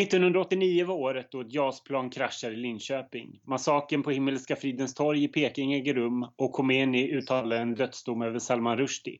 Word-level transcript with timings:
1989 0.00 0.84
var 0.86 0.94
året 0.94 1.30
då 1.30 1.40
ett 1.40 1.54
JAS-plan 1.54 2.10
kraschade 2.10 2.54
i 2.54 2.56
Linköping. 2.56 3.40
Massaken 3.46 4.02
på 4.02 4.10
Himmelska 4.10 4.56
fridens 4.56 4.94
torg 4.94 5.24
i 5.24 5.28
Peking 5.28 5.72
äger 5.72 5.94
rum 5.94 6.26
och 6.36 6.52
Khomeini 6.52 7.10
uttalar 7.10 7.56
en 7.56 7.74
dödsdom 7.74 8.22
över 8.22 8.38
Salman 8.38 8.78
Rushdie. 8.78 9.18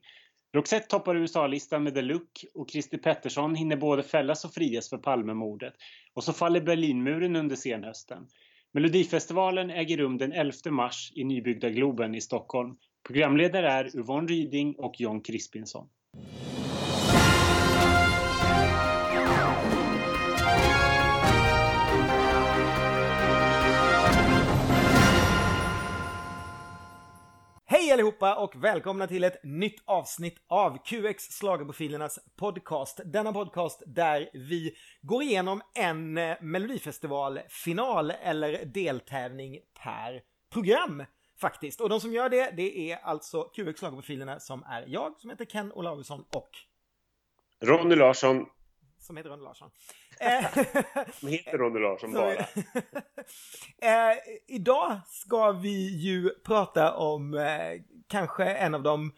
Roxette 0.55 0.87
toppar 0.87 1.15
USA-listan 1.15 1.83
med 1.83 1.95
The 1.95 2.01
Look 2.01 2.45
och 2.53 2.69
Christer 2.69 2.97
Pettersson 2.97 3.55
hinner 3.55 3.77
både 3.77 4.03
fällas 4.03 4.45
och 4.45 4.53
frias 4.53 4.89
för 4.89 4.97
Palmemordet. 4.97 5.73
Och 6.13 6.23
så 6.23 6.33
faller 6.33 6.61
Berlinmuren 6.61 7.35
under 7.35 7.55
senhösten. 7.55 8.27
Melodifestivalen 8.71 9.69
äger 9.69 9.97
rum 9.97 10.17
den 10.17 10.31
11 10.31 10.53
mars 10.71 11.11
i 11.15 11.23
nybyggda 11.23 11.69
Globen 11.69 12.15
i 12.15 12.21
Stockholm. 12.21 12.75
Programledare 13.07 13.69
är 13.69 13.97
Yvonne 13.97 14.27
Ryding 14.27 14.75
och 14.77 15.01
John 15.01 15.21
Crispinson. 15.21 15.87
Hej 27.93 27.99
allihopa 28.01 28.35
och 28.35 28.63
välkomna 28.63 29.07
till 29.07 29.23
ett 29.23 29.43
nytt 29.43 29.81
avsnitt 29.85 30.35
av 30.47 30.77
QX 30.85 31.39
Schlagerprofilernas 31.39 32.19
podcast. 32.35 32.99
Denna 33.05 33.33
podcast 33.33 33.83
där 33.85 34.29
vi 34.33 34.75
går 35.01 35.23
igenom 35.23 35.61
en 35.75 36.17
eh, 36.17 36.37
melodifestivalfinal 36.41 38.11
eller 38.11 38.65
deltävling 38.65 39.59
per 39.83 40.21
program 40.53 41.03
faktiskt. 41.41 41.81
Och 41.81 41.89
de 41.89 41.99
som 41.99 42.13
gör 42.13 42.29
det, 42.29 42.53
det 42.57 42.91
är 42.91 42.97
alltså 43.03 43.43
QX 43.43 43.79
Schlagerprofilerna 43.79 44.39
som 44.39 44.63
är 44.63 44.85
jag 44.87 45.19
som 45.19 45.29
heter 45.29 45.45
Ken 45.45 45.71
Olausson 45.71 46.25
och 46.35 46.49
Ronny 47.61 47.95
Larsson 47.95 48.45
som 49.03 49.17
heter 49.17 49.29
Ronny 49.29 49.43
Larsson. 49.43 49.69
Som 51.19 51.29
heter 51.29 51.57
Ronny 51.57 51.79
Larsson 51.79 52.13
bara. 52.13 52.33
eh, 54.11 54.17
idag 54.47 54.99
ska 55.07 55.51
vi 55.51 55.99
ju 55.99 56.29
prata 56.29 56.93
om 56.93 57.33
eh, 57.33 57.81
kanske 58.07 58.45
en 58.45 58.75
av 58.75 58.83
de, 58.83 59.11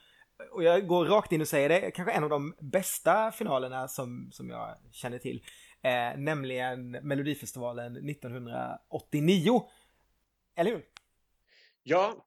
och 0.52 0.64
jag 0.64 0.88
går 0.88 1.06
rakt 1.06 1.32
in 1.32 1.42
och 1.42 1.48
säger 1.48 1.70
det, 1.70 1.92
kanske 1.92 2.14
en 2.14 2.24
av 2.24 2.30
de 2.30 2.56
bästa 2.60 3.32
finalerna 3.32 3.88
som, 3.88 4.30
som 4.32 4.50
jag 4.50 4.78
känner 4.92 5.18
till. 5.18 5.44
Eh, 5.82 6.18
nämligen 6.18 6.92
Melodifestivalen 6.92 8.10
1989. 8.10 9.62
Eller 10.56 10.72
hur? 10.72 10.86
Ja, 11.84 12.26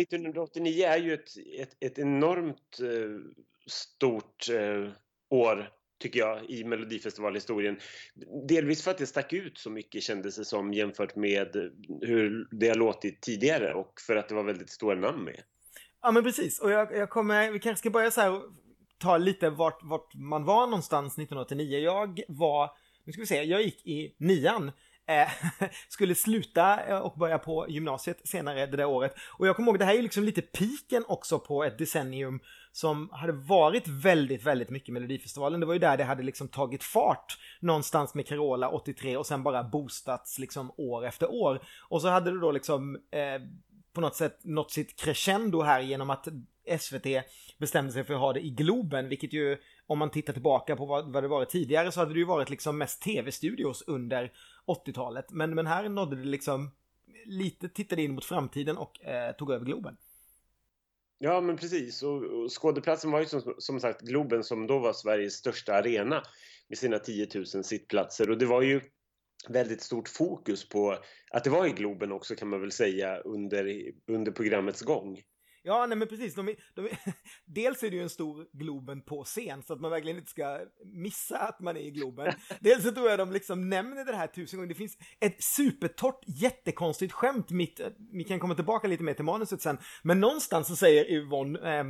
1989 0.00 0.84
är 0.84 0.98
ju 0.98 1.14
ett, 1.14 1.28
ett, 1.58 1.76
ett 1.80 1.98
enormt 1.98 2.80
eh, 2.80 3.42
stort 3.66 4.48
eh, 4.50 4.90
år 5.28 5.75
tycker 5.98 6.20
jag, 6.20 6.50
i 6.50 6.64
Melodifestivalhistorien. 6.64 7.76
Delvis 8.48 8.84
för 8.84 8.90
att 8.90 8.98
det 8.98 9.06
stack 9.06 9.32
ut 9.32 9.58
så 9.58 9.70
mycket 9.70 10.02
kändes 10.02 10.36
det 10.36 10.44
som 10.44 10.72
jämfört 10.72 11.16
med 11.16 11.70
hur 12.00 12.48
det 12.50 12.68
har 12.68 12.74
låtit 12.74 13.22
tidigare 13.22 13.74
och 13.74 13.92
för 14.06 14.16
att 14.16 14.28
det 14.28 14.34
var 14.34 14.44
väldigt 14.44 14.70
stora 14.70 14.94
namn 14.94 15.24
med. 15.24 15.42
Ja 16.02 16.12
men 16.12 16.24
precis, 16.24 16.60
och 16.60 16.70
jag, 16.70 16.96
jag 16.96 17.10
kommer, 17.10 17.50
vi 17.50 17.58
kanske 17.58 17.78
ska 17.78 17.90
börja 17.90 18.10
så 18.10 18.20
här 18.20 18.40
ta 18.98 19.18
lite 19.18 19.50
vart, 19.50 19.80
vart 19.82 20.14
man 20.14 20.44
var 20.44 20.66
någonstans 20.66 21.12
1989. 21.12 21.78
Jag 21.78 22.20
var, 22.28 22.70
nu 23.04 23.12
ska 23.12 23.22
vi 23.22 23.26
se, 23.26 23.42
jag 23.42 23.62
gick 23.62 23.86
i 23.86 24.14
nian 24.18 24.72
Eh, 25.08 25.28
skulle 25.88 26.14
sluta 26.14 26.86
eh, 26.86 26.98
och 26.98 27.18
börja 27.18 27.38
på 27.38 27.66
gymnasiet 27.68 28.28
senare 28.28 28.66
det 28.66 28.76
där 28.76 28.84
året. 28.84 29.14
Och 29.38 29.46
jag 29.46 29.56
kommer 29.56 29.68
ihåg, 29.68 29.78
det 29.78 29.84
här 29.84 29.98
är 29.98 30.02
liksom 30.02 30.24
lite 30.24 30.42
piken 30.42 31.04
också 31.08 31.38
på 31.38 31.64
ett 31.64 31.78
decennium 31.78 32.40
som 32.76 33.08
hade 33.12 33.32
varit 33.32 33.88
väldigt, 33.88 34.42
väldigt 34.42 34.70
mycket 34.70 34.92
Melodifestivalen. 34.92 35.60
Det 35.60 35.66
var 35.66 35.72
ju 35.72 35.78
där 35.78 35.96
det 35.96 36.04
hade 36.04 36.22
liksom 36.22 36.48
tagit 36.48 36.84
fart 36.84 37.38
någonstans 37.60 38.14
med 38.14 38.26
Carola 38.26 38.68
83 38.68 39.16
och 39.16 39.26
sen 39.26 39.42
bara 39.42 39.64
boostats 39.64 40.38
liksom 40.38 40.70
år 40.76 41.06
efter 41.06 41.30
år. 41.30 41.62
Och 41.88 42.02
så 42.02 42.08
hade 42.08 42.30
det 42.30 42.40
då 42.40 42.52
liksom 42.52 42.96
eh, 42.96 43.42
på 43.92 44.00
något 44.00 44.16
sätt 44.16 44.38
nått 44.42 44.70
sitt 44.70 44.96
crescendo 44.96 45.62
här 45.62 45.80
genom 45.80 46.10
att 46.10 46.28
SVT 46.78 47.06
bestämde 47.58 47.92
sig 47.92 48.04
för 48.04 48.14
att 48.14 48.20
ha 48.20 48.32
det 48.32 48.46
i 48.46 48.50
Globen, 48.50 49.08
vilket 49.08 49.32
ju 49.32 49.58
om 49.86 49.98
man 49.98 50.10
tittar 50.10 50.32
tillbaka 50.32 50.76
på 50.76 50.86
vad, 50.86 51.12
vad 51.12 51.24
det 51.24 51.28
varit 51.28 51.48
tidigare 51.48 51.92
så 51.92 52.00
hade 52.00 52.12
det 52.12 52.18
ju 52.18 52.26
varit 52.26 52.50
liksom 52.50 52.78
mest 52.78 53.02
tv-studios 53.02 53.84
under 53.86 54.32
80-talet. 54.66 55.30
Men, 55.30 55.54
men 55.54 55.66
här 55.66 55.88
nådde 55.88 56.16
det 56.16 56.24
liksom 56.24 56.70
lite, 57.26 57.68
tittade 57.68 58.02
in 58.02 58.14
mot 58.14 58.24
framtiden 58.24 58.76
och 58.76 59.04
eh, 59.04 59.32
tog 59.32 59.50
över 59.50 59.64
Globen. 59.64 59.96
Ja, 61.18 61.40
men 61.40 61.56
precis. 61.56 62.02
Och, 62.02 62.22
och 62.22 62.52
Skådeplatsen 62.52 63.10
var 63.10 63.20
ju 63.20 63.26
som, 63.26 63.54
som 63.58 63.80
sagt 63.80 64.00
Globen 64.00 64.44
som 64.44 64.66
då 64.66 64.78
var 64.78 64.92
Sveriges 64.92 65.34
största 65.34 65.74
arena 65.74 66.22
med 66.68 66.78
sina 66.78 66.98
10 66.98 67.28
000 67.34 67.46
sittplatser. 67.46 68.30
Och 68.30 68.38
det 68.38 68.46
var 68.46 68.62
ju 68.62 68.80
väldigt 69.48 69.82
stort 69.82 70.08
fokus 70.08 70.68
på 70.68 70.98
att 71.30 71.44
det 71.44 71.50
var 71.50 71.66
i 71.66 71.70
Globen 71.70 72.12
också 72.12 72.34
kan 72.34 72.48
man 72.48 72.60
väl 72.60 72.72
säga 72.72 73.18
under, 73.18 73.92
under 74.06 74.32
programmets 74.32 74.82
gång. 74.82 75.22
Ja, 75.66 75.86
nej 75.86 75.98
men 75.98 76.08
precis. 76.08 76.34
De 76.34 76.48
är, 76.48 76.54
de 76.74 76.84
är, 76.84 76.98
dels 77.44 77.82
är 77.82 77.90
det 77.90 77.96
ju 77.96 78.02
en 78.02 78.10
stor 78.10 78.46
Globen 78.52 79.02
på 79.02 79.24
scen 79.24 79.62
så 79.62 79.72
att 79.72 79.80
man 79.80 79.90
verkligen 79.90 80.18
inte 80.18 80.30
ska 80.30 80.60
missa 80.84 81.38
att 81.38 81.60
man 81.60 81.76
är 81.76 81.80
i 81.80 81.90
Globen. 81.90 82.32
Dels 82.60 82.82
så 82.82 82.92
tror 82.92 83.10
jag 83.10 83.18
de 83.18 83.32
liksom 83.32 83.68
nämner 83.68 84.04
det 84.04 84.16
här 84.16 84.26
tusen 84.26 84.58
gånger. 84.58 84.68
Det 84.68 84.74
finns 84.74 84.98
ett 85.20 85.42
supertorrt, 85.42 86.20
jättekonstigt 86.26 87.12
skämt 87.12 87.50
mitt, 87.50 87.80
vi 88.12 88.24
kan 88.24 88.40
komma 88.40 88.54
tillbaka 88.54 88.88
lite 88.88 89.02
mer 89.02 89.14
till 89.14 89.24
manuset 89.24 89.62
sen, 89.62 89.78
men 90.02 90.20
någonstans 90.20 90.68
så 90.68 90.76
säger 90.76 91.10
Yvonne, 91.10 91.58
eh, 91.58 91.84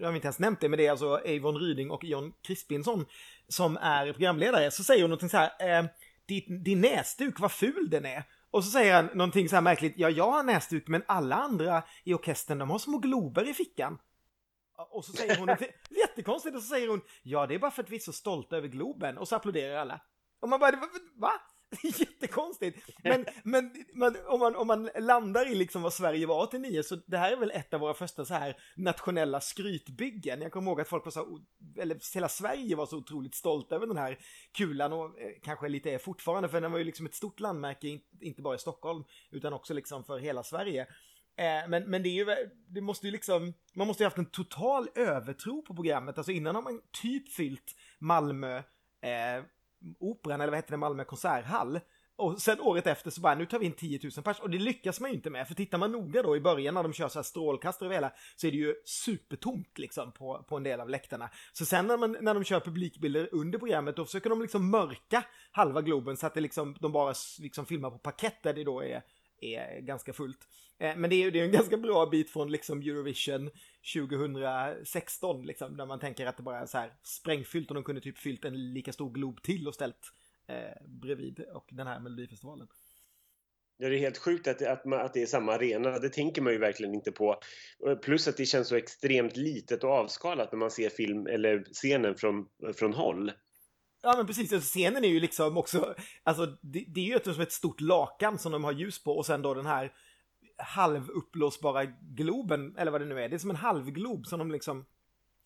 jag 0.00 0.08
har 0.08 0.14
inte 0.14 0.26
ens 0.26 0.38
nämnt 0.38 0.60
det, 0.60 0.68
men 0.68 0.78
det 0.78 0.86
är 0.86 0.90
alltså 0.90 1.20
Yvonne 1.26 1.58
Ryding 1.58 1.90
och 1.90 2.04
John 2.04 2.32
Crispinson 2.42 3.06
som 3.48 3.76
är 3.76 4.12
programledare, 4.12 4.70
så 4.70 4.84
säger 4.84 5.02
hon 5.02 5.10
någonting 5.10 5.28
så 5.28 5.36
här, 5.36 5.78
eh, 5.78 5.86
din, 6.26 6.62
din 6.62 6.80
näsduk, 6.80 7.40
vad 7.40 7.52
ful 7.52 7.90
den 7.90 8.04
är. 8.04 8.24
Och 8.50 8.64
så 8.64 8.70
säger 8.70 8.94
han 8.94 9.06
någonting 9.06 9.48
så 9.48 9.56
här 9.56 9.62
märkligt, 9.62 9.94
ja 9.96 10.10
jag 10.10 10.30
har 10.30 10.42
näsduk 10.42 10.88
men 10.88 11.02
alla 11.08 11.36
andra 11.36 11.82
i 12.04 12.14
orkestern 12.14 12.58
de 12.58 12.70
har 12.70 12.78
små 12.78 12.98
glober 12.98 13.48
i 13.48 13.54
fickan. 13.54 13.98
Och 14.76 15.04
så 15.04 15.12
säger 15.12 15.36
hon, 15.36 15.48
jättekonstigt, 15.90 16.56
och 16.56 16.62
så 16.62 16.68
säger 16.68 16.88
hon, 16.88 17.00
ja 17.22 17.46
det 17.46 17.54
är 17.54 17.58
bara 17.58 17.70
för 17.70 17.82
att 17.82 17.90
vi 17.90 17.96
är 17.96 18.00
så 18.00 18.12
stolta 18.12 18.56
över 18.56 18.68
Globen. 18.68 19.18
Och 19.18 19.28
så 19.28 19.36
applåderar 19.36 19.76
alla. 19.76 20.00
Och 20.40 20.48
man 20.48 20.60
bara, 20.60 20.80
va? 21.14 21.32
Jättekonstigt. 21.98 22.90
Men, 23.02 23.26
men 23.42 23.84
man, 23.94 24.16
om, 24.26 24.40
man, 24.40 24.56
om 24.56 24.66
man 24.66 24.90
landar 24.98 25.52
i 25.52 25.54
liksom 25.54 25.82
vad 25.82 25.92
Sverige 25.92 26.26
var 26.26 26.42
89 26.42 26.82
så 26.82 26.96
det 27.06 27.18
här 27.18 27.32
är 27.32 27.36
väl 27.36 27.50
ett 27.50 27.74
av 27.74 27.80
våra 27.80 27.94
första 27.94 28.24
så 28.24 28.34
här 28.34 28.56
nationella 28.76 29.40
skrytbyggen. 29.40 30.42
Jag 30.42 30.52
kommer 30.52 30.70
ihåg 30.70 30.80
att 30.80 30.88
folk 30.88 31.04
var 31.04 31.12
så, 31.12 31.40
eller 31.78 32.14
hela 32.14 32.28
Sverige 32.28 32.76
var 32.76 32.86
så 32.86 32.96
otroligt 32.96 33.34
stolt 33.34 33.72
över 33.72 33.86
den 33.86 33.96
här 33.96 34.18
kulan 34.52 34.92
och 34.92 35.20
eh, 35.20 35.30
kanske 35.42 35.68
lite 35.68 35.90
är 35.90 35.98
fortfarande 35.98 36.48
för 36.48 36.60
den 36.60 36.72
var 36.72 36.78
ju 36.78 36.84
liksom 36.84 37.06
ett 37.06 37.14
stort 37.14 37.40
landmärke, 37.40 37.98
inte 38.20 38.42
bara 38.42 38.54
i 38.54 38.58
Stockholm 38.58 39.04
utan 39.30 39.52
också 39.52 39.74
liksom 39.74 40.04
för 40.04 40.18
hela 40.18 40.42
Sverige. 40.42 40.86
Eh, 41.38 41.68
men, 41.68 41.90
men 41.90 42.02
det 42.02 42.08
är 42.08 42.12
ju, 42.12 42.48
det 42.68 42.80
måste 42.80 43.06
ju 43.06 43.12
liksom, 43.12 43.54
man 43.74 43.86
måste 43.86 44.02
ju 44.02 44.06
haft 44.06 44.18
en 44.18 44.30
total 44.30 44.88
övertro 44.94 45.62
på 45.62 45.74
programmet. 45.74 46.18
Alltså 46.18 46.32
innan 46.32 46.54
har 46.54 46.62
man 46.62 46.80
typ 47.02 47.32
fyllt 47.32 47.74
Malmö 47.98 48.56
eh, 48.56 49.44
Operan, 49.98 50.40
eller 50.40 50.50
vad 50.50 50.58
hette 50.58 50.72
det, 50.72 50.76
Malmö 50.76 51.04
konserthall. 51.04 51.80
Och 52.18 52.42
sen 52.42 52.60
året 52.60 52.86
efter 52.86 53.10
så 53.10 53.20
bara, 53.20 53.34
nu 53.34 53.46
tar 53.46 53.58
vi 53.58 53.66
in 53.66 53.72
10 53.72 54.00
000 54.02 54.24
pers. 54.24 54.40
Och 54.40 54.50
det 54.50 54.58
lyckas 54.58 55.00
man 55.00 55.10
ju 55.10 55.16
inte 55.16 55.30
med, 55.30 55.48
för 55.48 55.54
tittar 55.54 55.78
man 55.78 55.92
noga 55.92 56.22
då 56.22 56.36
i 56.36 56.40
början 56.40 56.74
när 56.74 56.82
de 56.82 56.92
kör 56.92 57.08
så 57.08 57.18
här 57.18 57.24
strålkastare 57.24 57.88
och 57.88 57.94
hela, 57.94 58.12
så 58.36 58.46
är 58.46 58.50
det 58.50 58.56
ju 58.56 58.74
supertomt 58.84 59.78
liksom 59.78 60.12
på, 60.12 60.44
på 60.48 60.56
en 60.56 60.62
del 60.62 60.80
av 60.80 60.88
läktarna. 60.88 61.30
Så 61.52 61.64
sen 61.66 61.86
när, 61.86 61.96
man, 61.96 62.16
när 62.20 62.34
de 62.34 62.44
kör 62.44 62.60
publikbilder 62.60 63.28
under 63.32 63.58
programmet, 63.58 63.96
då 63.96 64.04
försöker 64.04 64.30
de 64.30 64.42
liksom 64.42 64.70
mörka 64.70 65.24
halva 65.50 65.82
Globen 65.82 66.16
så 66.16 66.26
att 66.26 66.34
det 66.34 66.40
liksom, 66.40 66.76
de 66.80 66.92
bara 66.92 67.14
liksom 67.38 67.66
filmar 67.66 67.90
på 67.90 67.98
parkett 67.98 68.42
där 68.42 68.54
det 68.54 68.64
då 68.64 68.82
är 68.84 69.02
är 69.40 69.80
ganska 69.80 70.12
fullt. 70.12 70.48
Eh, 70.78 70.96
men 70.96 71.10
det 71.10 71.16
är 71.16 71.30
ju 71.30 71.44
en 71.44 71.52
ganska 71.52 71.76
bra 71.76 72.06
bit 72.06 72.30
från 72.30 72.52
liksom 72.52 72.80
Eurovision 72.80 73.50
2016, 73.94 75.46
liksom, 75.46 75.76
där 75.76 75.86
man 75.86 76.00
tänker 76.00 76.26
att 76.26 76.36
det 76.36 76.42
bara 76.42 76.60
är 76.60 76.66
så 76.66 76.78
här 76.78 76.92
sprängfyllt 77.02 77.68
och 77.68 77.74
de 77.74 77.84
kunde 77.84 78.00
typ 78.00 78.18
fyllt 78.18 78.44
en 78.44 78.72
lika 78.72 78.92
stor 78.92 79.10
glob 79.10 79.42
till 79.42 79.68
och 79.68 79.74
ställt 79.74 80.12
eh, 80.48 80.86
bredvid 80.86 81.40
och 81.40 81.68
den 81.70 81.86
här 81.86 82.00
Melodifestivalen. 82.00 82.68
Ja, 83.78 83.88
det 83.88 83.96
är 83.96 83.98
helt 83.98 84.18
sjukt 84.18 84.48
att, 84.48 84.62
att, 84.62 84.92
att 84.92 85.14
det 85.14 85.22
är 85.22 85.26
samma 85.26 85.52
arena. 85.52 85.98
Det 85.98 86.08
tänker 86.08 86.42
man 86.42 86.52
ju 86.52 86.58
verkligen 86.58 86.94
inte 86.94 87.12
på. 87.12 87.40
Plus 88.02 88.28
att 88.28 88.36
det 88.36 88.46
känns 88.46 88.68
så 88.68 88.76
extremt 88.76 89.36
litet 89.36 89.84
och 89.84 89.90
avskalat 89.90 90.52
när 90.52 90.58
man 90.58 90.70
ser 90.70 90.88
film 90.88 91.26
eller 91.26 91.64
scenen 91.72 92.14
från, 92.14 92.46
från 92.74 92.92
håll. 92.92 93.32
Ja 94.02 94.14
men 94.16 94.26
precis, 94.26 94.52
alltså, 94.52 94.68
scenen 94.68 95.04
är 95.04 95.08
ju 95.08 95.20
liksom 95.20 95.56
också, 95.56 95.94
alltså 96.22 96.46
det, 96.60 96.84
det 96.88 97.00
är 97.00 97.26
ju 97.26 97.34
som 97.34 97.42
ett 97.42 97.52
stort 97.52 97.80
lakan 97.80 98.38
som 98.38 98.52
de 98.52 98.64
har 98.64 98.72
ljus 98.72 99.04
på 99.04 99.16
och 99.16 99.26
sen 99.26 99.42
då 99.42 99.54
den 99.54 99.66
här 99.66 99.92
halvuppblåsbara 100.58 101.84
globen, 101.84 102.76
eller 102.76 102.92
vad 102.92 103.00
det 103.00 103.06
nu 103.06 103.20
är, 103.20 103.28
det 103.28 103.36
är 103.36 103.38
som 103.38 103.50
en 103.50 103.56
halvglob 103.56 104.26
som 104.26 104.38
de 104.38 104.50
liksom 104.50 104.86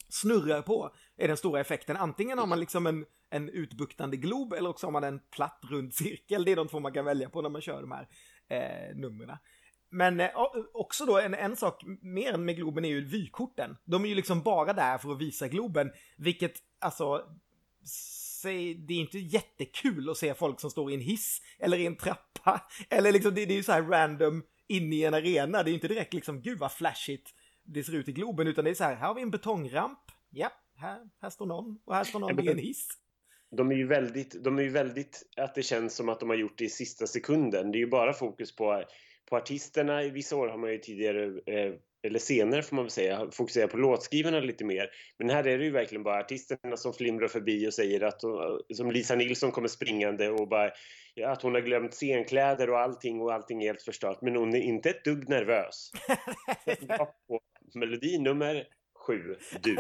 snurrar 0.09 0.63
på, 0.63 0.95
är 1.17 1.29
den 1.29 1.37
stora 1.37 1.61
effekten. 1.61 1.97
Antingen 1.97 2.39
har 2.39 2.47
man 2.47 2.61
liksom 2.61 2.87
en, 2.87 3.07
en 3.31 3.49
utbuktande 3.49 4.17
glob 4.17 4.53
eller 4.53 4.71
också 4.71 4.87
har 4.87 4.93
man 4.93 5.05
en 5.05 5.21
platt 5.31 5.61
rund 5.63 5.95
cirkel, 5.95 6.45
det 6.45 6.53
är 6.53 6.57
de 6.57 6.69
två 6.69 6.81
man 6.81 6.93
kan 6.93 7.05
välja 7.05 7.31
på 7.31 7.43
när 7.43 7.49
man 7.49 7.61
kör 7.61 7.81
de 7.81 7.93
här 7.93 8.09
eh, 8.49 8.97
numren. 8.97 9.37
Men 9.91 10.21
eh, 10.21 10.31
också 10.73 11.07
då 11.07 11.19
en, 11.19 11.35
en 11.35 11.57
sak 11.57 11.83
mer 12.03 12.37
med 12.37 12.57
Globen 12.57 12.85
är 12.85 12.89
ju 12.89 13.05
vykorten. 13.05 13.77
De 13.85 14.05
är 14.05 14.09
ju 14.09 14.15
liksom 14.15 14.43
bara 14.43 14.73
där 14.73 14.99
för 14.99 15.13
att 15.13 15.21
visa 15.21 15.49
Globen, 15.49 15.91
vilket 16.17 16.55
alltså 16.79 17.25
sig, 18.41 18.75
det 18.75 18.95
är 18.95 18.99
inte 18.99 19.19
jättekul 19.19 20.11
att 20.11 20.17
se 20.17 20.35
folk 20.35 20.61
som 20.61 20.71
står 20.71 20.91
i 20.91 20.95
en 20.95 21.01
hiss 21.01 21.43
eller 21.59 21.79
i 21.79 21.87
en 21.87 21.97
trappa. 21.97 22.71
Eller 22.91 23.13
liksom, 23.13 23.35
det, 23.35 23.47
det 23.47 23.53
är 23.53 23.57
ju 23.57 23.63
så 23.63 23.73
här 23.73 23.83
random 23.83 24.43
in 24.69 24.93
i 24.93 25.03
en 25.03 25.15
arena. 25.15 25.63
Det 25.63 25.71
är 25.71 25.73
inte 25.73 25.89
direkt 25.89 26.15
liksom, 26.15 26.43
gud 26.43 26.59
vad 26.59 26.73
flashigt 26.73 27.35
det 27.65 27.85
ser 27.85 27.95
ut 27.95 28.09
i 28.09 28.13
Globen, 28.13 28.47
utan 28.47 28.65
det 28.65 28.71
är 28.71 28.75
så 28.75 28.85
här, 28.85 28.95
här 28.95 29.07
har 29.07 29.15
vi 29.15 29.23
en 29.23 29.31
betongramp. 29.31 29.99
Ja, 30.31 30.53
här, 30.77 31.01
här 31.23 31.31
står 31.31 31.47
någon 31.47 31.79
och 31.85 31.95
här 31.95 32.05
står 32.05 32.21
någon 32.21 32.45
i 32.45 32.49
en 32.49 32.59
hiss. 32.59 32.89
De 33.57 33.71
är 33.71 33.75
ju 33.75 33.87
väldigt, 33.87 34.45
de 34.45 34.59
är 34.59 34.63
ju 34.63 34.69
väldigt, 34.69 35.23
att 35.37 35.55
det 35.55 35.63
känns 35.63 35.97
som 35.97 36.09
att 36.09 36.21
de 36.21 36.29
har 36.29 36.37
gjort 36.37 36.59
det 36.59 36.65
i 36.65 36.69
sista 36.69 37.07
sekunden. 37.07 37.73
Det 37.73 37.79
är 37.79 37.81
ju 37.81 37.91
bara 37.91 38.13
fokus 38.13 38.57
på, 38.57 38.85
på 39.31 39.37
artisterna. 39.37 40.03
I 40.03 40.11
vissa 40.11 40.37
år 40.37 40.49
har 40.49 40.59
man 40.59 40.73
ju 40.73 40.79
tidigare, 40.79 41.25
eh, 41.27 41.75
eller 42.03 42.19
senare 42.19 42.63
får 42.63 42.77
man 42.77 42.85
väl 42.85 42.91
säga, 42.91 43.31
fokuserat 43.33 43.71
på 43.71 43.77
låtskrivarna 43.77 44.41
lite 44.41 44.65
mer. 44.65 44.91
Men 45.19 45.31
här 45.31 45.47
är 45.47 45.59
det 45.59 45.65
ju 45.65 45.71
verkligen 45.71 46.03
bara 46.03 46.21
artisterna 46.21 46.77
som 46.77 46.93
flimrar 46.93 47.29
förbi 47.29 47.69
och 47.69 47.75
säger 47.75 48.01
att, 48.01 48.21
som 48.75 48.91
Lisa 48.91 49.15
Nilsson 49.15 49.53
kommer 49.53 49.69
springande 49.69 50.29
och 50.29 50.49
bara 50.49 50.71
att 51.27 51.43
hon 51.43 51.55
har 51.55 51.61
glömt 51.61 51.95
scenkläder 51.95 52.71
och 52.71 52.79
allting 52.79 53.21
och 53.21 53.33
allting 53.33 53.63
är 53.63 53.67
helt 53.67 53.83
förstört. 53.83 54.19
Men 54.23 54.37
hon 54.37 54.55
är 54.55 54.61
inte 54.61 54.91
ett 54.91 55.05
dugg 55.05 55.29
nervös. 55.29 55.91
melodi 57.75 58.19
nummer 58.19 58.65
sju, 59.07 59.37
du. 59.63 59.77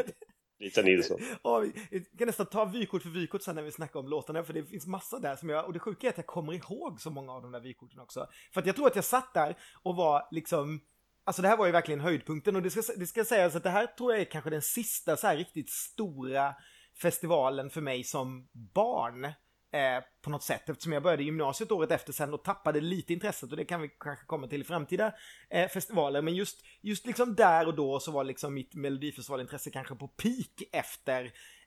Lisa 0.60 0.82
Nilsson. 0.82 1.20
Ja, 1.42 1.64
vi 1.90 2.04
kan 2.18 2.26
nästan 2.26 2.46
ta 2.46 2.64
vykort 2.64 3.02
för 3.02 3.10
vykort 3.10 3.42
sen 3.42 3.54
när 3.54 3.62
vi 3.62 3.72
snackar 3.72 4.00
om 4.00 4.08
låtarna, 4.08 4.44
för 4.44 4.52
det 4.52 4.64
finns 4.64 4.86
massa 4.86 5.18
där 5.18 5.36
som 5.36 5.48
jag, 5.48 5.66
och 5.66 5.72
det 5.72 5.78
sjuka 5.78 6.06
är 6.06 6.10
att 6.10 6.16
jag 6.16 6.26
kommer 6.26 6.52
ihåg 6.52 7.00
så 7.00 7.10
många 7.10 7.32
av 7.32 7.42
de 7.42 7.52
där 7.52 7.60
vykorten 7.60 8.00
också. 8.00 8.26
För 8.54 8.60
att 8.60 8.66
jag 8.66 8.76
tror 8.76 8.86
att 8.86 8.94
jag 8.94 9.04
satt 9.04 9.34
där 9.34 9.56
och 9.82 9.96
var 9.96 10.28
liksom, 10.30 10.80
alltså 11.24 11.42
det 11.42 11.48
här 11.48 11.56
var 11.56 11.66
ju 11.66 11.72
verkligen 11.72 12.00
höjdpunkten 12.00 12.56
och 12.56 12.62
det 12.62 12.70
ska, 12.70 12.82
det 12.96 13.06
ska 13.06 13.24
sägas 13.24 13.56
att 13.56 13.62
det 13.62 13.70
här 13.70 13.86
tror 13.86 14.12
jag 14.12 14.20
är 14.20 14.24
kanske 14.24 14.50
den 14.50 14.62
sista 14.62 15.16
så 15.16 15.26
här 15.26 15.36
riktigt 15.36 15.70
stora 15.70 16.54
festivalen 17.02 17.70
för 17.70 17.80
mig 17.80 18.04
som 18.04 18.48
barn 18.52 19.24
eh, 19.72 20.04
på 20.22 20.30
något 20.30 20.42
sätt 20.42 20.68
eftersom 20.68 20.92
jag 20.92 21.02
började 21.02 21.22
gymnasiet 21.22 21.72
året 21.72 21.90
efter 21.90 22.12
sen 22.12 22.34
och 22.34 22.44
tappade 22.44 22.80
lite 22.80 23.12
intresset 23.12 23.50
och 23.50 23.56
det 23.56 23.64
kan 23.64 23.82
vi 23.82 23.88
kanske 23.88 24.26
komma 24.26 24.46
till 24.46 24.60
i 24.60 24.64
framtida 24.64 25.12
eh, 25.50 25.68
festivaler. 25.68 26.22
Men 26.22 26.34
just, 26.34 26.58
just 26.80 27.06
liksom 27.06 27.34
där 27.34 27.66
och 27.66 27.74
då 27.74 28.00
så 28.00 28.12
var 28.12 28.24
liksom 28.24 28.54
mitt 28.54 28.74
melodifestivalintresse 28.74 29.70
kanske 29.70 29.94
på 29.94 30.08
peak 30.08 30.68
efter, 30.72 31.24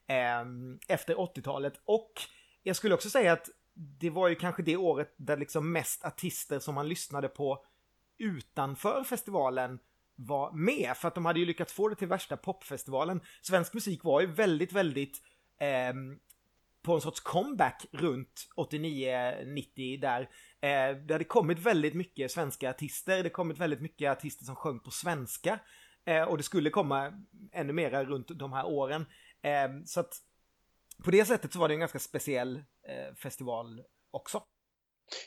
eh, 0.08 0.46
efter 0.88 1.16
80-talet. 1.16 1.74
Och 1.86 2.12
jag 2.64 2.76
skulle 2.76 2.96
också 2.96 3.10
säga 3.10 3.34
att 3.34 3.50
det 3.76 4.10
var 4.10 4.28
ju 4.28 4.36
kanske 4.36 4.64
det 4.64 4.78
året 4.78 5.14
där 5.18 5.38
liksom 5.38 5.72
mest 5.72 6.06
artister 6.06 6.60
som 6.60 6.76
man 6.76 6.90
lyssnade 6.90 7.28
på 7.28 7.66
utanför 8.24 9.04
festivalen 9.04 9.80
var 10.16 10.52
med. 10.52 10.98
För 10.98 11.08
att 11.08 11.16
de 11.16 11.26
hade 11.26 11.40
ju 11.40 11.46
lyckats 11.46 11.74
få 11.74 11.90
det 11.90 11.96
till 11.96 12.08
värsta 12.08 12.38
popfestivalen. 12.38 13.22
Svensk 13.42 13.74
musik 13.74 14.04
var 14.04 14.22
ju 14.22 14.28
väldigt, 14.28 14.74
väldigt 14.74 15.22
eh, 15.60 15.94
på 16.82 16.96
en 16.96 17.02
sorts 17.02 17.20
comeback 17.20 17.86
runt 17.92 18.48
89-90 18.58 20.02
där. 20.02 20.22
Eh, 20.62 20.98
det 20.98 21.14
hade 21.14 21.24
kommit 21.24 21.60
väldigt 21.60 21.94
mycket 21.94 22.32
svenska 22.32 22.70
artister, 22.70 23.12
det 23.12 23.18
hade 23.18 23.30
kommit 23.30 23.58
väldigt 23.58 23.82
mycket 23.82 24.12
artister 24.12 24.46
som 24.46 24.56
sjöng 24.56 24.80
på 24.80 24.92
svenska. 24.92 25.60
Eh, 26.06 26.24
och 26.24 26.38
det 26.38 26.44
skulle 26.44 26.70
komma 26.70 27.24
ännu 27.52 27.74
mera 27.74 28.04
runt 28.04 28.28
de 28.28 28.54
här 28.54 28.66
åren. 28.66 29.06
Eh, 29.42 29.70
så 29.86 30.00
att 30.00 30.14
på 31.04 31.12
det 31.12 31.26
sättet 31.26 31.54
så 31.54 31.60
var 31.60 31.68
det 31.68 31.74
en 31.74 31.80
ganska 31.80 32.00
speciell 32.00 32.58
eh, 32.88 33.16
festival 33.16 33.82
också. 34.12 34.44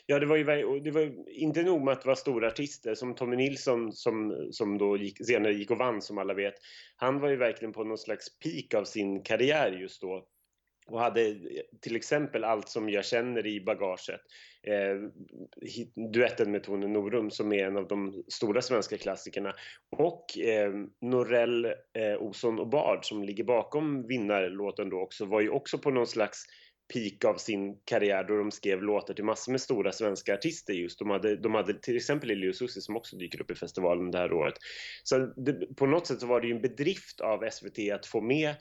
Ja, 0.05 0.19
det 0.19 0.25
var 0.25 0.35
ju 0.35 0.79
det 0.79 0.91
var 0.91 1.29
inte 1.29 1.63
nog 1.63 1.81
med 1.81 1.91
att 1.91 2.01
det 2.01 2.07
var 2.07 2.15
stora 2.15 2.47
artister 2.47 2.95
som 2.95 3.15
Tommy 3.15 3.35
Nilsson 3.35 3.93
som, 3.93 4.47
som 4.51 4.77
då 4.77 4.97
gick, 4.97 5.25
senare 5.25 5.53
gick 5.53 5.71
och 5.71 5.77
vann 5.77 6.01
som 6.01 6.17
alla 6.17 6.33
vet. 6.33 6.55
Han 6.95 7.19
var 7.19 7.29
ju 7.29 7.35
verkligen 7.35 7.73
på 7.73 7.83
någon 7.83 7.97
slags 7.97 8.39
peak 8.39 8.73
av 8.81 8.83
sin 8.83 9.23
karriär 9.23 9.71
just 9.71 10.01
då 10.01 10.27
och 10.87 10.99
hade 10.99 11.35
till 11.81 11.95
exempel 11.95 12.43
allt 12.43 12.69
som 12.69 12.89
jag 12.89 13.05
känner 13.05 13.47
i 13.47 13.61
bagaget. 13.61 14.21
Eh, 14.63 14.95
duetten 16.13 16.51
med 16.51 16.63
Tone 16.63 16.87
Norum 16.87 17.31
som 17.31 17.53
är 17.53 17.65
en 17.65 17.77
av 17.77 17.87
de 17.87 18.23
stora 18.27 18.61
svenska 18.61 18.97
klassikerna 18.97 19.53
och 19.97 20.37
eh, 20.37 20.73
Norell, 21.01 21.65
eh, 21.65 22.21
Oson 22.21 22.59
och 22.59 22.67
Bard 22.67 23.05
som 23.05 23.23
ligger 23.23 23.43
bakom 23.43 24.07
vinnarlåten 24.07 24.89
då 24.89 25.01
också 25.01 25.25
var 25.25 25.41
ju 25.41 25.49
också 25.49 25.77
på 25.77 25.91
någon 25.91 26.07
slags 26.07 26.45
peak 26.93 27.25
av 27.25 27.37
sin 27.37 27.77
karriär 27.85 28.23
då 28.23 28.37
de 28.37 28.51
skrev 28.51 28.81
låtar 28.81 29.13
till 29.13 29.25
massor 29.25 29.51
med 29.51 29.61
stora 29.61 29.91
svenska 29.91 30.33
artister 30.33 30.73
just. 30.73 30.99
De 30.99 31.09
hade, 31.09 31.35
de 31.35 31.53
hade 31.53 31.73
till 31.73 31.95
exempel 31.95 32.31
Elio 32.31 32.53
Susi 32.53 32.81
som 32.81 32.97
också 32.97 33.15
dyker 33.15 33.41
upp 33.41 33.51
i 33.51 33.55
festivalen 33.55 34.11
det 34.11 34.17
här 34.17 34.33
året. 34.33 34.53
Så 35.03 35.17
det, 35.17 35.75
på 35.75 35.85
något 35.85 36.07
sätt 36.07 36.19
så 36.19 36.27
var 36.27 36.41
det 36.41 36.47
ju 36.47 36.55
en 36.55 36.61
bedrift 36.61 37.21
av 37.21 37.49
SVT 37.49 37.91
att 37.93 38.05
få 38.05 38.21
med 38.21 38.55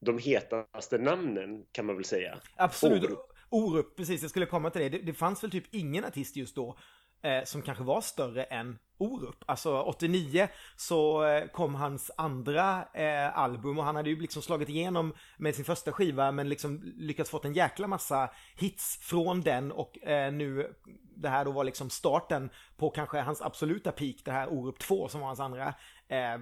de 0.00 0.18
hetaste 0.18 0.98
namnen 0.98 1.64
kan 1.72 1.86
man 1.86 1.96
väl 1.96 2.04
säga. 2.04 2.38
Absolut. 2.56 3.04
Orup, 3.04 3.18
Orup 3.50 3.96
precis. 3.96 4.22
Jag 4.22 4.30
skulle 4.30 4.46
komma 4.46 4.70
till 4.70 4.80
det. 4.80 4.88
det. 4.88 4.98
det. 4.98 5.14
fanns 5.14 5.42
väl 5.42 5.50
typ 5.50 5.64
ingen 5.70 6.04
artist 6.04 6.36
just 6.36 6.54
då 6.54 6.78
eh, 7.22 7.44
som 7.44 7.62
kanske 7.62 7.84
var 7.84 8.00
större 8.00 8.44
än 8.44 8.78
Orup. 8.98 9.44
Alltså 9.46 9.80
89 9.82 10.48
så 10.76 11.24
eh, 11.24 11.46
kom 11.46 11.74
hans 11.74 12.10
andra 12.16 12.84
eh, 12.94 13.38
album 13.38 13.78
och 13.78 13.84
han 13.84 13.96
hade 13.96 14.10
ju 14.10 14.20
liksom 14.20 14.42
slagit 14.42 14.68
igenom 14.68 15.14
med 15.36 15.54
sin 15.54 15.64
första 15.64 15.92
skiva 15.92 16.32
men 16.32 16.48
liksom 16.48 16.82
lyckats 16.96 17.30
fått 17.30 17.44
en 17.44 17.52
jäkla 17.52 17.86
massa 17.86 18.30
hits 18.56 18.98
från 19.02 19.40
den 19.40 19.72
och 19.72 20.04
eh, 20.04 20.32
nu 20.32 20.74
det 21.16 21.28
här 21.28 21.44
då 21.44 21.50
var 21.50 21.64
liksom 21.64 21.90
starten 21.90 22.50
på 22.76 22.90
kanske 22.90 23.20
hans 23.20 23.42
absoluta 23.42 23.92
peak, 23.92 24.16
det 24.24 24.32
här 24.32 24.48
Orup 24.52 24.78
2 24.78 25.08
som 25.08 25.20
var 25.20 25.26
hans 25.26 25.40
andra 25.40 25.74
eh, 26.08 26.34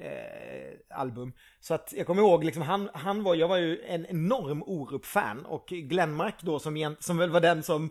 eh, 0.00 0.98
album. 0.98 1.32
Så 1.60 1.74
att 1.74 1.92
jag 1.96 2.06
kommer 2.06 2.22
ihåg, 2.22 2.44
liksom, 2.44 2.62
han, 2.62 2.90
han 2.94 3.22
var, 3.22 3.34
jag 3.34 3.48
var 3.48 3.56
ju 3.56 3.82
en 3.82 4.06
enorm 4.06 4.62
Orup-fan 4.62 5.46
och 5.46 5.66
Glenmark 5.66 6.42
då 6.42 6.58
som, 6.58 6.96
som 7.00 7.16
väl 7.16 7.30
var 7.30 7.40
den 7.40 7.62
som 7.62 7.90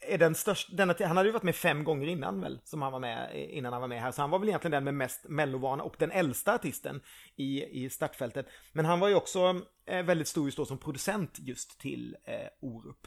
är 0.00 0.18
den 0.18 0.34
största, 0.34 0.76
denna, 0.76 0.94
han 1.00 1.16
hade 1.16 1.28
ju 1.28 1.32
varit 1.32 1.42
med 1.42 1.56
fem 1.56 1.84
gånger 1.84 2.06
innan 2.06 2.40
väl, 2.40 2.60
som 2.64 2.82
han 2.82 2.92
var 2.92 3.00
med 3.00 3.48
innan 3.50 3.72
han 3.72 3.82
var 3.82 3.88
med 3.88 4.00
här. 4.00 4.12
Så 4.12 4.20
han 4.20 4.30
var 4.30 4.38
väl 4.38 4.48
egentligen 4.48 4.72
den 4.72 4.84
med 4.84 4.94
mest 4.94 5.28
mellovana 5.28 5.82
och 5.82 5.94
den 5.98 6.10
äldsta 6.10 6.54
artisten 6.54 7.00
i, 7.36 7.64
i 7.84 7.90
startfältet. 7.90 8.46
Men 8.72 8.84
han 8.84 9.00
var 9.00 9.08
ju 9.08 9.14
också 9.14 9.60
eh, 9.86 10.02
väldigt 10.02 10.28
stor 10.28 10.44
just 10.44 10.56
då 10.56 10.64
som 10.64 10.78
producent 10.78 11.38
just 11.38 11.80
till 11.80 12.16
eh, 12.24 12.48
Orup. 12.60 13.06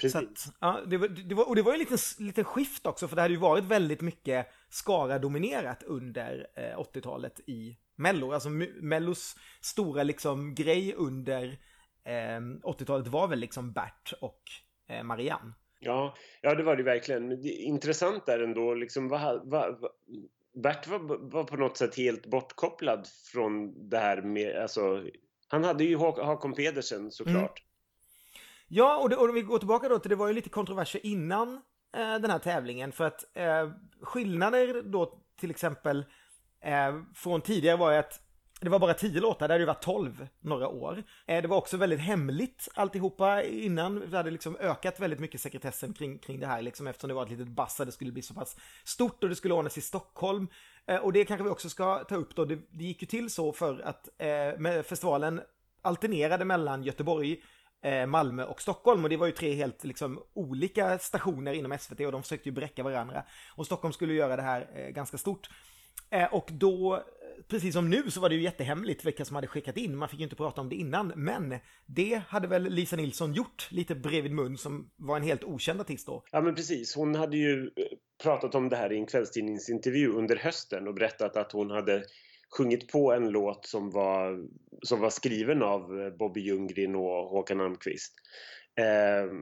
Precis. 0.00 0.16
Att, 0.16 0.54
ja, 0.60 0.80
det 0.86 0.96
var, 0.96 1.08
det 1.08 1.34
var, 1.34 1.48
och 1.48 1.56
det 1.56 1.62
var 1.62 1.72
ju 1.72 1.74
en 1.74 1.80
liten, 1.80 2.26
liten 2.26 2.44
skift 2.44 2.86
också, 2.86 3.08
för 3.08 3.16
det 3.16 3.22
hade 3.22 3.34
ju 3.34 3.40
varit 3.40 3.64
väldigt 3.64 4.00
mycket 4.00 4.46
Skara-dominerat 4.68 5.82
under 5.82 6.46
eh, 6.56 6.78
80-talet 6.78 7.40
i 7.46 7.78
Mello. 7.96 8.32
Alltså 8.32 8.48
Mellos 8.80 9.36
stora 9.60 10.02
liksom 10.02 10.54
grej 10.54 10.94
under 10.94 11.58
eh, 12.04 12.40
80-talet 12.62 13.06
var 13.06 13.28
väl 13.28 13.38
liksom 13.38 13.72
Bert 13.72 14.12
och 14.20 14.42
Marianne. 15.04 15.52
Ja, 15.80 16.14
ja, 16.40 16.54
det 16.54 16.62
var 16.62 16.76
det 16.76 16.82
verkligen. 16.82 17.42
Det 17.42 17.48
intressant 17.48 18.28
är 18.28 18.40
ändå, 18.40 18.74
liksom, 18.74 19.08
vad, 19.08 19.50
vad, 19.50 19.80
vad, 19.80 19.90
Bert 20.62 20.86
var, 20.86 20.98
var 21.30 21.44
på 21.44 21.56
något 21.56 21.76
sätt 21.76 21.96
helt 21.96 22.26
bortkopplad 22.26 23.06
från 23.32 23.88
det 23.88 23.98
här 23.98 24.22
med, 24.22 24.56
alltså, 24.56 25.04
han 25.48 25.64
hade 25.64 25.84
ju 25.84 25.96
Hakon 25.96 26.54
Pedersen 26.54 27.10
såklart. 27.10 27.58
Mm. 27.58 27.68
Ja, 28.68 28.96
och, 28.96 29.10
det, 29.10 29.16
och 29.16 29.28
om 29.28 29.34
vi 29.34 29.42
går 29.42 29.58
tillbaka 29.58 29.88
då 29.88 29.98
till 29.98 30.08
det 30.08 30.16
var 30.16 30.28
ju 30.28 30.32
lite 30.32 30.48
kontroverser 30.48 31.06
innan 31.06 31.54
eh, 31.96 32.14
den 32.20 32.30
här 32.30 32.38
tävlingen 32.38 32.92
för 32.92 33.04
att 33.04 33.36
eh, 33.36 33.70
skillnader 34.00 34.82
då 34.82 35.22
till 35.40 35.50
exempel 35.50 36.04
eh, 36.60 37.00
från 37.14 37.40
tidigare 37.40 37.76
var 37.76 37.92
ju 37.92 37.98
att 37.98 38.20
det 38.64 38.70
var 38.70 38.78
bara 38.78 38.94
tio 38.94 39.20
låtar, 39.20 39.48
det 39.48 39.54
hade 39.54 39.62
ju 39.62 39.66
varit 39.66 39.82
tolv 39.82 40.28
några 40.40 40.68
år. 40.68 41.02
Eh, 41.26 41.42
det 41.42 41.48
var 41.48 41.56
också 41.56 41.76
väldigt 41.76 42.00
hemligt 42.00 42.68
alltihopa 42.74 43.42
innan. 43.42 44.10
Vi 44.10 44.16
hade 44.16 44.30
liksom 44.30 44.56
ökat 44.56 45.00
väldigt 45.00 45.20
mycket 45.20 45.40
sekretessen 45.40 45.92
kring, 45.92 46.18
kring 46.18 46.40
det 46.40 46.46
här 46.46 46.62
liksom 46.62 46.86
eftersom 46.86 47.08
det 47.08 47.14
var 47.14 47.22
ett 47.22 47.30
litet 47.30 47.48
bassa, 47.48 47.84
det 47.84 47.92
skulle 47.92 48.12
bli 48.12 48.22
så 48.22 48.34
pass 48.34 48.56
stort 48.84 49.22
och 49.22 49.28
det 49.28 49.36
skulle 49.36 49.54
ordnas 49.54 49.78
i 49.78 49.80
Stockholm. 49.80 50.48
Eh, 50.86 50.96
och 50.96 51.12
det 51.12 51.24
kanske 51.24 51.44
vi 51.44 51.50
också 51.50 51.68
ska 51.68 51.98
ta 51.98 52.16
upp 52.16 52.36
då. 52.36 52.44
Det, 52.44 52.58
det 52.70 52.84
gick 52.84 53.02
ju 53.02 53.06
till 53.06 53.30
så 53.30 53.52
för 53.52 53.80
att 53.80 54.08
eh, 54.18 54.82
festivalen 54.82 55.40
alternerade 55.82 56.44
mellan 56.44 56.82
Göteborg, 56.82 57.40
Eh, 57.84 58.06
Malmö 58.06 58.44
och 58.44 58.62
Stockholm 58.62 59.04
och 59.04 59.10
det 59.10 59.16
var 59.16 59.26
ju 59.26 59.32
tre 59.32 59.54
helt 59.54 59.84
liksom 59.84 60.22
olika 60.34 60.98
stationer 60.98 61.52
inom 61.52 61.78
SVT 61.78 62.00
och 62.00 62.12
de 62.12 62.22
försökte 62.22 62.48
ju 62.48 62.52
bräcka 62.52 62.82
varandra. 62.82 63.24
Och 63.56 63.66
Stockholm 63.66 63.92
skulle 63.92 64.14
göra 64.14 64.36
det 64.36 64.42
här 64.42 64.70
eh, 64.74 64.88
ganska 64.88 65.18
stort. 65.18 65.48
Eh, 66.10 66.34
och 66.34 66.48
då, 66.52 67.02
precis 67.48 67.74
som 67.74 67.90
nu 67.90 68.10
så 68.10 68.20
var 68.20 68.28
det 68.28 68.34
ju 68.34 68.42
jättehemligt 68.42 69.04
vilka 69.04 69.24
som 69.24 69.34
hade 69.34 69.46
skickat 69.46 69.76
in, 69.76 69.96
man 69.96 70.08
fick 70.08 70.18
ju 70.18 70.24
inte 70.24 70.36
prata 70.36 70.60
om 70.60 70.68
det 70.68 70.76
innan, 70.76 71.12
men 71.16 71.58
det 71.86 72.22
hade 72.28 72.48
väl 72.48 72.62
Lisa 72.62 72.96
Nilsson 72.96 73.32
gjort 73.32 73.68
lite 73.70 73.94
bredvid 73.94 74.32
mun 74.32 74.58
som 74.58 74.90
var 74.96 75.16
en 75.16 75.22
helt 75.22 75.44
okänd 75.44 75.80
artist 75.80 76.06
då. 76.06 76.24
Ja 76.32 76.40
men 76.40 76.54
precis, 76.54 76.94
hon 76.94 77.14
hade 77.14 77.36
ju 77.36 77.64
eh, 77.64 77.84
pratat 78.22 78.54
om 78.54 78.68
det 78.68 78.76
här 78.76 78.92
i 78.92 78.98
en 78.98 79.06
kvällstidningsintervju 79.06 80.08
under 80.08 80.36
hösten 80.36 80.88
och 80.88 80.94
berättat 80.94 81.36
att 81.36 81.52
hon 81.52 81.70
hade 81.70 82.04
sjungit 82.56 82.92
på 82.92 83.12
en 83.12 83.28
låt 83.28 83.66
som 83.66 83.90
var, 83.90 84.48
som 84.82 85.00
var 85.00 85.10
skriven 85.10 85.62
av 85.62 86.00
eh, 86.00 86.10
Bobby 86.10 86.40
Ljunggren 86.40 86.94
och 86.94 87.28
Håkan 87.28 87.60
Almqvist. 87.60 88.14
Eh, 88.76 89.32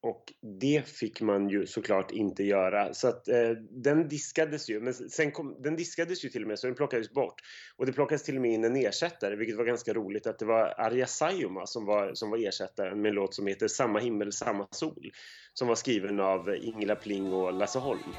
och 0.00 0.32
det 0.60 0.88
fick 0.88 1.20
man 1.20 1.48
ju 1.48 1.66
såklart 1.66 2.10
inte 2.10 2.44
göra. 2.44 2.94
Så 2.94 3.08
att 3.08 3.28
eh, 3.28 3.50
den 3.70 4.08
diskades 4.08 4.70
ju. 4.70 4.80
Men 4.80 4.94
sen 4.94 5.32
kom, 5.32 5.62
den 5.62 5.76
diskades 5.76 6.24
ju 6.24 6.28
till 6.28 6.42
och 6.42 6.48
med 6.48 6.58
så 6.58 6.66
den 6.66 6.76
plockades 6.76 7.10
bort. 7.10 7.40
Och 7.76 7.86
det 7.86 7.92
plockades 7.92 8.22
till 8.22 8.36
och 8.36 8.42
med 8.42 8.50
in 8.50 8.64
en 8.64 8.76
ersättare 8.76 9.36
vilket 9.36 9.56
var 9.56 9.64
ganska 9.64 9.94
roligt 9.94 10.26
att 10.26 10.38
det 10.38 10.44
var 10.44 10.74
Arja 10.78 11.06
Saijonmaa 11.06 11.66
som 11.66 11.84
var, 11.84 12.14
som 12.14 12.30
var 12.30 12.48
ersättaren 12.48 13.00
med 13.02 13.08
en 13.08 13.14
låt 13.14 13.34
som 13.34 13.46
heter 13.46 13.68
Samma 13.68 13.98
himmel, 13.98 14.32
samma 14.32 14.68
sol. 14.70 15.10
Som 15.52 15.68
var 15.68 15.74
skriven 15.74 16.20
av 16.20 16.54
Ingela 16.54 16.96
Pling 16.96 17.32
och 17.32 17.52
Lasse 17.52 17.78
Holm. 17.78 18.14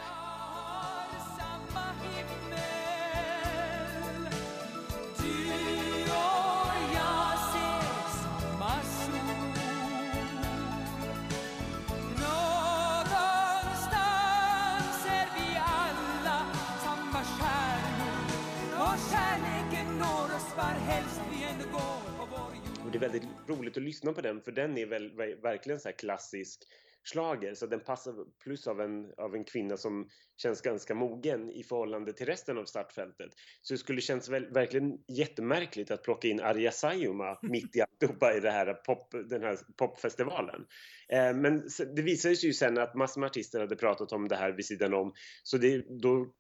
Och 22.86 22.92
det 22.92 22.98
är 22.98 23.00
väldigt 23.00 23.24
roligt 23.48 23.78
att 23.78 23.84
lyssna 23.84 24.14
på 24.14 24.22
den 24.22 24.42
för 24.42 24.52
den 24.52 24.78
är 24.78 24.86
väl, 24.86 25.16
verkligen 25.42 25.80
så 25.80 25.92
klassisk 25.92 26.64
slager 27.04 27.54
så 27.54 27.66
den 27.66 27.80
passar 27.80 28.14
plus 28.44 28.68
av 28.68 28.82
en, 28.82 29.14
av 29.18 29.36
en 29.36 29.44
kvinna 29.44 29.78
som 29.78 30.10
känns 30.38 30.62
ganska 30.62 30.96
mogen 30.96 31.52
i 31.52 31.64
förhållande 31.64 32.14
till 32.14 32.26
resten 32.26 32.58
av 32.58 32.66
startfältet. 32.66 33.30
Så 33.62 33.74
det 33.74 33.78
skulle 33.78 34.02
kännas 34.02 34.30
väl, 34.30 34.54
verkligen 34.54 34.98
jättemärkligt 35.08 35.92
att 35.92 36.04
plocka 36.04 36.28
in 36.28 36.40
Arja 36.40 36.72
Saijonmaa 36.72 37.40
mitt 37.42 37.76
i 37.76 37.82
alltihopa 37.82 38.34
i 38.34 38.40
det 38.40 38.52
här 38.52 38.74
pop, 38.74 39.12
den 39.30 39.44
här 39.44 39.58
popfestivalen. 39.78 40.66
Eh, 41.10 41.34
men 41.34 41.64
det 41.96 42.02
visade 42.02 42.36
sig 42.36 42.48
ju 42.48 42.54
sen 42.54 42.78
att 42.78 42.96
massor 42.96 43.22
med 43.22 43.28
artister 43.28 43.60
hade 43.60 43.76
pratat 43.76 44.12
om 44.12 44.28
det 44.28 44.36
här 44.36 44.52
vid 44.52 44.66
sidan 44.66 44.94
om 44.94 45.14
så 45.44 45.58
det, 45.58 45.86
då 46.02 46.34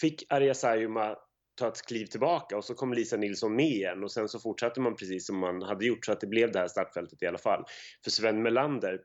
fick 0.00 0.26
Arja 0.28 0.54
Saijonmaa 0.54 1.16
ta 1.56 1.68
ett 1.68 1.86
kliv 1.86 2.06
tillbaka 2.06 2.56
och 2.56 2.64
så 2.64 2.74
kom 2.74 2.92
Lisa 2.92 3.16
Nilsson 3.16 3.56
med 3.56 3.66
igen 3.66 4.04
och 4.04 4.12
sen 4.12 4.28
så 4.28 4.38
fortsatte 4.38 4.80
man 4.80 4.96
precis 4.96 5.26
som 5.26 5.38
man 5.38 5.62
hade 5.62 5.86
gjort 5.86 6.06
så 6.06 6.12
att 6.12 6.20
det 6.20 6.26
blev 6.26 6.52
det 6.52 6.58
här 6.58 6.68
startfältet 6.68 7.22
i 7.22 7.26
alla 7.26 7.38
fall. 7.38 7.64
För 8.04 8.10
Sven 8.10 8.42
Melander 8.42 8.98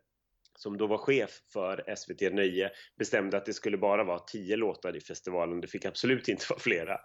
som 0.62 0.78
då 0.78 0.88
var 0.88 0.98
chef 0.98 1.30
för 1.54 1.96
SVT 1.96 2.34
Nöje 2.34 2.72
bestämde 2.98 3.38
att 3.38 3.46
det 3.46 3.54
skulle 3.54 3.78
bara 3.78 4.04
vara 4.04 4.20
tio 4.20 4.56
låtar 4.56 4.98
i 4.98 5.02
festivalen. 5.02 5.62
Det 5.62 5.68
fick 5.68 5.86
absolut 5.86 6.28
inte 6.28 6.46
vara 6.50 6.60
flera. 6.60 6.98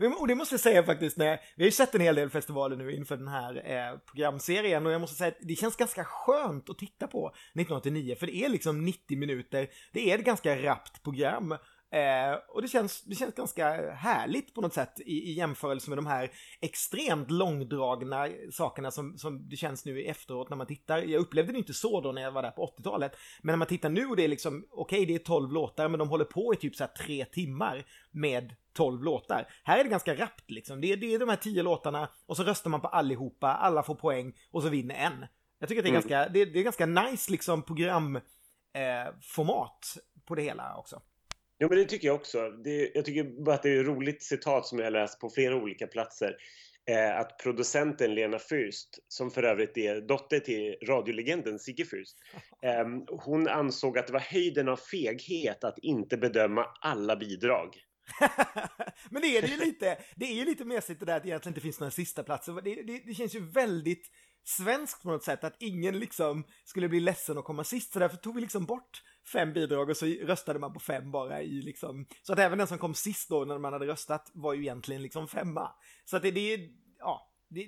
och 0.20 0.28
det 0.28 0.34
måste 0.34 0.54
jag 0.54 0.60
säga 0.60 0.82
faktiskt, 0.82 1.16
när, 1.16 1.40
vi 1.56 1.62
har 1.62 1.66
ju 1.66 1.70
sett 1.72 1.94
en 1.94 2.00
hel 2.00 2.14
del 2.14 2.30
festivaler 2.30 2.76
nu 2.76 2.92
inför 2.92 3.16
den 3.16 3.28
här 3.28 3.56
eh, 3.56 3.98
programserien 3.98 4.86
och 4.86 4.92
jag 4.92 5.00
måste 5.00 5.16
säga 5.16 5.28
att 5.28 5.38
det 5.40 5.54
känns 5.54 5.76
ganska 5.76 6.04
skönt 6.04 6.70
att 6.70 6.78
titta 6.78 7.06
på 7.06 7.28
1989 7.28 8.16
för 8.18 8.26
det 8.26 8.36
är 8.36 8.48
liksom 8.48 8.84
90 8.84 9.18
minuter, 9.18 9.68
det 9.92 10.10
är 10.10 10.18
ett 10.18 10.24
ganska 10.24 10.62
rappt 10.62 11.02
program 11.02 11.54
Eh, 11.92 12.38
och 12.48 12.62
det 12.62 12.68
känns, 12.68 13.02
det 13.02 13.14
känns 13.14 13.34
ganska 13.34 13.92
härligt 13.92 14.54
på 14.54 14.60
något 14.60 14.74
sätt 14.74 15.00
i, 15.00 15.30
i 15.30 15.32
jämförelse 15.32 15.90
med 15.90 15.98
de 15.98 16.06
här 16.06 16.30
extremt 16.60 17.30
långdragna 17.30 18.28
sakerna 18.52 18.90
som, 18.90 19.18
som 19.18 19.48
det 19.48 19.56
känns 19.56 19.84
nu 19.84 20.02
efteråt 20.02 20.50
när 20.50 20.56
man 20.56 20.66
tittar. 20.66 20.98
Jag 20.98 21.20
upplevde 21.20 21.52
det 21.52 21.58
inte 21.58 21.74
så 21.74 22.00
då 22.00 22.12
när 22.12 22.22
jag 22.22 22.32
var 22.32 22.42
där 22.42 22.50
på 22.50 22.74
80-talet. 22.78 23.16
Men 23.42 23.52
när 23.52 23.56
man 23.56 23.68
tittar 23.68 23.88
nu 23.88 24.06
och 24.06 24.16
det 24.16 24.24
är 24.24 24.28
liksom, 24.28 24.66
okej 24.70 24.96
okay, 24.96 25.06
det 25.06 25.14
är 25.14 25.24
12 25.24 25.52
låtar 25.52 25.88
men 25.88 25.98
de 25.98 26.08
håller 26.08 26.24
på 26.24 26.54
i 26.54 26.56
typ 26.56 26.76
så 26.76 26.84
här 26.84 26.90
tre 26.90 27.24
timmar 27.24 27.84
med 28.10 28.54
12 28.72 29.02
låtar. 29.02 29.48
Här 29.64 29.78
är 29.78 29.84
det 29.84 29.90
ganska 29.90 30.14
rappt 30.14 30.50
liksom. 30.50 30.80
Det 30.80 30.92
är, 30.92 30.96
det 30.96 31.14
är 31.14 31.18
de 31.18 31.28
här 31.28 31.36
10 31.36 31.62
låtarna 31.62 32.08
och 32.26 32.36
så 32.36 32.42
röstar 32.42 32.70
man 32.70 32.80
på 32.80 32.88
allihopa, 32.88 33.54
alla 33.54 33.82
får 33.82 33.94
poäng 33.94 34.32
och 34.50 34.62
så 34.62 34.68
vinner 34.68 34.94
en. 34.94 35.26
Jag 35.58 35.68
tycker 35.68 35.80
att 35.80 35.84
det 35.84 35.88
är, 35.88 35.90
mm. 35.90 36.08
ganska, 36.08 36.28
det, 36.28 36.44
det 36.44 36.58
är 36.58 36.62
ganska 36.62 36.86
nice 36.86 37.30
liksom 37.30 37.62
programformat 37.62 39.96
eh, 39.96 40.02
på 40.26 40.34
det 40.34 40.42
hela 40.42 40.76
också. 40.76 41.02
Jo, 41.60 41.68
men 41.68 41.78
det 41.78 41.84
tycker 41.84 42.08
jag 42.08 42.14
också. 42.14 42.50
Det, 42.50 42.90
jag 42.94 43.04
tycker 43.04 43.44
bara 43.44 43.54
att 43.54 43.62
det 43.62 43.70
är 43.70 43.80
ett 43.80 43.86
roligt 43.86 44.22
citat 44.22 44.66
som 44.66 44.78
jag 44.78 44.86
har 44.86 44.90
läst 44.90 45.20
på 45.20 45.30
flera 45.30 45.56
olika 45.56 45.86
platser. 45.86 46.36
Eh, 46.90 47.18
att 47.18 47.38
producenten 47.38 48.14
Lena 48.14 48.38
Fürst, 48.38 48.98
som 49.08 49.30
för 49.30 49.42
övrigt 49.42 49.76
är 49.78 50.00
dotter 50.00 50.40
till 50.40 50.76
radiolegenden 50.88 51.58
Sigge 51.58 51.84
Fürst, 51.84 52.14
eh, 52.62 53.16
hon 53.24 53.48
ansåg 53.48 53.98
att 53.98 54.06
det 54.06 54.12
var 54.12 54.20
höjden 54.20 54.68
av 54.68 54.76
feghet 54.76 55.64
att 55.64 55.78
inte 55.78 56.16
bedöma 56.16 56.66
alla 56.80 57.16
bidrag. 57.16 57.76
men 59.10 59.22
det 59.22 59.38
är 59.38 59.42
det 59.42 59.48
ju 59.48 59.56
lite. 59.56 59.98
Det 60.16 60.26
är 60.26 60.34
ju 60.34 60.44
lite 60.44 60.64
mesigt 60.64 61.00
det 61.00 61.06
där 61.06 61.16
att 61.16 61.22
det 61.22 61.28
egentligen 61.28 61.50
inte 61.50 61.60
finns 61.60 61.80
några 61.80 61.90
sista 61.90 62.22
platser. 62.22 62.52
Det, 62.52 62.82
det, 62.82 63.02
det 63.06 63.14
känns 63.14 63.34
ju 63.34 63.40
väldigt 63.50 64.10
svenskt 64.44 65.02
på 65.02 65.08
något 65.08 65.24
sätt 65.24 65.44
att 65.44 65.56
ingen 65.58 65.98
liksom 65.98 66.44
skulle 66.64 66.88
bli 66.88 67.00
ledsen 67.00 67.38
att 67.38 67.44
komma 67.44 67.64
sist. 67.64 67.92
Så 67.92 67.98
därför 67.98 68.16
tog 68.16 68.34
vi 68.34 68.40
liksom 68.40 68.66
bort 68.66 69.02
fem 69.32 69.52
bidrag 69.52 69.90
och 69.90 69.96
så 69.96 70.06
röstade 70.06 70.58
man 70.58 70.72
på 70.72 70.80
fem 70.80 71.10
bara 71.10 71.42
i 71.42 71.62
liksom, 71.62 72.06
så 72.22 72.32
att 72.32 72.38
även 72.38 72.58
den 72.58 72.66
som 72.66 72.78
kom 72.78 72.94
sist 72.94 73.28
då 73.28 73.44
när 73.44 73.58
man 73.58 73.72
hade 73.72 73.86
röstat 73.86 74.30
var 74.34 74.54
ju 74.54 74.60
egentligen 74.60 75.02
liksom 75.02 75.28
femma. 75.28 75.70
Så 76.04 76.16
att 76.16 76.22
det, 76.22 76.30
det 76.30 76.54
är, 76.54 76.68
ja, 76.98 77.32
det, 77.48 77.66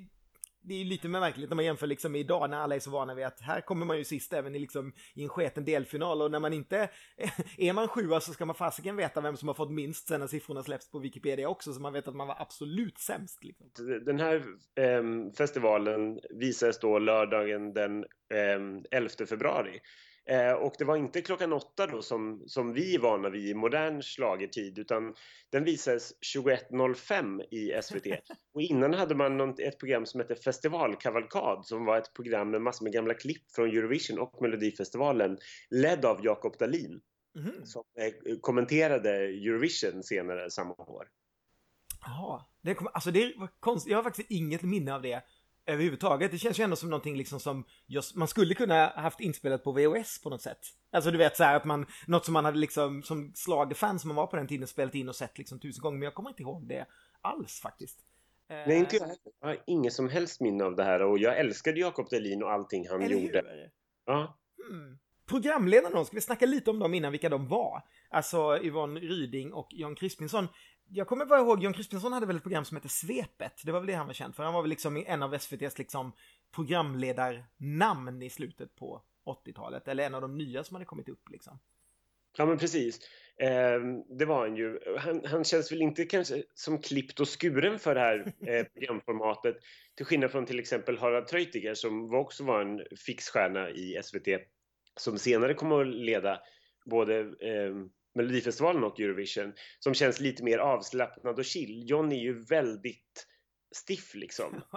det 0.64 0.80
är 0.80 0.84
lite 0.84 1.08
mer 1.08 1.20
märkligt 1.20 1.50
när 1.50 1.56
man 1.56 1.64
jämför 1.64 1.86
liksom 1.86 2.12
med 2.12 2.20
idag 2.20 2.50
när 2.50 2.56
alla 2.56 2.74
är 2.74 2.80
så 2.80 2.90
vana 2.90 3.14
vid 3.14 3.24
att 3.24 3.40
här 3.40 3.60
kommer 3.60 3.86
man 3.86 3.98
ju 3.98 4.04
sist 4.04 4.32
även 4.32 4.54
i 4.54 4.58
liksom 4.58 4.92
i 5.14 5.22
en 5.22 5.28
sketen 5.28 5.64
delfinal 5.64 6.22
och 6.22 6.30
när 6.30 6.38
man 6.38 6.52
inte 6.52 6.88
är 7.58 7.72
man 7.72 7.88
sjua 7.88 8.20
så 8.20 8.32
ska 8.32 8.46
man 8.46 8.54
fasiken 8.54 8.96
veta 8.96 9.20
vem 9.20 9.36
som 9.36 9.48
har 9.48 9.54
fått 9.54 9.70
minst 9.70 10.08
sen 10.08 10.20
när 10.20 10.26
siffrorna 10.26 10.62
släpps 10.62 10.90
på 10.90 10.98
Wikipedia 10.98 11.48
också 11.48 11.72
så 11.72 11.80
man 11.80 11.92
vet 11.92 12.08
att 12.08 12.16
man 12.16 12.26
var 12.26 12.36
absolut 12.38 12.98
sämst. 12.98 13.44
Liksom. 13.44 13.70
Den 14.04 14.20
här 14.20 14.36
eh, 14.74 15.32
festivalen 15.38 16.20
visades 16.30 16.78
då 16.78 16.98
lördagen 16.98 17.72
den 17.72 18.04
eh, 18.34 18.98
11 18.98 19.08
februari 19.28 19.80
Eh, 20.24 20.52
och 20.52 20.74
det 20.78 20.84
var 20.84 20.96
inte 20.96 21.22
klockan 21.22 21.52
åtta 21.52 21.86
då 21.86 22.02
som, 22.02 22.42
som 22.46 22.72
vi 22.72 22.94
är 22.94 22.98
vana 22.98 23.28
vid 23.28 23.48
i 23.48 23.54
modern 23.54 24.02
slagertid 24.02 24.78
utan 24.78 25.14
den 25.50 25.64
visades 25.64 26.12
21.05 26.36 27.42
i 27.50 27.82
SVT. 27.82 28.06
Och 28.54 28.62
innan 28.62 28.94
hade 28.94 29.14
man 29.14 29.36
något, 29.36 29.60
ett 29.60 29.78
program 29.78 30.06
som 30.06 30.20
hette 30.20 30.34
Festivalkavalkad 30.34 31.66
som 31.66 31.84
var 31.84 31.98
ett 31.98 32.14
program 32.14 32.50
med 32.50 32.62
massor 32.62 32.84
med 32.84 32.92
gamla 32.92 33.14
klipp 33.14 33.52
från 33.52 33.68
Eurovision 33.68 34.18
och 34.18 34.42
Melodifestivalen 34.42 35.38
ledd 35.70 36.04
av 36.04 36.24
Jakob 36.24 36.58
Dalin 36.58 37.00
mm. 37.36 37.66
som 37.66 37.84
eh, 37.98 38.36
kommenterade 38.40 39.10
Eurovision 39.10 40.02
senare 40.02 40.50
samma 40.50 40.74
år. 40.74 41.08
Ja, 42.04 42.50
det, 42.62 42.78
alltså 42.92 43.10
det 43.10 43.34
var 43.36 43.48
konstigt. 43.60 43.90
Jag 43.90 43.98
har 43.98 44.02
faktiskt 44.02 44.30
inget 44.30 44.62
minne 44.62 44.94
av 44.94 45.02
det 45.02 45.22
överhuvudtaget. 45.66 46.30
Det 46.30 46.38
känns 46.38 46.60
ju 46.60 46.64
ändå 46.64 46.76
som 46.76 46.90
någonting 46.90 47.16
liksom 47.16 47.40
som 47.40 47.64
just, 47.86 48.16
man 48.16 48.28
skulle 48.28 48.54
kunna 48.54 48.86
haft 48.86 49.20
inspelat 49.20 49.64
på 49.64 49.72
VHS 49.72 50.22
på 50.22 50.30
något 50.30 50.42
sätt. 50.42 50.58
Alltså 50.92 51.10
du 51.10 51.18
vet 51.18 51.36
så 51.36 51.44
här 51.44 51.56
att 51.56 51.64
man, 51.64 51.86
något 52.06 52.24
som 52.24 52.32
man 52.32 52.44
hade 52.44 52.58
liksom 52.58 53.02
som 53.02 53.32
slagerfan 53.34 53.98
som 53.98 54.08
man 54.08 54.16
var 54.16 54.26
på 54.26 54.36
den 54.36 54.48
tiden 54.48 54.66
spelat 54.66 54.94
in 54.94 55.08
och 55.08 55.16
sett 55.16 55.38
liksom 55.38 55.60
tusen 55.60 55.82
gånger. 55.82 55.98
Men 55.98 56.04
jag 56.04 56.14
kommer 56.14 56.30
inte 56.30 56.42
ihåg 56.42 56.68
det 56.68 56.86
alls 57.20 57.60
faktiskt. 57.60 58.00
Nej, 58.48 58.78
inte 58.78 58.96
jag 58.96 59.08
Jag 59.40 59.48
har 59.48 59.56
inget 59.66 59.92
som 59.92 60.08
helst 60.08 60.40
minne 60.40 60.64
av 60.64 60.76
det 60.76 60.84
här 60.84 61.02
och 61.02 61.18
jag 61.18 61.38
älskade 61.38 61.80
Jakob 61.80 62.08
Delin 62.10 62.42
och 62.42 62.52
allting 62.52 62.88
han 62.88 63.02
Eller 63.02 63.16
gjorde. 63.16 63.38
Hur? 63.38 63.70
Ja. 64.04 64.38
Hmm. 64.68 64.98
Programledarna 65.26 66.04
ska 66.04 66.14
vi 66.14 66.20
snacka 66.20 66.46
lite 66.46 66.70
om 66.70 66.78
dem 66.78 66.94
innan 66.94 67.12
vilka 67.12 67.28
de 67.28 67.48
var? 67.48 67.82
Alltså 68.10 68.58
Yvonne 68.62 69.00
Ryding 69.00 69.52
och 69.52 69.68
Jan 69.70 69.94
Crispinson 69.94 70.48
jag 70.92 71.06
kommer 71.06 71.26
bara 71.26 71.40
ihåg, 71.40 71.62
John 71.62 71.72
Kristiansson 71.72 72.12
hade 72.12 72.26
väl 72.26 72.36
ett 72.36 72.42
program 72.42 72.64
som 72.64 72.76
hette 72.76 72.88
Svepet. 72.88 73.62
Det 73.64 73.72
var 73.72 73.80
väl 73.80 73.86
det 73.86 73.94
han 73.94 74.06
var 74.06 74.14
känd 74.14 74.34
för. 74.34 74.42
Han 74.42 74.54
var 74.54 74.62
väl 74.62 74.70
liksom 74.70 75.04
en 75.06 75.22
av 75.22 75.34
SVTs 75.34 75.78
liksom 75.78 76.12
programledarnamn 76.54 78.22
i 78.22 78.30
slutet 78.30 78.74
på 78.74 79.02
80-talet. 79.26 79.88
Eller 79.88 80.06
en 80.06 80.14
av 80.14 80.20
de 80.20 80.38
nya 80.38 80.64
som 80.64 80.74
hade 80.74 80.84
kommit 80.84 81.08
upp 81.08 81.30
liksom. 81.30 81.58
Ja 82.36 82.46
men 82.46 82.58
precis. 82.58 83.00
Eh, 83.36 83.80
det 84.18 84.24
var 84.24 84.48
han 84.48 84.56
ju. 84.56 84.78
Han, 84.98 85.24
han, 85.24 85.44
känns 85.44 85.72
väl 85.72 85.82
inte 85.82 86.04
kanske 86.04 86.42
som 86.54 86.78
klippt 86.78 87.20
och 87.20 87.40
skuren 87.40 87.78
för 87.78 87.94
det 87.94 88.00
här 88.00 88.34
eh, 88.46 88.64
programformatet. 88.64 89.56
Till 89.94 90.06
skillnad 90.06 90.30
från 90.30 90.46
till 90.46 90.60
exempel 90.60 90.98
Harald 90.98 91.26
Treutiger 91.26 91.74
som 91.74 92.14
också 92.14 92.44
var 92.44 92.60
en 92.60 92.80
fixstjärna 93.06 93.70
i 93.70 94.00
SVT. 94.02 94.28
Som 94.96 95.18
senare 95.18 95.54
kom 95.54 95.72
att 95.72 95.86
leda 95.86 96.40
både 96.84 97.18
eh, 97.20 97.74
Melodifestivalen 98.14 98.84
och 98.84 99.00
Eurovision 99.00 99.52
som 99.78 99.94
känns 99.94 100.20
lite 100.20 100.44
mer 100.44 100.58
avslappnad 100.58 101.38
och 101.38 101.44
chill. 101.44 101.90
John 101.90 102.12
är 102.12 102.20
ju 102.20 102.44
väldigt 102.44 103.26
stiff 103.74 104.14
liksom. 104.14 104.62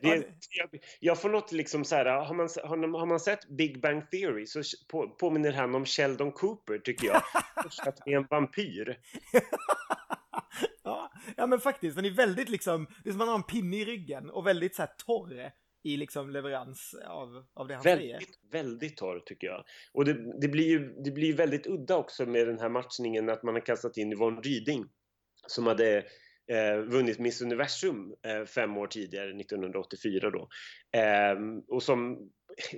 Det, 0.00 0.08
jag, 0.50 0.80
jag, 1.00 1.20
får 1.20 1.28
något 1.28 1.52
liksom 1.52 1.84
så 1.84 1.96
här, 1.96 2.04
har 2.04 2.34
man, 2.34 2.48
har, 2.64 2.98
har, 2.98 3.06
man 3.06 3.20
sett 3.20 3.48
Big 3.48 3.80
Bang 3.80 4.10
Theory 4.10 4.46
så 4.46 4.62
på, 4.88 5.08
påminner 5.08 5.52
han 5.52 5.74
om 5.74 5.86
Sheldon 5.86 6.32
Cooper 6.32 6.78
tycker 6.78 7.06
jag. 7.06 7.22
Att 7.86 8.06
är 8.06 8.16
en 8.16 8.26
vampyr. 8.30 8.98
ja, 10.82 11.12
ja 11.36 11.46
men 11.46 11.60
faktiskt, 11.60 11.96
den 11.96 12.04
är 12.04 12.10
väldigt 12.10 12.48
liksom, 12.48 12.86
det 13.04 13.10
är 13.10 13.12
som 13.12 13.20
att 13.20 13.26
man 13.26 13.28
har 13.28 13.34
en 13.34 13.42
pinne 13.42 13.76
i 13.76 13.84
ryggen 13.84 14.30
och 14.30 14.46
väldigt 14.46 14.74
så 14.74 14.82
här 14.82 14.90
torr 15.06 15.50
i 15.82 15.96
liksom 15.96 16.30
leverans 16.30 16.94
av, 17.06 17.44
av 17.54 17.68
det 17.68 17.74
han 17.74 17.82
väldigt, 17.82 18.06
säger. 18.06 18.22
Väldigt 18.50 18.96
torr 18.96 19.22
tycker 19.26 19.46
jag. 19.46 19.64
Och 19.92 20.04
det, 20.04 20.40
det, 20.40 20.48
blir 20.48 20.68
ju 20.68 20.94
det 21.04 21.10
blir 21.10 21.34
väldigt 21.34 21.66
udda 21.66 21.96
också 21.96 22.26
med 22.26 22.46
den 22.46 22.58
här 22.58 22.68
matchningen 22.68 23.28
att 23.28 23.42
man 23.42 23.54
har 23.54 23.66
kastat 23.66 23.96
in 23.96 24.12
Yvonne 24.12 24.40
Ryding 24.40 24.86
som 25.46 25.66
hade 25.66 25.96
eh, 26.50 26.76
vunnit 26.76 27.18
Miss 27.18 27.42
Universum 27.42 28.14
eh, 28.26 28.44
fem 28.44 28.76
år 28.76 28.86
tidigare, 28.86 29.40
1984 29.40 30.30
då. 30.30 30.48
Eh, 30.98 31.36
och 31.68 31.82
som 31.82 32.30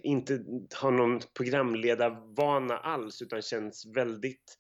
inte 0.03 0.45
har 0.75 0.91
någon 0.91 1.21
programledarvana 1.37 2.79
alls 2.79 3.23
utan 3.23 3.43
känns 3.43 3.87
väldigt 3.97 4.57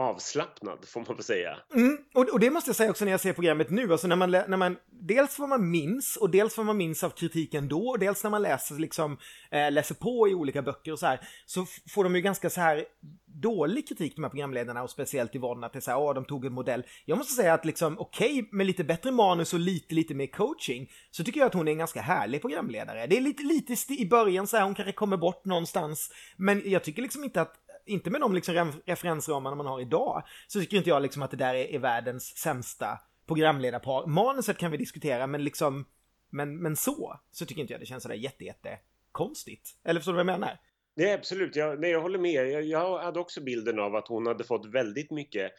avslappnad, 0.00 0.78
får 0.86 1.00
man 1.00 1.16
väl 1.16 1.24
säga. 1.24 1.56
Mm, 1.74 1.98
och, 2.14 2.28
och, 2.28 2.40
det 2.40 2.50
måste 2.50 2.68
jag 2.68 2.76
säga 2.76 2.90
också 2.90 3.04
när 3.04 3.12
jag 3.12 3.20
ser 3.20 3.32
programmet 3.32 3.70
nu, 3.70 3.92
alltså 3.92 4.06
när 4.06 4.16
man, 4.16 4.30
när 4.30 4.56
man 4.56 4.76
dels 4.90 5.38
vad 5.38 5.48
man 5.48 5.70
minns 5.70 6.16
och 6.16 6.30
dels 6.30 6.56
vad 6.56 6.66
man 6.66 6.76
minns 6.76 7.04
av 7.04 7.10
kritiken 7.10 7.68
då 7.68 7.88
och 7.88 7.98
dels 7.98 8.22
när 8.22 8.30
man 8.30 8.42
läser, 8.42 8.74
liksom, 8.74 9.18
eh, 9.50 9.72
läser 9.72 9.94
på 9.94 10.28
i 10.28 10.34
olika 10.34 10.62
böcker 10.62 10.92
och 10.92 10.98
så 10.98 11.06
här, 11.06 11.20
så 11.46 11.66
får 11.94 12.04
de 12.04 12.16
ju 12.16 12.20
ganska 12.20 12.50
så 12.50 12.60
här 12.60 12.84
dålig 13.26 13.88
kritik 13.88 14.16
de 14.16 14.22
här 14.22 14.30
programledarna 14.30 14.82
och 14.82 14.90
speciellt 14.90 15.34
Yvonne 15.34 15.66
att 15.66 15.72
det 15.72 15.78
är 15.78 15.80
så 15.80 15.90
här, 15.90 15.98
åh, 15.98 16.14
de 16.14 16.24
tog 16.24 16.44
en 16.44 16.52
modell. 16.52 16.82
Jag 17.04 17.18
måste 17.18 17.32
säga 17.32 17.54
att 17.54 17.64
liksom, 17.64 17.98
okej, 17.98 18.32
okay, 18.32 18.44
med 18.50 18.66
lite 18.66 18.84
bättre 18.84 19.10
manus 19.10 19.54
och 19.54 19.60
lite, 19.60 19.94
lite 19.94 20.14
mer 20.14 20.26
coaching 20.26 20.90
så 21.10 21.24
tycker 21.24 21.40
jag 21.40 21.46
att 21.46 21.54
hon 21.54 21.68
är 21.68 21.72
en 21.72 21.78
ganska 21.78 22.00
härlig 22.00 22.40
programledare. 22.40 23.06
Det 23.06 23.16
är 23.16 23.20
lite, 23.20 23.42
lite 23.42 23.92
i 23.92 24.06
början 24.06 24.46
så 24.46 24.56
här, 24.56 24.64
hon 24.64 24.74
kanske 24.74 24.92
kommer 24.92 25.16
bort 25.16 25.44
någonstans, 25.44 26.10
men 26.36 26.62
jag 26.64 26.84
tycker 26.84 27.02
liksom 27.02 27.24
inte 27.24 27.40
att 27.40 27.54
inte 27.90 28.10
med 28.10 28.20
de 28.20 28.34
liksom 28.34 28.72
referensramarna 28.86 29.56
man 29.56 29.66
har 29.66 29.80
idag, 29.80 30.22
så 30.46 30.60
tycker 30.60 30.76
inte 30.76 30.90
jag 30.90 31.02
liksom 31.02 31.22
att 31.22 31.30
det 31.30 31.36
där 31.36 31.54
är, 31.54 31.74
är 31.74 31.78
världens 31.78 32.36
sämsta 32.36 32.98
programledarpar. 33.26 34.06
Manuset 34.06 34.58
kan 34.58 34.70
vi 34.70 34.76
diskutera, 34.76 35.26
men 35.26 35.44
liksom, 35.44 35.84
men, 36.30 36.62
men 36.62 36.76
så, 36.76 37.20
så 37.30 37.46
tycker 37.46 37.60
inte 37.60 37.72
jag 37.72 37.80
det 37.80 37.86
känns 37.86 38.02
sådär 38.02 38.16
jätte, 38.16 38.44
jätte 38.44 38.78
konstigt. 39.12 39.78
Eller 39.84 40.00
förstår 40.00 40.12
du 40.12 40.16
vad 40.16 40.26
jag 40.26 40.40
menar? 40.40 40.58
Nej, 40.96 41.12
absolut. 41.12 41.56
Jag, 41.56 41.80
nej, 41.80 41.90
jag 41.90 42.00
håller 42.00 42.18
med. 42.18 42.50
Jag, 42.50 42.62
jag 42.62 42.98
hade 42.98 43.20
också 43.20 43.40
bilden 43.40 43.78
av 43.78 43.96
att 43.96 44.08
hon 44.08 44.26
hade 44.26 44.44
fått 44.44 44.66
väldigt 44.66 45.10
mycket 45.10 45.52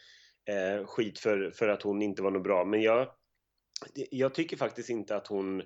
eh, 0.48 0.86
skit 0.86 1.18
för, 1.18 1.50
för 1.50 1.68
att 1.68 1.82
hon 1.82 2.02
inte 2.02 2.22
var 2.22 2.30
något 2.30 2.44
bra. 2.44 2.64
Men 2.64 2.82
jag, 2.82 3.08
jag 3.94 4.34
tycker 4.34 4.56
faktiskt 4.56 4.90
inte 4.90 5.16
att 5.16 5.26
hon 5.26 5.62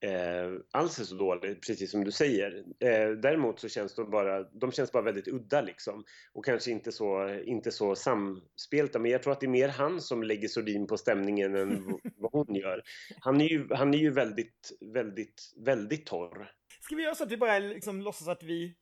eh, 0.00 0.60
alls 0.72 0.98
är 0.98 1.04
så 1.04 1.14
dålig, 1.14 1.62
precis 1.66 1.90
som 1.90 2.04
du 2.04 2.10
säger. 2.10 2.64
Eh, 2.80 3.10
däremot 3.10 3.60
så 3.60 3.68
känns 3.68 3.94
de 3.94 4.10
bara, 4.10 4.42
de 4.42 4.72
känns 4.72 4.92
bara 4.92 5.02
väldigt 5.02 5.28
udda 5.28 5.60
liksom. 5.60 6.04
Och 6.32 6.44
kanske 6.44 6.70
inte 6.70 6.92
så, 6.92 7.40
inte 7.44 7.70
så 7.70 7.94
samspelta. 7.96 8.98
Men 8.98 9.10
jag 9.10 9.22
tror 9.22 9.32
att 9.32 9.40
det 9.40 9.46
är 9.46 9.48
mer 9.48 9.68
han 9.68 10.00
som 10.00 10.22
lägger 10.22 10.48
sordin 10.48 10.86
på 10.86 10.96
stämningen 10.96 11.56
än 11.56 11.98
vad 12.16 12.32
hon 12.32 12.54
gör. 12.54 12.82
Han 13.20 13.40
är 13.40 13.48
ju, 13.48 13.68
han 13.70 13.94
är 13.94 13.98
ju 13.98 14.10
väldigt, 14.10 14.72
väldigt, 14.94 15.52
väldigt 15.56 16.06
torr. 16.06 16.50
Ska 16.80 16.96
vi 16.96 17.02
göra 17.02 17.14
så 17.14 17.24
att 17.24 17.32
vi 17.32 17.36
bara 17.36 17.58
liksom 17.58 18.02
låtsas 18.02 18.28
att 18.28 18.42
vi 18.42 18.74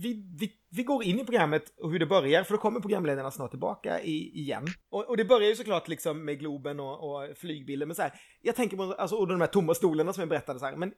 vi, 0.00 0.26
vi, 0.38 0.52
vi 0.70 0.82
går 0.82 1.04
in 1.04 1.20
i 1.20 1.24
programmet 1.24 1.72
och 1.76 1.92
hur 1.92 1.98
det 1.98 2.06
börjar, 2.06 2.44
för 2.44 2.54
då 2.54 2.60
kommer 2.60 2.80
programledarna 2.80 3.30
snart 3.30 3.50
tillbaka 3.50 4.00
i, 4.00 4.38
igen. 4.40 4.66
Och, 4.90 5.08
och, 5.08 5.16
det 5.16 5.24
börjar 5.24 5.48
ju 5.48 5.56
såklart 5.56 5.88
liksom 5.88 6.24
med 6.24 6.38
Globen 6.38 6.80
och, 6.80 7.10
och 7.10 7.36
flygbilder, 7.36 7.86
men 7.86 7.96
så 7.96 8.02
här, 8.02 8.12
jag 8.40 8.56
tänker 8.56 8.76
på, 8.76 8.82
alltså, 8.82 9.16
och 9.16 9.28
de 9.28 9.40
här 9.40 9.48
tomma 9.48 9.74
stolarna 9.74 10.12
som 10.12 10.20
jag 10.20 10.28
berättade 10.28 10.58
så 10.58 10.66
här, 10.66 10.76
men 10.76 10.92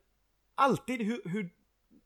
alltid 0.55 1.03
hur, 1.03 1.21
hur 1.25 1.51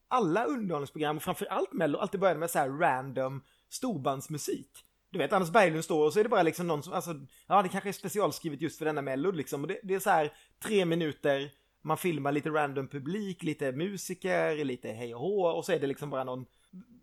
alla 0.08 0.44
underhållningsprogram, 0.44 1.20
framförallt 1.20 1.72
Mello, 1.72 1.98
alltid 1.98 2.20
börjar 2.20 2.36
med 2.36 2.50
så 2.50 2.58
här 2.58 2.68
random 2.68 3.42
storbandsmusik. 3.68 4.70
Du 5.10 5.18
vet, 5.18 5.32
Anders 5.32 5.50
Berglund 5.50 5.84
står 5.84 6.06
och 6.06 6.12
så 6.12 6.20
är 6.20 6.22
det 6.22 6.28
bara 6.28 6.42
liksom 6.42 6.66
någon 6.66 6.82
som, 6.82 6.92
alltså, 6.92 7.14
ja 7.46 7.62
det 7.62 7.68
kanske 7.68 7.90
är 7.90 7.92
specialskrivet 7.92 8.60
just 8.60 8.78
för 8.78 8.84
denna 8.84 9.02
Mello 9.02 9.30
liksom, 9.30 9.62
och 9.62 9.68
det, 9.68 9.80
det 9.82 9.94
är 9.94 10.00
så 10.00 10.10
här 10.10 10.32
tre 10.62 10.84
minuter 10.84 11.50
man 11.84 11.96
filmar 11.96 12.32
lite 12.32 12.50
random 12.50 12.88
publik, 12.88 13.42
lite 13.42 13.72
musiker, 13.72 14.64
lite 14.64 14.88
hej 14.88 15.14
och 15.14 15.20
hå 15.20 15.46
och 15.46 15.64
så 15.64 15.72
är 15.72 15.80
det 15.80 15.86
liksom 15.86 16.10
bara 16.10 16.24
någon, 16.24 16.46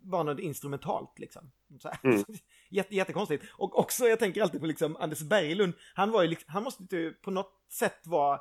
bara 0.02 0.22
något 0.22 0.38
instrumentalt 0.38 1.18
liksom. 1.18 1.50
Så 1.80 1.90
mm. 2.02 2.24
Jätte, 2.68 2.94
jättekonstigt. 2.94 3.44
Och 3.50 3.78
också, 3.78 4.04
jag 4.04 4.18
tänker 4.18 4.42
alltid 4.42 4.60
på 4.60 4.66
liksom 4.66 4.96
Anders 4.96 5.20
Berglund, 5.20 5.74
han 5.94 6.10
var 6.10 6.22
ju 6.22 6.28
liksom, 6.28 6.52
han 6.52 6.62
måste 6.62 6.96
ju 6.96 7.12
på 7.12 7.30
något 7.30 7.66
sätt 7.70 8.06
vara 8.06 8.40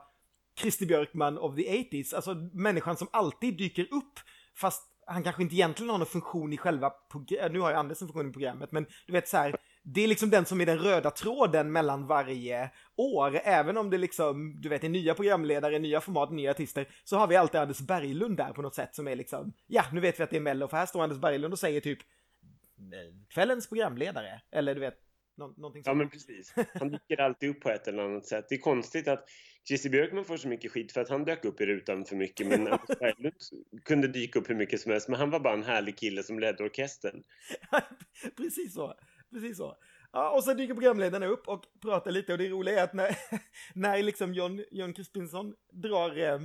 Christer 0.59 0.85
Björkman 0.85 1.37
of 1.37 1.55
the 1.55 1.61
80s, 1.61 2.15
alltså 2.15 2.33
människan 2.53 2.97
som 2.97 3.07
alltid 3.11 3.57
dyker 3.57 3.87
upp 3.91 4.19
fast 4.55 4.87
han 5.05 5.23
kanske 5.23 5.43
inte 5.43 5.55
egentligen 5.55 5.89
har 5.89 5.97
någon 5.97 6.07
funktion 6.07 6.53
i 6.53 6.57
själva 6.57 6.93
nu 7.51 7.59
har 7.59 7.69
ju 7.69 7.75
Anders 7.75 8.01
en 8.01 8.07
funktion 8.07 8.29
i 8.29 8.33
programmet, 8.33 8.71
men 8.71 8.85
du 9.07 9.13
vet 9.13 9.27
så 9.27 9.37
här, 9.37 9.55
det 9.83 10.01
är 10.01 10.07
liksom 10.07 10.29
den 10.29 10.45
som 10.45 10.61
är 10.61 10.65
den 10.65 10.79
röda 10.79 11.11
tråden 11.11 11.71
mellan 11.71 12.07
varje 12.07 12.71
år. 12.95 13.41
Även 13.43 13.77
om 13.77 13.89
det 13.89 13.97
liksom, 13.97 14.61
du 14.61 14.69
vet, 14.69 14.83
är 14.83 14.89
nya 14.89 15.13
programledare, 15.13 15.79
nya 15.79 16.01
format, 16.01 16.31
nya 16.31 16.51
artister, 16.51 16.87
så 17.03 17.17
har 17.17 17.27
vi 17.27 17.35
alltid 17.35 17.61
Anders 17.61 17.79
Berglund 17.79 18.37
där 18.37 18.53
på 18.53 18.61
något 18.61 18.75
sätt 18.75 18.95
som 18.95 19.07
är 19.07 19.15
liksom, 19.15 19.53
ja, 19.67 19.83
nu 19.93 20.01
vet 20.01 20.19
vi 20.19 20.23
att 20.23 20.29
det 20.29 20.35
är 20.35 20.41
Mello, 20.41 20.67
för 20.67 20.77
här 20.77 20.85
står 20.85 21.03
Anders 21.03 21.19
Berglund 21.19 21.53
och 21.53 21.59
säger 21.59 21.81
typ 21.81 21.99
kvällens 23.29 23.69
programledare, 23.69 24.41
eller 24.51 24.75
du 24.75 24.81
vet, 24.81 24.97
nå 25.37 25.47
någonting 25.47 25.83
sånt. 25.83 25.87
Ja, 25.87 25.93
men 25.93 26.09
precis. 26.09 26.53
Han 26.73 26.89
dyker 26.91 27.21
alltid 27.21 27.49
upp 27.49 27.61
på 27.61 27.69
ett 27.69 27.87
eller 27.87 28.03
annat 28.03 28.25
sätt. 28.25 28.45
Det 28.49 28.55
är 28.55 28.59
konstigt 28.59 29.07
att 29.07 29.25
Christer 29.67 29.89
Björkman 29.89 30.25
får 30.25 30.37
så 30.37 30.47
mycket 30.47 30.71
skit 30.71 30.91
för 30.91 31.01
att 31.01 31.09
han 31.09 31.25
dök 31.25 31.45
upp 31.45 31.61
i 31.61 31.65
rutan 31.65 32.05
för 32.05 32.15
mycket, 32.15 32.47
men 32.47 32.67
Anders 32.67 32.99
Berglund 32.99 33.33
kunde 33.83 34.07
dyka 34.07 34.39
upp 34.39 34.49
hur 34.49 34.55
mycket 34.55 34.81
som 34.81 34.91
helst, 34.91 35.07
men 35.07 35.19
han 35.19 35.29
var 35.29 35.39
bara 35.39 35.53
en 35.53 35.63
härlig 35.63 35.97
kille 35.97 36.23
som 36.23 36.39
ledde 36.39 36.63
orkestern. 36.63 37.23
precis 38.37 38.73
så 38.73 38.95
precis 39.33 39.57
så. 39.57 39.75
Ja, 40.11 40.29
och 40.29 40.43
så 40.43 40.53
dyker 40.53 40.73
programledarna 40.73 41.25
upp 41.25 41.47
och 41.47 41.65
pratar 41.81 42.11
lite 42.11 42.31
och 42.31 42.37
det 42.37 42.49
roliga 42.49 42.79
är 42.79 42.83
att 42.83 42.93
när, 42.93 43.17
när 43.73 44.03
liksom 44.03 44.33
John, 44.33 44.63
John 44.71 44.93
Crispinson 44.93 45.53
drar, 45.73 46.17
eh, 46.17 46.39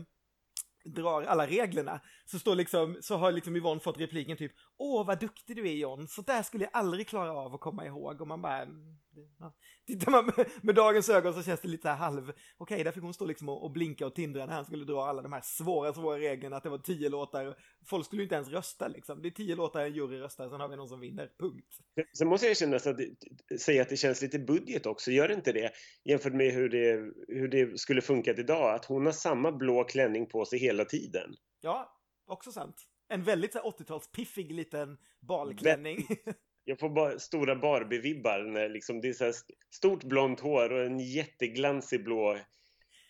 drar 0.84 1.22
alla 1.22 1.46
reglerna 1.46 2.00
så 2.24 2.38
står 2.38 2.54
liksom, 2.54 2.96
så 3.00 3.16
har 3.16 3.32
liksom 3.32 3.56
Yvonne 3.56 3.80
fått 3.80 4.00
repliken 4.00 4.36
typ 4.36 4.52
Åh 4.78 5.06
vad 5.06 5.20
duktig 5.20 5.56
du 5.56 5.68
är 5.68 5.74
John, 5.74 6.08
så 6.08 6.22
där 6.22 6.42
skulle 6.42 6.64
jag 6.64 6.70
aldrig 6.72 7.08
klara 7.08 7.32
av 7.32 7.54
att 7.54 7.60
komma 7.60 7.86
ihåg 7.86 8.20
och 8.20 8.28
man 8.28 8.42
bara 8.42 8.62
mm, 8.62 8.96
ja. 9.38 9.54
Tittar 9.86 10.12
man 10.12 10.26
med, 10.26 10.50
med, 10.62 10.74
dagens 10.74 11.08
ögon 11.08 11.34
så 11.34 11.42
känns 11.42 11.60
det 11.60 11.68
lite 11.68 11.82
så 11.82 11.88
här 11.88 11.96
halv, 11.96 12.22
okej 12.30 12.44
okay, 12.58 12.82
där 12.84 12.92
fick 12.92 13.02
hon 13.02 13.14
stå 13.14 13.24
liksom 13.24 13.48
och, 13.48 13.64
och, 13.64 13.70
blinka 13.70 14.06
och 14.06 14.14
tindra 14.14 14.46
när 14.46 14.54
han 14.54 14.64
skulle 14.64 14.84
dra 14.84 15.06
alla 15.06 15.22
de 15.22 15.32
här 15.32 15.40
svåra, 15.44 15.92
svåra 15.92 16.18
reglerna 16.18 16.56
att 16.56 16.62
det 16.62 16.68
var 16.68 16.78
tio 16.78 17.08
låtar. 17.08 17.56
Folk 17.86 18.06
skulle 18.06 18.22
ju 18.22 18.24
inte 18.24 18.34
ens 18.34 18.48
rösta 18.48 18.88
liksom. 18.88 19.22
Det 19.22 19.28
är 19.28 19.30
tio 19.30 19.56
låtar, 19.56 19.80
en 19.80 19.94
jury 19.94 20.18
röstar, 20.18 20.48
sen 20.48 20.60
har 20.60 20.68
vi 20.68 20.76
någon 20.76 20.88
som 20.88 21.00
vinner, 21.00 21.30
punkt. 21.38 21.76
Sen 22.18 22.28
måste 22.28 22.46
jag 22.46 22.56
känna 22.56 22.76
att 22.76 23.60
säga 23.60 23.82
att 23.82 23.88
det 23.88 23.96
känns 23.96 24.22
lite 24.22 24.38
budget 24.38 24.86
också, 24.86 25.10
gör 25.10 25.28
det 25.28 25.34
inte 25.34 25.52
det? 25.52 25.72
Jämfört 26.04 26.34
med 26.34 26.52
hur 26.52 26.68
det, 26.68 27.12
hur 27.28 27.48
det 27.48 27.80
skulle 27.80 28.00
funkat 28.00 28.38
idag, 28.38 28.74
att 28.74 28.84
hon 28.84 29.06
har 29.06 29.12
samma 29.12 29.52
blå 29.52 29.84
klänning 29.84 30.26
på 30.26 30.44
sig 30.44 30.58
hela 30.58 30.84
tiden. 30.84 31.34
Ja, 31.60 31.96
också 32.26 32.52
sant. 32.52 32.86
En 33.08 33.22
väldigt 33.22 33.54
80-talspiffig 33.54 34.52
liten 34.52 34.98
balklänning. 35.20 36.06
Jag 36.64 36.78
får 36.78 36.88
bara 36.88 37.18
stora 37.18 37.54
Barbie-vibbar 37.54 38.68
liksom 38.68 39.00
det 39.00 39.08
är 39.08 39.12
så 39.12 39.32
stort 39.70 40.04
blont 40.04 40.40
hår 40.40 40.72
och 40.72 40.86
en 40.86 41.00
jätteglansig 41.00 42.04
blå 42.04 42.38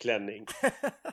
klänning. 0.01 0.47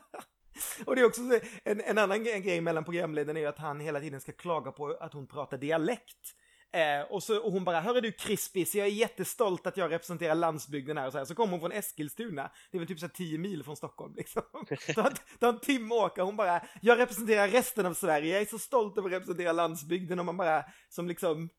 och 0.86 0.96
det 0.96 1.02
är 1.02 1.06
också 1.06 1.22
en, 1.63 1.82
en 1.82 1.98
annan 1.98 2.24
grej 2.24 2.62
mellan 2.62 2.84
programledarna 2.84 3.39
är 3.39 3.48
att 3.48 3.60
han 3.60 3.80
hela 3.80 4.00
tiden 4.00 4.22
ska 4.22 4.32
klaga 4.32 4.72
på 4.72 4.98
att 5.00 5.13
hon 5.13 5.28
pratar 5.28 5.58
dialekt. 5.58 6.36
Eh, 6.74 7.02
och, 7.10 7.24
så, 7.24 7.38
och 7.38 7.52
hon 7.52 7.64
bara, 7.64 7.82
hörru 7.82 8.02
du 8.02 8.12
Crispis, 8.12 8.76
jag 8.76 8.88
är 8.88 8.92
jättestolt 8.92 9.68
att 9.68 9.78
jag 9.78 9.92
representerar 9.92 10.36
landsbygden 10.36 10.98
här 10.98 11.06
och 11.06 11.12
så 11.12 11.18
här. 11.18 11.26
Så 11.26 11.36
kommer 11.36 11.52
hon 11.52 11.60
från 11.60 11.72
Eskilstuna, 11.72 12.52
det 12.72 12.78
är 12.78 12.80
väl 12.80 12.88
typ 12.88 13.00
så 13.00 13.08
10 13.08 13.38
mil 13.38 13.64
från 13.64 13.76
Stockholm 13.76 14.14
liksom. 14.16 14.42
Det 15.40 15.46
en 15.46 15.60
timme 15.60 15.96
att 15.96 16.02
åka, 16.02 16.24
hon 16.24 16.36
bara, 16.36 16.62
jag 16.82 17.00
representerar 17.00 17.48
resten 17.48 17.86
av 17.86 17.94
Sverige, 17.94 18.34
jag 18.34 18.42
är 18.42 18.46
så 18.46 18.60
stolt 18.60 18.98
över 18.98 19.10
att 19.10 19.14
representera 19.14 19.52
landsbygden 19.52 20.20
och 20.20 20.26
man 20.26 20.38
bara, 20.38 20.66
som 20.90 21.08
liksom 21.08 21.50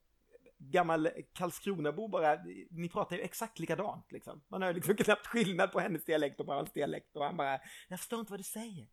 gammal 0.58 1.08
Karlskronabo 1.32 2.08
bara, 2.08 2.38
ni 2.70 2.88
pratar 2.88 3.16
ju 3.16 3.22
exakt 3.22 3.58
likadant 3.58 4.12
liksom. 4.12 4.42
Man 4.48 4.62
har 4.62 4.68
ju 4.68 4.74
liksom 4.74 4.96
knappt 4.96 5.26
skillnad 5.26 5.72
på 5.72 5.80
hennes 5.80 6.04
dialekt 6.04 6.40
och 6.40 6.46
hans 6.46 6.72
dialekt 6.72 7.16
och 7.16 7.24
han 7.24 7.36
bara, 7.36 7.60
jag 7.88 7.98
förstår 7.98 8.20
inte 8.20 8.32
vad 8.32 8.40
du 8.40 8.44
säger. 8.44 8.86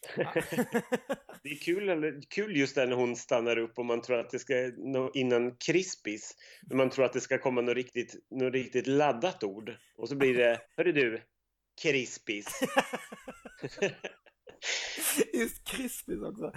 det 1.42 1.48
är 1.48 1.64
kul, 1.64 2.22
kul 2.30 2.56
just 2.56 2.74
där 2.74 2.86
när 2.86 2.96
hon 2.96 3.16
stannar 3.16 3.58
upp 3.58 3.78
och 3.78 3.86
man 3.86 4.02
tror 4.02 4.18
att 4.18 4.30
det 4.30 4.38
ska, 4.38 4.72
innan 5.14 5.56
krispis, 5.56 6.36
när 6.62 6.76
man 6.76 6.90
tror 6.90 7.04
att 7.04 7.12
det 7.12 7.20
ska 7.20 7.38
komma 7.38 7.60
något 7.60 7.74
riktigt, 7.74 8.14
något 8.30 8.52
riktigt 8.52 8.86
laddat 8.86 9.44
ord. 9.44 9.76
Och 9.96 10.08
så 10.08 10.16
blir 10.16 10.34
det, 10.34 10.60
hörru 10.76 10.92
du, 10.92 11.22
krispis. 11.82 12.46
just 15.34 15.68
krispis 15.68 16.22
också. 16.22 16.52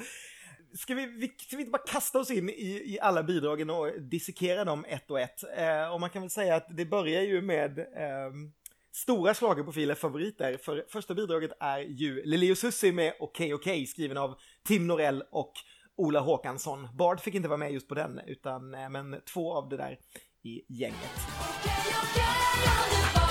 Ska 0.75 0.95
vi, 0.95 1.05
vi, 1.05 1.27
ska 1.27 1.55
vi 1.55 1.61
inte 1.61 1.71
bara 1.71 1.87
kasta 1.87 2.19
oss 2.19 2.31
in 2.31 2.49
i, 2.49 2.81
i 2.85 2.99
alla 3.01 3.23
bidragen 3.23 3.69
och 3.69 4.01
dissekera 4.01 4.65
dem 4.65 4.85
ett 4.87 5.11
och 5.11 5.19
ett? 5.19 5.43
Eh, 5.57 5.93
och 5.93 5.99
man 5.99 6.09
kan 6.09 6.21
väl 6.21 6.29
säga 6.29 6.55
att 6.55 6.77
det 6.77 6.85
börjar 6.85 7.21
ju 7.21 7.41
med 7.41 7.79
eh, 7.79 8.31
stora 8.93 9.33
schlagerprofiler, 9.33 9.95
favoriter. 9.95 10.57
För 10.57 10.85
första 10.89 11.13
bidraget 11.13 11.51
är 11.59 11.79
ju 11.79 12.25
Lili 12.25 12.55
Susi 12.55 12.91
med 12.91 13.13
Okej 13.19 13.53
okay, 13.53 13.53
okej, 13.53 13.87
skriven 13.87 14.17
av 14.17 14.35
Tim 14.67 14.87
Norell 14.87 15.23
och 15.31 15.53
Ola 15.97 16.19
Håkansson. 16.19 16.87
Bard 16.97 17.19
fick 17.19 17.35
inte 17.35 17.49
vara 17.49 17.57
med 17.57 17.71
just 17.73 17.87
på 17.87 17.95
den, 17.95 18.19
utan 18.27 18.73
eh, 18.73 18.89
men 18.89 19.21
två 19.33 19.53
av 19.53 19.69
det 19.69 19.77
där 19.77 19.99
i 20.43 20.61
gänget. 20.69 21.11
Okay, 22.13 23.22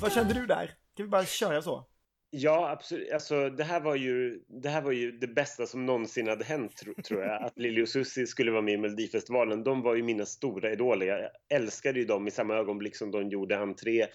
Vad 0.00 0.12
kände 0.12 0.34
du 0.34 0.46
där? 0.46 0.66
Kan 0.96 1.06
vi 1.06 1.10
bara 1.10 1.24
köra 1.24 1.62
så? 1.62 1.86
Ja, 2.30 2.70
absolut. 2.70 3.12
Alltså, 3.12 3.50
det, 3.50 3.64
här 3.64 3.80
var 3.80 3.94
ju, 3.94 4.40
det 4.62 4.68
här 4.68 4.82
var 4.82 4.92
ju 4.92 5.12
det 5.12 5.26
bästa 5.26 5.66
som 5.66 5.86
någonsin 5.86 6.28
hade 6.28 6.44
hänt, 6.44 6.76
tro, 6.76 6.94
tror 6.94 7.22
jag. 7.22 7.42
Att 7.42 7.58
Lili 7.58 7.82
och 7.82 7.88
Susie 7.88 8.26
skulle 8.26 8.50
vara 8.50 8.62
med 8.62 8.74
i 8.74 8.76
Melodifestivalen. 8.76 9.64
De 9.64 9.82
var 9.82 9.94
ju 9.94 10.02
mina 10.02 10.26
stora 10.26 10.72
idoler. 10.72 11.06
Jag 11.06 11.30
älskade 11.48 11.98
ju 11.98 12.04
dem 12.04 12.28
i 12.28 12.30
samma 12.30 12.54
ögonblick 12.54 12.96
som 12.96 13.10
de 13.10 13.28
gjorde 13.28 13.58
entré 13.58 14.06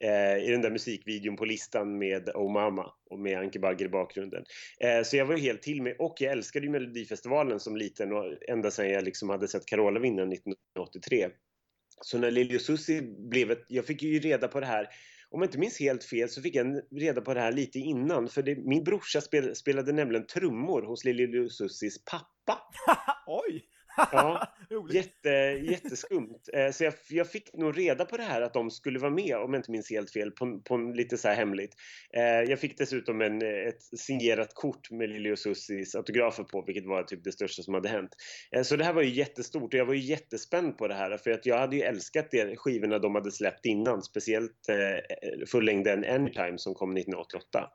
eh, 0.00 0.44
i 0.44 0.50
den 0.50 0.62
där 0.62 0.70
musikvideon 0.70 1.36
på 1.36 1.44
listan 1.44 1.98
med 1.98 2.28
Oh 2.28 2.52
Mama 2.52 2.92
och 3.10 3.18
med 3.18 3.38
Anke 3.38 3.58
Bagger 3.58 3.86
i 3.86 3.88
bakgrunden. 3.88 4.44
Eh, 4.80 5.02
så 5.02 5.16
jag 5.16 5.26
var 5.26 5.36
ju 5.36 5.42
helt 5.42 5.62
till 5.62 5.82
mig 5.82 5.96
och 5.98 6.14
jag 6.18 6.32
älskade 6.32 6.66
ju 6.66 6.72
Melodifestivalen 6.72 7.60
som 7.60 7.76
liten 7.76 8.12
och 8.12 8.24
ända 8.48 8.70
sedan 8.70 8.90
jag 8.90 9.04
liksom 9.04 9.30
hade 9.30 9.48
sett 9.48 9.66
Carola 9.66 10.00
vinna 10.00 10.22
1983. 10.22 11.28
Så 12.00 12.18
när 12.18 12.30
Lili 12.30 12.56
och 12.56 12.60
Susie 12.60 13.02
blev 13.02 13.50
ett, 13.50 13.64
jag 13.68 13.86
fick 13.86 14.02
ju 14.02 14.18
reda 14.18 14.48
på 14.48 14.60
det 14.60 14.66
här 14.66 14.88
om 15.30 15.40
jag 15.40 15.48
inte 15.48 15.58
minns 15.58 15.80
helt 15.80 16.04
fel 16.04 16.28
så 16.28 16.42
fick 16.42 16.54
jag 16.54 16.80
reda 16.90 17.20
på 17.20 17.34
det 17.34 17.40
här 17.40 17.52
lite 17.52 17.78
innan 17.78 18.28
för 18.28 18.42
det, 18.42 18.56
min 18.56 18.84
brorsa 18.84 19.20
spel, 19.20 19.56
spelade 19.56 19.92
nämligen 19.92 20.26
trummor 20.26 20.82
hos 20.82 21.04
Lili 21.04 21.46
och 21.46 21.52
Sussies 21.52 22.04
pappa. 22.04 22.62
Oj! 23.26 23.64
Ja, 24.12 24.46
jätte, 24.92 25.28
jätteskumt. 25.62 26.48
Eh, 26.52 26.70
så 26.70 26.84
jag, 26.84 26.94
jag, 27.08 27.30
fick 27.30 27.54
nog 27.54 27.78
reda 27.78 28.04
på 28.04 28.16
det 28.16 28.22
här 28.22 28.42
att 28.42 28.52
de 28.52 28.70
skulle 28.70 28.98
vara 28.98 29.10
med, 29.10 29.36
om 29.36 29.54
jag 29.54 29.58
inte 29.58 29.70
minns 29.70 29.90
helt 29.90 30.10
fel, 30.10 30.30
på, 30.30 30.60
på 30.60 30.76
lite 30.76 31.18
så 31.18 31.28
här 31.28 31.34
hemligt. 31.34 31.74
Eh, 32.16 32.22
jag 32.22 32.58
fick 32.58 32.78
dessutom 32.78 33.20
en, 33.20 33.42
ett 33.42 33.82
signerat 33.82 34.54
kort 34.54 34.90
med 34.90 35.08
Lili 35.08 35.32
och 35.32 35.38
Sussis 35.38 35.94
autografer 35.94 36.44
på, 36.44 36.64
vilket 36.66 36.86
var 36.86 37.02
typ 37.02 37.24
det 37.24 37.32
största 37.32 37.62
som 37.62 37.74
hade 37.74 37.88
hänt. 37.88 38.10
Eh, 38.56 38.62
så 38.62 38.76
det 38.76 38.84
här 38.84 38.92
var 38.92 39.02
ju 39.02 39.10
jättestort 39.10 39.74
och 39.74 39.80
jag 39.80 39.86
var 39.86 39.94
ju 39.94 40.00
jättespänd 40.00 40.78
på 40.78 40.88
det 40.88 40.94
här 40.94 41.16
för 41.16 41.30
att 41.30 41.46
jag 41.46 41.58
hade 41.58 41.76
ju 41.76 41.82
älskat 41.82 42.30
de 42.30 42.56
skivorna 42.56 42.98
de 42.98 43.14
hade 43.14 43.30
släppt 43.30 43.66
innan, 43.66 44.02
speciellt 44.02 44.66
fullängden 45.46 46.04
Anytime 46.04 46.58
som 46.58 46.74
kom 46.74 46.90
1988. 46.90 47.70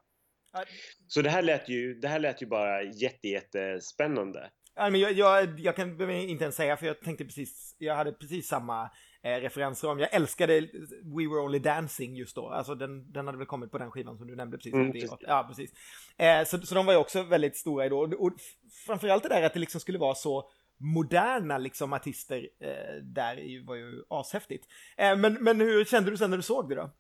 Så 1.08 1.22
det 1.22 1.30
här 1.30 1.42
lät 1.42 1.70
ju, 1.70 1.94
det 1.94 2.08
här 2.08 2.20
lät 2.20 2.42
ju 2.42 2.46
bara 2.46 2.84
jätte, 2.84 3.28
jättespännande. 3.28 4.50
Ja, 4.76 4.90
men 4.90 5.02
jag, 5.02 5.12
jag, 5.12 5.60
jag 5.60 5.76
kan 5.76 6.12
inte 6.12 6.44
ens 6.44 6.56
säga 6.56 6.78
för 6.78 6.86
jag 6.86 7.02
tänkte 7.02 7.26
precis, 7.26 7.76
jag 7.78 7.96
hade 7.96 8.12
precis 8.12 8.48
samma 8.48 8.90
eh, 9.24 9.42
referensram. 9.42 10.00
Jag 10.00 10.14
älskade 10.14 10.62
We 11.04 11.28
Were 11.30 11.40
Only 11.40 11.60
Dancing 11.60 12.16
just 12.16 12.36
då. 12.36 12.50
Alltså 12.50 12.76
den, 12.76 13.12
den 13.12 13.26
hade 13.26 13.38
väl 13.38 13.48
kommit 13.48 13.72
på 13.72 13.78
den 13.78 13.92
skivan 13.92 14.18
som 14.18 14.28
du 14.28 14.36
nämnde 14.36 14.58
precis. 14.58 14.74
Mm, 14.74 14.92
precis. 14.92 15.12
Ja, 15.20 15.46
precis. 15.48 15.72
Eh, 16.18 16.44
så, 16.46 16.62
så 16.62 16.76
de 16.76 16.86
var 16.86 16.94
ju 16.94 17.00
också 17.00 17.24
väldigt 17.24 17.58
stora 17.58 17.90
då. 17.90 18.00
Och, 18.00 18.14
och 18.14 18.34
framförallt 18.86 19.24
det 19.24 19.30
där 19.30 19.44
att 19.44 19.54
det 19.54 19.60
liksom 19.60 19.82
skulle 19.82 19.98
vara 20.00 20.16
så 20.16 20.50
moderna 20.78 21.58
liksom 21.58 21.94
artister 21.94 22.50
eh, 22.60 23.04
där 23.04 23.66
var 23.66 23.76
ju 23.76 24.04
ashäftigt. 24.10 24.68
Eh, 24.98 25.18
men, 25.18 25.34
men 25.34 25.62
hur 25.62 25.86
kände 25.86 26.12
du 26.12 26.18
sen 26.18 26.30
när 26.30 26.38
du 26.38 26.44
såg 26.44 26.70
det 26.70 26.76
då? 26.76 26.92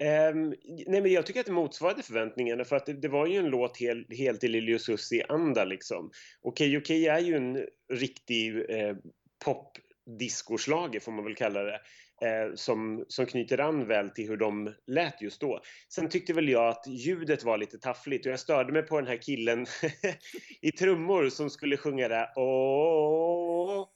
Um, 0.00 0.54
nej 0.86 1.00
men 1.02 1.12
jag 1.12 1.26
tycker 1.26 1.40
att 1.40 1.46
det 1.46 1.52
motsvarade 1.52 2.02
förväntningarna 2.02 2.64
för 2.64 2.76
att 2.76 2.86
det, 2.86 2.92
det 2.92 3.08
var 3.08 3.26
ju 3.26 3.38
en 3.38 3.46
låt 3.46 3.76
hel, 3.76 4.06
helt 4.10 4.44
i 4.44 4.48
Lili 4.48 4.76
och 4.76 4.80
Susie-anda 4.80 5.64
liksom. 5.64 6.10
Okej 6.42 6.78
Okej 6.78 7.06
är 7.06 7.18
ju 7.18 7.36
en 7.36 7.66
riktig 7.92 8.70
eh, 8.70 8.96
popdiscoslager 9.44 11.00
får 11.00 11.12
man 11.12 11.24
väl 11.24 11.34
kalla 11.34 11.62
det. 11.62 11.80
Eh, 12.22 12.54
som, 12.54 13.04
som 13.08 13.26
knyter 13.26 13.60
an 13.60 13.86
väl 13.86 14.10
till 14.10 14.28
hur 14.28 14.36
de 14.36 14.74
lät 14.86 15.22
just 15.22 15.40
då. 15.40 15.60
Sen 15.88 16.08
tyckte 16.08 16.32
väl 16.32 16.48
jag 16.48 16.68
att 16.68 16.86
ljudet 16.86 17.44
var 17.44 17.58
lite 17.58 17.78
taffligt 17.78 18.26
och 18.26 18.32
jag 18.32 18.40
störde 18.40 18.72
mig 18.72 18.82
på 18.82 19.00
den 19.00 19.08
här 19.08 19.22
killen 19.22 19.66
i 20.60 20.72
trummor 20.72 21.28
som 21.28 21.50
skulle 21.50 21.76
sjunga 21.76 22.08
det 22.08 22.32
Åh 22.36 23.86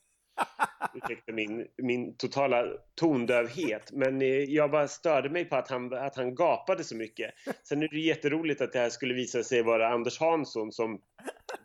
Ursäkta 0.93 1.31
min, 1.31 1.67
min 1.77 2.17
totala 2.17 2.65
tondövhet. 2.95 3.91
Men 3.91 4.21
eh, 4.21 4.27
jag 4.27 4.71
bara 4.71 4.87
störde 4.87 5.29
mig 5.29 5.45
på 5.45 5.55
att 5.55 5.69
han, 5.69 5.93
att 5.93 6.15
han 6.15 6.35
gapade 6.35 6.83
så 6.83 6.95
mycket. 6.95 7.33
Sen 7.63 7.83
är 7.83 7.87
det 7.87 7.99
jätteroligt 7.99 8.61
att 8.61 8.73
det 8.73 8.79
här 8.79 8.89
skulle 8.89 9.13
visa 9.13 9.43
sig 9.43 9.61
vara 9.61 9.89
Anders 9.89 10.19
Hansson 10.19 10.71
som 10.71 11.01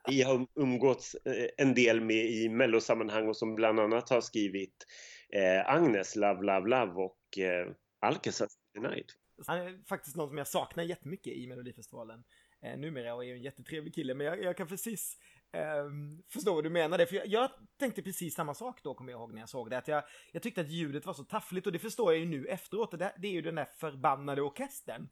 vi 0.08 0.22
har 0.22 0.34
um-, 0.34 0.48
umgåtts 0.54 1.14
eh, 1.14 1.46
en 1.56 1.74
del 1.74 2.00
med 2.00 2.24
i 2.24 2.48
mellosammanhang 2.48 3.28
och 3.28 3.36
som 3.36 3.54
bland 3.54 3.80
annat 3.80 4.10
har 4.10 4.20
skrivit 4.20 4.86
eh, 5.32 5.74
Agnes, 5.74 6.16
Love, 6.16 6.42
Love, 6.42 6.68
Love 6.68 6.92
och 6.92 7.38
eh, 7.38 7.66
Alcazar's 8.06 8.56
Night. 8.80 9.06
Han 9.46 9.58
är 9.58 9.88
faktiskt 9.88 10.16
någon 10.16 10.28
som 10.28 10.38
jag 10.38 10.48
saknar 10.48 10.84
jättemycket 10.84 11.32
i 11.32 11.46
Melodifestivalen 11.46 12.24
eh, 12.62 12.78
numera 12.78 13.14
och 13.14 13.24
är 13.24 13.34
en 13.34 13.42
jättetrevlig 13.42 13.94
kille. 13.94 14.14
Men 14.14 14.26
jag, 14.26 14.42
jag 14.42 14.56
kan 14.56 14.68
precis 14.68 15.18
Um, 15.52 16.22
förstår 16.28 16.54
vad 16.54 16.64
du 16.64 16.70
menar 16.70 16.98
det, 16.98 17.06
för 17.06 17.16
jag, 17.16 17.26
jag, 17.26 17.50
tänkte 17.78 18.02
precis 18.02 18.34
samma 18.34 18.54
sak 18.54 18.80
då, 18.82 18.94
kommer 18.94 19.12
jag 19.12 19.18
ihåg 19.20 19.32
när 19.32 19.40
jag 19.40 19.48
såg 19.48 19.70
det. 19.70 19.78
Att 19.78 19.88
jag, 19.88 20.04
jag 20.32 20.42
tyckte 20.42 20.60
att 20.60 20.70
ljudet 20.70 21.06
var 21.06 21.14
så 21.14 21.24
taffligt 21.24 21.66
och 21.66 21.72
det 21.72 21.78
förstår 21.78 22.12
jag 22.12 22.20
ju 22.20 22.26
nu 22.26 22.46
efteråt. 22.46 22.98
Det, 22.98 23.14
det 23.18 23.28
är 23.28 23.32
ju 23.32 23.42
den 23.42 23.54
där 23.54 23.68
förbannade 23.78 24.42
orkestern. 24.42 25.08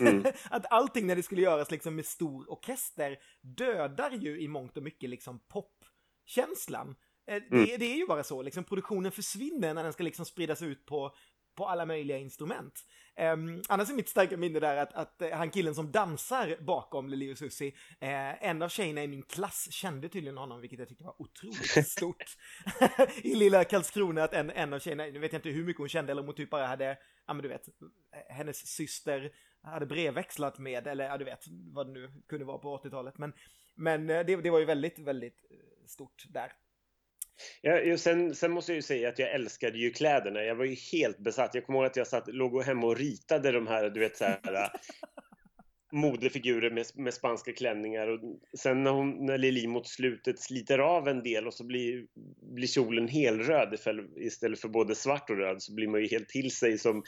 Mm. 0.00 0.24
att 0.50 0.72
allting 0.72 1.06
när 1.06 1.16
det 1.16 1.22
skulle 1.22 1.42
göras 1.42 1.70
liksom 1.70 1.96
med 1.96 2.06
stor 2.06 2.52
orkester 2.52 3.18
dödar 3.40 4.10
ju 4.10 4.40
i 4.40 4.48
mångt 4.48 4.76
och 4.76 4.82
mycket 4.82 5.10
liksom 5.10 5.40
popkänslan. 5.48 6.96
Eh, 7.26 7.36
mm. 7.36 7.64
Det, 7.64 7.76
det, 7.76 7.92
är 7.92 7.96
ju 7.96 8.06
bara 8.06 8.22
så, 8.22 8.42
liksom 8.42 8.64
produktionen 8.64 9.12
försvinner 9.12 9.74
när 9.74 9.82
den 9.82 9.92
ska 9.92 10.04
liksom 10.04 10.24
spridas 10.24 10.62
ut 10.62 10.86
på, 10.86 11.14
på 11.60 11.68
alla 11.68 11.86
möjliga 11.86 12.18
instrument. 12.18 12.84
Um, 13.32 13.62
annars 13.68 13.90
är 13.90 13.94
mitt 13.94 14.08
starka 14.08 14.36
minne 14.36 14.60
där 14.60 14.76
att, 14.76 14.92
att 14.92 15.22
uh, 15.22 15.30
han 15.30 15.50
killen 15.50 15.74
som 15.74 15.92
dansar 15.92 16.56
bakom 16.60 17.08
Lili 17.08 17.32
och 17.32 17.38
Susie, 17.38 17.68
uh, 18.02 18.44
en 18.44 18.62
av 18.62 18.68
tjejerna 18.68 19.02
i 19.02 19.08
min 19.08 19.22
klass 19.22 19.68
kände 19.70 20.08
tydligen 20.08 20.36
honom, 20.36 20.60
vilket 20.60 20.78
jag 20.78 20.88
tyckte 20.88 21.04
var 21.04 21.22
otroligt 21.22 21.88
stort. 21.88 22.36
I 23.22 23.34
lilla 23.34 23.64
Karlskrona 23.64 24.24
att 24.24 24.32
en, 24.32 24.50
en 24.50 24.72
av 24.72 24.78
tjejerna, 24.78 25.04
nu 25.04 25.18
vet 25.18 25.32
jag 25.32 25.38
inte 25.38 25.48
hur 25.48 25.64
mycket 25.64 25.78
hon 25.78 25.88
kände 25.88 26.12
eller 26.12 26.22
om 26.22 26.26
hon 26.26 26.36
typ 26.36 26.50
bara 26.50 26.66
hade, 26.66 26.98
ja 27.26 27.34
men 27.34 27.42
du 27.42 27.48
vet, 27.48 27.68
hennes 28.28 28.66
syster 28.66 29.32
hade 29.62 29.86
brevväxlat 29.86 30.58
med, 30.58 30.86
eller 30.86 31.04
ja 31.04 31.18
du 31.18 31.24
vet 31.24 31.44
vad 31.72 31.86
det 31.86 31.92
nu 31.92 32.12
kunde 32.28 32.44
vara 32.44 32.58
på 32.58 32.76
80-talet. 32.76 33.18
Men, 33.18 33.32
men 33.74 34.06
det, 34.06 34.24
det 34.24 34.50
var 34.50 34.58
ju 34.58 34.64
väldigt, 34.64 34.98
väldigt 34.98 35.44
stort 35.86 36.24
där. 36.28 36.52
Ja, 37.62 37.98
sen, 37.98 38.34
sen, 38.34 38.50
måste 38.50 38.72
jag 38.72 38.76
ju 38.76 38.82
säga 38.82 39.08
att 39.08 39.18
jag 39.18 39.34
älskade 39.34 39.78
ju 39.78 39.90
kläderna. 39.90 40.42
Jag 40.42 40.54
var 40.54 40.64
ju 40.64 40.76
helt 40.92 41.18
besatt. 41.18 41.54
Jag 41.54 41.66
kommer 41.66 41.78
ihåg 41.78 41.86
att 41.86 41.96
jag 41.96 42.06
satt, 42.06 42.34
låg 42.34 42.62
hemma 42.62 42.86
och 42.86 42.96
ritade 42.96 43.52
de 43.52 43.66
här, 43.66 43.90
du 43.90 44.00
vet 44.00 44.16
så 44.16 44.24
här 44.24 44.54
äh, 44.54 44.68
modefigurer 45.92 46.70
med, 46.70 46.86
med 46.94 47.14
spanska 47.14 47.52
klänningar. 47.52 48.06
Och 48.08 48.20
sen 48.58 48.84
när, 48.84 48.90
hon, 48.90 49.26
när 49.26 49.38
Lili 49.38 49.66
mot 49.66 49.88
slutet 49.88 50.40
sliter 50.40 50.78
av 50.78 51.08
en 51.08 51.22
del 51.22 51.46
och 51.46 51.54
så 51.54 51.64
blir, 51.64 52.06
blir 52.54 52.68
kjolen 52.68 53.08
helröd 53.08 53.78
istället 54.16 54.60
för 54.60 54.68
både 54.68 54.94
svart 54.94 55.30
och 55.30 55.36
röd 55.36 55.62
så 55.62 55.74
blir 55.74 55.88
man 55.88 56.00
ju 56.00 56.06
helt 56.06 56.28
till 56.28 56.50
sig 56.50 56.78
som 56.78 57.02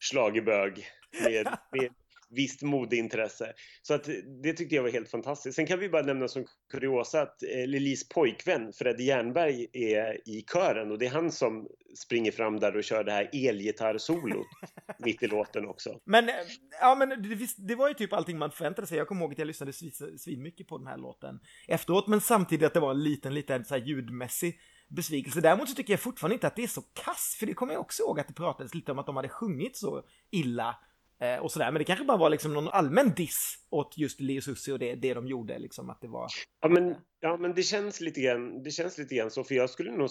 schlagerbög 0.00 0.86
med, 1.24 1.46
med 1.72 1.90
visst 2.30 2.62
modeintresse. 2.62 3.52
Så 3.82 3.94
att 3.94 4.08
det 4.42 4.52
tyckte 4.52 4.74
jag 4.74 4.82
var 4.82 4.90
helt 4.90 5.08
fantastiskt. 5.08 5.56
Sen 5.56 5.66
kan 5.66 5.78
vi 5.78 5.88
bara 5.88 6.02
nämna 6.02 6.28
som 6.28 6.44
kuriosa 6.70 7.22
att 7.22 7.42
eh, 7.42 7.66
Lilis 7.66 8.08
pojkvän 8.08 8.72
Freddy 8.72 9.04
Jernberg 9.04 9.66
är 9.72 10.28
i 10.28 10.44
kören 10.52 10.90
och 10.90 10.98
det 10.98 11.06
är 11.06 11.10
han 11.10 11.32
som 11.32 11.68
springer 11.98 12.32
fram 12.32 12.60
där 12.60 12.76
och 12.76 12.84
kör 12.84 13.04
det 13.04 13.12
här 13.12 13.30
elgitarrsolot 13.32 14.46
mitt 14.98 15.22
i 15.22 15.26
låten 15.26 15.66
också. 15.66 16.00
Men, 16.04 16.28
eh, 16.28 16.34
ja 16.80 16.94
men 16.94 17.08
det, 17.08 17.48
det, 17.58 17.74
var 17.74 17.88
ju 17.88 17.94
typ 17.94 18.12
allting 18.12 18.38
man 18.38 18.50
förväntade 18.50 18.86
sig. 18.86 18.98
Jag 18.98 19.08
kommer 19.08 19.20
ihåg 19.22 19.32
att 19.32 19.38
jag 19.38 19.46
lyssnade 19.46 19.72
svin 20.18 20.42
mycket 20.42 20.68
på 20.68 20.78
den 20.78 20.86
här 20.86 20.98
låten 20.98 21.40
efteråt, 21.68 22.06
men 22.06 22.20
samtidigt 22.20 22.66
att 22.66 22.74
det 22.74 22.80
var 22.80 22.90
en 22.90 23.02
liten, 23.02 23.34
liten 23.34 23.64
så 23.64 23.74
här 23.74 23.82
ljudmässig 23.82 24.60
besvikelse. 24.88 25.40
Däremot 25.40 25.68
så 25.68 25.74
tycker 25.74 25.92
jag 25.92 26.00
fortfarande 26.00 26.34
inte 26.34 26.46
att 26.46 26.56
det 26.56 26.62
är 26.62 26.66
så 26.66 26.82
kass, 26.82 27.36
för 27.38 27.46
det 27.46 27.54
kommer 27.54 27.72
jag 27.72 27.80
också 27.80 28.02
ihåg 28.02 28.20
att 28.20 28.28
det 28.28 28.34
pratades 28.34 28.74
lite 28.74 28.92
om 28.92 28.98
att 28.98 29.06
de 29.06 29.16
hade 29.16 29.28
sjungit 29.28 29.76
så 29.76 30.02
illa 30.30 30.76
Eh, 31.22 31.38
och 31.38 31.52
sådär, 31.52 31.72
men 31.72 31.78
det 31.78 31.84
kanske 31.84 32.04
bara 32.04 32.16
var 32.16 32.30
liksom 32.30 32.54
någon 32.54 32.68
allmän 32.68 33.14
diss 33.14 33.54
åt 33.70 33.98
just 33.98 34.20
Leo 34.20 34.40
Susi 34.40 34.72
och 34.72 34.78
det, 34.78 34.94
det 34.94 35.14
de 35.14 35.26
gjorde, 35.26 35.58
liksom 35.58 35.90
att 35.90 36.00
det 36.00 36.08
var... 36.08 36.26
Ja 36.60 36.68
men, 36.68 36.96
ja, 37.20 37.36
men 37.36 37.54
det, 37.54 37.62
känns 37.62 38.00
lite 38.00 38.20
grann, 38.20 38.62
det 38.62 38.70
känns 38.70 38.98
lite 38.98 39.14
grann 39.14 39.30
så, 39.30 39.44
för 39.44 39.54
jag 39.54 39.70
skulle 39.70 39.92
nog 39.92 40.10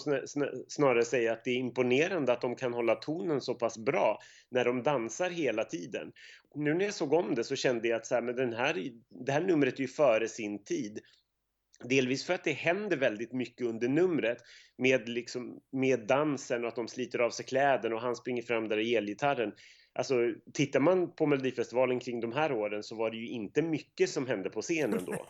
snarare 0.68 1.04
säga 1.04 1.32
att 1.32 1.44
det 1.44 1.50
är 1.50 1.56
imponerande 1.56 2.32
att 2.32 2.40
de 2.40 2.56
kan 2.56 2.72
hålla 2.72 2.94
tonen 2.94 3.40
så 3.40 3.54
pass 3.54 3.78
bra 3.78 4.18
när 4.50 4.64
de 4.64 4.82
dansar 4.82 5.30
hela 5.30 5.64
tiden. 5.64 6.12
Nu 6.54 6.74
när 6.74 6.84
jag 6.84 6.94
såg 6.94 7.12
om 7.12 7.34
det 7.34 7.44
så 7.44 7.56
kände 7.56 7.88
jag 7.88 7.96
att 7.96 8.06
så 8.06 8.14
här, 8.14 8.22
men 8.22 8.36
den 8.36 8.52
här, 8.52 8.90
det 9.26 9.32
här 9.32 9.40
numret 9.42 9.74
är 9.74 9.80
ju 9.80 9.88
före 9.88 10.28
sin 10.28 10.64
tid. 10.64 11.00
Delvis 11.84 12.26
för 12.26 12.34
att 12.34 12.44
det 12.44 12.52
händer 12.52 12.96
väldigt 12.96 13.32
mycket 13.32 13.66
under 13.66 13.88
numret 13.88 14.38
med, 14.78 15.08
liksom, 15.08 15.60
med 15.72 16.06
dansen 16.06 16.62
och 16.62 16.68
att 16.68 16.76
de 16.76 16.88
sliter 16.88 17.18
av 17.18 17.30
sig 17.30 17.44
kläderna 17.44 17.94
och 17.94 18.02
han 18.02 18.16
springer 18.16 18.42
fram 18.42 18.68
där 18.68 18.78
i 18.78 18.94
elgitarren. 18.94 19.52
Alltså, 19.92 20.14
tittar 20.52 20.80
man 20.80 21.14
på 21.14 21.26
Melodifestivalen 21.26 22.00
kring 22.00 22.20
de 22.20 22.32
här 22.32 22.52
åren 22.52 22.82
så 22.82 22.94
var 22.94 23.10
det 23.10 23.16
ju 23.16 23.28
inte 23.28 23.62
mycket 23.62 24.10
som 24.10 24.26
hände 24.26 24.50
på 24.50 24.62
scenen 24.62 25.04
då. 25.04 25.26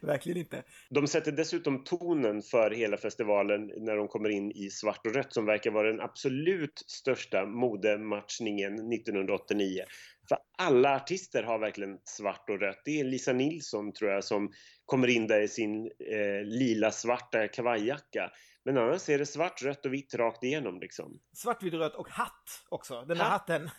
Verkligen 0.06 0.38
inte. 0.38 0.62
De 0.90 1.06
sätter 1.06 1.32
dessutom 1.32 1.84
tonen 1.84 2.42
för 2.42 2.70
hela 2.70 2.96
festivalen 2.96 3.72
när 3.76 3.96
de 3.96 4.08
kommer 4.08 4.28
in 4.28 4.52
i 4.52 4.70
svart 4.70 5.06
och 5.06 5.14
rött 5.14 5.32
som 5.32 5.46
verkar 5.46 5.70
vara 5.70 5.90
den 5.90 6.00
absolut 6.00 6.78
största 6.86 7.46
modematchningen 7.46 8.92
1989. 8.92 9.84
För 10.28 10.38
alla 10.58 10.96
artister 10.96 11.42
har 11.42 11.58
verkligen 11.58 11.98
svart 12.04 12.50
och 12.50 12.60
rött. 12.60 12.82
Det 12.84 13.00
är 13.00 13.04
Lisa 13.04 13.32
Nilsson 13.32 13.92
tror 13.92 14.10
jag 14.10 14.24
som 14.24 14.52
kommer 14.84 15.08
in 15.08 15.26
där 15.26 15.40
i 15.40 15.48
sin 15.48 15.86
eh, 15.86 16.44
lila 16.44 16.90
svarta 16.90 17.48
kavajjacka. 17.48 18.30
Men 18.64 18.78
annars 18.78 19.08
är 19.08 19.18
det 19.18 19.26
svart, 19.26 19.62
rött 19.62 19.86
och 19.86 19.92
vitt 19.92 20.14
rakt 20.14 20.42
igenom 20.42 20.80
liksom. 20.80 21.20
Svart, 21.32 21.62
vitt, 21.62 21.74
rött 21.74 21.94
och 21.94 22.08
hatt 22.08 22.64
också. 22.68 23.04
Den 23.04 23.18
där 23.18 23.24
hatt. 23.24 23.48
hatten. 23.48 23.70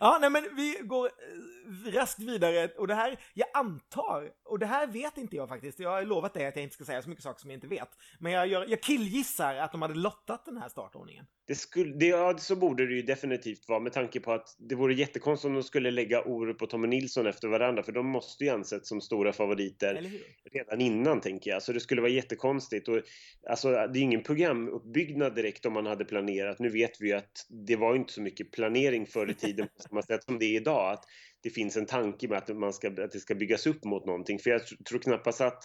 Ja, 0.00 0.18
nej 0.20 0.30
men 0.30 0.56
vi 0.56 0.80
går 0.84 1.06
eh, 1.06 1.92
raskt 1.92 2.18
vidare 2.18 2.68
och 2.68 2.86
det 2.86 2.94
här, 2.94 3.20
jag 3.34 3.48
antar, 3.54 4.30
och 4.44 4.58
det 4.58 4.66
här 4.66 4.86
vet 4.86 5.18
inte 5.18 5.36
jag 5.36 5.48
faktiskt, 5.48 5.78
jag 5.78 5.90
har 5.90 6.02
lovat 6.02 6.34
dig 6.34 6.46
att 6.46 6.56
jag 6.56 6.62
inte 6.62 6.74
ska 6.74 6.84
säga 6.84 7.02
så 7.02 7.08
mycket 7.08 7.24
saker 7.24 7.40
som 7.40 7.50
jag 7.50 7.56
inte 7.56 7.66
vet, 7.66 7.88
men 8.18 8.32
jag, 8.32 8.46
gör, 8.46 8.66
jag 8.68 8.82
killgissar 8.82 9.54
att 9.54 9.72
de 9.72 9.82
hade 9.82 9.94
lottat 9.94 10.44
den 10.44 10.56
här 10.56 10.68
startordningen. 10.68 11.26
Det 11.48 11.54
skulle, 11.54 11.94
det, 11.96 12.06
ja, 12.06 12.38
så 12.38 12.56
borde 12.56 12.86
det 12.86 12.94
ju 12.94 13.02
definitivt 13.02 13.68
vara 13.68 13.80
med 13.80 13.92
tanke 13.92 14.20
på 14.20 14.32
att 14.32 14.56
det 14.58 14.74
vore 14.74 14.94
jättekonstigt 14.94 15.48
om 15.48 15.54
de 15.54 15.62
skulle 15.62 15.90
lägga 15.90 16.22
Orup 16.22 16.62
och 16.62 16.70
Tommy 16.70 16.88
Nilsson 16.88 17.26
efter 17.26 17.48
varandra 17.48 17.82
för 17.82 17.92
de 17.92 18.06
måste 18.06 18.44
ju 18.44 18.50
ansetts 18.50 18.88
som 18.88 19.00
stora 19.00 19.32
favoriter 19.32 20.10
redan 20.52 20.80
innan 20.80 21.20
tänker 21.20 21.50
jag. 21.50 21.62
Så 21.62 21.72
det 21.72 21.80
skulle 21.80 22.00
vara 22.00 22.10
jättekonstigt. 22.10 22.88
Och, 22.88 23.02
alltså, 23.48 23.68
det 23.70 23.98
är 23.98 24.02
ingen 24.02 24.22
programuppbyggnad 24.22 25.34
direkt 25.34 25.66
om 25.66 25.72
man 25.72 25.86
hade 25.86 26.04
planerat. 26.04 26.58
Nu 26.58 26.68
vet 26.68 27.00
vi 27.00 27.08
ju 27.08 27.14
att 27.14 27.46
det 27.66 27.76
var 27.76 27.96
inte 27.96 28.12
så 28.12 28.22
mycket 28.22 28.52
planering 28.52 29.06
förr 29.06 29.30
i 29.30 29.34
tiden 29.34 29.66
på 29.66 29.82
samma 29.82 30.02
sätt 30.02 30.24
som 30.24 30.38
det 30.38 30.44
är 30.44 30.56
idag. 30.56 30.92
Att 30.92 31.04
det 31.42 31.50
finns 31.50 31.76
en 31.76 31.86
tanke 31.86 32.28
med 32.28 32.38
att, 32.38 32.56
man 32.56 32.72
ska, 32.72 32.88
att 32.88 33.12
det 33.12 33.20
ska 33.20 33.34
byggas 33.34 33.66
upp 33.66 33.84
mot 33.84 34.06
någonting. 34.06 34.38
För 34.38 34.50
jag 34.50 34.60
tror 34.88 34.98
knappast 34.98 35.40
att 35.40 35.64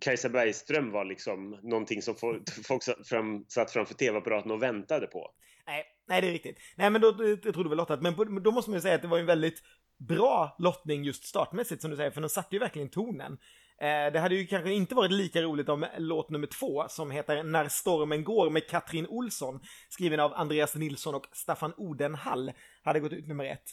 Kajsa 0.00 0.28
Bergström 0.28 0.90
var 0.90 1.04
liksom 1.04 1.58
någonting 1.62 2.02
som 2.02 2.14
folk 2.64 2.82
satt, 2.82 3.08
fram, 3.08 3.44
satt 3.48 3.70
framför 3.70 3.94
tv-apparaten 3.94 4.50
och 4.50 4.62
väntade 4.62 5.06
på. 5.06 5.30
Nej, 5.66 5.84
nej, 6.08 6.20
det 6.20 6.28
är 6.28 6.32
riktigt. 6.32 6.58
Nej, 6.76 6.90
men 6.90 7.00
då, 7.00 7.06
jag 7.42 7.54
tror 7.54 7.64
du 7.64 7.68
väl 7.68 7.78
lottat. 7.78 8.02
Men 8.02 8.42
då 8.42 8.50
måste 8.50 8.70
man 8.70 8.76
ju 8.76 8.80
säga 8.80 8.94
att 8.94 9.02
det 9.02 9.08
var 9.08 9.18
en 9.18 9.26
väldigt 9.26 9.62
bra 10.08 10.56
lottning 10.58 11.04
just 11.04 11.24
startmässigt 11.24 11.82
som 11.82 11.90
du 11.90 11.96
säger, 11.96 12.10
för 12.10 12.20
de 12.20 12.28
satte 12.28 12.56
ju 12.56 12.60
verkligen 12.60 12.90
tonen. 12.90 13.38
Eh, 13.80 14.12
det 14.12 14.20
hade 14.20 14.34
ju 14.34 14.46
kanske 14.46 14.72
inte 14.72 14.94
varit 14.94 15.12
lika 15.12 15.42
roligt 15.42 15.68
om 15.68 15.86
låt 15.98 16.30
nummer 16.30 16.46
två, 16.46 16.84
som 16.88 17.10
heter 17.10 17.42
När 17.42 17.68
stormen 17.68 18.24
går 18.24 18.50
med 18.50 18.68
Katrin 18.68 19.06
Olsson, 19.06 19.60
skriven 19.88 20.20
av 20.20 20.34
Andreas 20.34 20.74
Nilsson 20.74 21.14
och 21.14 21.26
Staffan 21.32 21.72
Odenhall, 21.76 22.52
hade 22.82 23.00
gått 23.00 23.12
ut 23.12 23.28
nummer 23.28 23.44
ett. 23.44 23.70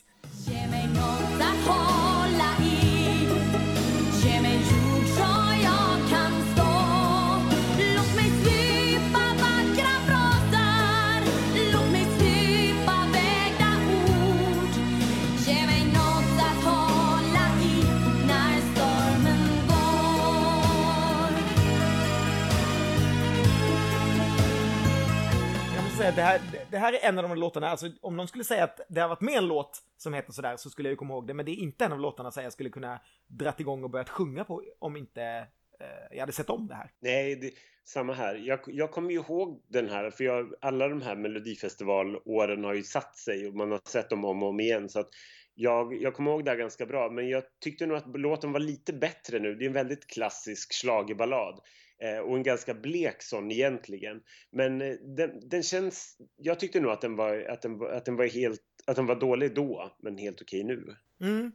Ge 0.48 0.68
mig 0.68 0.88
något 0.88 1.42
att 1.42 1.68
hålla 1.68 2.52
i, 2.64 3.00
ge 4.24 4.42
mig 4.42 4.79
säga 26.00 26.10
att 26.10 26.16
det 26.16 26.22
här, 26.22 26.42
det 26.72 26.78
här 26.78 26.94
är 26.94 27.10
en 27.10 27.18
av 27.18 27.30
de 27.30 27.38
låtarna, 27.38 27.70
alltså 27.70 27.90
om 28.02 28.18
de 28.18 28.28
skulle 28.28 28.44
säga 28.44 28.64
att 28.64 28.80
det 28.90 29.02
har 29.02 29.08
varit 29.08 29.22
med 29.22 29.34
en 29.34 29.48
låt 29.48 29.84
som 29.98 30.14
heter 30.14 30.32
sådär 30.32 30.58
så 30.58 30.70
skulle 30.70 30.90
jag 30.90 30.94
ju 30.94 30.98
komma 30.98 31.14
ihåg 31.14 31.28
det, 31.28 31.34
men 31.34 31.46
det 31.46 31.52
är 31.52 31.56
inte 31.56 31.86
en 31.86 31.92
av 31.92 32.00
låtarna 32.00 32.32
som 32.32 32.44
jag 32.44 32.54
skulle 32.54 32.70
kunna 32.70 33.00
dratt 33.28 33.60
igång 33.60 33.84
och 33.84 33.90
börjat 33.90 34.10
sjunga 34.10 34.44
på 34.44 34.64
om 34.80 34.98
inte 34.98 35.22
eh, 35.80 35.88
jag 36.12 36.20
hade 36.20 36.32
sett 36.32 36.50
om 36.50 36.68
det 36.68 36.76
här. 36.76 36.92
Nej, 37.00 37.36
det, 37.36 37.52
samma 37.84 38.14
här. 38.14 38.36
Jag, 38.36 38.60
jag 38.66 38.92
kommer 38.92 39.12
ju 39.12 39.16
ihåg 39.16 39.64
den 39.68 39.90
här, 39.90 40.10
för 40.10 40.24
jag, 40.24 40.54
alla 40.62 40.88
de 40.88 41.02
här 41.02 41.16
melodifestivalåren 41.16 42.64
har 42.64 42.74
ju 42.74 42.84
satt 42.84 43.18
sig 43.18 43.48
och 43.48 43.56
man 43.56 43.72
har 43.72 43.82
sett 43.86 44.10
dem 44.10 44.26
om 44.26 44.44
och 44.44 44.50
om 44.50 44.60
igen. 44.60 44.90
Så 44.90 45.00
att 45.00 45.10
jag, 45.56 46.02
jag 46.02 46.14
kommer 46.14 46.32
ihåg 46.32 46.46
det 46.46 46.52
här 46.52 46.58
ganska 46.58 46.86
bra, 46.86 47.10
men 47.12 47.30
jag 47.30 47.44
tyckte 47.64 47.86
nog 47.86 47.98
att 47.98 48.20
låten 48.20 48.52
var 48.52 48.60
lite 48.60 48.94
bättre 48.94 49.40
nu. 49.40 49.56
Det 49.56 49.66
är 49.66 49.68
en 49.68 49.74
väldigt 49.74 50.08
klassisk 50.08 50.74
schlagerballad. 50.74 51.60
Eh, 52.04 52.20
och 52.20 52.38
en 52.38 52.44
ganska 52.44 52.74
blek 52.74 53.22
sån 53.24 53.52
egentligen. 53.52 54.22
Men 54.52 54.82
eh, 54.82 54.94
den, 55.18 55.50
den, 55.50 55.64
känns... 55.64 56.18
Jag 56.38 56.60
tyckte 56.60 56.80
nog 56.80 56.92
att 56.92 57.02
den 57.02 57.16
var, 57.16 57.46
att 57.50 57.62
den, 57.62 57.82
att 57.82 58.06
den 58.06 58.16
var 58.16 58.26
helt... 58.26 58.62
Att 58.88 58.96
den 58.96 59.06
var 59.06 59.16
dålig 59.16 59.56
då, 59.56 59.98
men 60.04 60.18
helt 60.18 60.42
okej 60.42 60.64
nu. 60.64 60.96
Mm. 61.22 61.52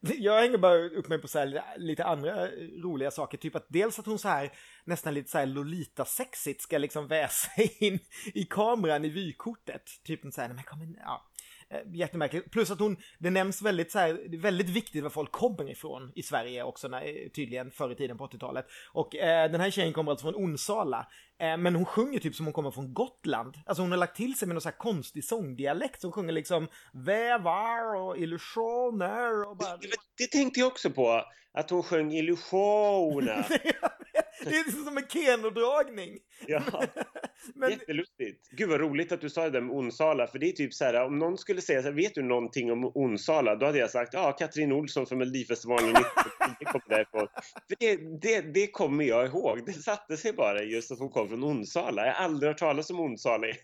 Jag 0.00 0.40
hänger 0.40 0.58
bara 0.58 0.84
upp 0.84 1.08
mig 1.08 1.18
på 1.18 1.28
så 1.28 1.38
här, 1.38 1.78
lite 1.78 2.04
andra 2.04 2.42
eh, 2.42 2.50
roliga 2.82 3.10
saker. 3.10 3.38
Typ 3.38 3.56
att 3.56 3.66
dels 3.68 3.98
att 3.98 4.06
hon 4.06 4.18
så 4.18 4.28
här 4.28 4.52
nästan 4.84 5.14
lite 5.14 5.30
så 5.30 5.38
här 5.38 5.46
Lolita-sexigt 5.46 6.60
ska 6.60 6.78
liksom 6.78 7.08
väsa 7.08 7.50
in 7.78 7.98
i 8.34 8.44
kameran 8.44 9.04
i 9.04 9.08
vykortet. 9.08 9.82
Typ 10.04 10.20
så 10.32 10.40
här, 10.40 10.48
men 10.48 10.64
kom 10.64 10.82
in, 10.82 10.96
ja. 11.00 11.29
Eh, 11.72 11.80
jättemärkligt. 11.92 12.50
Plus 12.50 12.70
att 12.70 12.78
hon, 12.78 12.96
det 13.18 13.30
nämns 13.30 13.62
väldigt 13.62 13.92
så 13.92 13.98
här, 13.98 14.38
väldigt 14.38 14.68
viktigt 14.68 15.02
var 15.02 15.10
folk 15.10 15.32
kommer 15.32 15.70
ifrån 15.70 16.12
i 16.14 16.22
Sverige 16.22 16.62
också, 16.62 16.88
när, 16.88 17.02
eh, 17.02 17.28
tydligen 17.28 17.70
förr 17.70 17.92
i 17.92 17.94
tiden 17.94 18.18
på 18.18 18.24
80-talet. 18.24 18.66
Och 18.92 19.16
eh, 19.16 19.50
den 19.50 19.60
här 19.60 19.70
tjejen 19.70 19.92
kommer 19.92 20.10
alltså 20.10 20.24
från 20.24 20.44
Onsala, 20.44 21.06
eh, 21.38 21.56
men 21.56 21.74
hon 21.74 21.84
sjunger 21.84 22.18
typ 22.18 22.34
som 22.34 22.46
hon 22.46 22.52
kommer 22.52 22.70
från 22.70 22.94
Gotland. 22.94 23.56
Alltså 23.66 23.82
hon 23.82 23.90
har 23.90 23.98
lagt 23.98 24.16
till 24.16 24.38
sig 24.38 24.48
med 24.48 24.54
någon 24.54 24.60
så 24.62 24.68
här 24.68 24.76
konstig 24.76 25.24
sångdialekt, 25.24 26.02
hon 26.02 26.12
sjunger 26.12 26.32
liksom 26.32 26.68
vävar 26.92 27.94
och 27.94 28.18
illusioner 28.18 29.48
och 29.48 29.56
bara... 29.56 29.76
Det, 29.76 29.88
det 30.18 30.26
tänkte 30.26 30.60
jag 30.60 30.66
också 30.66 30.90
på, 30.90 31.24
att 31.52 31.70
hon 31.70 31.82
sjöng 31.82 32.12
illusioner. 32.12 33.46
det 34.44 34.56
är 34.56 34.84
som 34.84 34.96
en 34.96 35.06
Keno-dragning. 35.08 36.18
Ja, 36.46 36.62
Men... 37.54 37.70
jättelustigt. 37.70 38.48
Gud 38.50 38.68
vad 38.68 38.80
roligt 38.80 39.12
att 39.12 39.20
du 39.20 39.30
sa 39.30 39.44
det 39.44 39.50
där 39.50 39.60
med 39.60 39.76
Onsala, 39.76 40.26
för 40.26 40.38
det 40.38 40.48
är 40.48 40.52
typ 40.52 40.74
så 40.74 40.84
här, 40.84 41.04
om 41.04 41.18
någon 41.18 41.38
skulle 41.38 41.60
säga 41.60 41.82
så 41.82 41.88
här, 41.88 41.94
vet 41.94 42.14
du 42.14 42.22
någonting 42.22 42.72
om 42.72 42.92
Onsala? 42.94 43.56
Då 43.56 43.66
hade 43.66 43.78
jag 43.78 43.90
sagt, 43.90 44.14
ja, 44.14 44.32
Katrin 44.32 44.72
Olsson 44.72 45.06
från 45.06 45.18
Melodifestivalen 45.18 45.88
1989 45.88 46.72
kom 46.72 46.80
därifrån. 46.88 47.28
För 47.68 47.76
det, 47.78 47.96
det, 48.20 48.40
det 48.40 48.66
kommer 48.66 49.04
jag 49.04 49.26
ihåg, 49.26 49.66
det 49.66 49.72
satte 49.72 50.16
sig 50.16 50.32
bara 50.32 50.62
just 50.62 50.92
att 50.92 50.98
hon 50.98 51.10
kom 51.10 51.28
från 51.28 51.44
Onsala. 51.44 52.06
Jag 52.06 52.14
har 52.14 52.24
aldrig 52.24 52.50
hört 52.50 52.58
talas 52.58 52.90
om 52.90 53.00
Onsala 53.00 53.46
i, 53.46 53.54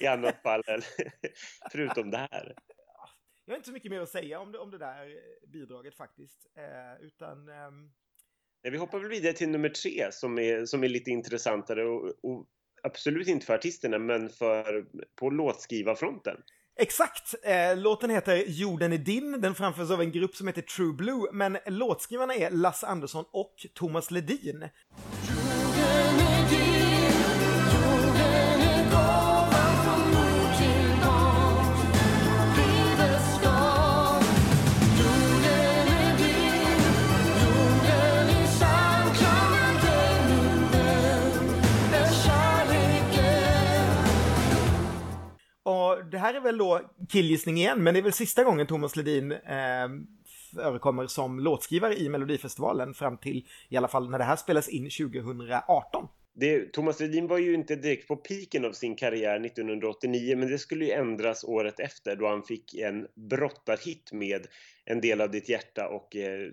i 0.00 0.06
annat 0.06 0.42
fall, 0.42 0.62
förutom 1.72 2.10
det 2.10 2.18
här. 2.18 2.54
Jag 3.44 3.52
har 3.52 3.56
inte 3.56 3.68
så 3.68 3.72
mycket 3.72 3.90
mer 3.90 4.00
att 4.00 4.08
säga 4.08 4.40
om 4.40 4.52
det, 4.52 4.58
om 4.58 4.70
det 4.70 4.78
där 4.78 5.16
bidraget 5.52 5.96
faktiskt, 5.96 6.46
eh, 6.56 7.06
utan 7.06 7.48
um 7.48 7.90
vi 8.62 8.76
hoppar 8.76 8.98
väl 8.98 9.08
vidare 9.08 9.32
till 9.32 9.48
nummer 9.48 9.68
tre 9.68 10.12
som 10.12 10.38
är, 10.38 10.66
som 10.66 10.84
är 10.84 10.88
lite 10.88 11.10
intressantare 11.10 11.84
och, 11.84 12.24
och 12.24 12.46
absolut 12.82 13.28
inte 13.28 13.46
för 13.46 13.54
artisterna 13.54 13.98
men 13.98 14.28
för, 14.28 14.84
på 15.18 15.30
låtskrivarfronten. 15.30 16.36
Exakt! 16.80 17.34
Eh, 17.42 17.76
låten 17.76 18.10
heter 18.10 18.44
Jorden 18.46 18.92
är 18.92 18.98
din, 18.98 19.40
den 19.40 19.54
framförs 19.54 19.90
av 19.90 20.00
en 20.00 20.12
grupp 20.12 20.36
som 20.36 20.46
heter 20.46 20.62
True 20.62 20.92
Blue, 20.92 21.32
men 21.32 21.58
låtskrivarna 21.66 22.34
är 22.34 22.50
Lasse 22.50 22.86
Andersson 22.86 23.24
och 23.32 23.54
Thomas 23.74 24.10
Ledin. 24.10 24.68
Det 45.96 46.18
här 46.18 46.34
är 46.34 46.40
väl 46.40 46.58
då 46.58 46.80
killgissning 47.08 47.56
igen, 47.56 47.82
men 47.82 47.94
det 47.94 48.00
är 48.00 48.02
väl 48.02 48.12
sista 48.12 48.44
gången 48.44 48.66
Thomas 48.66 48.96
Ledin 48.96 49.32
eh, 49.32 49.88
förekommer 50.54 51.06
som 51.06 51.40
låtskrivare 51.40 51.96
i 51.96 52.08
Melodifestivalen 52.08 52.94
fram 52.94 53.18
till 53.18 53.46
i 53.68 53.76
alla 53.76 53.88
fall 53.88 54.10
när 54.10 54.18
det 54.18 54.24
här 54.24 54.36
spelas 54.36 54.68
in 54.68 54.90
2018. 54.90 56.08
Det, 56.34 56.72
Thomas 56.72 57.00
Ledin 57.00 57.26
var 57.26 57.38
ju 57.38 57.54
inte 57.54 57.76
direkt 57.76 58.08
på 58.08 58.16
piken 58.16 58.64
av 58.64 58.72
sin 58.72 58.96
karriär 58.96 59.44
1989 59.46 60.36
men 60.36 60.48
det 60.48 60.58
skulle 60.58 60.84
ju 60.84 60.90
ändras 60.90 61.44
året 61.44 61.80
efter 61.80 62.16
då 62.16 62.28
han 62.28 62.42
fick 62.42 62.74
en 62.74 63.06
brottarhit 63.14 64.12
med 64.12 64.46
En 64.84 65.00
del 65.00 65.20
av 65.20 65.30
ditt 65.30 65.48
hjärta 65.48 65.88
och 65.88 66.16
eh, 66.16 66.52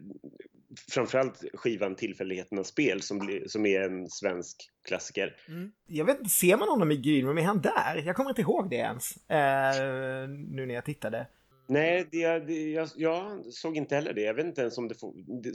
framförallt 0.91 1.43
skivan 1.53 1.95
Tillfälligheternas 1.95 2.67
spel 2.67 3.01
som, 3.01 3.39
som 3.47 3.65
är 3.65 3.81
en 3.81 4.09
svensk 4.09 4.69
klassiker. 4.87 5.35
Mm. 5.47 5.71
Jag 5.87 6.05
vet 6.05 6.17
inte, 6.17 6.29
ser 6.29 6.57
man 6.57 6.69
honom 6.69 6.91
i 6.91 6.97
Green 6.97 7.25
Room? 7.25 7.37
Är 7.37 7.43
han 7.43 7.61
där? 7.61 8.03
Jag 8.05 8.15
kommer 8.15 8.29
inte 8.29 8.41
ihåg 8.41 8.69
det 8.69 8.75
ens. 8.75 9.29
Eh, 9.29 10.29
nu 10.29 10.65
när 10.65 10.73
jag 10.73 10.85
tittade. 10.85 11.27
Nej, 11.69 12.07
det, 12.11 12.39
det, 12.39 12.69
jag, 12.71 12.89
jag, 12.95 13.45
såg 13.45 13.77
inte 13.77 13.95
heller 13.95 14.13
det. 14.13 14.21
Jag 14.21 14.33
vet 14.33 14.45
inte 14.45 14.61
ens 14.61 14.77
om 14.77 14.87
det... 14.87 14.95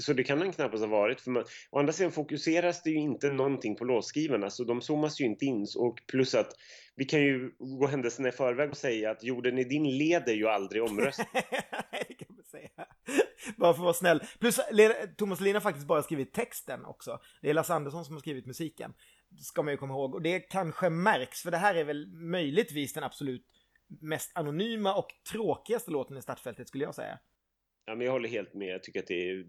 Så 0.01 0.13
det 0.13 0.25
kan 0.25 0.39
han 0.39 0.53
knappast 0.53 0.85
ha 0.85 0.91
varit. 0.91 1.21
För 1.21 1.31
man, 1.31 1.45
å 1.71 1.79
andra 1.79 1.93
sidan 1.93 2.13
fokuseras 2.13 2.83
det 2.83 2.91
ju 2.91 2.97
inte 2.97 3.33
någonting 3.33 3.77
på 3.77 3.85
låtskrivarna 3.85 4.51
så 4.51 4.65
de 4.65 4.81
zoomas 4.81 5.21
ju 5.21 5.25
inte 5.25 5.45
in. 5.45 5.67
Och 5.77 5.99
plus 6.07 6.35
att 6.35 6.53
vi 6.97 7.05
kan 7.05 7.21
ju 7.21 7.51
gå 7.59 7.87
händelserna 7.87 8.29
i 8.29 8.33
förväg 8.33 8.71
och 8.71 8.77
säga 8.77 9.11
att 9.11 9.25
jorden 9.25 9.59
i 9.59 9.65
din 9.65 9.99
leder 9.99 10.33
ju 10.33 10.49
aldrig 10.49 10.83
omröstning. 10.83 11.27
bara 13.57 13.75
för 13.75 13.81
att 13.81 13.85
vara 13.85 13.95
snäll. 13.95 14.23
Plus 14.41 14.61
Thomas 15.17 15.41
Lina 15.41 15.57
har 15.57 15.61
faktiskt 15.61 15.87
bara 15.87 16.03
skrivit 16.03 16.33
texten 16.33 16.85
också. 16.85 17.19
Det 17.43 17.51
är 17.51 17.55
Lasse 17.55 17.75
Andersson 17.75 18.05
som 18.05 18.15
har 18.15 18.21
skrivit 18.21 18.47
musiken. 18.47 18.95
Ska 19.41 19.63
man 19.63 19.73
ju 19.73 19.79
komma 19.79 19.95
ihåg. 19.95 20.15
Och 20.15 20.23
det 20.23 20.41
kanske 20.41 20.91
märks, 20.91 21.43
för 21.43 21.51
det 21.51 21.57
här 21.57 21.75
är 21.75 21.85
väl 21.85 22.07
möjligtvis 22.13 22.93
den 22.93 23.05
absolut 23.05 23.47
mest 24.01 24.33
anonyma 24.35 24.95
och 24.95 25.09
tråkigaste 25.33 25.91
låten 25.91 26.17
i 26.17 26.23
startfältet 26.23 26.69
skulle 26.69 26.85
jag 26.85 26.95
säga. 26.95 27.19
Ja, 27.85 27.95
men 27.95 28.07
jag 28.07 28.13
håller 28.13 28.29
helt 28.29 28.55
med. 28.55 28.69
Jag 28.69 28.83
tycker 28.83 29.01
att 29.01 29.07
det 29.07 29.31
är, 29.31 29.45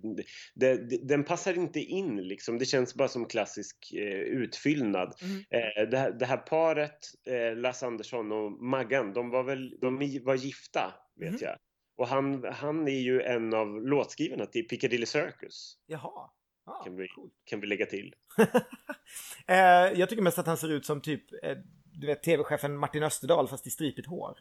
det, 0.56 0.90
det, 0.90 1.08
den 1.08 1.24
passar 1.24 1.54
inte 1.54 1.80
in 1.80 2.28
liksom. 2.28 2.60
Det 2.60 2.66
känns 2.66 2.96
bara 2.96 3.08
som 3.08 3.26
klassisk 3.26 3.94
eh, 3.94 4.20
utfyllnad. 4.20 5.16
Mm. 5.22 5.38
Eh, 5.38 5.90
det, 5.90 5.98
här, 5.98 6.12
det, 6.12 6.26
här, 6.26 6.38
paret, 6.38 7.00
eh, 7.28 7.56
Lasse 7.58 7.86
Andersson 7.86 8.32
och 8.32 8.52
Maggan, 8.52 9.14
de 9.14 9.30
var 9.30 9.44
väl 9.44 9.78
de 9.82 10.20
var 10.24 10.36
gifta, 10.36 10.94
vet 11.16 11.30
mm. 11.30 11.42
jag. 11.42 11.58
Och 11.96 12.08
han, 12.08 12.44
han 12.44 12.88
är 12.88 13.00
ju 13.02 13.22
en 13.22 13.54
av 13.54 13.68
låtskrivarna 13.88 14.46
till 14.46 14.68
Piccadilly 14.68 15.06
Circus. 15.06 15.78
Jaha. 15.86 16.30
Ah, 16.66 16.84
kan, 16.84 16.96
vi, 16.96 17.08
cool. 17.08 17.30
kan 17.46 17.60
vi 17.60 17.68
lägga 17.68 17.86
till. 17.86 18.16
eh, 19.48 19.56
jag 20.00 20.10
tycker 20.10 20.24
mest 20.24 20.40
att 20.40 20.48
han 20.48 20.58
ser 20.58 20.72
ut 20.72 20.86
som 20.86 21.02
typ, 21.02 21.44
eh, 21.44 21.58
du 21.94 22.08
vet 22.08 22.24
tv-chefen 22.24 22.78
Martin 22.78 23.04
Österdahl 23.04 23.48
fast 23.48 23.68
i 23.68 23.70
stripigt 23.70 24.08
hår. 24.08 24.38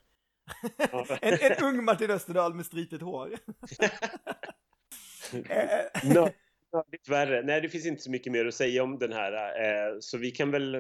en, 1.21 1.39
en 1.41 1.65
ung 1.65 1.85
Martin 1.85 2.11
Österdahl 2.11 2.55
med 2.55 2.67
stripigt 2.67 3.03
hår. 3.03 3.39
no, 6.15 6.29
no, 6.73 6.85
värre. 7.09 7.43
Nej, 7.43 7.61
det 7.61 7.69
finns 7.69 7.87
inte 7.87 8.03
så 8.03 8.11
mycket 8.11 8.33
mer 8.33 8.47
att 8.47 8.55
säga 8.55 8.83
om 8.83 8.99
den 8.99 9.13
här. 9.13 9.33
Eh, 9.33 9.97
så 10.01 10.19
vi 10.19 10.31
kan 10.31 10.51
väl 10.51 10.77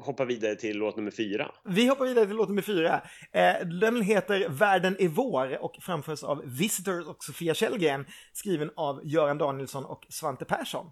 hoppa 0.00 0.24
vidare 0.24 0.54
till 0.54 0.76
låt 0.76 0.96
nummer 0.96 1.10
fyra. 1.10 1.50
Vi 1.64 1.86
hoppar 1.86 2.04
vidare 2.04 2.26
till 2.26 2.36
låt 2.36 2.48
nummer 2.48 2.62
fyra. 2.62 3.02
Eh, 3.32 3.66
den 3.80 4.02
heter 4.02 4.48
Världen 4.48 4.96
är 4.98 5.08
vår 5.08 5.64
och 5.64 5.76
framförs 5.80 6.22
av 6.22 6.42
Visitors 6.44 7.06
och 7.06 7.24
Sofia 7.24 7.54
Källgren, 7.54 8.06
skriven 8.32 8.70
av 8.76 9.00
Göran 9.04 9.38
Danielsson 9.38 9.84
och 9.84 10.06
Svante 10.08 10.44
Persson. 10.44 10.90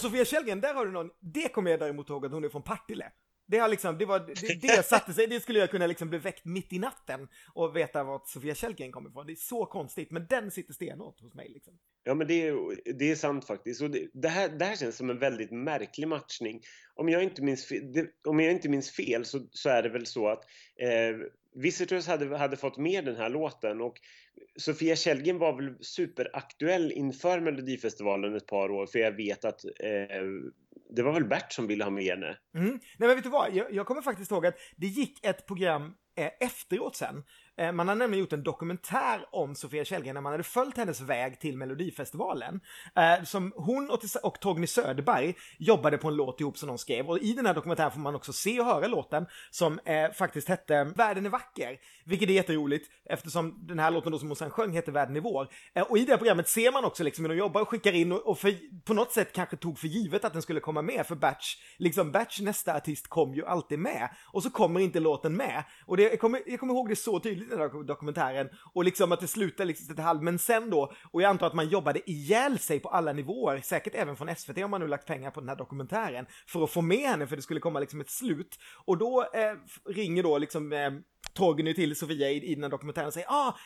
Sofia 0.00 0.24
Källgren, 0.24 0.60
där 0.60 0.74
har 0.74 0.86
du 0.86 0.92
någon, 0.92 1.10
det 1.20 1.48
kommer 1.48 1.70
jag 1.70 1.80
däremot 1.80 2.10
ihåg 2.10 2.26
att 2.26 2.32
hon 2.32 2.44
är 2.44 2.48
från 2.48 2.62
Partille. 2.62 3.12
Det 3.46 3.58
har 3.58 3.68
liksom, 3.68 3.98
det 3.98 4.06
var, 4.06 4.18
det, 4.18 4.60
det 4.60 4.86
satte 4.86 5.12
sig, 5.12 5.26
det 5.26 5.40
skulle 5.40 5.58
jag 5.58 5.70
kunna 5.70 5.86
liksom 5.86 6.10
bli 6.10 6.18
väckt 6.18 6.44
mitt 6.44 6.72
i 6.72 6.78
natten 6.78 7.28
och 7.54 7.76
veta 7.76 8.04
vart 8.04 8.28
Sofia 8.28 8.54
Källgren 8.54 8.92
kommer 8.92 9.10
ifrån. 9.10 9.26
Det 9.26 9.32
är 9.32 9.36
så 9.36 9.66
konstigt, 9.66 10.10
men 10.10 10.26
den 10.26 10.50
sitter 10.50 10.72
stenhårt 10.72 11.20
hos 11.20 11.34
mig 11.34 11.48
liksom. 11.48 11.78
Ja, 12.04 12.14
men 12.14 12.26
det 12.26 12.48
är, 12.48 12.54
det 12.98 13.10
är 13.10 13.14
sant 13.14 13.46
faktiskt. 13.46 13.82
Och 13.82 13.90
det, 13.90 14.10
det, 14.12 14.28
här, 14.28 14.48
det 14.48 14.64
här 14.64 14.76
känns 14.76 14.96
som 14.96 15.10
en 15.10 15.18
väldigt 15.18 15.50
märklig 15.50 16.08
matchning. 16.08 16.60
Om 16.94 17.08
jag 17.08 17.22
inte 17.22 17.42
minns, 17.42 17.68
det, 17.68 18.10
om 18.28 18.40
jag 18.40 18.52
inte 18.52 18.68
minns 18.68 18.90
fel 18.90 19.24
så, 19.24 19.40
så 19.50 19.68
är 19.68 19.82
det 19.82 19.88
väl 19.88 20.06
så 20.06 20.28
att 20.28 20.44
eh, 20.80 21.16
Visitors 21.54 22.06
hade, 22.06 22.36
hade 22.36 22.56
fått 22.56 22.76
med 22.76 23.04
den 23.04 23.16
här 23.16 23.28
låten 23.28 23.80
och 23.80 23.94
Sofia 24.56 24.96
Källgren 24.96 25.38
var 25.38 25.56
väl 25.56 25.84
superaktuell 25.84 26.92
inför 26.92 27.40
Melodifestivalen 27.40 28.36
ett 28.36 28.46
par 28.46 28.70
år 28.70 28.86
för 28.86 28.98
jag 28.98 29.12
vet 29.12 29.44
att 29.44 29.64
eh, 29.64 30.22
det 30.90 31.02
var 31.02 31.12
väl 31.12 31.24
Bert 31.24 31.52
som 31.52 31.66
ville 31.66 31.84
ha 31.84 31.90
med 31.90 32.04
henne. 32.04 32.36
Mm. 32.54 32.68
Nej 32.70 33.08
men 33.08 33.14
vet 33.14 33.24
du 33.24 33.30
vad, 33.30 33.54
jag, 33.54 33.72
jag 33.74 33.86
kommer 33.86 34.02
faktiskt 34.02 34.30
ihåg 34.30 34.46
att 34.46 34.56
det 34.76 34.86
gick 34.86 35.26
ett 35.26 35.46
program 35.46 35.94
eh, 36.16 36.30
efteråt 36.40 36.96
sen. 36.96 37.22
Eh, 37.60 37.72
man 37.72 37.88
har 37.88 37.94
nämligen 37.94 38.20
gjort 38.20 38.32
en 38.32 38.42
dokumentär 38.42 39.24
om 39.30 39.54
Sofia 39.54 39.84
Källgren 39.84 40.14
när 40.14 40.20
man 40.20 40.32
hade 40.32 40.44
följt 40.44 40.76
hennes 40.76 41.00
väg 41.00 41.40
till 41.40 41.56
Melodifestivalen. 41.56 42.60
Eh, 42.96 43.24
som 43.24 43.52
hon 43.56 43.90
och, 44.22 44.40
Torgny 44.40 44.66
Söderberg 44.66 45.34
jobbade 45.58 45.98
på 45.98 46.08
en 46.08 46.16
låt 46.16 46.40
ihop 46.40 46.58
som 46.58 46.68
de 46.68 46.78
skrev 46.78 47.10
och 47.10 47.18
i 47.18 47.32
den 47.32 47.46
här 47.46 47.54
dokumentären 47.54 47.90
får 47.90 48.00
man 48.00 48.14
också 48.14 48.32
se 48.32 48.60
och 48.60 48.66
höra 48.66 48.86
låten 48.86 49.26
som 49.50 49.78
eh, 49.84 50.12
faktiskt 50.12 50.48
hette 50.48 50.84
Världen 50.84 51.26
är 51.26 51.30
vacker. 51.30 51.78
Vilket 52.04 52.28
är 52.28 52.32
jätteroligt 52.32 52.90
eftersom 53.04 53.66
den 53.66 53.78
här 53.78 53.90
låten 53.90 54.12
då 54.12 54.18
som 54.18 54.28
hon 54.28 54.36
sen 54.36 54.50
sjöng 54.50 54.72
heter 54.72 54.92
Världen 54.92 55.16
är 55.16 55.20
vår. 55.20 55.48
Och 55.88 55.98
i 55.98 56.04
det 56.04 56.12
här 56.12 56.18
programmet 56.18 56.48
ser 56.48 56.72
man 56.72 56.84
också 56.84 57.04
liksom 57.04 57.24
hur 57.24 57.28
de 57.28 57.38
jobbar 57.38 57.60
och 57.60 57.68
skickar 57.68 57.92
in 57.92 58.12
och, 58.12 58.38
för, 58.38 58.54
på 58.84 58.94
något 58.94 59.12
sätt 59.12 59.32
kanske 59.32 59.56
tog 59.56 59.78
för 59.78 59.88
givet 59.88 60.24
att 60.24 60.32
den 60.32 60.42
skulle 60.42 60.60
komma 60.60 60.82
med 60.82 61.06
för 61.06 61.14
Batch, 61.14 61.56
liksom 61.78 62.12
Batch 62.12 62.40
nästa 62.40 62.76
artist 62.76 63.08
kom 63.08 63.34
ju 63.34 63.46
alltid 63.46 63.78
med 63.78 64.08
och 64.32 64.42
så 64.42 64.50
kommer 64.50 64.80
inte 64.80 65.00
låten 65.00 65.36
med. 65.36 65.64
Och 65.86 65.96
det, 65.96 66.02
jag, 66.02 66.20
kommer, 66.20 66.42
jag 66.46 66.60
kommer 66.60 66.74
ihåg 66.74 66.88
det 66.88 66.96
så 66.96 67.20
tydligt 67.20 67.49
den 67.50 67.60
här 67.60 67.84
dokumentären 67.84 68.48
och 68.74 68.84
liksom 68.84 69.12
att 69.12 69.20
det 69.20 69.26
slutar 69.26 69.64
liksom 69.64 69.94
till 69.94 70.04
halv, 70.04 70.22
men 70.22 70.38
sen 70.38 70.70
då, 70.70 70.92
och 71.10 71.22
jag 71.22 71.28
antar 71.28 71.46
att 71.46 71.54
man 71.54 71.68
jobbade 71.68 72.10
ihjäl 72.10 72.58
sig 72.58 72.80
på 72.80 72.88
alla 72.88 73.12
nivåer, 73.12 73.60
säkert 73.60 73.94
även 73.94 74.16
från 74.16 74.36
SVT 74.36 74.58
om 74.58 74.70
man 74.70 74.80
nu 74.80 74.86
lagt 74.86 75.06
pengar 75.06 75.30
på 75.30 75.40
den 75.40 75.48
här 75.48 75.56
dokumentären, 75.56 76.26
för 76.46 76.64
att 76.64 76.70
få 76.70 76.82
med 76.82 77.08
henne 77.08 77.26
för 77.26 77.36
det 77.36 77.42
skulle 77.42 77.60
komma 77.60 77.80
liksom 77.80 78.00
ett 78.00 78.10
slut. 78.10 78.58
Och 78.84 78.98
då 78.98 79.22
eh, 79.22 79.92
ringer 79.92 80.22
då 80.22 80.38
liksom 80.38 80.72
eh, 80.72 80.90
Torgny 81.32 81.74
till 81.74 81.96
Sofia 81.96 82.30
i, 82.30 82.50
i 82.50 82.54
den 82.54 82.62
här 82.62 82.70
dokumentären 82.70 83.06
och 83.06 83.12
säger 83.12 83.28
ah, 83.30 83.56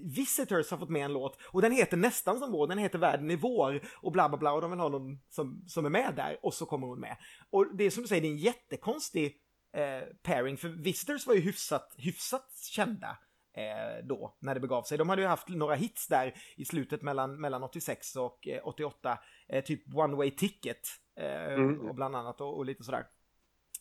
Visitors 0.00 0.70
har 0.70 0.78
fått 0.78 0.90
med 0.90 1.04
en 1.04 1.12
låt 1.12 1.38
och 1.42 1.62
den 1.62 1.72
heter 1.72 1.96
nästan 1.96 2.38
som 2.38 2.52
vår, 2.52 2.66
den 2.66 2.78
heter 2.78 2.98
Världen 2.98 3.30
i 3.30 3.36
vår 3.36 3.80
och 3.94 4.12
bla 4.12 4.28
bla 4.28 4.38
bla 4.38 4.52
och 4.52 4.60
de 4.60 4.70
vill 4.70 4.80
ha 4.80 4.88
någon 4.88 5.20
som, 5.28 5.64
som 5.66 5.86
är 5.86 5.90
med 5.90 6.12
där 6.16 6.38
och 6.42 6.54
så 6.54 6.66
kommer 6.66 6.86
hon 6.86 7.00
med. 7.00 7.16
Och 7.50 7.76
det 7.76 7.84
är 7.84 7.90
som 7.90 8.02
du 8.02 8.08
säger, 8.08 8.22
det 8.22 8.28
är 8.28 8.32
en 8.32 8.36
jättekonstig 8.36 9.36
eh, 9.76 10.08
pairing 10.22 10.56
för 10.56 10.68
Visitors 10.68 11.26
var 11.26 11.34
ju 11.34 11.40
hyfsat, 11.40 11.94
hyfsat 11.98 12.48
kända 12.70 13.18
eh, 13.68 14.04
då 14.04 14.36
när 14.40 14.54
det 14.54 14.60
begav 14.60 14.82
sig. 14.82 14.98
De 14.98 15.08
hade 15.08 15.22
ju 15.22 15.28
haft 15.28 15.48
några 15.48 15.74
hits 15.74 16.08
där 16.08 16.34
i 16.56 16.64
slutet 16.64 17.02
mellan, 17.02 17.40
mellan 17.40 17.62
86 17.62 18.16
och 18.16 18.48
eh, 18.48 18.60
88, 18.64 19.18
eh, 19.48 19.64
typ 19.64 19.94
One 19.94 20.16
Way 20.16 20.30
Ticket 20.30 20.88
mm. 21.16 21.80
och 21.80 21.94
bland 21.94 22.16
annat 22.16 22.40
och, 22.40 22.56
och 22.56 22.64
lite 22.64 22.84
sådär. 22.84 23.06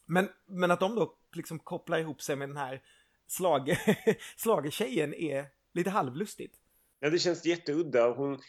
Men, 0.05 0.29
men 0.47 0.71
att 0.71 0.79
de 0.79 0.95
då 0.95 1.17
liksom 1.35 1.59
kopplar 1.59 1.97
ihop 1.97 2.21
sig 2.21 2.35
med 2.35 2.49
den 2.49 2.57
här 2.57 2.81
slag, 3.27 3.69
är 5.13 5.45
lite 5.73 5.89
halvlustigt. 5.89 6.58
Ja, 6.99 7.09
det 7.09 7.19
känns 7.19 7.45
jätteudda. 7.45 8.13
Hon, 8.13 8.39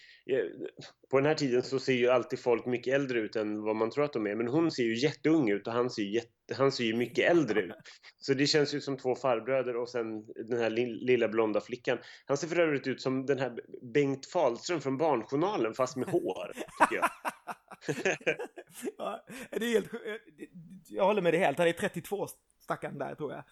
på 1.10 1.16
den 1.16 1.26
här 1.26 1.34
tiden 1.34 1.62
så 1.62 1.78
ser 1.78 1.92
ju 1.92 2.08
alltid 2.08 2.38
folk 2.38 2.66
mycket 2.66 2.94
äldre 2.94 3.18
ut 3.18 3.36
än 3.36 3.62
vad 3.62 3.76
man 3.76 3.90
tror 3.90 4.04
att 4.04 4.12
de 4.12 4.26
är. 4.26 4.34
Men 4.34 4.48
hon 4.48 4.70
ser 4.70 4.82
ju 4.82 4.98
jätteung 4.98 5.50
ut 5.50 5.66
och 5.66 5.72
han 5.72 5.90
ser 5.90 6.02
ju, 6.02 6.14
jätte, 6.14 6.54
han 6.56 6.72
ser 6.72 6.84
ju 6.84 6.96
mycket 6.96 7.30
äldre 7.30 7.60
ut. 7.60 7.74
Så 8.18 8.34
det 8.34 8.46
känns 8.46 8.74
ju 8.74 8.80
som 8.80 8.96
två 8.96 9.14
farbröder 9.14 9.76
och 9.76 9.88
sen 9.88 10.26
den 10.48 10.60
här 10.60 10.70
lilla 11.06 11.28
blonda 11.28 11.60
flickan. 11.60 11.98
Han 12.26 12.36
ser 12.36 12.48
för 12.48 12.60
övrigt 12.60 12.86
ut 12.86 13.00
som 13.00 13.26
den 13.26 13.38
här 13.38 13.58
Bengt 13.94 14.26
Fahlström 14.26 14.80
från 14.80 14.96
Barnjournalen 14.98 15.74
fast 15.74 15.96
med 15.96 16.08
hår, 16.08 16.52
tycker 16.80 16.96
jag. 16.96 17.10
ja, 18.98 19.26
det 19.50 19.66
är 19.66 19.72
helt 19.72 19.88
Jag 20.88 21.04
håller 21.04 21.22
med 21.22 21.34
dig 21.34 21.40
helt. 21.40 21.58
Han 21.58 21.68
är 21.68 21.72
32 21.72 22.26
stackaren 22.70 22.98
där 22.98 23.14
tror 23.14 23.32
jag. 23.32 23.44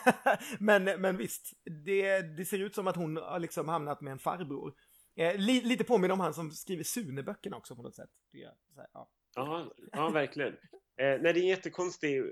men, 0.60 0.84
men 0.84 1.16
visst, 1.16 1.52
det, 1.84 2.22
det 2.22 2.44
ser 2.44 2.58
ut 2.58 2.74
som 2.74 2.86
att 2.86 2.96
hon 2.96 3.16
har 3.16 3.38
liksom 3.38 3.68
hamnat 3.68 4.00
med 4.00 4.12
en 4.12 4.18
farbror. 4.18 4.74
Eh, 5.16 5.36
li, 5.36 5.60
lite 5.60 5.84
påminner 5.84 6.12
om 6.12 6.20
han 6.20 6.34
som 6.34 6.50
skriver 6.50 6.84
Sune-böckerna 6.84 7.56
också 7.56 7.76
på 7.76 7.82
något 7.82 7.94
sätt. 7.94 8.10
Det, 8.32 8.50
så 8.74 8.80
här, 8.80 8.88
ja. 8.92 9.10
ja. 9.34 9.72
ja, 9.92 10.08
verkligen. 10.08 10.52
Eh, 10.52 11.20
nej, 11.20 11.20
det 11.20 11.28
är 11.28 11.42
en 11.42 11.46
jättekonstig 11.46 12.24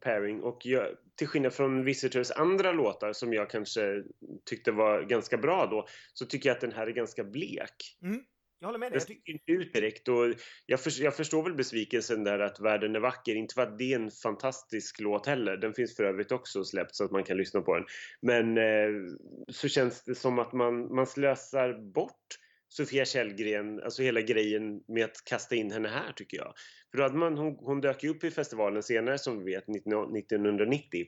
pairing 0.00 0.42
och 0.42 0.66
jag, 0.66 0.86
till 1.14 1.28
skillnad 1.28 1.52
från 1.52 1.84
Visitors 1.84 2.30
andra 2.30 2.72
låtar 2.72 3.12
som 3.12 3.32
jag 3.32 3.50
kanske 3.50 4.02
tyckte 4.44 4.72
var 4.72 5.02
ganska 5.02 5.36
bra 5.36 5.66
då 5.66 5.86
så 6.12 6.26
tycker 6.26 6.48
jag 6.48 6.54
att 6.54 6.60
den 6.60 6.72
här 6.72 6.86
är 6.86 6.92
ganska 6.92 7.24
blek. 7.24 7.98
Mm. 8.02 8.24
Jag 8.60 8.68
håller 8.68 8.78
med 8.78 8.92
dig. 8.92 8.98
Den 8.98 9.00
sticker 9.00 9.32
inte 9.32 9.52
ut 9.52 9.72
direkt 9.72 10.08
och 10.08 10.34
jag, 10.66 10.80
för, 10.80 11.02
jag, 11.02 11.16
förstår 11.16 11.42
väl 11.42 11.54
besvikelsen 11.54 12.24
där 12.24 12.38
att 12.38 12.60
världen 12.60 12.96
är 12.96 13.00
vacker. 13.00 13.34
Inte 13.34 13.54
för 13.54 13.62
att 13.62 13.78
det 13.78 13.92
är 13.92 13.96
en 13.96 14.10
fantastisk 14.10 15.00
låt 15.00 15.26
heller. 15.26 15.56
Den 15.56 15.74
finns 15.74 15.96
för 15.96 16.04
övrigt 16.04 16.32
också 16.32 16.64
släppt 16.64 16.94
så 16.94 17.04
att 17.04 17.10
man 17.10 17.24
kan 17.24 17.36
lyssna 17.36 17.60
på 17.60 17.76
den. 17.76 17.86
Men 18.22 18.58
eh, 18.58 19.14
så 19.48 19.68
känns 19.68 20.04
det 20.04 20.14
som 20.14 20.38
att 20.38 20.52
man, 20.52 20.94
man 20.94 21.06
slösar 21.06 21.92
bort 21.92 22.26
Sofia 22.68 23.04
Källgren, 23.04 23.82
alltså 23.82 24.02
hela 24.02 24.20
grejen 24.20 24.82
med 24.88 25.04
att 25.04 25.24
kasta 25.24 25.54
in 25.54 25.70
henne 25.70 25.88
här 25.88 26.12
tycker 26.12 26.36
jag. 26.36 26.52
För 26.90 26.98
då 26.98 27.02
hade 27.02 27.16
man, 27.16 27.38
hon, 27.38 27.56
hon 27.60 27.80
dök 27.80 28.02
ju 28.02 28.08
upp 28.08 28.24
i 28.24 28.30
festivalen 28.30 28.82
senare 28.82 29.18
som 29.18 29.44
vi 29.44 29.54
vet, 29.54 29.68
1990. 29.68 31.06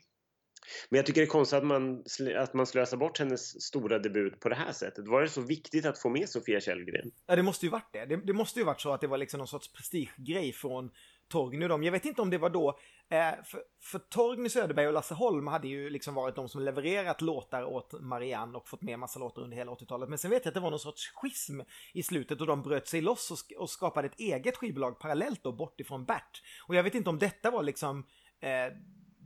Men 0.89 0.97
jag 0.97 1.07
tycker 1.07 1.21
det 1.21 1.25
är 1.25 1.31
konstigt 1.31 1.57
att 1.57 1.65
man, 1.65 2.05
att 2.37 2.55
man 2.55 2.67
slösar 2.67 2.97
bort 2.97 3.19
hennes 3.19 3.63
stora 3.63 3.99
debut 3.99 4.41
på 4.41 4.49
det 4.49 4.55
här 4.55 4.73
sättet. 4.73 5.09
Var 5.09 5.23
det 5.23 5.29
så 5.29 5.41
viktigt 5.41 5.87
att 5.87 5.99
få 5.99 6.09
med 6.09 6.29
Sofia 6.29 6.61
Källgren? 6.61 7.11
Ja, 7.27 7.37
det 7.37 7.43
måste 7.43 7.67
ju 7.67 7.71
varit 7.71 7.93
det. 7.93 8.07
det. 8.07 8.17
Det, 8.17 8.33
måste 8.33 8.59
ju 8.59 8.65
varit 8.65 8.81
så 8.81 8.93
att 8.93 9.01
det 9.01 9.07
var 9.07 9.19
liksom 9.19 9.39
någon 9.39 9.49
sorts 9.49 9.73
prestigegrej 9.73 10.53
från 10.53 10.91
Torgny 11.29 11.65
och 11.65 11.69
dem. 11.69 11.83
Jag 11.83 11.93
vet 11.93 12.05
inte 12.05 12.23
om 12.23 12.31
det 12.31 12.39
var 12.39 12.51
då, 12.51 12.79
eh, 13.09 13.45
för, 13.45 13.63
för 13.83 13.99
Torgny 13.99 14.49
Söderberg 14.49 14.87
och 14.87 14.93
Lasse 14.93 15.15
Holm 15.15 15.47
hade 15.47 15.69
ju 15.69 15.91
liksom 15.91 16.15
varit 16.15 16.37
de 16.37 16.49
som 16.49 16.63
levererat 16.63 17.21
låtar 17.21 17.65
åt 17.65 18.01
Marianne 18.01 18.59
och 18.59 18.69
fått 18.69 18.83
med 18.83 18.99
massa 18.99 19.19
låtar 19.19 19.43
under 19.43 19.57
hela 19.57 19.73
80-talet. 19.73 20.09
Men 20.09 20.19
sen 20.19 20.31
vet 20.31 20.45
jag 20.45 20.51
att 20.51 20.55
det 20.55 20.61
var 20.61 20.71
någon 20.71 20.79
sorts 20.79 21.13
schism 21.15 21.61
i 21.93 22.03
slutet 22.03 22.41
och 22.41 22.47
de 22.47 22.63
bröt 22.63 22.89
sig 22.89 23.01
loss 23.01 23.31
och, 23.31 23.63
och 23.63 23.71
skapade 23.71 24.07
ett 24.07 24.21
eget 24.21 24.57
skivbolag 24.57 24.99
parallellt 24.99 25.43
då 25.43 25.53
bort 25.53 25.81
ifrån 25.81 26.05
Bert. 26.05 26.43
Och 26.67 26.75
jag 26.75 26.83
vet 26.83 26.95
inte 26.95 27.11
om 27.11 27.19
detta 27.19 27.51
var 27.51 27.63
liksom 27.63 28.07
eh, 28.41 28.73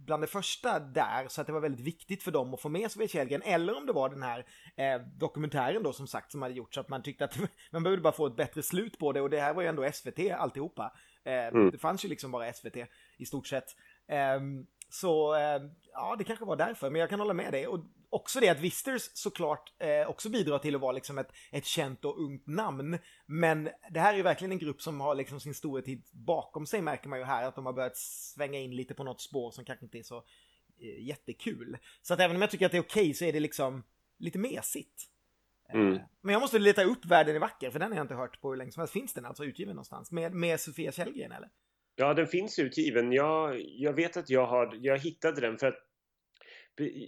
bland 0.06 0.22
det 0.22 0.26
första 0.26 0.80
där 0.80 1.28
så 1.28 1.40
att 1.40 1.46
det 1.46 1.52
var 1.52 1.60
väldigt 1.60 1.86
viktigt 1.86 2.22
för 2.22 2.30
dem 2.30 2.54
att 2.54 2.60
få 2.60 2.68
med 2.68 2.90
Sofia 2.90 3.08
Källgren 3.08 3.42
eller 3.42 3.76
om 3.76 3.86
det 3.86 3.92
var 3.92 4.08
den 4.08 4.22
här 4.22 4.46
eh, 4.76 5.00
dokumentären 5.00 5.82
då 5.82 5.92
som 5.92 6.06
sagt 6.06 6.32
som 6.32 6.42
hade 6.42 6.54
gjort 6.54 6.74
så 6.74 6.80
att 6.80 6.88
man 6.88 7.02
tyckte 7.02 7.24
att 7.24 7.38
man 7.70 7.82
behövde 7.82 8.02
bara 8.02 8.12
få 8.12 8.26
ett 8.26 8.36
bättre 8.36 8.62
slut 8.62 8.98
på 8.98 9.12
det 9.12 9.20
och 9.20 9.30
det 9.30 9.40
här 9.40 9.54
var 9.54 9.62
ju 9.62 9.68
ändå 9.68 9.90
SVT 9.92 10.18
alltihopa. 10.38 10.92
Eh, 11.24 11.46
mm. 11.46 11.70
Det 11.70 11.78
fanns 11.78 12.04
ju 12.04 12.08
liksom 12.08 12.30
bara 12.30 12.52
SVT 12.52 12.76
i 13.16 13.26
stort 13.26 13.46
sett. 13.46 13.66
Eh, 14.08 14.40
Så 14.88 15.36
ja, 15.92 16.16
det 16.18 16.24
kanske 16.24 16.44
var 16.44 16.56
därför, 16.56 16.90
men 16.90 17.00
jag 17.00 17.10
kan 17.10 17.20
hålla 17.20 17.34
med 17.34 17.52
dig. 17.52 17.66
Och 17.66 17.80
också 18.10 18.40
det 18.40 18.48
att 18.48 18.60
Visters 18.60 19.10
såklart 19.14 19.72
eh, 19.78 20.08
också 20.10 20.28
bidrar 20.28 20.58
till 20.58 20.74
att 20.74 20.80
vara 20.80 20.92
liksom 20.92 21.18
ett, 21.18 21.32
ett 21.52 21.64
känt 21.64 22.04
och 22.04 22.20
ungt 22.20 22.46
namn. 22.46 22.98
Men 23.26 23.68
det 23.90 24.00
här 24.00 24.12
är 24.12 24.16
ju 24.16 24.22
verkligen 24.22 24.52
en 24.52 24.58
grupp 24.58 24.82
som 24.82 25.00
har 25.00 25.14
liksom 25.14 25.40
sin 25.40 25.54
storhetid 25.54 26.02
bakom 26.10 26.66
sig 26.66 26.82
märker 26.82 27.08
man 27.08 27.18
ju 27.18 27.24
här. 27.24 27.44
Att 27.44 27.54
de 27.54 27.66
har 27.66 27.72
börjat 27.72 27.96
svänga 27.96 28.58
in 28.58 28.76
lite 28.76 28.94
på 28.94 29.04
något 29.04 29.20
spår 29.20 29.50
som 29.50 29.64
kanske 29.64 29.84
inte 29.84 29.98
är 29.98 30.02
så 30.02 30.16
eh, 30.80 31.06
jättekul. 31.06 31.78
Så 32.02 32.14
att 32.14 32.20
även 32.20 32.36
om 32.36 32.42
jag 32.42 32.50
tycker 32.50 32.66
att 32.66 32.72
det 32.72 32.78
är 32.78 32.82
okej 32.82 33.02
okay, 33.02 33.14
så 33.14 33.24
är 33.24 33.32
det 33.32 33.40
liksom 33.40 33.84
lite 34.18 34.38
mesigt. 34.38 35.02
Mm. 35.72 35.98
Men 36.20 36.32
jag 36.32 36.40
måste 36.40 36.58
leta 36.58 36.84
upp 36.84 37.04
Världen 37.04 37.36
är 37.36 37.40
vacker, 37.40 37.70
för 37.70 37.78
den 37.78 37.90
har 37.90 37.96
jag 37.96 38.04
inte 38.04 38.14
hört 38.14 38.40
på 38.40 38.50
hur 38.50 38.56
länge 38.56 38.72
som 38.72 38.80
helst. 38.80 38.92
Finns 38.92 39.14
den 39.14 39.24
alltså 39.24 39.44
utgiven 39.44 39.74
någonstans? 39.74 40.12
Med, 40.12 40.34
med 40.34 40.60
Sofia 40.60 40.92
Källgren 40.92 41.32
eller? 41.32 41.48
Ja, 41.96 42.14
den 42.14 42.26
finns 42.26 42.58
utgiven. 42.58 43.12
Jag, 43.12 43.60
jag 43.60 43.92
vet 43.92 44.16
att 44.16 44.30
jag, 44.30 44.46
har, 44.46 44.78
jag 44.80 44.98
hittade 44.98 45.40
den 45.40 45.58
för 45.58 45.66
att 45.66 45.85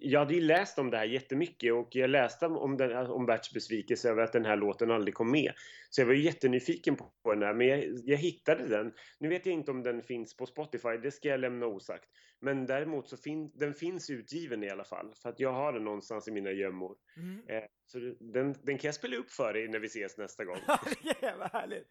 jag 0.03 0.21
hade 0.21 0.35
ju 0.35 0.41
läst 0.41 0.79
om 0.79 0.91
det 0.91 0.97
här 0.97 1.05
jättemycket 1.05 1.73
och 1.73 1.89
jag 1.97 2.11
läste 2.11 2.47
om, 2.47 2.77
den, 2.77 3.07
om 3.07 3.27
Berts 3.27 3.53
besvikelse 3.53 4.11
över 4.11 4.23
att 4.23 4.33
den 4.33 4.45
här 4.45 4.57
låten 4.57 4.91
aldrig 4.91 5.15
kom 5.15 5.31
med. 5.31 5.53
Så 5.91 6.01
jag 6.01 6.07
var 6.07 6.15
ju 6.15 6.23
jättenyfiken 6.23 6.97
på 6.97 7.11
den 7.25 7.43
här, 7.43 7.55
men 7.55 7.67
jag, 7.67 7.85
jag, 8.05 8.17
hittade 8.17 8.69
den. 8.69 8.93
Nu 9.19 9.29
vet 9.29 9.47
jag 9.47 9.53
inte 9.53 9.71
om 9.71 9.83
den 9.83 10.03
finns 10.03 10.37
på 10.37 10.47
Spotify, 10.47 10.97
det 11.03 11.11
ska 11.11 11.29
jag 11.29 11.41
lämna 11.41 11.67
osagt. 11.67 12.09
Men 12.41 12.67
däremot 12.67 13.09
så 13.09 13.17
fin, 13.17 13.51
den 13.55 13.75
finns 13.75 14.11
utgiven 14.11 14.65
i 14.65 14.71
alla 14.71 14.85
fall, 14.85 15.13
för 15.23 15.29
att 15.29 15.41
jag 15.41 15.53
har 15.53 15.73
den 15.73 15.85
någonstans 15.85 16.29
i 16.29 16.31
mina 16.31 16.51
gömmor. 16.51 16.97
Mm. 17.17 17.43
Eh, 17.49 17.65
så 17.87 17.99
den, 18.21 18.55
den 18.63 18.79
kan 18.79 18.89
jag 18.89 18.95
spela 18.95 19.17
upp 19.17 19.31
för 19.31 19.53
dig 19.53 19.69
när 19.69 19.79
vi 19.79 19.87
ses 19.87 20.19
nästa 20.19 20.45
gång. 20.45 20.59
vad 21.39 21.53
härligt! 21.53 21.89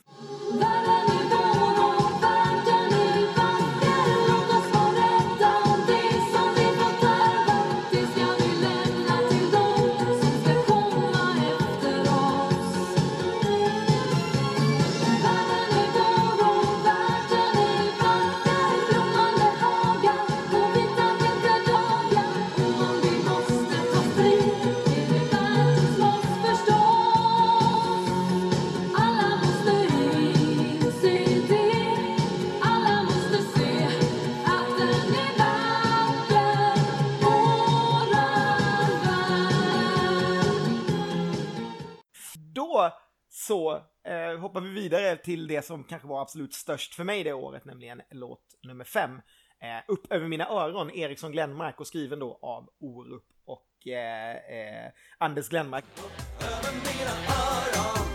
Så 43.48 43.76
eh, 44.04 44.40
hoppar 44.40 44.62
vi 44.62 44.70
vidare 44.70 45.18
till 45.18 45.48
det 45.48 45.66
som 45.66 45.84
kanske 45.84 46.08
var 46.08 46.22
absolut 46.22 46.54
störst 46.54 46.96
för 46.96 47.04
mig 47.04 47.24
det 47.24 47.34
året, 47.34 47.66
nämligen 47.66 48.02
låt 48.12 48.44
nummer 48.64 48.84
fem. 48.84 49.22
Eh, 49.62 49.84
upp 49.88 50.12
över 50.14 50.28
mina 50.28 50.50
öron, 50.50 50.92
Eriksson 50.92 51.32
Glenmark 51.32 51.80
och 51.80 51.88
skriven 51.88 52.20
då 52.20 52.40
av 52.42 52.70
Orup 52.80 53.26
och 53.46 53.88
eh, 53.88 54.36
eh 54.36 54.92
Anders 55.18 55.50
Glenmark. 55.50 55.86
Upp 55.98 56.34
över 56.44 56.72
mina 56.72 57.12
öron 57.12 58.07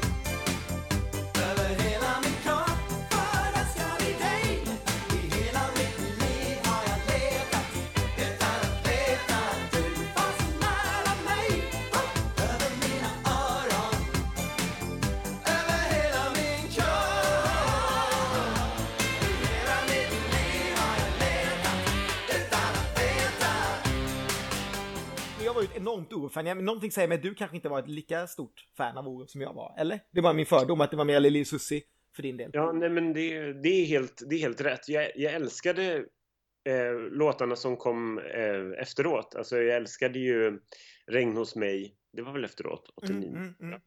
enormt 25.83 26.13
Orup-fan. 26.13 26.65
Någonting 26.65 26.91
säger 26.91 27.09
mig 27.09 27.17
att 27.17 27.23
du 27.23 27.35
kanske 27.35 27.57
inte 27.57 27.69
var 27.69 27.79
ett 27.79 27.89
lika 27.89 28.27
stort 28.27 28.67
fan 28.77 28.99
av 28.99 29.09
Orup 29.09 29.31
som 29.31 29.41
jag 29.41 29.55
var, 29.55 29.75
eller? 29.79 30.01
Det 30.11 30.21
var 30.21 30.35
min 30.35 30.47
fördom 30.47 30.81
att 30.81 30.91
det 30.91 30.97
var 30.97 31.05
mer 31.05 31.21
Lili 31.21 31.45
Susi 31.45 31.83
för 32.17 32.23
din 32.23 32.37
del. 32.37 32.51
Ja, 32.53 32.73
nej 32.73 32.91
men 32.91 33.13
det, 33.13 33.53
det, 33.53 33.69
är, 33.69 33.85
helt, 33.85 34.23
det 34.31 34.35
är 34.35 34.41
helt 34.41 34.61
rätt. 34.61 34.89
Jag, 34.89 35.11
jag 35.17 35.33
älskade 35.35 36.05
eh, 36.69 36.95
låtarna 37.11 37.57
som 37.57 37.77
kom 37.77 38.19
eh, 38.19 38.83
efteråt. 38.83 39.35
Alltså 39.35 39.59
jag 39.59 39.77
älskade 39.77 40.19
ju 40.19 40.61
Regn 41.07 41.37
hos 41.37 41.57
mig. 41.57 41.97
Det 42.13 42.23
var 42.23 42.33
väl 42.33 42.45
efteråt? 42.45 42.93
89? 42.97 43.29
Mm, 43.29 43.43
mm, 43.43 43.55
mm. 43.61 43.81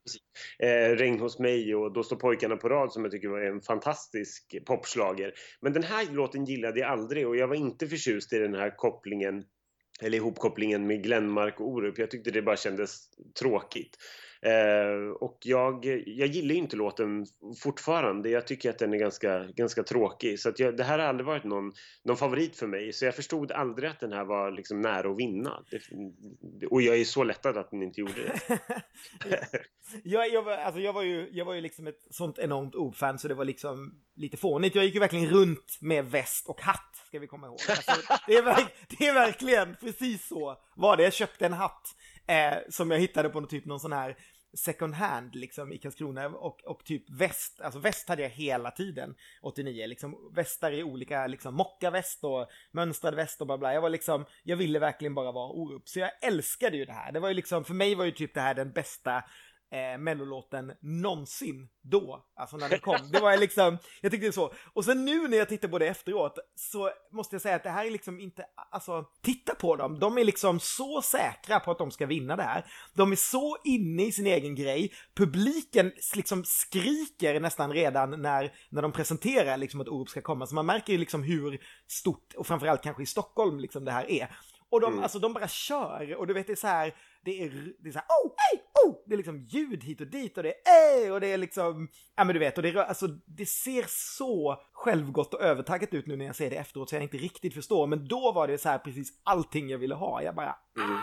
Ja, 0.57 0.67
eh, 0.67 0.95
Regn 0.95 1.19
hos 1.19 1.39
mig 1.39 1.75
och 1.75 1.93
Då 1.93 2.03
står 2.03 2.15
pojkarna 2.15 2.57
på 2.57 2.69
rad 2.69 2.91
som 2.91 3.03
jag 3.03 3.11
tycker 3.11 3.27
var 3.27 3.41
en 3.41 3.61
fantastisk 3.61 4.55
popslager. 4.65 5.33
Men 5.61 5.73
den 5.73 5.83
här 5.83 6.13
låten 6.13 6.45
gillade 6.45 6.79
jag 6.79 6.89
aldrig 6.89 7.27
och 7.27 7.37
jag 7.37 7.47
var 7.47 7.55
inte 7.55 7.87
förtjust 7.87 8.33
i 8.33 8.39
den 8.39 8.55
här 8.55 8.77
kopplingen 8.77 9.43
eller 10.01 10.17
ihopkopplingen 10.17 10.87
med 10.87 11.03
Glenmark 11.03 11.59
och 11.59 11.67
Orup. 11.67 11.99
Jag 11.99 12.11
tyckte 12.11 12.31
det 12.31 12.41
bara 12.41 12.57
kändes 12.57 13.09
tråkigt. 13.39 13.97
Eh, 14.45 15.11
och 15.11 15.37
jag, 15.43 15.85
jag 16.05 16.27
gillar 16.27 16.55
inte 16.55 16.75
låten 16.75 17.25
fortfarande. 17.63 18.29
Jag 18.29 18.47
tycker 18.47 18.69
att 18.69 18.79
den 18.79 18.93
är 18.93 18.97
ganska, 18.97 19.43
ganska 19.43 19.83
tråkig. 19.83 20.39
Så 20.39 20.49
att 20.49 20.59
jag, 20.59 20.77
det 20.77 20.83
här 20.83 20.99
har 20.99 21.05
aldrig 21.05 21.25
varit 21.25 21.43
någon, 21.43 21.71
någon 22.03 22.17
favorit 22.17 22.55
för 22.55 22.67
mig. 22.67 22.93
Så 22.93 23.05
jag 23.05 23.15
förstod 23.15 23.51
aldrig 23.51 23.89
att 23.89 23.99
den 23.99 24.11
här 24.11 24.25
var 24.25 24.51
liksom 24.51 24.81
nära 24.81 25.11
att 25.11 25.17
vinna. 25.17 25.63
Det, 25.71 26.67
och 26.67 26.81
jag 26.81 26.97
är 26.97 27.03
så 27.03 27.23
lättad 27.23 27.57
att 27.57 27.71
den 27.71 27.83
inte 27.83 27.99
gjorde 27.99 28.13
det. 28.23 28.59
jag, 30.03 30.29
jag, 30.29 30.43
var, 30.43 30.57
alltså 30.57 30.81
jag, 30.81 30.93
var 30.93 31.03
ju, 31.03 31.29
jag 31.31 31.45
var 31.45 31.53
ju 31.53 31.61
liksom 31.61 31.87
ett 31.87 32.07
sånt 32.09 32.39
enormt 32.39 32.75
ordfan 32.75 33.19
så 33.19 33.27
det 33.27 33.33
var 33.33 33.45
liksom 33.45 34.01
lite 34.15 34.37
fånigt. 34.37 34.75
Jag 34.75 34.85
gick 34.85 34.93
ju 34.93 34.99
verkligen 34.99 35.29
runt 35.29 35.77
med 35.81 36.05
väst 36.05 36.47
och 36.47 36.61
hatt, 36.61 36.95
ska 37.07 37.19
vi 37.19 37.27
komma 37.27 37.47
ihåg. 37.47 37.59
Alltså, 37.69 37.91
det, 38.27 38.35
är, 38.35 38.43
det 38.97 39.07
är 39.07 39.13
verkligen 39.13 39.75
precis 39.75 40.27
så 40.27 40.57
var 40.75 40.97
det. 40.97 41.03
Jag 41.03 41.13
köpte 41.13 41.45
en 41.45 41.53
hatt 41.53 41.95
eh, 42.27 42.57
som 42.69 42.91
jag 42.91 42.99
hittade 42.99 43.29
på 43.29 43.39
någon 43.39 43.49
typ 43.49 43.65
någon 43.65 43.79
sån 43.79 43.93
här 43.93 44.17
second 44.55 44.93
hand 44.93 45.35
liksom 45.35 45.73
i 45.73 45.77
Karlskrona 45.77 46.27
och, 46.27 46.63
och 46.65 46.83
typ 46.83 47.09
väst, 47.09 47.61
alltså 47.61 47.79
väst 47.79 48.09
hade 48.09 48.21
jag 48.21 48.29
hela 48.29 48.71
tiden 48.71 49.15
89, 49.41 49.87
liksom 49.87 50.31
västar 50.35 50.71
i 50.71 50.83
olika 50.83 51.27
liksom 51.27 51.55
mockaväst 51.55 52.23
och 52.23 52.49
mönstrad 52.71 53.15
väst 53.15 53.41
och 53.41 53.47
bla 53.47 53.57
bla. 53.57 53.73
Jag 53.73 53.81
var 53.81 53.89
liksom, 53.89 54.25
jag 54.43 54.57
ville 54.57 54.79
verkligen 54.79 55.15
bara 55.15 55.31
vara 55.31 55.51
Orup, 55.51 55.89
så 55.89 55.99
jag 55.99 56.11
älskade 56.21 56.77
ju 56.77 56.85
det 56.85 56.93
här. 56.93 57.11
Det 57.11 57.19
var 57.19 57.27
ju 57.27 57.33
liksom, 57.33 57.65
för 57.65 57.73
mig 57.73 57.95
var 57.95 58.05
ju 58.05 58.11
typ 58.11 58.33
det 58.33 58.41
här 58.41 58.53
den 58.53 58.71
bästa 58.71 59.23
eh, 59.71 59.97
mellolåten 59.97 60.71
någonsin 60.81 61.69
då, 61.81 62.25
alltså 62.35 62.57
när 62.57 62.69
den 62.69 62.79
kom. 62.79 63.11
Det 63.11 63.19
var 63.19 63.37
liksom, 63.37 63.77
jag 64.01 64.11
tyckte 64.11 64.27
det 64.27 64.33
så. 64.33 64.53
Och 64.73 64.85
sen 64.85 65.05
nu 65.05 65.27
när 65.27 65.37
jag 65.37 65.49
tittar 65.49 65.67
på 65.67 65.79
det 65.79 65.87
efteråt 65.87 66.37
så 66.55 66.91
måste 67.11 67.35
jag 67.35 67.41
säga 67.41 67.55
att 67.55 67.63
det 67.63 67.69
här 67.69 67.85
är 67.85 67.91
liksom 67.91 68.19
inte, 68.19 68.45
alltså 68.71 69.05
titta 69.21 69.55
på 69.55 69.75
dem, 69.75 69.99
de 69.99 70.17
är 70.17 70.23
liksom 70.23 70.59
så 70.59 71.01
säkra 71.01 71.59
på 71.59 71.71
att 71.71 71.77
de 71.77 71.91
ska 71.91 72.05
vinna 72.05 72.35
det 72.35 72.43
här. 72.43 72.65
De 72.93 73.11
är 73.11 73.15
så 73.15 73.57
inne 73.63 74.05
i 74.05 74.11
sin 74.11 74.27
egen 74.27 74.55
grej, 74.55 74.93
publiken 75.15 75.91
liksom 76.15 76.43
skriker 76.45 77.39
nästan 77.39 77.73
redan 77.73 78.21
när, 78.21 78.53
när 78.69 78.81
de 78.81 78.91
presenterar 78.91 79.57
liksom 79.57 79.81
att 79.81 79.87
Orup 79.87 80.09
ska 80.09 80.21
komma, 80.21 80.47
så 80.47 80.55
man 80.55 80.65
märker 80.65 80.93
ju 80.93 80.99
liksom 80.99 81.23
hur 81.23 81.61
stort, 81.87 82.33
och 82.37 82.47
framförallt 82.47 82.83
kanske 82.83 83.03
i 83.03 83.05
Stockholm 83.05 83.59
liksom 83.59 83.85
det 83.85 83.91
här 83.91 84.11
är. 84.11 84.35
Och 84.69 84.81
de, 84.81 84.91
mm. 84.91 85.03
alltså, 85.03 85.19
de 85.19 85.33
bara 85.33 85.47
kör 85.47 86.15
och 86.15 86.27
du 86.27 86.33
vet 86.33 86.47
det 86.47 86.53
är 86.53 86.55
så 86.55 86.67
här, 86.67 86.95
det 87.25 87.43
är, 87.43 87.73
det 87.79 87.89
är 87.89 87.93
så 87.93 87.99
här, 87.99 88.07
oh, 88.07 88.33
hey, 88.37 88.59
oh! 88.85 89.03
Det 89.07 89.15
är 89.15 89.17
liksom 89.17 89.39
ljud 89.39 89.83
hit 89.83 90.01
och 90.01 90.07
dit 90.07 90.37
och 90.37 90.43
det 90.43 90.53
är 90.67 91.05
eh, 91.05 91.13
och 91.13 91.21
det 91.21 91.27
är 91.27 91.37
liksom, 91.37 91.89
ja 92.15 92.23
men 92.23 92.33
du 92.33 92.39
vet, 92.39 92.57
och 92.57 92.63
det, 92.63 92.85
alltså, 92.85 93.07
det 93.07 93.45
ser 93.45 93.85
så 93.87 94.63
självgott 94.73 95.33
och 95.33 95.41
övertaggat 95.41 95.93
ut 95.93 96.07
nu 96.07 96.15
när 96.15 96.25
jag 96.25 96.35
ser 96.35 96.49
det 96.49 96.55
efteråt 96.55 96.89
så 96.89 96.95
jag 96.95 97.03
inte 97.03 97.17
riktigt 97.17 97.53
förstår, 97.53 97.87
men 97.87 98.07
då 98.07 98.31
var 98.31 98.47
det 98.47 98.57
så 98.57 98.69
här 98.69 98.77
precis 98.77 99.21
allting 99.23 99.69
jag 99.69 99.77
ville 99.77 99.95
ha. 99.95 100.21
Jag 100.21 100.35
bara, 100.35 100.55
mm. 100.77 100.91
ah! 100.91 101.01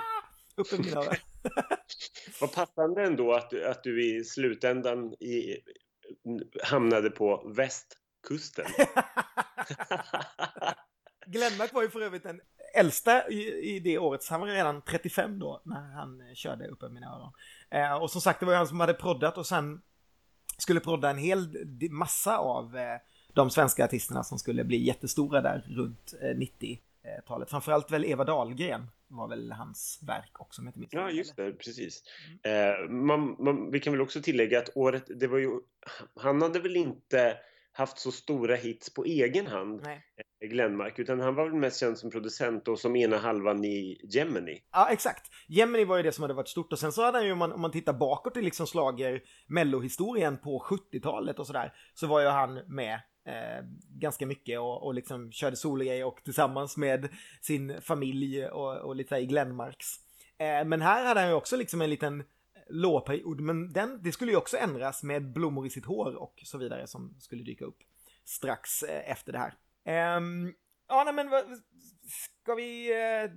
Upp 0.57 0.73
mina 0.73 1.01
öron. 1.01 1.15
Vad 2.41 2.53
passande 2.55 3.03
ändå 3.03 3.33
att, 3.33 3.55
att 3.55 3.83
du 3.83 4.05
i 4.05 4.25
slutändan 4.25 5.13
i, 5.13 5.57
hamnade 6.63 7.11
på 7.11 7.53
västkusten. 7.57 8.67
Glenmark 11.27 11.73
var 11.73 11.83
ju 11.83 11.91
för 11.91 12.01
övrigt 12.01 12.27
en 12.27 12.41
äldsta 12.75 13.31
i, 13.31 13.75
i 13.77 13.81
det 13.81 13.99
året, 13.99 14.23
så 14.23 14.35
han 14.35 14.41
var 14.41 14.49
redan 14.49 14.83
35 14.83 15.39
då 15.39 15.61
när 15.65 15.93
han 15.93 16.21
eh, 16.21 16.35
körde 16.35 16.69
uppe 16.69 16.89
mina 16.89 17.07
öron. 17.07 17.33
Eh, 17.71 18.03
och 18.03 18.11
som 18.11 18.21
sagt, 18.21 18.41
det 18.41 18.47
var 18.47 18.53
ju 18.53 18.57
han 18.57 18.69
som 18.69 18.81
hade 18.81 18.95
proddat 18.95 19.39
och 19.39 19.47
sen 19.47 19.83
skulle 20.59 20.81
prodda 20.81 21.11
en 21.11 21.19
hel 21.19 21.57
massa 21.91 22.39
av 22.39 22.77
eh, 22.77 22.99
de 23.33 23.51
svenska 23.51 23.85
artisterna 23.85 24.25
som 24.25 24.39
skulle 24.39 24.65
bli 24.65 24.77
jättestora 24.87 25.41
där 25.41 25.67
runt 25.69 26.15
eh, 26.23 26.27
90-talet. 26.27 27.51
Framförallt 27.51 27.91
väl 27.91 28.05
Eva 28.05 28.25
Dahlgren 28.25 28.87
var 29.09 29.29
väl 29.29 29.53
hans 29.53 30.01
verk 30.03 30.41
också 30.41 30.61
om 30.61 30.67
jag 30.67 30.71
inte 30.71 30.79
minns 30.79 30.93
Ja, 30.93 31.11
just 31.11 31.37
det, 31.37 31.53
precis. 31.53 32.03
Mm. 32.43 32.85
Eh, 32.85 32.91
man, 32.91 33.37
man, 33.39 33.71
vi 33.71 33.81
kan 33.81 33.93
väl 33.93 34.01
också 34.01 34.23
tillägga 34.23 34.59
att 34.59 34.77
året, 34.77 35.05
det 35.07 35.27
var 35.27 35.39
ju, 35.39 35.51
han 36.17 36.43
hade 36.43 36.61
väl 36.61 36.77
inte 36.77 37.37
haft 37.73 37.99
så 37.99 38.13
stora 38.13 38.55
hits 38.57 38.95
på 38.95 39.05
egen 39.05 39.47
hand, 39.47 39.81
Nej. 39.85 40.03
eh, 40.41 40.49
Glenmark, 40.49 40.99
utan 40.99 41.21
han 41.21 41.35
var 41.35 41.45
väl 41.45 41.55
mest 41.55 41.81
känd 41.81 41.99
som 41.99 42.11
producent 42.11 42.69
och 42.69 42.79
som 42.79 42.97
ena 42.97 43.19
halvan 43.19 43.65
i 43.65 44.01
Gemini. 44.15 44.63
Ja, 44.73 44.89
exakt. 44.91 45.31
Gemini 45.49 45.85
var 45.85 45.97
ju 45.97 46.03
det 46.03 46.13
som 46.13 46.23
hade 46.23 46.35
varit 46.35 46.49
stort 46.49 46.73
och 46.73 46.79
sen 46.79 46.93
så 46.93 47.05
hade 47.05 47.19
han 47.19 47.27
ju, 47.27 47.33
om 47.33 47.39
man, 47.39 47.53
om 47.53 47.61
man 47.61 47.71
tittar 47.71 47.93
bakåt 47.93 48.37
i 48.37 48.43
liksom 48.43 48.67
slager 48.67 49.23
mellohistorien 49.47 50.39
på 50.39 50.59
70-talet 50.59 51.39
och 51.39 51.47
sådär, 51.47 51.73
så 51.95 52.07
var 52.07 52.21
ju 52.21 52.27
han 52.27 52.55
med 52.55 52.95
eh, 53.27 53.65
ganska 53.89 54.27
mycket 54.27 54.61
och, 54.61 54.87
och 54.87 54.95
liksom 54.95 55.33
körde 55.33 55.57
sologrejer 55.57 56.05
och 56.05 56.21
tillsammans 56.25 56.77
med 56.77 57.09
sin 57.41 57.81
familj 57.81 58.47
och, 58.47 58.77
och 58.77 58.97
lite 58.97 59.17
i 59.17 59.27
Glenmarks. 59.27 59.87
Eh, 60.39 60.65
men 60.65 60.83
här 60.83 61.05
hade 61.05 61.21
han 61.21 61.29
ju 61.29 61.35
också 61.35 61.57
liksom 61.57 61.83
en 61.83 61.91
liten 61.91 62.25
lårperiod, 62.69 63.41
men 63.41 63.73
den, 63.73 64.03
det 64.03 64.13
skulle 64.13 64.33
ju 64.33 64.37
också 64.37 64.57
ändras 64.57 65.03
med 65.03 65.33
blommor 65.33 65.67
i 65.67 65.71
sitt 65.71 65.85
hår 65.85 66.15
och 66.15 66.41
så 66.45 66.59
vidare 66.59 66.87
som 66.87 67.17
skulle 67.19 67.43
dyka 67.43 67.65
upp 67.65 67.79
strax 68.25 68.83
eh, 68.83 69.11
efter 69.11 69.33
det 69.33 69.39
här. 69.39 70.17
Um, 70.17 70.55
ja, 70.89 71.05
nej 71.05 71.15
men 71.15 71.31
vad, 71.31 71.45
ska 72.09 72.55
vi... 72.55 72.91
Uh, 72.91 73.31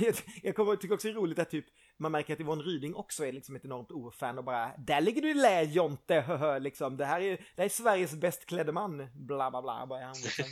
jag, 0.00 0.14
jag 0.42 0.56
kommer, 0.56 0.76
tycker 0.76 0.94
också 0.94 1.08
det 1.08 1.12
är 1.12 1.16
roligt 1.16 1.38
att 1.38 1.50
typ 1.50 1.66
man 1.96 2.12
märker 2.12 2.34
att 2.34 2.40
Yvonne 2.40 2.62
Ryding 2.62 2.94
också 2.94 3.26
är 3.26 3.32
liksom 3.32 3.56
ett 3.56 3.64
enormt 3.64 3.90
orfan 3.90 4.38
och 4.38 4.44
bara 4.44 4.72
där 4.78 5.00
ligger 5.00 5.22
du 5.22 5.30
i 5.30 5.34
lä 5.34 5.62
Jonte, 5.62 6.58
liksom 6.60 6.96
det 6.96 7.04
här 7.04 7.20
är, 7.20 7.36
det 7.36 7.56
här 7.56 7.64
är 7.64 7.68
Sveriges 7.68 8.14
bäst 8.14 8.46
klädde 8.46 8.72
man, 8.72 9.08
bla 9.14 9.50
bla 9.50 9.62
bla, 9.62 9.86
bara 9.86 10.04
han 10.04 10.14
liksom- 10.22 10.44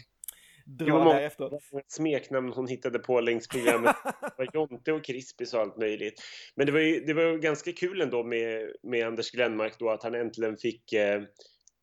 liksom 0.70 0.86
Det 0.86 0.92
var 0.92 1.04
många 1.04 1.14
därefter. 1.16 1.50
smeknamn 1.88 2.52
hon 2.52 2.68
hittade 2.68 2.98
på 2.98 3.20
längs 3.20 3.48
programmet. 3.48 3.96
Det 4.20 4.32
var 4.38 4.48
Jonte 4.54 4.92
och 4.92 5.04
Crispis 5.04 5.54
och 5.54 5.60
allt 5.60 5.76
möjligt. 5.76 6.22
Men 6.56 6.66
det 6.66 6.72
var 6.72 6.80
ju 6.80 7.00
det 7.00 7.14
var 7.14 7.22
ju 7.22 7.38
ganska 7.38 7.72
kul 7.72 8.00
ändå 8.00 8.24
med, 8.24 8.70
med 8.82 9.06
Anders 9.06 9.30
Glenmark 9.30 9.78
då 9.78 9.90
att 9.90 10.02
han 10.02 10.14
äntligen 10.14 10.56
fick 10.56 10.92
eh, 10.92 11.22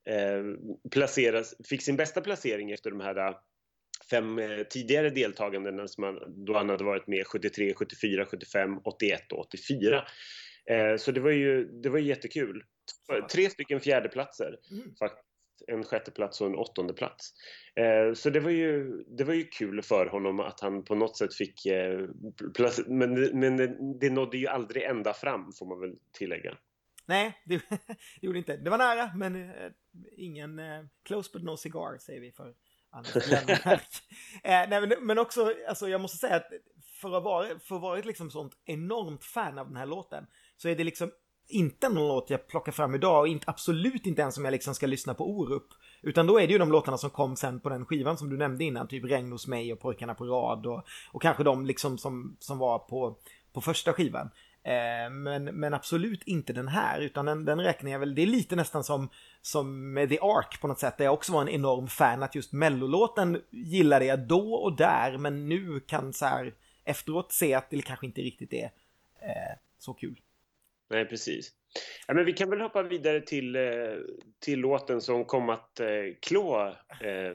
eh, 0.09 0.43
placeras, 0.91 1.55
fick 1.69 1.81
sin 1.81 1.95
bästa 1.95 2.21
placering 2.21 2.71
efter 2.71 2.89
de 2.91 2.99
här 2.99 3.35
fem 4.09 4.39
eh, 4.39 4.63
tidigare 4.69 5.09
deltagandena 5.09 5.87
som 5.87 6.03
han, 6.03 6.45
då 6.45 6.53
han 6.53 6.69
hade 6.69 6.83
varit 6.83 7.07
med 7.07 7.27
73, 7.27 7.73
74, 7.73 8.25
75, 8.25 8.77
81 8.83 9.31
och 9.31 9.39
84. 9.39 10.03
Eh, 10.69 10.97
så 10.97 11.11
det 11.11 11.19
var 11.19 11.31
ju 11.31 11.65
det 11.65 11.89
var 11.89 11.99
jättekul. 11.99 12.63
Tre 13.31 13.49
stycken 13.49 13.79
fjärdeplatser 13.79 14.57
Mm. 14.71 14.95
faktiskt. 14.99 15.26
En 15.67 15.83
sjätteplats 15.83 16.41
och 16.41 16.47
en 16.47 16.55
åttonde 16.55 16.93
plats. 16.93 17.33
Eh, 17.75 18.13
så 18.13 18.29
det 18.29 18.39
var, 18.39 18.51
ju, 18.51 19.03
det 19.07 19.23
var 19.23 19.33
ju 19.33 19.43
kul 19.43 19.81
för 19.81 20.05
honom 20.05 20.39
att 20.39 20.59
han 20.59 20.83
på 20.83 20.95
något 20.95 21.17
sätt 21.17 21.33
fick 21.33 21.65
eh, 21.65 22.07
plats, 22.53 22.81
men, 22.87 23.39
men 23.39 23.57
det, 23.99 24.09
nådde 24.09 24.37
ju 24.37 24.47
aldrig 24.47 24.83
ända 24.83 25.13
fram 25.13 25.51
får 25.53 25.65
man 25.65 25.79
väl 25.79 25.95
tillägga. 26.11 26.57
Nej, 27.05 27.41
det, 27.45 27.61
det 27.69 27.79
gjorde 28.21 28.37
inte. 28.37 28.57
Det 28.57 28.69
var 28.69 28.77
nära, 28.77 29.11
men 29.15 29.49
eh, 29.49 29.71
ingen 30.17 30.61
close 31.03 31.29
but 31.33 31.43
no 31.43 31.57
cigar 31.57 31.97
säger 31.97 32.21
vi 32.21 32.31
för 32.31 32.53
Anders 32.89 33.15
eh, 33.31 33.79
nej, 34.43 34.69
men, 34.69 34.93
men 35.01 35.19
också, 35.19 35.53
alltså 35.67 35.89
jag 35.89 36.01
måste 36.01 36.17
säga 36.17 36.35
att 36.35 36.47
för 37.01 37.17
att 37.17 37.23
vara, 37.23 37.59
för 37.59 37.75
att 37.75 37.81
vara 37.81 37.99
ett 37.99 38.05
liksom 38.05 38.31
sånt 38.31 38.53
enormt 38.65 39.23
fan 39.23 39.57
av 39.57 39.67
den 39.67 39.75
här 39.75 39.85
låten 39.85 40.27
så 40.57 40.69
är 40.69 40.75
det 40.75 40.83
liksom 40.83 41.11
inte 41.47 41.89
någon 41.89 42.07
låt 42.07 42.29
jag 42.29 42.47
plockar 42.47 42.71
fram 42.71 42.95
idag 42.95 43.19
och 43.19 43.27
inte, 43.27 43.45
absolut 43.47 44.05
inte 44.05 44.21
ens 44.21 44.37
om 44.37 44.45
jag 44.45 44.51
liksom 44.51 44.75
ska 44.75 44.87
lyssna 44.87 45.13
på 45.13 45.29
Orup. 45.29 45.67
Utan 46.01 46.27
då 46.27 46.39
är 46.39 46.47
det 46.47 46.53
ju 46.53 46.59
de 46.59 46.71
låtarna 46.71 46.97
som 46.97 47.09
kom 47.09 47.35
sen 47.35 47.59
på 47.59 47.69
den 47.69 47.85
skivan 47.85 48.17
som 48.17 48.29
du 48.29 48.37
nämnde 48.37 48.63
innan, 48.63 48.87
typ 48.87 49.05
Regn 49.05 49.31
hos 49.31 49.47
mig 49.47 49.73
och 49.73 49.79
Pojkarna 49.79 50.15
på 50.15 50.25
rad 50.25 50.65
och, 50.65 50.83
och 51.11 51.21
kanske 51.21 51.43
de 51.43 51.65
liksom 51.65 51.97
som, 51.97 52.37
som 52.39 52.57
var 52.57 52.79
på, 52.79 53.17
på 53.53 53.61
första 53.61 53.93
skivan. 53.93 54.29
Eh, 54.63 55.09
men, 55.11 55.43
men 55.43 55.73
absolut 55.73 56.23
inte 56.23 56.53
den 56.53 56.67
här, 56.67 56.99
utan 57.01 57.25
den, 57.25 57.45
den 57.45 57.61
räknar 57.61 57.91
jag 57.91 57.99
väl, 57.99 58.15
det 58.15 58.21
är 58.21 58.27
lite 58.27 58.55
nästan 58.55 58.83
som, 58.83 59.09
som 59.41 59.93
med 59.93 60.09
The 60.09 60.19
Ark 60.19 60.61
på 60.61 60.67
något 60.67 60.79
sätt, 60.79 60.97
där 60.97 61.05
jag 61.05 61.13
också 61.13 61.33
var 61.33 61.41
en 61.41 61.49
enorm 61.49 61.87
fan, 61.87 62.23
att 62.23 62.35
just 62.35 62.53
mellolåten 62.53 63.41
gillade 63.49 64.05
jag 64.05 64.27
då 64.27 64.53
och 64.53 64.75
där, 64.75 65.17
men 65.17 65.49
nu 65.49 65.79
kan 65.79 66.13
så 66.13 66.25
här 66.25 66.53
efteråt 66.83 67.31
se 67.31 67.53
att 67.53 67.69
det 67.69 67.81
kanske 67.81 68.05
inte 68.05 68.21
riktigt 68.21 68.53
är 68.53 68.71
eh, 69.21 69.57
så 69.79 69.93
kul. 69.93 70.19
Nej, 70.89 71.05
precis. 71.05 71.51
Ja, 72.07 72.13
men 72.13 72.25
vi 72.25 72.33
kan 72.33 72.49
väl 72.49 72.61
hoppa 72.61 72.83
vidare 72.83 73.21
till, 73.21 73.55
eh, 73.55 73.61
till 74.45 74.59
låten 74.59 75.01
som 75.01 75.25
kom 75.25 75.49
att 75.49 75.79
eh, 75.79 75.87
klå 76.21 76.67
eh, 77.01 77.33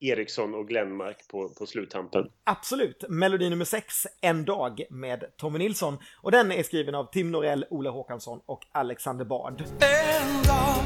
Eriksson 0.00 0.54
och 0.54 0.68
Glenmark 0.68 1.28
på, 1.28 1.48
på 1.48 1.66
sluttampen. 1.66 2.30
Absolut. 2.44 3.04
Melodi 3.08 3.50
nummer 3.50 3.64
6, 3.64 4.06
En 4.20 4.44
dag 4.44 4.82
med 4.90 5.24
Tommy 5.36 5.58
Nilsson. 5.58 5.98
Och 6.22 6.32
den 6.32 6.52
är 6.52 6.62
skriven 6.62 6.94
av 6.94 7.04
Tim 7.12 7.30
Norell, 7.30 7.64
Ola 7.70 7.90
Håkansson 7.90 8.40
och 8.46 8.60
Alexander 8.72 9.24
Bard. 9.24 9.60
En 9.60 10.42
dag 10.42 10.84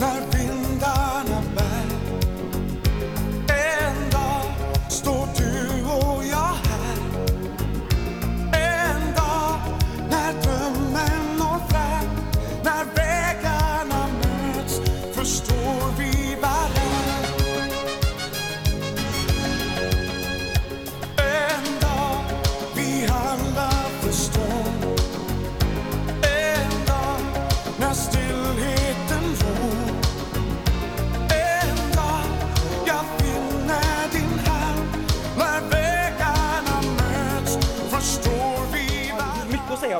när 0.00 0.38
vindarna 0.38 1.42
bär 1.56 1.69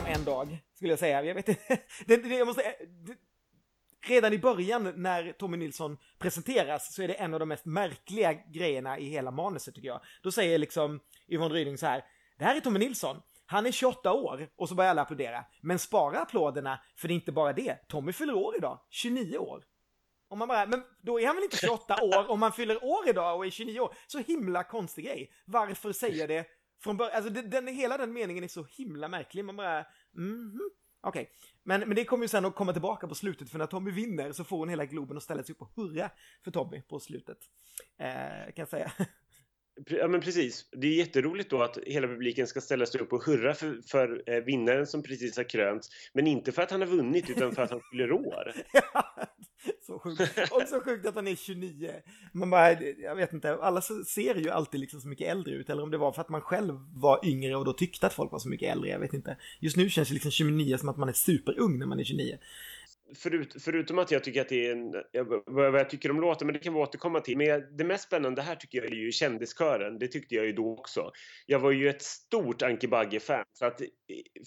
om 0.01 0.07
En 0.07 0.25
dag, 0.25 0.63
skulle 0.75 0.93
jag 0.93 0.99
säga. 0.99 1.25
Jag 1.25 1.35
vet 1.35 1.49
inte. 1.49 1.61
Det, 2.07 2.17
det, 2.17 2.29
jag 2.29 2.47
måste, 2.47 2.63
det, 3.07 3.17
redan 4.09 4.33
i 4.33 4.39
början 4.39 4.93
när 4.97 5.33
Tommy 5.33 5.57
Nilsson 5.57 5.99
presenteras 6.19 6.95
så 6.95 7.03
är 7.03 7.09
det 7.09 7.15
en 7.15 7.35
av 7.35 7.41
de 7.41 7.49
mest 7.49 7.65
märkliga 7.65 8.33
grejerna 8.33 8.99
i 8.99 9.05
hela 9.05 9.31
manuset 9.31 9.75
tycker 9.75 9.89
jag. 9.89 10.01
Då 10.23 10.33
säger 10.33 10.59
liksom 10.59 11.01
Yvonne 11.29 11.55
Ryding 11.55 11.79
så 11.79 11.87
här. 11.87 12.05
Det 12.39 12.45
här 12.45 12.57
är 12.57 12.61
Tommy 12.61 12.79
Nilsson. 12.79 13.23
Han 13.47 13.67
är 13.67 13.73
28 13.73 14.13
år 14.13 14.49
och 14.57 14.69
så 14.69 14.75
börjar 14.75 14.91
alla 14.91 15.03
applådera. 15.03 15.45
Men 15.61 15.79
spara 15.79 16.21
applåderna 16.21 16.81
för 16.97 17.09
det 17.09 17.15
är 17.15 17.17
inte 17.17 17.33
bara 17.33 17.53
det. 17.53 17.89
Tommy 17.89 18.13
fyller 18.13 18.35
år 18.35 18.57
idag. 18.57 18.79
29 18.91 19.39
år. 19.39 19.65
Om 20.29 20.39
man 20.39 20.49
bara, 20.49 20.67
men 20.67 20.83
då 21.03 21.21
är 21.21 21.27
han 21.27 21.37
väl 21.37 21.45
inte 21.45 21.57
28 21.57 22.03
år 22.03 22.31
om 22.31 22.41
man 22.41 22.53
fyller 22.53 22.85
år 22.85 23.09
idag 23.09 23.37
och 23.37 23.47
är 23.47 23.51
29 23.51 23.81
år. 23.81 23.95
Så 24.07 24.19
himla 24.19 24.65
konstig 24.65 25.05
grej. 25.05 25.33
Varför 25.45 25.93
säger 25.93 26.29
det 26.29 26.47
från 26.81 26.97
början? 26.97 27.17
Alltså 27.17 27.31
den, 27.31 27.51
den, 27.51 27.67
hela 27.67 27.99
den 27.99 28.13
meningen 28.13 28.45
är 28.45 28.49
så 28.49 28.67
himla 28.71 29.09
märklig. 29.09 29.45
Man 29.45 29.57
bara, 29.57 29.87
mhm. 30.17 30.71
Okej, 31.03 31.31
men, 31.63 31.81
men 31.81 31.95
det 31.95 32.05
kommer 32.05 32.25
ju 32.25 32.29
sen 32.29 32.45
att 32.45 32.55
komma 32.55 32.73
tillbaka 32.73 33.09
på 33.09 33.15
slutet 33.15 33.51
för 33.51 33.59
när 33.59 33.67
Tommy 33.67 33.91
vinner 33.91 34.33
så 34.33 34.45
får 34.45 34.59
hon 34.59 34.69
hela 34.69 34.85
Globen 34.85 35.17
att 35.17 35.23
ställa 35.23 35.43
sig 35.43 35.53
upp 35.53 35.63
och 35.63 35.73
hurra 35.77 36.11
för 36.45 36.51
Tommy 36.51 36.83
på 36.83 37.01
slutet. 37.01 37.39
Eh, 37.99 38.45
kan 38.45 38.55
jag 38.55 38.69
säga. 38.69 38.93
Ja, 39.87 40.09
men 40.09 40.21
precis. 40.21 40.69
Det 40.73 40.87
är 40.87 40.93
jätteroligt 40.93 41.51
då 41.51 41.63
att 41.63 41.79
hela 41.87 42.07
publiken 42.07 42.47
ska 42.47 42.61
ställa 42.61 42.87
sig 42.87 43.01
upp 43.01 43.13
och 43.13 43.25
hurra 43.25 43.55
för, 43.55 43.81
för 43.87 44.23
eh, 44.27 44.41
vinnaren 44.41 44.87
som 44.87 45.03
precis 45.03 45.37
har 45.37 45.45
krönts. 45.45 45.89
Men 46.13 46.27
inte 46.27 46.53
för 46.53 46.63
att 46.63 46.71
han 46.71 46.81
har 46.81 46.89
vunnit 46.89 47.31
utan 47.31 47.55
för 47.55 47.63
att 47.63 47.71
han 47.71 47.81
fyller 47.91 48.13
år. 48.13 48.53
så 49.87 49.99
sjukt. 49.99 50.53
Och 50.53 50.63
så 50.69 50.81
sjukt 50.81 51.07
att 51.07 51.15
han 51.15 51.29
är 51.29 51.37
29. 51.37 51.93
Man 52.33 52.51
bara, 52.51 52.71
eh, 52.71 52.79
jag 53.03 53.17
vet 53.17 53.33
inte, 53.33 53.55
alla 53.55 53.81
ser 53.81 54.35
ju 54.35 54.51
alltid 54.51 54.81
liksom 54.81 55.01
så 55.01 55.09
mycket 55.09 55.29
äldre 55.29 55.55
ut. 55.55 55.71
Eller 55.71 55.83
om 55.83 55.91
det 55.91 55.99
var 55.99 56.13
för 56.13 56.21
att 56.21 56.29
man 56.29 56.41
själv 56.41 56.75
var 56.95 57.27
yngre 57.27 57.57
och 57.57 57.65
då 57.65 57.73
tyckte 57.73 58.07
att 58.07 58.15
folk 58.15 58.33
var 58.33 58.39
så 58.39 58.49
mycket 58.49 58.73
äldre, 58.73 58.91
jag 58.91 58.99
vet 58.99 59.15
inte. 59.15 59.37
Just 59.61 59.77
nu 59.77 59.91
känns 59.91 60.09
det 60.09 60.15
liksom 60.15 60.31
29 60.31 60.79
som 60.79 60.89
att 60.89 60.97
man 60.97 61.09
är 61.09 61.13
superung 61.13 61.79
när 61.79 61.87
man 61.87 62.01
är 62.01 62.05
29. 62.05 62.39
Förut, 63.15 63.57
förutom 63.61 63.99
att 63.99 64.11
jag 64.11 64.25
tycker 64.25 64.41
att 64.41 64.49
det 64.49 64.67
är 64.67 64.73
en, 64.73 64.93
vad 65.47 65.81
jag 65.81 65.91
tycker 65.91 66.11
om 66.11 66.21
låten, 66.21 66.47
men 66.47 66.53
det 66.55 66.59
kan 66.59 66.75
vi 66.75 66.81
återkomma 66.81 67.21
till. 67.21 67.37
Men 67.37 67.77
det 67.77 67.85
mest 67.85 68.05
spännande 68.05 68.43
här 68.43 68.57
tycker 68.57 68.79
jag 68.79 68.87
är 68.87 68.97
ju 68.97 69.13
kändiskören. 69.13 69.99
Det 69.99 70.09
tyckte 70.09 70.35
jag 70.35 70.47
ju 70.47 70.53
då 70.53 70.73
också. 70.73 71.11
Jag 71.47 71.59
var 71.59 71.71
ju 71.71 71.89
ett 71.89 72.03
stort 72.03 72.63
Anki 72.63 72.89
Bagge-fan. 72.89 73.45
Så 73.53 73.67
att 73.67 73.81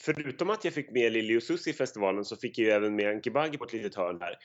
förutom 0.02 0.50
att 0.50 0.64
jag 0.66 0.74
fick 0.74 0.92
med 0.92 1.12
Lili 1.12 1.38
och 1.38 1.44
Susie 1.44 1.74
i 1.74 1.76
festivalen 1.76 2.26
så 2.26 2.36
fick 2.36 2.58
jag 2.58 2.66
ju 2.66 2.72
även 2.72 2.96
med 2.96 3.10
Anki 3.10 3.32
Bagge 3.32 3.58
på 3.58 3.66
ett 3.66 3.74
litet 3.74 3.96
hörn 3.96 4.22
här. 4.22 4.38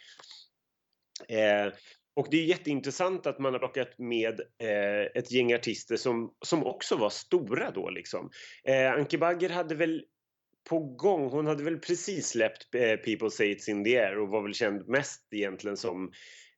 Eh, 1.29 1.73
och 2.16 2.29
det 2.31 2.37
är 2.37 2.45
jätteintressant 2.45 3.27
att 3.27 3.39
man 3.39 3.53
har 3.53 3.59
plockat 3.59 3.99
med 3.99 4.41
eh, 4.41 5.03
ett 5.14 5.33
gäng 5.33 5.55
artister 5.55 5.97
som, 5.97 6.35
som 6.45 6.66
också 6.66 6.97
var 6.97 7.11
stora 7.11 7.71
då 7.71 7.91
liksom. 7.91 8.31
Eh, 8.64 8.93
Anki 8.93 9.19
Bagger 9.19 9.49
hade 9.49 9.75
väl 9.75 10.05
på 10.69 10.79
gång, 10.79 11.31
hon 11.31 11.47
hade 11.47 11.64
väl 11.64 11.79
precis 11.79 12.29
släppt 12.29 12.75
eh, 12.75 12.97
People 12.97 13.31
Say 13.31 13.55
It's 13.55 13.71
In 13.71 13.85
The 13.85 13.99
Air 13.99 14.19
och 14.19 14.29
var 14.29 14.43
väl 14.43 14.55
känd 14.55 14.89
mest 14.89 15.29
egentligen 15.31 15.77
som 15.77 16.12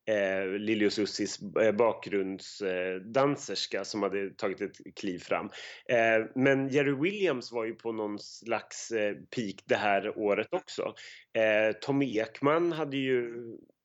eh, 0.09 0.47
Lili 0.47 0.87
och 0.87 0.93
Sussies 0.93 1.39
eh, 1.61 1.73
bakgrundsdanserska 1.73 3.79
eh, 3.79 3.83
som 3.83 4.03
hade 4.03 4.31
tagit 4.31 4.61
ett 4.61 4.77
kliv 5.01 5.19
fram. 5.19 5.47
Eh, 5.89 6.19
men 6.35 6.69
Jerry 6.69 6.93
Williams 6.93 7.53
var 7.53 7.65
ju 7.65 7.75
på 7.75 7.93
någon 7.93 8.19
slags 8.19 8.91
eh, 8.91 9.15
peak 9.15 9.55
det 9.65 9.77
här 9.77 10.19
året 10.19 10.49
också. 10.51 10.95
Eh, 11.39 11.73
Tom 11.81 12.03
Ekman 12.03 12.73
hade 12.73 12.97
ju 12.97 13.35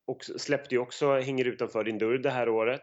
också, 0.06 0.38
släppte 0.38 0.74
ju 0.74 0.78
också 0.78 1.18
Hänger 1.18 1.44
utanför 1.44 1.84
din 1.84 1.98
dörr 1.98 2.18
det 2.18 2.30
här 2.30 2.48
året. 2.48 2.82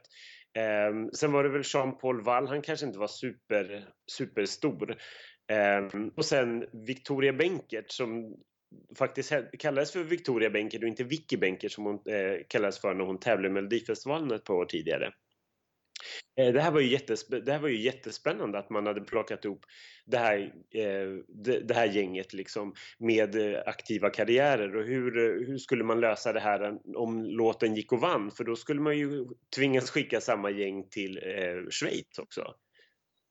Eh, 0.58 0.92
sen 1.14 1.32
var 1.32 1.44
det 1.44 1.50
väl 1.50 1.62
Jean-Paul 1.62 2.24
Wall, 2.24 2.48
han 2.48 2.62
kanske 2.62 2.86
inte 2.86 3.00
var 3.00 3.08
super, 3.08 3.86
superstor. 4.12 4.98
Eh, 5.52 6.02
och 6.16 6.26
sen 6.26 6.66
Victoria 6.72 7.34
Benkert 7.34 7.92
som 7.92 8.36
faktiskt 8.98 9.34
kallades 9.60 9.92
för 9.92 10.04
Victoria 10.04 10.50
Benkert 10.50 10.82
och 10.82 10.88
inte 10.88 11.04
Vicky 11.04 11.38
Benkert 11.38 11.72
som 11.72 11.84
hon 11.84 11.96
eh, 11.96 12.38
kallades 12.48 12.80
för 12.80 12.94
när 12.94 13.06
hon 13.06 13.20
tävlade 13.20 13.48
i 13.48 13.52
Melodifestivalen 13.52 14.32
ett 14.32 14.44
par 14.44 14.54
år 14.54 14.66
tidigare. 14.66 15.14
Eh, 16.40 16.54
det 16.54 16.62
här, 16.62 16.72
var 16.72 16.80
ju 16.80 16.98
det 17.42 17.52
här 17.52 17.60
var 17.60 17.70
ju 17.70 17.82
jättespännande 17.82 18.60
att 18.60 18.70
man 18.70 18.88
hade 18.88 19.02
plockat 19.02 19.46
ihop 19.46 19.66
det 20.06 20.18
här, 20.18 20.54
eh, 20.76 21.08
det 21.64 21.74
här 21.74 21.86
gänget 21.86 22.34
liksom 22.34 22.74
med 23.00 23.36
eh, 23.36 23.62
aktiva 23.66 24.10
karriärer 24.10 24.76
och 24.76 24.86
hur, 24.86 25.18
eh, 25.18 25.48
hur 25.48 25.58
skulle 25.58 25.84
man 25.84 26.00
lösa 26.00 26.34
det 26.34 26.40
här 26.40 26.78
om 26.96 27.26
låten 27.26 27.76
gick 27.76 27.92
och 27.92 28.02
vann? 28.02 28.32
För 28.32 28.44
då 28.44 28.56
skulle 28.56 28.82
man 28.82 28.98
ju 28.98 29.26
tvingas 29.56 29.90
skicka 29.90 30.22
samma 30.22 30.50
gäng 30.50 30.90
till 30.90 31.18
eh, 31.18 31.70
Schweiz 31.70 32.20
också. 32.20 32.56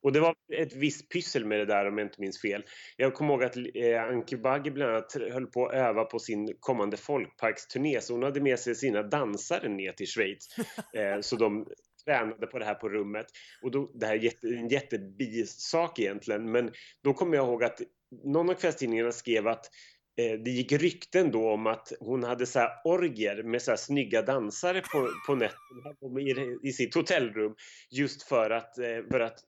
Och 0.03 0.13
det 0.13 0.21
var 0.21 0.35
ett 0.53 0.75
visst 0.75 1.09
pyssel 1.09 1.45
med 1.45 1.59
det 1.59 1.67
där 1.67 1.89
om 1.89 1.99
jag 1.99 2.07
inte 2.07 2.21
minns 2.21 2.41
fel. 2.41 2.65
Jag 2.97 3.15
kommer 3.15 3.35
ihåg 3.35 3.45
att 3.45 3.57
eh, 3.57 4.03
Anki 4.03 4.37
Bagge 4.37 4.71
bland 4.71 4.91
annat 4.91 5.13
höll 5.13 5.47
på 5.47 5.67
att 5.67 5.75
öva 5.75 6.05
på 6.05 6.19
sin 6.19 6.57
kommande 6.61 6.97
folkparksturné 6.97 8.01
så 8.01 8.13
hon 8.13 8.23
hade 8.23 8.41
med 8.41 8.59
sig 8.59 8.75
sina 8.75 9.03
dansare 9.03 9.69
ner 9.69 9.93
till 9.93 10.07
Schweiz. 10.07 10.49
Eh, 10.95 11.21
så 11.21 11.37
de 11.37 11.67
tränade 12.05 12.47
på 12.47 12.59
det 12.59 12.65
här 12.65 12.75
på 12.75 12.89
rummet. 12.89 13.27
Och 13.63 13.71
då, 13.71 13.91
det 13.95 14.07
här 14.07 14.15
är 14.15 14.19
jätte, 14.19 14.47
en 14.47 14.69
jättebisak 14.69 15.99
egentligen, 15.99 16.53
men 16.53 16.71
då 17.03 17.15
kommer 17.15 17.37
jag 17.37 17.47
ihåg 17.47 17.65
att 17.65 17.81
någon 18.25 18.51
av 18.51 18.55
kvällstidningarna 18.55 19.13
skrev 19.13 19.49
att 19.49 19.71
Eh, 20.17 20.39
det 20.45 20.51
gick 20.51 20.73
rykten 20.73 21.31
då 21.31 21.51
om 21.51 21.67
att 21.67 21.93
hon 22.01 22.25
hade 22.25 22.47
så 22.47 22.59
här 22.59 22.71
orger 22.85 23.43
med 23.43 23.63
så 23.63 23.71
här 23.71 23.77
snygga 23.77 24.23
dansare 24.23 24.81
på, 24.81 25.09
på 25.27 25.35
nätterna. 25.35 26.21
I, 26.21 26.69
i 26.69 26.73
sitt 26.73 26.95
hotellrum 26.95 27.55
just 27.91 28.23
för 28.23 28.51
att, 28.51 28.79
eh, 28.79 28.99
för 29.11 29.21
att 29.21 29.39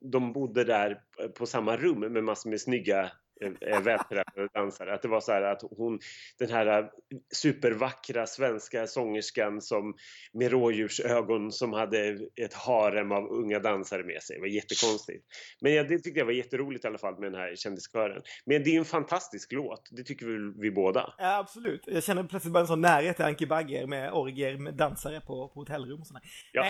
de 0.00 0.32
bodde 0.32 0.64
där 0.64 1.00
på 1.38 1.46
samma 1.46 1.76
rum 1.76 2.00
med 2.00 2.24
massor 2.24 2.50
med 2.50 2.60
snygga 2.60 3.10
Eh, 3.42 3.80
vältränade 3.82 4.48
dansare. 4.54 4.94
Att 4.94 5.02
det 5.02 5.08
var 5.08 5.20
så 5.20 5.32
här 5.32 5.42
att 5.42 5.62
hon, 5.76 5.98
den 6.38 6.50
här 6.50 6.66
eh, 6.66 6.86
supervackra 7.34 8.26
svenska 8.26 8.86
sångerskan 8.86 9.60
som 9.60 9.94
med 10.32 10.50
rådjursögon 10.50 11.52
som 11.52 11.72
hade 11.72 12.18
ett 12.36 12.54
harem 12.54 13.12
av 13.12 13.28
unga 13.28 13.58
dansare 13.58 14.04
med 14.04 14.22
sig. 14.22 14.36
Det 14.36 14.40
var 14.40 14.48
jättekonstigt. 14.48 15.26
Men 15.60 15.74
ja, 15.74 15.82
det 15.82 15.98
tyckte 15.98 16.18
jag 16.18 16.26
var 16.26 16.32
jätteroligt 16.32 16.84
i 16.84 16.88
alla 16.88 16.98
fall 16.98 17.20
med 17.20 17.32
den 17.32 17.40
här 17.40 17.54
kändiskören. 17.56 18.22
Men 18.46 18.64
det 18.64 18.74
är 18.74 18.78
en 18.78 18.84
fantastisk 18.84 19.52
låt. 19.52 19.88
Det 19.90 20.02
tycker 20.02 20.26
vi, 20.26 20.52
vi 20.60 20.70
båda. 20.70 21.14
Ja, 21.18 21.38
absolut. 21.38 21.82
Jag 21.86 22.04
känner 22.04 22.24
plötsligt 22.24 22.52
bara 22.52 22.60
en 22.60 22.66
sån 22.66 22.80
närhet 22.80 23.16
till 23.16 23.24
Anki 23.24 23.46
Bagger 23.46 23.86
med 23.86 24.12
orger 24.12 24.56
med 24.56 24.74
dansare 24.74 25.20
på, 25.20 25.48
på 25.48 25.60
hotellrum 25.60 26.00
och 26.00 26.06
sådär. 26.06 26.22
Ja. 26.52 26.66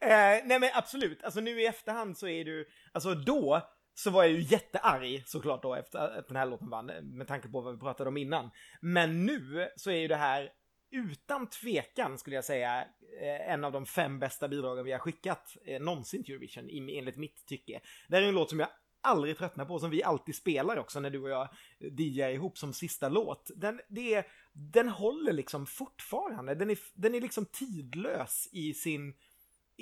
eh, 0.00 0.44
nej 0.44 0.60
men 0.60 0.70
absolut, 0.74 1.22
alltså 1.24 1.40
nu 1.40 1.60
i 1.60 1.66
efterhand 1.66 2.18
så 2.18 2.28
är 2.28 2.44
du, 2.44 2.68
alltså 2.92 3.14
då 3.14 3.62
så 3.94 4.10
var 4.10 4.22
jag 4.22 4.32
ju 4.32 4.40
jättearg 4.40 5.22
såklart 5.26 5.62
då 5.62 5.74
efter 5.74 6.18
att 6.18 6.28
den 6.28 6.36
här 6.36 6.46
låten 6.46 6.70
vann, 6.70 6.86
med 7.02 7.28
tanke 7.28 7.48
på 7.48 7.60
vad 7.60 7.74
vi 7.74 7.80
pratade 7.80 8.08
om 8.08 8.16
innan. 8.16 8.50
Men 8.80 9.26
nu 9.26 9.68
så 9.76 9.90
är 9.90 9.96
ju 9.96 10.08
det 10.08 10.16
här 10.16 10.50
utan 10.90 11.46
tvekan 11.46 12.18
skulle 12.18 12.36
jag 12.36 12.44
säga 12.44 12.80
eh, 13.20 13.52
en 13.52 13.64
av 13.64 13.72
de 13.72 13.86
fem 13.86 14.18
bästa 14.18 14.48
bidragen 14.48 14.84
vi 14.84 14.92
har 14.92 14.98
skickat 14.98 15.56
eh, 15.64 15.80
någonsin 15.80 16.24
till 16.24 16.34
Eurovision 16.34 16.68
enligt 16.70 17.16
mitt 17.16 17.46
tycke. 17.46 17.80
Det 18.08 18.16
här 18.16 18.22
är 18.22 18.28
en 18.28 18.34
låt 18.34 18.50
som 18.50 18.60
jag 18.60 18.68
aldrig 19.00 19.38
tröttnar 19.38 19.64
på, 19.64 19.78
som 19.78 19.90
vi 19.90 20.02
alltid 20.02 20.34
spelar 20.34 20.76
också 20.76 21.00
när 21.00 21.10
du 21.10 21.22
och 21.22 21.30
jag 21.30 21.48
DJar 21.78 22.30
ihop 22.30 22.58
som 22.58 22.72
sista 22.72 23.08
låt. 23.08 23.50
Den, 23.56 23.80
det 23.88 24.14
är, 24.14 24.26
den 24.52 24.88
håller 24.88 25.32
liksom 25.32 25.66
fortfarande, 25.66 26.54
den 26.54 26.70
är, 26.70 26.78
den 26.94 27.14
är 27.14 27.20
liksom 27.20 27.46
tidlös 27.46 28.48
i 28.52 28.74
sin 28.74 29.14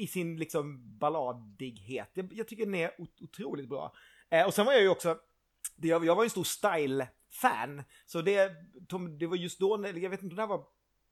i 0.01 0.07
sin 0.07 0.37
liksom 0.37 0.99
balladighet. 0.99 2.11
Jag, 2.15 2.33
jag 2.33 2.49
tycker 2.49 2.65
den 2.65 2.75
är 2.75 2.91
otroligt 3.21 3.69
bra. 3.69 3.95
Eh, 4.31 4.47
och 4.47 4.55
sen 4.55 4.67
var 4.67 4.73
jag 4.73 4.83
ju 4.83 4.89
också, 4.89 5.19
det, 5.77 5.89
jag, 5.89 6.05
jag 6.05 6.15
var 6.15 6.23
ju 6.23 6.27
en 6.27 6.31
stor 6.31 6.45
style-fan. 6.45 7.83
Så 8.07 8.23
det, 8.23 8.53
det 9.19 9.27
var 9.27 9.37
just 9.37 9.61
då, 9.61 9.87
jag 9.87 10.11
vet 10.11 10.23
inte 10.23 10.37
det 10.37 10.43
här 10.43 10.49
var 10.49 10.65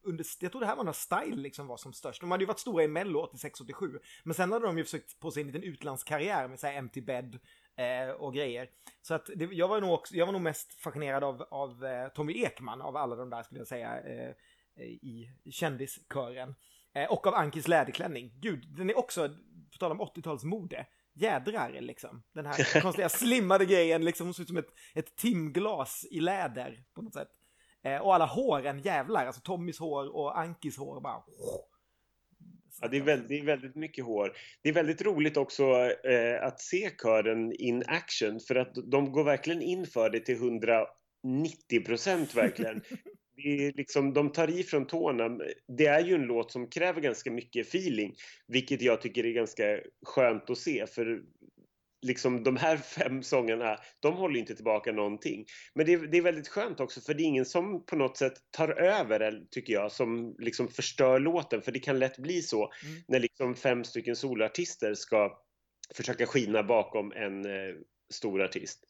under, 0.03 0.27
jag 0.41 0.53
tror 0.53 0.61
det 0.61 0.67
här 0.67 0.77
var 0.77 0.85
när 0.85 0.93
Style 0.93 1.37
liksom 1.37 1.67
var 1.67 1.77
som 1.77 1.93
störst. 1.93 2.21
De 2.21 2.31
hade 2.31 2.43
ju 2.43 2.47
varit 2.47 2.59
stora 2.59 2.85
i 2.85 2.89
Mello 2.89 3.31
86-87. 3.35 3.99
Men 4.25 4.35
sen 4.35 4.53
hade 4.53 4.67
de 4.67 4.79
ju 4.79 4.85
försökt 4.85 5.21
på 5.21 5.31
sig 5.31 5.41
en 5.41 5.47
liten 5.47 5.63
utlandskarriär 5.63 6.49
med 6.49 6.61
såhär 6.61 6.75
Empty 6.75 7.01
Bed 7.01 7.39
eh, 7.77 8.11
och 8.11 8.35
grejer. 8.35 8.71
Så 9.03 9.15
att 9.15 9.31
det, 9.37 9.45
jag, 9.45 9.69
var 9.69 9.81
nog 9.81 9.93
också, 9.93 10.15
jag 10.15 10.27
var 10.27 10.33
nog 10.33 10.43
mest 10.43 10.75
fascinerad 10.75 11.25
av, 11.25 11.43
av 11.51 11.85
eh, 11.85 12.09
Tommy 12.09 12.43
Ekman 12.43 12.83
av 12.83 12.97
alla 12.97 13.17
de 13.17 13.31
där 13.31 13.43
skulle 13.43 13.61
jag 13.61 13.69
säga 13.69 14.01
eh, 14.01 14.35
i 14.85 15.33
kändiskören. 15.51 16.55
Eh, 16.99 17.13
och 17.13 17.27
av 17.27 17.35
Ankis 17.35 17.69
läderklänning. 17.69 18.33
Gud, 18.41 18.65
den 18.77 18.91
är 18.91 18.99
också, 18.99 19.29
på 19.73 19.79
tal 19.79 19.93
om 19.93 20.01
80-talsmode, 20.01 20.85
jädrar 21.15 21.81
liksom. 21.81 22.23
Den 22.35 22.47
här 22.47 22.81
konstiga 22.83 23.09
slimmade 23.09 23.67
grejen, 23.67 24.05
liksom, 24.05 24.27
hon 24.27 24.35
ser 24.35 24.43
ut 24.43 24.49
som 24.49 24.57
ett, 24.57 24.73
ett 24.95 25.17
timglas 25.17 26.07
i 26.11 26.21
läder 26.21 26.85
på 26.95 27.03
något 27.03 27.15
sätt. 27.15 27.29
Eh, 27.85 27.97
och 27.97 28.15
alla 28.15 28.27
håren, 28.27 28.79
jävlar, 28.79 29.27
alltså 29.27 29.41
Tommys 29.41 29.79
hår 29.79 30.17
och 30.17 30.39
Ankis 30.39 30.79
hår 30.79 31.01
bara... 31.01 31.23
Ja, 32.81 32.89
det 32.89 32.97
är, 32.97 33.03
väldigt, 33.03 33.29
det 33.29 33.39
är 33.39 33.45
väldigt 33.45 33.75
mycket 33.75 34.05
hår. 34.05 34.33
Det 34.63 34.69
är 34.69 34.73
väldigt 34.73 35.03
roligt 35.03 35.37
också 35.37 35.63
eh, 36.09 36.43
att 36.43 36.61
se 36.61 36.91
kören 37.03 37.53
in 37.53 37.85
action 37.87 38.41
för 38.41 38.55
att 38.55 38.75
de 38.75 39.13
går 39.13 39.25
verkligen 39.25 39.63
in 39.63 39.87
för 39.87 40.11
det 40.11 40.21
till 40.21 40.35
190 40.35 41.85
procent 41.87 42.35
verkligen. 42.35 42.83
det 43.43 43.77
liksom, 43.77 44.15
de 44.15 44.33
tar 44.33 44.51
i 44.51 44.63
från 44.63 44.87
tårna. 44.87 45.39
Det 45.79 45.87
är 45.87 46.01
ju 46.01 46.15
en 46.15 46.23
låt 46.23 46.53
som 46.53 46.71
kräver 46.71 47.01
ganska 47.01 47.31
mycket 47.31 47.67
feeling, 47.67 48.15
vilket 48.47 48.83
jag 48.83 49.01
tycker 49.01 49.27
är 49.27 49.33
ganska 49.33 49.81
skönt 50.07 50.51
att 50.51 50.59
se. 50.59 50.87
För 50.87 51.23
liksom 52.03 52.45
de 52.45 52.57
här 52.57 52.77
fem 52.97 53.23
sångerna, 53.23 53.79
de 54.01 54.15
håller 54.15 54.41
inte 54.41 54.55
tillbaka 54.55 54.93
någonting. 54.93 55.45
Men 55.75 55.87
det 55.87 55.93
är, 55.93 55.99
det 55.99 56.19
är 56.19 56.23
väldigt 56.23 56.49
skönt 56.49 56.81
också 56.81 57.01
för 57.01 57.15
det 57.15 57.23
är 57.23 57.25
ingen 57.25 57.47
som 57.47 57.87
på 57.87 57.97
något 57.97 58.17
sätt 58.17 58.35
tar 58.51 58.69
över, 58.69 59.43
tycker 59.51 59.73
jag, 59.73 59.93
som 59.93 60.37
liksom 60.39 60.69
förstör 60.69 61.19
låten. 61.19 61.63
För 61.63 61.73
det 61.73 61.81
kan 61.81 61.99
lätt 61.99 62.19
bli 62.19 62.43
så 62.43 62.73
mm. 62.85 63.03
när 63.09 63.21
liksom 63.21 63.55
fem 63.55 63.85
stycken 63.85 64.17
solartister 64.17 64.95
ska 64.95 65.39
försöka 65.95 66.27
skina 66.27 66.63
bakom 66.63 67.13
en 67.13 67.45
eh, 67.45 67.75
stor 68.13 68.43
artist. 68.43 68.85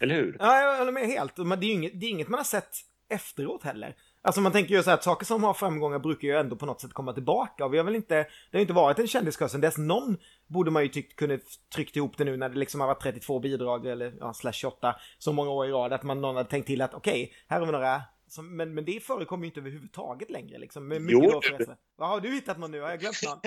Eller 0.00 0.14
hur? 0.14 0.36
Ja, 0.38 0.60
jag 0.60 0.78
håller 0.78 0.92
med 0.92 1.06
helt. 1.06 1.36
Det 1.36 1.42
är, 1.42 1.64
inget, 1.64 2.00
det 2.00 2.06
är 2.06 2.10
inget 2.10 2.28
man 2.28 2.38
har 2.38 2.44
sett 2.44 2.91
efteråt 3.12 3.62
heller. 3.62 3.96
Alltså 4.22 4.40
man 4.40 4.52
tänker 4.52 4.74
ju 4.74 4.82
så 4.82 4.90
här 4.90 4.96
att 4.96 5.04
saker 5.04 5.26
som 5.26 5.44
har 5.44 5.54
framgångar 5.54 5.98
brukar 5.98 6.28
ju 6.28 6.36
ändå 6.36 6.56
på 6.56 6.66
något 6.66 6.80
sätt 6.80 6.92
komma 6.92 7.12
tillbaka. 7.12 7.64
Och 7.64 7.74
vi 7.74 7.78
har 7.78 7.84
väl 7.84 7.96
inte, 7.96 8.14
det 8.50 8.58
har 8.58 8.60
inte 8.60 8.72
varit 8.72 8.98
en 8.98 9.06
kändiskör 9.06 9.48
sen 9.48 9.60
dess. 9.60 9.78
Någon 9.78 10.16
borde 10.46 10.70
man 10.70 10.82
ju 10.82 10.88
tyckt 10.88 11.16
kunde 11.16 11.38
tryckt 11.74 11.96
ihop 11.96 12.18
det 12.18 12.24
nu 12.24 12.36
när 12.36 12.48
det 12.48 12.58
liksom 12.58 12.80
har 12.80 12.88
varit 12.88 13.02
32 13.02 13.40
bidrag 13.40 13.86
eller 13.86 14.14
ja, 14.20 14.34
slash 14.34 14.52
28 14.52 14.96
så 15.18 15.32
många 15.32 15.50
år 15.50 15.66
i 15.66 15.70
rad. 15.70 15.92
Att 15.92 16.02
man 16.02 16.20
någon 16.20 16.36
hade 16.36 16.48
tänkt 16.48 16.66
till 16.66 16.82
att 16.82 16.94
okej, 16.94 17.22
okay, 17.24 17.34
här 17.48 17.58
har 17.58 17.66
vi 17.66 17.72
några 17.72 18.02
som, 18.32 18.56
men, 18.56 18.74
men 18.74 18.84
det 18.84 19.02
förekommer 19.02 19.44
ju 19.44 19.46
inte 19.46 19.60
överhuvudtaget 19.60 20.30
längre 20.30 20.58
liksom. 20.58 20.88
Med 20.88 21.02
mycket 21.02 21.42
jo, 21.58 21.74
Vad 22.02 22.10
har 22.10 22.20
du 22.20 22.34
hittat 22.34 22.58
någon 22.58 22.70
nu? 22.70 22.80
Har 22.80 22.90
jag 22.90 23.00
glömt 23.00 23.22
någon? 23.22 23.38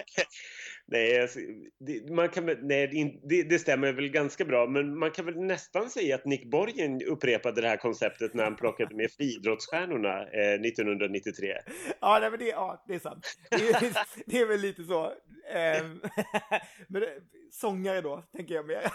nej, 0.86 1.22
alltså, 1.22 1.40
det, 1.80 2.10
man 2.10 2.30
kan, 2.30 2.46
nej 2.46 3.20
det, 3.24 3.44
det, 3.44 3.60
stämmer 3.60 3.94
väl 3.94 4.10
ganska 4.10 4.46
bra, 4.46 4.68
men 4.68 4.98
man 5.00 5.12
kan 5.12 5.26
väl 5.26 5.38
nästan 5.38 5.90
säga 5.90 6.16
att 6.16 6.26
Nick 6.26 6.46
Borgen 6.46 7.02
upprepade 7.02 7.62
det 7.62 7.68
här 7.68 7.78
konceptet 7.78 8.34
när 8.34 8.44
han 8.44 8.56
plockade 8.56 8.96
med 8.96 9.12
friidrottsstjärnorna 9.12 10.22
eh, 10.22 10.62
1993. 10.62 11.54
Ja, 12.00 12.18
nej, 12.22 12.30
men 12.30 12.40
det, 12.40 12.46
ja, 12.46 12.84
det 12.88 12.96
är 12.96 13.00
sant. 13.00 13.38
Det 13.50 13.56
är, 13.56 13.94
det 14.26 14.40
är 14.40 14.46
väl 14.46 14.60
lite 14.60 14.84
så. 14.84 15.14
Ehm, 15.54 16.02
men 16.88 17.02
det, 17.02 17.22
sångare 17.52 18.02
då, 18.02 18.24
tänker 18.36 18.56
jag 18.56 18.68
mer. 18.68 18.92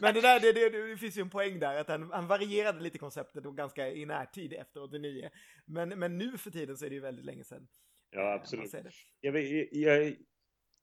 men 0.00 0.14
det, 0.14 0.20
där, 0.20 0.40
det, 0.40 0.52
det, 0.52 0.88
det, 0.88 0.96
finns 0.96 1.18
ju 1.18 1.22
en 1.22 1.30
poäng 1.30 1.58
där, 1.58 1.80
att 1.80 1.88
han, 1.88 2.10
han 2.12 2.26
varierade 2.26 2.80
lite 2.80 2.98
konceptet 2.98 3.46
och 3.46 3.56
ganska 3.56 3.88
i 3.88 4.06
närtid 4.06 4.52
efter 4.52 4.82
89. 4.82 5.30
Men, 5.64 5.88
men 5.88 6.18
nu 6.18 6.38
för 6.38 6.50
tiden 6.50 6.76
så 6.76 6.84
är 6.84 6.88
det 6.88 6.94
ju 6.94 7.00
väldigt 7.00 7.24
länge 7.24 7.44
sedan. 7.44 7.68
Ja, 8.12 8.32
absolut. 8.32 8.74
Jag, 9.20 9.36
jag, 9.72 10.14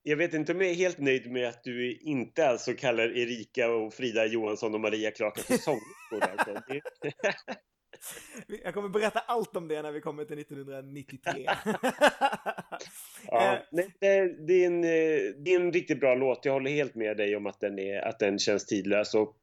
jag 0.04 0.18
vet 0.18 0.34
inte 0.34 0.52
om 0.52 0.62
jag 0.62 0.70
är 0.70 0.76
helt 0.76 1.00
nöjd 1.00 1.32
med 1.32 1.48
att 1.50 1.64
du 1.64 1.98
inte 1.98 2.48
alltså 2.48 2.74
kallar 2.74 3.18
Erika 3.18 3.72
och 3.72 3.94
Frida 3.94 4.26
Johansson 4.26 4.74
och 4.74 4.82
Maria 4.82 5.12
Klaka 5.12 5.42
för 5.42 5.58
sångerskor. 5.58 6.24
Alltså. 6.32 6.62
Jag 8.64 8.74
kommer 8.74 8.90
berätta 8.90 9.20
allt 9.20 9.56
om 9.56 9.68
det 9.68 9.82
när 9.82 9.92
vi 9.92 10.02
kommer 10.02 10.26
till 10.26 10.40
1993. 10.40 11.32
ja, 13.28 13.64
nej, 13.72 13.94
det, 14.00 14.08
är 14.08 14.66
en, 14.66 14.82
det 15.44 15.54
är 15.54 15.60
en 15.60 15.74
riktigt 15.74 16.00
bra 16.00 16.16
låt. 16.16 16.46
Jag 16.46 16.54
håller 16.54 16.72
helt 16.72 16.96
med 16.96 17.18
dig 17.18 17.36
om 17.36 17.46
att 17.46 17.60
den, 17.60 17.80
är, 17.80 18.02
att 18.02 18.20
den 18.20 18.40
känns 18.40 18.66
tidlös. 18.66 19.16
Och 19.16 19.36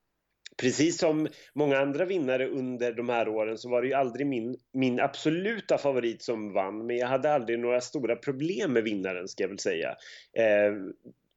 precis 0.56 0.98
som 0.98 1.28
många 1.54 1.78
andra 1.78 2.04
vinnare 2.04 2.48
under 2.48 2.92
de 2.92 3.08
här 3.08 3.28
åren 3.28 3.58
så 3.58 3.68
var 3.68 3.82
det 3.82 3.88
ju 3.88 3.94
aldrig 3.94 4.26
min, 4.26 4.56
min 4.72 5.00
absoluta 5.00 5.78
favorit 5.78 6.22
som 6.22 6.52
vann. 6.52 6.86
Men 6.86 6.96
jag 6.96 7.08
hade 7.08 7.32
aldrig 7.32 7.58
några 7.58 7.80
stora 7.80 8.16
problem 8.16 8.72
med 8.72 8.82
vinnaren 8.82 9.28
ska 9.28 9.44
jag 9.44 9.48
väl 9.48 9.58
säga. 9.58 9.88
Eh, 10.38 10.72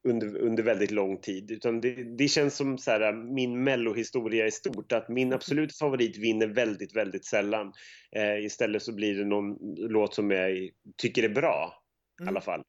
under, 0.04 0.38
under 0.38 0.64
väldigt 0.64 0.92
lång 0.92 1.18
tid. 1.18 1.52
Utan 1.52 1.82
det, 1.82 2.18
det 2.18 2.28
känns 2.28 2.56
som 2.56 2.78
så 2.78 2.92
här, 2.92 3.14
min 3.14 3.64
mellohistoria 3.64 4.48
i 4.48 4.52
stort, 4.52 4.92
att 4.92 5.10
min 5.10 5.34
absoluta 5.34 5.74
favorit 5.80 6.18
vinner 6.18 6.48
väldigt, 6.48 6.96
väldigt 6.96 7.26
sällan. 7.26 7.74
Eh, 8.16 8.46
istället 8.46 8.84
så 8.84 8.96
blir 8.96 9.16
det 9.16 9.26
någon 9.26 9.76
låt 9.78 10.16
som 10.16 10.32
jag 10.32 10.70
tycker 10.98 11.24
är 11.24 11.30
bra. 11.30 11.84
Mm. 12.20 12.28
I 12.28 12.30
alla 12.30 12.42
fall. 12.42 12.62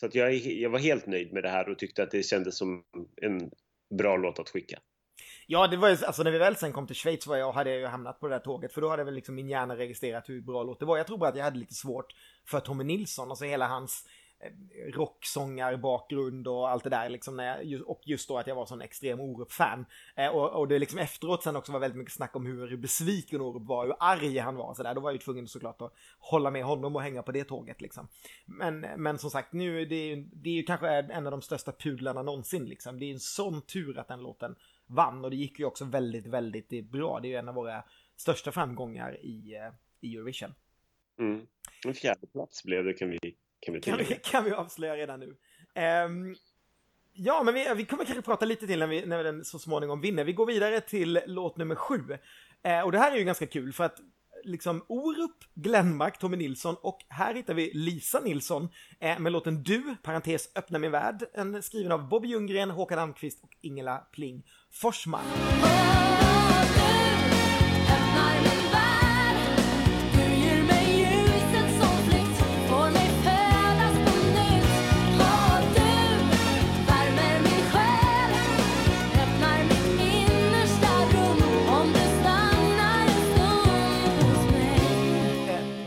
Så 0.00 0.06
att 0.06 0.14
jag, 0.14 0.34
jag 0.34 0.70
var 0.70 0.78
helt 0.78 1.06
nöjd 1.06 1.32
med 1.32 1.42
det 1.42 1.48
här 1.48 1.68
och 1.68 1.78
tyckte 1.78 2.02
att 2.02 2.10
det 2.10 2.22
kändes 2.22 2.56
som 2.56 2.82
en 3.22 3.50
bra 3.98 4.16
låt 4.16 4.38
att 4.38 4.48
skicka. 4.48 4.78
Ja, 5.46 5.66
det 5.66 5.76
var 5.76 5.88
ju, 5.88 6.04
alltså 6.04 6.22
när 6.22 6.30
vi 6.30 6.38
väl 6.38 6.56
sen 6.56 6.72
kom 6.72 6.86
till 6.86 6.96
Schweiz 6.96 7.26
var 7.26 7.36
jag, 7.36 7.52
hade 7.52 7.70
jag 7.70 7.78
ju 7.80 7.86
hamnat 7.86 8.20
på 8.20 8.28
det 8.28 8.34
där 8.34 8.40
tåget, 8.40 8.72
för 8.72 8.80
då 8.80 8.88
hade 8.88 9.04
väl 9.04 9.14
liksom 9.14 9.34
min 9.34 9.48
hjärna 9.48 9.76
registrerat 9.76 10.28
hur 10.28 10.40
bra 10.40 10.62
låt 10.62 10.80
det 10.80 10.86
var. 10.86 10.96
Jag 10.96 11.06
tror 11.06 11.18
bara 11.18 11.30
att 11.30 11.36
jag 11.36 11.44
hade 11.44 11.58
lite 11.58 11.74
svårt 11.74 12.14
för 12.46 12.60
Tommy 12.60 12.84
Nilsson, 12.84 13.30
alltså 13.30 13.44
hela 13.44 13.66
hans 13.66 14.08
eh, 14.40 14.92
rocksångarbakgrund 14.92 16.48
och 16.48 16.70
allt 16.70 16.84
det 16.84 16.90
där 16.90 17.08
liksom. 17.08 17.36
När 17.36 17.62
jag, 17.62 17.82
och 17.88 18.00
just 18.04 18.28
då 18.28 18.38
att 18.38 18.46
jag 18.46 18.54
var 18.54 18.66
sån 18.66 18.82
extrem 18.82 19.20
Orup-fan. 19.20 19.86
Eh, 20.16 20.28
och, 20.28 20.60
och 20.60 20.68
det 20.68 20.78
liksom 20.78 20.98
efteråt 20.98 21.42
sen 21.42 21.56
också 21.56 21.72
var 21.72 21.80
väldigt 21.80 21.98
mycket 21.98 22.14
snack 22.14 22.36
om 22.36 22.46
hur 22.46 22.76
besviken 22.76 23.40
Orup 23.40 23.68
var, 23.68 23.86
hur 23.86 23.96
arg 24.00 24.38
han 24.38 24.56
var 24.56 24.74
så 24.74 24.82
där. 24.82 24.94
Då 24.94 25.00
var 25.00 25.10
jag 25.10 25.14
ju 25.14 25.24
tvungen 25.24 25.48
såklart 25.48 25.82
att 25.82 25.92
hålla 26.18 26.50
med 26.50 26.64
honom 26.64 26.96
och 26.96 27.02
hänga 27.02 27.22
på 27.22 27.32
det 27.32 27.44
tåget 27.44 27.80
liksom. 27.80 28.08
Men, 28.46 28.80
men 28.80 29.18
som 29.18 29.30
sagt, 29.30 29.52
nu 29.52 29.84
det 29.84 30.12
är 30.12 30.16
det 30.32 30.50
är 30.50 30.54
ju 30.54 30.62
kanske 30.62 30.88
en 30.88 31.26
av 31.26 31.30
de 31.30 31.42
största 31.42 31.72
pudlarna 31.72 32.22
någonsin 32.22 32.64
liksom. 32.64 32.98
Det 32.98 33.04
är 33.04 33.12
en 33.12 33.20
sån 33.20 33.62
tur 33.62 33.98
att 33.98 34.08
den 34.08 34.22
låten 34.22 34.56
vann 34.94 35.24
och 35.24 35.30
det 35.30 35.36
gick 35.36 35.58
ju 35.58 35.64
också 35.64 35.84
väldigt, 35.84 36.26
väldigt 36.26 36.90
bra. 36.90 37.20
Det 37.20 37.28
är 37.28 37.30
ju 37.30 37.36
en 37.36 37.48
av 37.48 37.54
våra 37.54 37.84
största 38.16 38.52
framgångar 38.52 39.24
i, 39.24 39.54
eh, 39.54 39.72
i 40.00 40.16
Eurovision. 40.16 40.54
Mm. 41.18 41.46
En 41.86 41.94
fjärde 41.94 42.26
plats 42.26 42.64
blev 42.64 42.84
det 42.84 42.92
kan 42.92 43.10
vi 43.10 43.18
kan 43.60 43.74
vi, 43.74 43.80
kan 43.80 43.98
vi, 43.98 44.04
kan 44.04 44.44
vi 44.44 44.50
avslöja 44.50 44.96
redan 44.96 45.20
nu. 45.20 45.36
Um, 46.06 46.36
ja, 47.12 47.42
men 47.42 47.54
vi, 47.54 47.74
vi 47.76 47.84
kommer 47.84 48.04
kanske 48.04 48.22
prata 48.22 48.44
lite 48.44 48.66
till 48.66 48.78
när, 48.78 48.86
vi, 48.86 49.06
när 49.06 49.24
den 49.24 49.44
så 49.44 49.58
småningom 49.58 50.00
vinner. 50.00 50.24
Vi 50.24 50.32
går 50.32 50.46
vidare 50.46 50.80
till 50.80 51.20
låt 51.26 51.56
nummer 51.56 51.74
sju. 51.74 51.98
Uh, 52.66 52.80
och 52.84 52.92
det 52.92 52.98
här 52.98 53.12
är 53.12 53.16
ju 53.16 53.24
ganska 53.24 53.46
kul 53.46 53.72
för 53.72 53.84
att 53.84 54.00
liksom 54.44 54.84
Orup, 54.88 55.44
Glenmark, 55.54 56.18
Tommy 56.18 56.36
Nilsson 56.36 56.76
och 56.82 56.98
här 57.08 57.34
hittar 57.34 57.54
vi 57.54 57.70
Lisa 57.74 58.20
Nilsson 58.20 58.68
eh, 59.00 59.18
med 59.18 59.32
låten 59.32 59.62
Du, 59.62 59.96
parentes 60.02 60.48
öppna 60.54 60.78
min 60.78 60.90
värld, 60.90 61.24
en 61.34 61.62
skriven 61.62 61.92
av 61.92 62.08
Bobby 62.08 62.28
Ljunggren, 62.28 62.70
Håkan 62.70 62.98
Almqvist 62.98 63.42
och 63.42 63.50
Ingela 63.60 63.98
Pling 64.12 64.42
Forsman. 64.70 65.24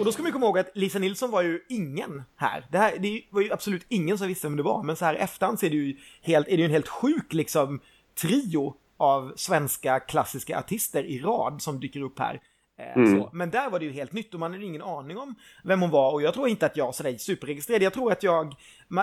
Och 0.06 0.08
då 0.08 0.14
ska 0.14 0.24
man 0.24 0.32
komma 0.32 0.46
ihåg 0.46 0.60
att 0.60 0.72
Lisa 0.74 1.00
Nilsson 1.00 1.32
var 1.32 1.42
ju 1.42 1.60
ingen 1.70 2.24
här. 2.36 2.66
Det, 2.72 2.78
här, 2.78 2.98
det 2.98 3.22
var 3.30 3.42
ju 3.42 3.54
absolut 3.54 3.86
ingen 3.90 4.18
som 4.18 4.28
visste 4.28 4.48
vem 4.48 4.58
det 4.58 4.64
var, 4.64 4.84
men 4.84 4.96
så 4.96 5.06
här 5.06 5.16
efterhand 5.16 5.60
så 5.60 5.66
är 5.66 5.70
det 5.70 5.76
ju, 5.76 5.98
helt, 6.22 6.48
är 6.48 6.52
det 6.52 6.58
ju 6.58 6.66
en 6.66 6.72
helt 6.72 6.88
sjuk 6.88 7.34
liksom 7.34 7.80
trio 8.22 8.76
av 8.98 9.34
svenska 9.36 10.00
klassiska 10.00 10.60
artister 10.60 11.04
i 11.04 11.20
rad 11.20 11.62
som 11.62 11.80
dyker 11.80 12.02
upp 12.02 12.20
här. 12.20 12.42
Eh, 12.80 12.98
mm. 12.98 13.24
Men 13.34 13.50
där 13.50 13.70
var 13.70 13.80
det 13.80 13.86
ju 13.86 13.92
helt 13.92 14.14
nytt 14.14 14.34
och 14.34 14.40
man 14.40 14.52
hade 14.54 14.66
ingen 14.66 14.82
aning 14.82 15.18
om 15.18 15.36
vem 15.64 15.82
hon 15.82 15.90
var 15.90 16.12
och 16.12 16.22
jag 16.22 16.34
tror 16.34 16.48
inte 16.48 16.66
att 16.66 16.78
jag 16.78 16.96
sådär 16.96 17.18
superregistrerad. 17.18 17.82
Jag 17.82 17.94
tror 17.94 18.12
att 18.12 18.24
jag, 18.24 18.56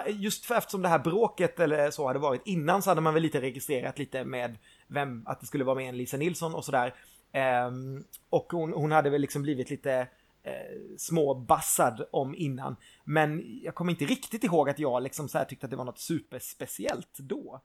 just 0.06 0.44
för 0.44 0.54
eftersom 0.54 0.82
det 0.82 0.88
här 0.88 0.98
bråket 0.98 1.60
eller 1.60 1.90
så 1.90 2.06
hade 2.06 2.18
varit 2.18 2.42
innan 2.44 2.82
så 2.82 2.90
hade 2.90 3.00
man 3.00 3.14
väl 3.14 3.22
lite 3.22 3.40
registrerat 3.40 3.98
lite 3.98 4.24
med 4.24 4.58
vem, 4.86 5.22
att 5.26 5.40
det 5.40 5.46
skulle 5.46 5.64
vara 5.64 5.76
med 5.76 5.88
en 5.88 5.96
Lisa 5.96 6.16
Nilsson 6.16 6.54
och 6.54 6.64
sådär. 6.64 6.94
Um, 7.66 8.04
och 8.30 8.46
hon, 8.52 8.72
hon 8.72 8.92
hade 8.92 9.10
väl 9.10 9.20
liksom 9.20 9.42
blivit 9.42 9.70
lite 9.70 10.08
eh, 10.42 10.52
småbassad 10.98 12.06
om 12.12 12.34
innan. 12.34 12.76
Men 13.04 13.60
jag 13.62 13.74
kommer 13.74 13.92
inte 13.92 14.04
riktigt 14.04 14.44
ihåg 14.44 14.70
att 14.70 14.78
jag 14.78 15.02
liksom 15.02 15.28
så 15.28 15.38
här 15.38 15.44
tyckte 15.44 15.66
att 15.66 15.70
det 15.70 15.76
var 15.76 15.84
något 15.84 16.00
superspeciellt 16.00 17.18
då. 17.18 17.62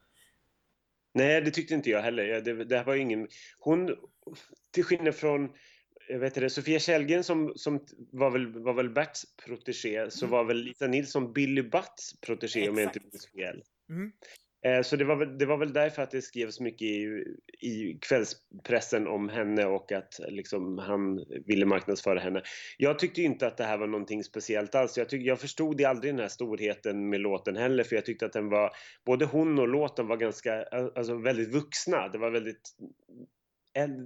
Nej, 1.13 1.41
det 1.41 1.51
tyckte 1.51 1.73
inte 1.73 1.89
jag 1.89 2.01
heller. 2.01 2.41
Det, 2.41 2.63
det 2.63 2.83
var 2.83 2.95
ingen... 2.95 3.27
Hon, 3.59 3.95
till 4.71 4.83
skillnad 4.83 5.15
från 5.15 5.49
vet 6.09 6.35
det, 6.35 6.49
Sofia 6.49 6.79
Källgren 6.79 7.23
som, 7.23 7.53
som 7.55 7.85
var, 8.11 8.29
väl, 8.31 8.47
var 8.47 8.73
väl 8.73 8.89
Berts 8.89 9.25
protégé, 9.45 10.11
så 10.11 10.25
mm. 10.25 10.31
var 10.31 10.43
väl 10.43 10.57
Lisa 10.57 10.87
Nilsson 10.87 11.33
Billy 11.33 11.61
Butts 11.61 12.19
protégé 12.21 12.69
om 12.69 12.77
jag 12.77 12.87
inte 12.87 12.99
minns 13.11 13.27
fel. 13.27 13.63
Mm. 13.89 14.11
Eh, 14.67 14.81
så 14.81 14.95
det 14.95 15.05
var, 15.05 15.15
väl, 15.15 15.37
det 15.37 15.45
var 15.45 15.57
väl 15.57 15.73
därför 15.73 16.01
att 16.01 16.11
det 16.11 16.21
skrevs 16.21 16.59
mycket 16.59 16.81
i, 16.81 17.23
i 17.59 17.97
kvällspressen 18.01 19.07
om 19.07 19.29
henne 19.29 19.65
och 19.65 19.91
att 19.91 20.19
liksom, 20.27 20.77
han 20.77 21.25
ville 21.45 21.65
marknadsföra 21.65 22.19
henne. 22.19 22.41
Jag 22.77 22.99
tyckte 22.99 23.21
inte 23.21 23.47
att 23.47 23.57
det 23.57 23.63
här 23.63 23.77
var 23.77 23.87
någonting 23.87 24.23
speciellt 24.23 24.75
alls. 24.75 24.97
Jag, 24.97 25.09
tyck, 25.09 25.21
jag 25.25 25.39
förstod 25.39 25.81
aldrig 25.81 26.13
den 26.13 26.19
här 26.19 26.27
storheten 26.27 27.09
med 27.09 27.19
låten 27.19 27.55
heller 27.55 27.83
för 27.83 27.95
jag 27.95 28.05
tyckte 28.05 28.25
att 28.25 28.33
den 28.33 28.49
var, 28.49 28.71
både 29.05 29.25
hon 29.25 29.59
och 29.59 29.67
låten 29.67 30.07
var 30.07 30.17
ganska, 30.17 30.63
alltså 30.95 31.15
väldigt 31.15 31.53
vuxna. 31.53 32.07
Det 32.07 32.17
var 32.17 32.31
väldigt, 32.31 32.69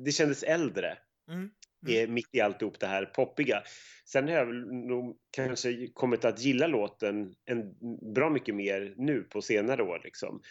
det 0.06 0.12
kändes 0.12 0.44
äldre. 0.44 0.98
Mm 1.30 1.50
är 1.88 2.08
mitt 2.08 2.30
i 2.32 2.42
alltihop 2.42 2.80
det 2.80 2.88
här 2.88 3.06
poppiga. 3.06 3.64
Sen 4.06 4.28
har 4.28 4.36
jag 4.36 4.48
nog 4.88 5.18
kanske 5.32 5.88
kommit 5.94 6.26
att 6.26 6.40
gilla 6.40 6.68
låten 6.68 7.34
en, 7.46 7.74
bra 8.14 8.30
mycket 8.30 8.56
mer 8.56 8.94
nu 8.98 9.24
på 9.24 9.42
senare 9.42 9.84
år. 9.84 10.02
Liksom. 10.04 10.42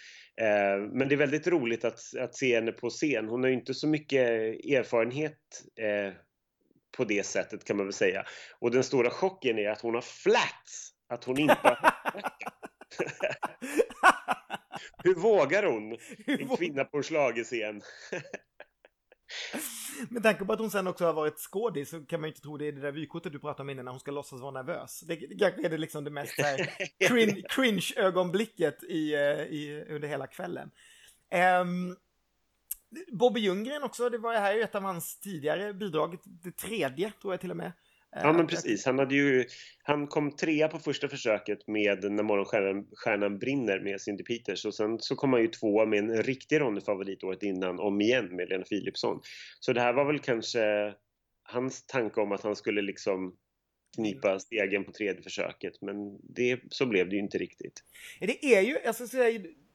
Eh, 0.40 0.78
men 0.92 1.08
det 1.08 1.14
är 1.14 1.16
väldigt 1.16 1.46
roligt 1.46 1.84
att, 1.84 2.00
att 2.18 2.36
se 2.36 2.54
henne 2.54 2.72
på 2.72 2.90
scen. 2.90 3.28
Hon 3.28 3.42
har 3.42 3.48
ju 3.48 3.54
inte 3.54 3.74
så 3.74 3.88
mycket 3.88 4.20
erfarenhet 4.64 5.38
eh, 5.80 6.14
på 6.96 7.04
det 7.04 7.26
sättet 7.26 7.64
kan 7.64 7.76
man 7.76 7.86
väl 7.86 7.92
säga. 7.92 8.24
Och 8.58 8.70
den 8.70 8.84
stora 8.84 9.10
chocken 9.10 9.58
är 9.58 9.70
att 9.70 9.80
hon 9.80 9.94
har 9.94 10.02
flats! 10.02 10.90
Att 11.08 11.24
hon 11.24 11.38
inte 11.38 11.56
har 11.62 11.78
Hur 15.04 15.14
vågar 15.14 15.62
hon? 15.62 15.98
En 16.26 16.56
kvinna 16.56 16.84
på 16.84 16.96
en 16.96 17.02
schlagerscen. 17.02 17.82
Med 20.08 20.22
tanke 20.22 20.44
på 20.44 20.52
att 20.52 20.58
hon 20.58 20.70
sen 20.70 20.86
också 20.86 21.04
har 21.04 21.12
varit 21.12 21.38
skådis 21.38 21.90
så 21.90 22.00
kan 22.00 22.20
man 22.20 22.28
ju 22.28 22.32
inte 22.32 22.42
tro 22.42 22.56
det 22.56 22.68
är 22.68 22.72
det 22.72 22.80
där 22.80 22.92
vykortet 22.92 23.32
du 23.32 23.38
pratade 23.38 23.62
om 23.62 23.70
innan 23.70 23.84
när 23.84 23.92
hon 23.92 24.00
ska 24.00 24.10
låtsas 24.10 24.40
vara 24.40 24.50
nervös. 24.50 25.00
Det, 25.00 25.16
det 25.16 25.38
kanske 25.38 25.66
är 25.66 25.70
det 25.70 25.78
liksom 25.78 26.04
det 26.04 26.10
mest 26.10 26.34
cringe, 27.08 27.42
cringe-ögonblicket 27.48 28.82
i, 28.82 29.14
eh, 29.14 29.20
i, 29.42 29.84
under 29.88 30.08
hela 30.08 30.26
kvällen. 30.26 30.70
Um, 31.62 31.96
Bobby 33.12 33.40
Ljunggren 33.40 33.82
också, 33.82 34.10
det 34.10 34.18
var 34.18 34.34
här 34.34 34.54
ju 34.54 34.62
ett 34.62 34.74
av 34.74 34.82
hans 34.82 35.20
tidigare 35.20 35.74
bidrag, 35.74 36.18
det 36.24 36.56
tredje 36.56 37.12
tror 37.20 37.32
jag 37.32 37.40
till 37.40 37.50
och 37.50 37.56
med. 37.56 37.72
Ja 38.12 38.32
men 38.32 38.46
precis, 38.46 38.86
han, 38.86 38.98
hade 38.98 39.14
ju, 39.14 39.44
han 39.82 40.06
kom 40.06 40.36
trea 40.36 40.68
på 40.68 40.78
första 40.78 41.08
försöket 41.08 41.68
med 41.68 42.12
När 42.12 42.22
morgonstjärnan 42.22 42.86
stjärnan 42.96 43.38
brinner 43.38 43.80
med 43.80 44.00
Cindy 44.00 44.24
Peters 44.24 44.64
och 44.64 44.74
sen 44.74 44.98
så 44.98 45.16
kom 45.16 45.32
han 45.32 45.42
ju 45.42 45.48
tvåa 45.48 45.86
med 45.86 45.98
en 45.98 46.22
riktig 46.22 46.60
Ronny-favorit 46.60 47.24
året 47.24 47.42
innan, 47.42 47.80
om 47.80 48.00
igen 48.00 48.36
med 48.36 48.48
Lena 48.48 48.64
Philipsson. 48.64 49.20
Så 49.60 49.72
det 49.72 49.80
här 49.80 49.92
var 49.92 50.04
väl 50.04 50.18
kanske 50.18 50.94
hans 51.42 51.86
tanke 51.86 52.20
om 52.20 52.32
att 52.32 52.42
han 52.42 52.56
skulle 52.56 52.82
liksom 52.82 53.36
knipa 53.96 54.38
stegen 54.38 54.84
på 54.84 54.92
tredje 54.92 55.22
försöket 55.22 55.82
men 55.82 55.96
det, 56.34 56.60
så 56.68 56.86
blev 56.86 57.08
det 57.08 57.16
ju 57.16 57.22
inte 57.22 57.38
riktigt. 57.38 57.84
Det 58.20 58.54
är 58.54 58.60
ju, 58.60 58.78
alltså, 58.86 59.04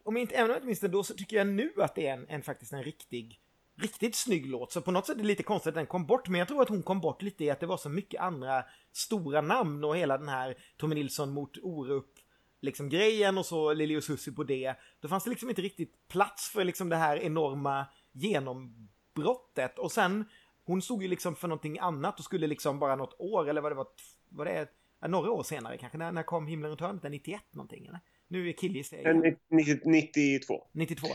om 0.04 0.18
inte, 0.18 0.36
även 0.36 0.46
om 0.46 0.50
jag 0.50 0.58
inte 0.58 0.68
minns 0.68 0.80
det 0.80 0.88
då 0.88 1.04
så 1.04 1.14
tycker 1.14 1.38
jag 1.38 1.48
nu 1.48 1.72
att 1.78 1.96
det 1.96 2.08
är 2.08 2.14
en, 2.14 2.26
en 2.30 2.42
faktiskt 2.42 2.74
en 2.74 2.84
riktig 2.84 3.40
riktigt 3.78 4.16
snygg 4.16 4.46
låt. 4.46 4.72
Så 4.72 4.82
på 4.82 4.92
något 4.92 5.06
sätt 5.06 5.16
är 5.16 5.22
det 5.22 5.28
lite 5.28 5.44
konstigt 5.44 5.68
att 5.68 5.76
den 5.76 5.86
kom 5.86 6.06
bort. 6.06 6.28
Men 6.28 6.40
jag 6.40 6.48
tror 6.48 6.62
att 6.62 6.70
hon 6.70 6.84
kom 6.84 7.02
bort 7.02 7.22
lite 7.22 7.44
i 7.44 7.50
att 7.50 7.60
det 7.60 7.66
var 7.66 7.78
så 7.78 7.90
mycket 7.90 8.22
andra 8.22 8.64
stora 8.92 9.42
namn 9.42 9.84
och 9.84 9.98
hela 9.98 10.18
den 10.18 10.30
här 10.30 10.58
Tommy 10.78 10.96
Nilsson 10.96 11.32
mot 11.32 11.58
Orup 11.58 12.16
liksom 12.62 12.90
grejen 12.90 13.38
och 13.38 13.46
så 13.46 13.74
Lili 13.74 13.98
och 13.98 14.04
Susie 14.04 14.34
på 14.34 14.44
det. 14.44 14.76
Då 15.00 15.08
fanns 15.08 15.24
det 15.24 15.30
liksom 15.30 15.50
inte 15.50 15.62
riktigt 15.62 16.08
plats 16.08 16.50
för 16.50 16.64
liksom 16.64 16.90
det 16.90 16.96
här 16.96 17.18
enorma 17.18 17.86
genombrottet. 18.12 19.80
Och 19.80 19.92
sen, 19.92 20.26
hon 20.66 20.82
stod 20.82 21.02
ju 21.02 21.08
liksom 21.08 21.36
för 21.36 21.48
någonting 21.48 21.80
annat 21.80 22.20
och 22.20 22.26
skulle 22.26 22.48
liksom 22.48 22.80
bara 22.80 22.96
något 22.96 23.16
år 23.20 23.50
eller 23.50 23.62
vad 23.62 23.72
det 23.72 23.76
var, 23.76 23.88
vad 24.30 24.48
det 24.48 24.52
är, 24.52 24.68
några 25.08 25.32
år 25.32 25.44
senare 25.44 25.78
kanske, 25.78 25.98
när, 25.98 26.12
när 26.12 26.24
kom 26.24 26.48
Himlen 26.48 26.70
runt 26.70 26.82
hörnet? 26.82 27.04
91 27.04 27.42
någonting 27.52 27.86
eller? 27.86 28.00
Nu 28.28 28.50
är 28.50 28.54
killgissar 28.54 28.98
jag 28.98 29.38
92. 29.86 30.68
92. 30.72 31.08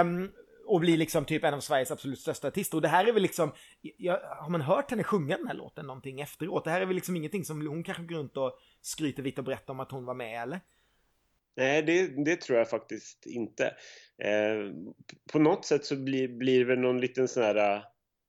Um, 0.00 0.32
och 0.66 0.80
blir 0.80 0.96
liksom 0.96 1.24
typ 1.24 1.44
en 1.44 1.54
av 1.54 1.60
Sveriges 1.60 1.90
absolut 1.90 2.18
största 2.18 2.48
artister. 2.48 2.76
Och 2.76 2.82
det 2.82 2.88
här 2.88 3.04
är 3.04 3.12
väl 3.12 3.22
liksom, 3.22 3.52
jag, 3.80 4.20
har 4.20 4.50
man 4.50 4.60
hört 4.60 4.90
henne 4.90 5.04
sjunga 5.04 5.36
den 5.36 5.46
här 5.46 5.54
låten 5.54 5.86
någonting 5.86 6.20
efteråt? 6.20 6.64
Det 6.64 6.70
här 6.70 6.80
är 6.80 6.86
väl 6.86 6.94
liksom 6.94 7.16
ingenting 7.16 7.44
som 7.44 7.66
hon 7.66 7.82
kanske 7.82 8.02
går 8.02 8.16
runt 8.16 8.36
och 8.36 8.58
skryter 8.82 9.22
vitt 9.22 9.38
och 9.38 9.44
brett 9.44 9.70
om 9.70 9.80
att 9.80 9.90
hon 9.90 10.04
var 10.04 10.14
med 10.14 10.42
eller? 10.42 10.60
Nej, 11.56 11.82
det, 11.82 12.24
det 12.24 12.40
tror 12.40 12.58
jag 12.58 12.70
faktiskt 12.70 13.26
inte. 13.26 13.64
Eh, 14.18 14.72
på 15.32 15.38
något 15.38 15.64
sätt 15.64 15.84
så 15.84 15.96
blir, 15.96 16.28
blir 16.28 16.58
det 16.58 16.64
väl 16.64 16.78
någon 16.78 17.00
liten 17.00 17.28
sån 17.28 17.42
här 17.42 17.82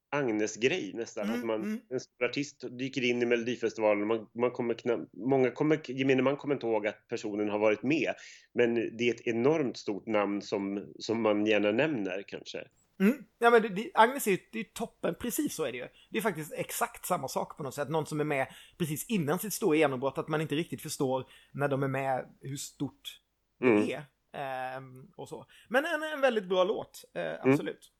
Agnes-grej 0.09 0.91
nästan. 0.93 1.25
Mm, 1.25 1.39
att 1.39 1.45
man, 1.45 1.61
mm. 1.61 1.79
en 1.89 1.99
stor 1.99 2.25
artist 2.25 2.63
dyker 2.79 3.03
in 3.03 3.21
i 3.21 3.25
Melodifestivalen 3.25 4.01
och 4.01 4.07
man, 4.07 4.27
man 4.33 4.51
kommer 4.51 4.73
knappt, 4.73 5.13
många 5.13 5.51
kommer, 5.51 5.91
gemene 5.91 6.21
man 6.21 6.37
kommer 6.37 6.55
inte 6.55 6.67
ihåg 6.67 6.87
att 6.87 7.07
personen 7.07 7.49
har 7.49 7.59
varit 7.59 7.83
med. 7.83 8.13
Men 8.53 8.97
det 8.97 9.09
är 9.09 9.13
ett 9.13 9.27
enormt 9.27 9.77
stort 9.77 10.05
namn 10.05 10.41
som, 10.41 10.93
som 10.99 11.21
man 11.21 11.45
gärna 11.45 11.71
nämner 11.71 12.23
kanske. 12.27 12.67
Mm. 12.99 13.23
Ja, 13.39 13.49
men 13.49 13.61
det, 13.61 13.69
det, 13.69 13.91
Agnes 13.93 14.27
är 14.27 14.31
ju 14.31 14.37
det 14.51 14.59
är 14.59 14.63
toppen, 14.63 15.15
precis 15.19 15.55
så 15.55 15.63
är 15.63 15.71
det 15.71 15.77
ju. 15.77 15.87
Det 16.09 16.17
är 16.17 16.21
faktiskt 16.21 16.53
exakt 16.53 17.05
samma 17.05 17.27
sak 17.27 17.57
på 17.57 17.63
något 17.63 17.75
sätt. 17.75 17.89
Någon 17.89 18.05
som 18.05 18.19
är 18.19 18.23
med 18.23 18.47
precis 18.77 19.05
innan 19.09 19.39
sitt 19.39 19.53
stora 19.53 19.77
genombrott, 19.77 20.17
att 20.17 20.27
man 20.27 20.41
inte 20.41 20.55
riktigt 20.55 20.81
förstår 20.81 21.29
när 21.51 21.67
de 21.67 21.83
är 21.83 21.87
med 21.87 22.25
hur 22.41 22.57
stort 22.57 23.21
det 23.59 23.65
Mm. 23.65 23.89
är. 23.89 24.03
Ehm, 24.33 25.11
och 25.15 25.29
så. 25.29 25.45
Men 25.67 25.85
en, 25.85 26.03
en 26.03 26.21
väldigt 26.21 26.45
bra 26.45 26.63
låt, 26.63 27.05
eh, 27.13 27.33
absolut. 27.41 27.91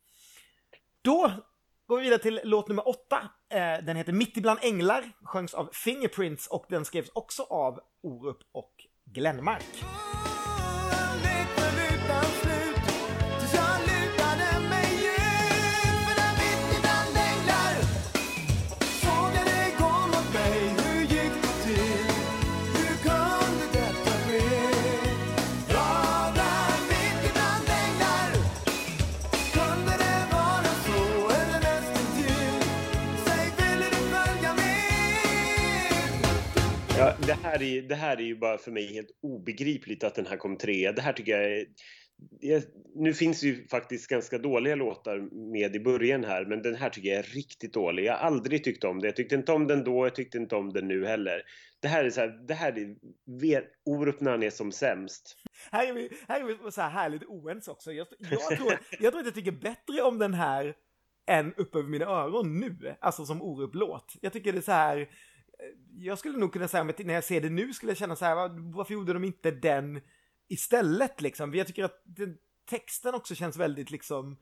Då 1.02 1.32
går 1.88 1.98
vi 1.98 2.04
vidare 2.04 2.20
till 2.20 2.40
låt 2.44 2.68
nummer 2.68 2.88
åtta. 2.88 3.30
Eh, 3.50 3.86
den 3.86 3.96
heter 3.96 4.14
Mitt 4.14 4.38
ibland 4.38 4.60
änglar, 4.62 5.12
sjöngs 5.24 5.54
av 5.54 5.70
Fingerprints 5.74 6.48
och 6.48 6.66
den 6.70 6.86
skrevs 6.86 7.10
också 7.14 7.44
av 7.44 7.80
Orup 8.04 8.38
och 8.52 8.74
Glenmark. 9.06 9.84
Det, 37.28 37.38
här 37.44 37.62
är, 37.64 37.82
det 37.82 37.96
här 37.96 38.18
är 38.18 38.22
ju 38.22 38.36
bara 38.38 38.58
för 38.58 38.72
mig 38.72 38.94
helt 38.94 39.10
obegripligt 39.22 40.04
att 40.04 40.16
den 40.16 40.26
här 40.26 40.38
kom 40.38 40.58
trea. 40.58 40.92
Det 40.92 41.02
här 41.02 41.14
tycker 41.14 41.32
jag 41.32 41.52
är... 41.52 41.66
jag- 42.40 42.64
Nu 42.96 43.14
finns 43.14 43.44
ju 43.44 43.68
faktiskt 43.68 44.08
ganska 44.08 44.38
dåliga 44.38 44.76
låtar 44.76 45.18
med 45.52 45.76
i 45.76 45.80
början 45.80 46.24
här, 46.24 46.46
men 46.46 46.62
den 46.62 46.76
här 46.76 46.90
tycker 46.90 47.10
jag 47.10 47.18
är 47.20 47.24
riktigt 47.36 47.74
dålig. 47.74 48.06
Jag 48.06 48.14
har 48.14 48.20
aldrig 48.20 48.64
tyckt 48.64 48.84
om 48.84 49.00
det. 49.00 49.08
Jag 49.08 49.16
tyckte 49.16 49.36
inte 49.36 49.52
om 49.52 49.68
den 49.68 49.84
då, 49.84 50.06
jag 50.06 50.16
tyckte 50.16 50.38
inte 50.38 50.56
om 50.56 50.74
den 50.74 50.88
nu 50.88 51.06
heller. 51.06 51.42
Det 51.82 51.88
här 51.88 52.04
är 52.06 52.10
så 52.10 52.22
här, 52.22 52.48
det 52.48 52.54
här 52.54 52.72
är 52.80 52.96
Orup 53.86 54.20
när 54.22 54.32
han 54.32 54.44
är 54.44 54.50
som 54.50 54.72
sämst. 54.72 55.36
Här 55.72 55.88
är 55.90 55.94
vi, 55.94 56.10
här 56.28 56.42
är 56.42 56.46
vi 56.66 56.72
så 56.72 56.82
här 56.82 56.90
härligt 56.90 57.24
oense 57.24 57.72
också. 57.72 57.92
Jag, 57.92 58.08
jag, 58.20 58.58
tror, 58.58 58.74
jag 59.00 59.12
tror 59.12 59.20
att 59.20 59.26
jag 59.26 59.36
tycker 59.36 59.52
bättre 59.52 60.02
om 60.02 60.20
den 60.20 60.34
här 60.34 60.76
än 61.30 61.54
upp 61.54 61.76
över 61.76 61.90
mina 61.90 62.06
öron 62.06 62.60
nu. 62.60 62.96
Alltså 63.02 63.26
som 63.26 63.42
Orup-låt. 63.42 64.14
Jag 64.22 64.34
tycker 64.34 64.52
det 64.52 64.58
är 64.60 64.62
så 64.62 64.72
här. 64.72 65.10
Jag 66.00 66.20
skulle 66.20 66.38
nog 66.38 66.54
kunna 66.54 66.68
säga, 66.68 66.84
när 66.84 67.14
jag 67.14 67.24
ser 67.24 67.42
det 67.42 67.50
nu 67.50 67.74
skulle 67.74 67.90
jag 67.90 67.98
känna 67.98 68.16
så 68.16 68.26
här, 68.26 68.36
"Va- 68.36 68.56
varför 68.76 68.94
gjorde 68.94 69.14
de 69.14 69.24
inte 69.24 69.52
den 69.52 70.02
istället 70.48 71.22
liksom? 71.22 71.52
För 71.52 71.58
jag 71.58 71.68
tycker 71.68 71.84
att 71.84 72.02
den, 72.06 72.38
texten 72.70 73.16
också 73.16 73.36
känns 73.36 73.58
väldigt 73.58 73.92
liksom 73.92 74.38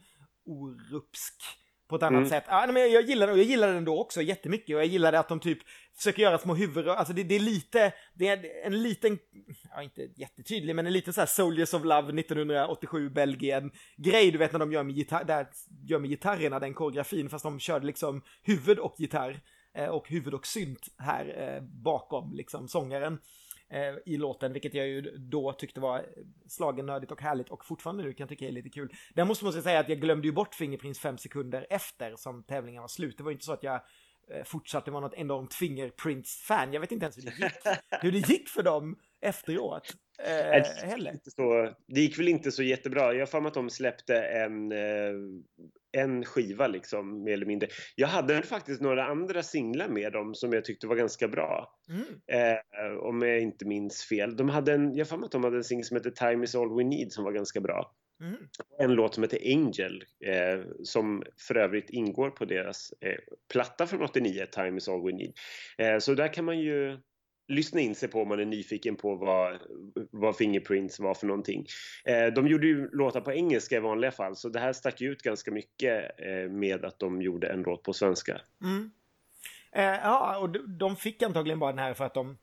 orupsk 0.45 1.43
på 1.87 1.95
ett 1.95 2.03
annat 2.03 2.17
Mm. 2.17 2.29
sätt. 2.29 2.43
Ja, 2.47 2.65
nej, 2.65 2.73
men 2.73 2.91
jag, 2.91 3.03
gillar 3.03 3.27
den 3.27 3.37
jag 3.37 3.45
gillar 3.45 3.73
den 3.73 3.85
då 3.85 3.99
också 3.99 4.21
jättemycket 4.21 4.75
och 4.75 4.79
jag 4.81 4.87
gillade 4.87 5.19
att 5.19 5.29
de 5.29 5.39
typ 5.39 5.59
försöker 5.97 6.21
göra 6.21 6.37
små 6.37 6.55
huvudrör, 6.55 6.95
alltså 6.95 7.13
det, 7.13 7.23
det 7.23 7.35
är 7.35 7.39
lite, 7.39 7.93
det 8.13 8.27
är 8.27 8.65
en 8.65 8.83
liten, 8.83 9.19
ja 9.75 9.81
inte 9.83 10.01
jättetydlig, 10.15 10.75
men 10.75 10.87
en 10.87 10.93
liten 10.93 11.13
så 11.13 11.21
här 11.21 11.25
Soldiers 11.25 11.73
of 11.73 11.83
Love 11.83 12.19
1987 12.19 13.09
Belgien 13.09 13.71
grej, 13.97 14.31
du 14.31 14.37
vet 14.37 14.51
när 14.51 14.59
de 14.59 14.71
gör 14.71 14.83
med, 14.83 14.95
gitarr, 14.95 15.23
där, 15.23 15.47
gör 15.87 15.99
med 15.99 16.09
gitarrerna, 16.09 16.59
den 16.59 16.73
koreografin, 16.73 17.29
fast 17.29 17.43
de 17.43 17.59
körde 17.59 17.85
liksom 17.85 18.21
huvud 18.41 18.79
och 18.79 18.95
gitarr 18.97 19.39
och 19.83 20.09
huvud 20.09 20.33
och 20.33 20.47
synt 20.47 20.87
här 20.97 21.55
eh, 21.55 21.61
bakom 21.63 22.33
liksom 22.33 22.67
sångaren 22.67 23.19
eh, 23.69 23.95
i 24.05 24.17
låten, 24.17 24.53
vilket 24.53 24.73
jag 24.73 24.87
ju 24.87 25.01
då 25.17 25.53
tyckte 25.53 25.79
var 25.79 26.05
slagenördigt 26.47 27.11
och 27.11 27.21
härligt 27.21 27.49
och 27.49 27.65
fortfarande 27.65 28.03
nu 28.03 28.13
kan 28.13 28.27
tycka 28.27 28.47
är 28.47 28.51
lite 28.51 28.69
kul. 28.69 28.93
Där 29.13 29.25
måste 29.25 29.45
man 29.45 29.53
säga 29.53 29.79
att 29.79 29.89
jag 29.89 30.01
glömde 30.01 30.27
ju 30.27 30.33
bort 30.33 30.55
Fingerprints 30.55 30.99
fem 30.99 31.17
sekunder 31.17 31.67
efter 31.69 32.15
som 32.15 32.43
tävlingen 32.43 32.81
var 32.81 32.87
slut. 32.87 33.17
Det 33.17 33.23
var 33.23 33.31
ju 33.31 33.35
inte 33.35 33.45
så 33.45 33.53
att 33.53 33.63
jag 33.63 33.75
eh, 34.31 34.43
fortsatte 34.45 34.91
vara 34.91 35.01
något 35.01 35.13
enormt 35.13 35.53
Fingerprints-fan. 35.53 36.73
Jag 36.73 36.81
vet 36.81 36.91
inte 36.91 37.05
ens 37.05 37.17
hur 37.17 37.23
det 37.23 37.37
gick, 37.37 37.77
hur 38.01 38.11
det 38.11 38.29
gick 38.29 38.49
för 38.49 38.63
dem 38.63 38.99
efteråt. 39.21 39.93
Eh, 40.19 40.55
Det 41.03 41.11
gick 41.13 41.33
så, 41.33 41.73
det 41.87 42.01
gick 42.01 42.19
väl 42.19 42.27
inte 42.27 42.51
så 42.51 42.63
jättebra. 42.63 43.13
Jag 43.13 43.19
har 43.21 43.25
för 43.25 43.41
mig 43.41 43.47
att 43.47 43.53
de 43.53 43.69
släppte 43.69 44.15
en, 44.21 44.71
eh, 44.71 45.13
en 45.95 46.25
skiva 46.25 46.67
liksom, 46.67 47.23
mer 47.23 47.33
eller 47.33 47.45
mindre. 47.45 47.67
Jag 47.95 48.07
hade 48.07 48.41
faktiskt 48.41 48.81
några 48.81 49.05
andra 49.05 49.43
singlar 49.43 49.87
med 49.87 50.13
dem 50.13 50.35
som 50.35 50.53
jag 50.53 50.65
tyckte 50.65 50.87
var 50.87 50.95
ganska 50.95 51.27
bra. 51.27 51.73
Mm. 51.89 52.05
Eh, 52.27 52.97
om 52.97 53.21
jag 53.21 53.41
inte 53.41 53.65
minns 53.65 54.03
fel. 54.03 54.35
De 54.35 54.49
hade 54.49 54.73
en, 54.73 54.95
jag 54.95 55.05
har 55.05 55.25
att 55.25 55.31
de 55.31 55.43
hade 55.43 55.57
en 55.57 55.63
singel 55.63 55.85
som 55.85 55.97
heter 55.97 56.11
Time 56.11 56.43
is 56.43 56.55
all 56.55 56.77
we 56.77 56.83
need 56.83 57.11
som 57.11 57.23
var 57.23 57.31
ganska 57.31 57.61
bra. 57.61 57.95
Mm. 58.21 58.37
En 58.79 58.93
låt 58.93 59.13
som 59.13 59.23
heter 59.23 59.39
Angel 59.45 60.03
eh, 60.25 60.65
som 60.83 61.23
för 61.47 61.57
övrigt 61.57 61.89
ingår 61.89 62.29
på 62.29 62.45
deras 62.45 62.93
eh, 63.01 63.19
platta 63.51 63.87
från 63.87 64.01
89, 64.01 64.45
Time 64.51 64.77
is 64.77 64.89
all 64.89 65.05
we 65.05 65.11
need. 65.11 65.33
Eh, 65.77 65.99
så 65.99 66.13
där 66.13 66.33
kan 66.33 66.45
man 66.45 66.59
ju 66.59 66.97
lyssna 67.47 67.79
in 67.81 67.95
sig 67.95 68.09
på 68.09 68.21
om 68.21 68.27
man 68.27 68.39
är 68.39 68.45
nyfiken 68.45 68.95
på 68.95 69.15
vad, 69.15 69.59
vad 70.11 70.37
Fingerprints 70.37 70.99
var 70.99 71.13
för 71.13 71.27
någonting. 71.27 71.65
Eh, 72.05 72.33
de 72.33 72.47
gjorde 72.47 72.67
ju 72.67 72.89
låtar 72.91 73.21
på 73.21 73.33
engelska 73.33 73.77
i 73.77 73.79
vanliga 73.79 74.11
fall 74.11 74.35
så 74.35 74.49
det 74.49 74.59
här 74.59 74.73
stack 74.73 75.01
ju 75.01 75.11
ut 75.11 75.21
ganska 75.21 75.51
mycket 75.51 76.19
eh, 76.19 76.51
med 76.51 76.85
att 76.85 76.99
de 76.99 77.21
gjorde 77.21 77.47
en 77.47 77.61
låt 77.61 77.83
på 77.83 77.93
svenska. 77.93 78.41
Mm. 78.61 78.91
Eh, 79.71 79.83
ja, 79.83 80.37
och 80.37 80.49
de, 80.49 80.77
de 80.77 80.95
fick 80.95 81.23
antagligen 81.23 81.59
bara 81.59 81.71
den 81.71 81.79
här 81.79 81.93
för 81.93 82.05
att 82.05 82.13
de... 82.13 82.37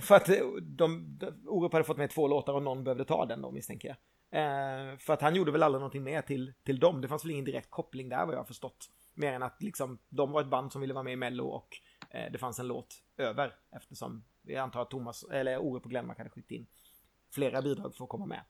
För 0.00 0.14
att 0.14 0.28
eh, 0.28 0.46
de, 0.62 1.18
de, 1.18 1.32
Orup 1.46 1.72
hade 1.72 1.84
fått 1.84 1.96
med 1.96 2.10
två 2.10 2.28
låtar 2.28 2.52
och 2.52 2.62
någon 2.62 2.84
behövde 2.84 3.04
ta 3.04 3.26
den 3.26 3.42
då 3.42 3.50
misstänker 3.50 3.88
jag. 3.88 3.96
Eh, 4.30 4.98
för 4.98 5.12
att 5.12 5.20
han 5.20 5.34
gjorde 5.34 5.52
väl 5.52 5.62
aldrig 5.62 5.80
någonting 5.80 6.04
mer 6.04 6.22
till, 6.22 6.52
till 6.64 6.78
dem. 6.78 7.00
Det 7.00 7.08
fanns 7.08 7.24
väl 7.24 7.30
ingen 7.30 7.44
direkt 7.44 7.70
koppling 7.70 8.08
där 8.08 8.26
vad 8.26 8.34
jag 8.34 8.40
har 8.40 8.44
förstått. 8.44 8.86
Mer 9.14 9.32
än 9.32 9.42
att 9.42 9.62
liksom, 9.62 9.98
de 10.08 10.32
var 10.32 10.40
ett 10.40 10.46
band 10.46 10.72
som 10.72 10.80
ville 10.80 10.94
vara 10.94 11.04
med 11.04 11.12
i 11.12 11.16
Mello 11.16 11.44
och 11.44 11.68
Eh, 12.10 12.32
det 12.32 12.38
fanns 12.38 12.58
en 12.58 12.66
låt 12.66 13.02
över. 13.16 13.54
Eftersom 13.76 14.24
jag 14.42 14.58
antar 14.58 14.82
att 14.82 14.90
Thomas, 14.90 15.24
eller 15.32 15.58
Orup 15.58 15.84
och 15.84 15.90
Glenmark 15.90 16.18
hade 16.18 16.30
skickat 16.30 16.50
in 16.50 16.66
flera 17.34 17.62
bidrag 17.62 17.94
för 17.94 18.04
att 18.04 18.10
komma 18.10 18.26
med. 18.26 18.40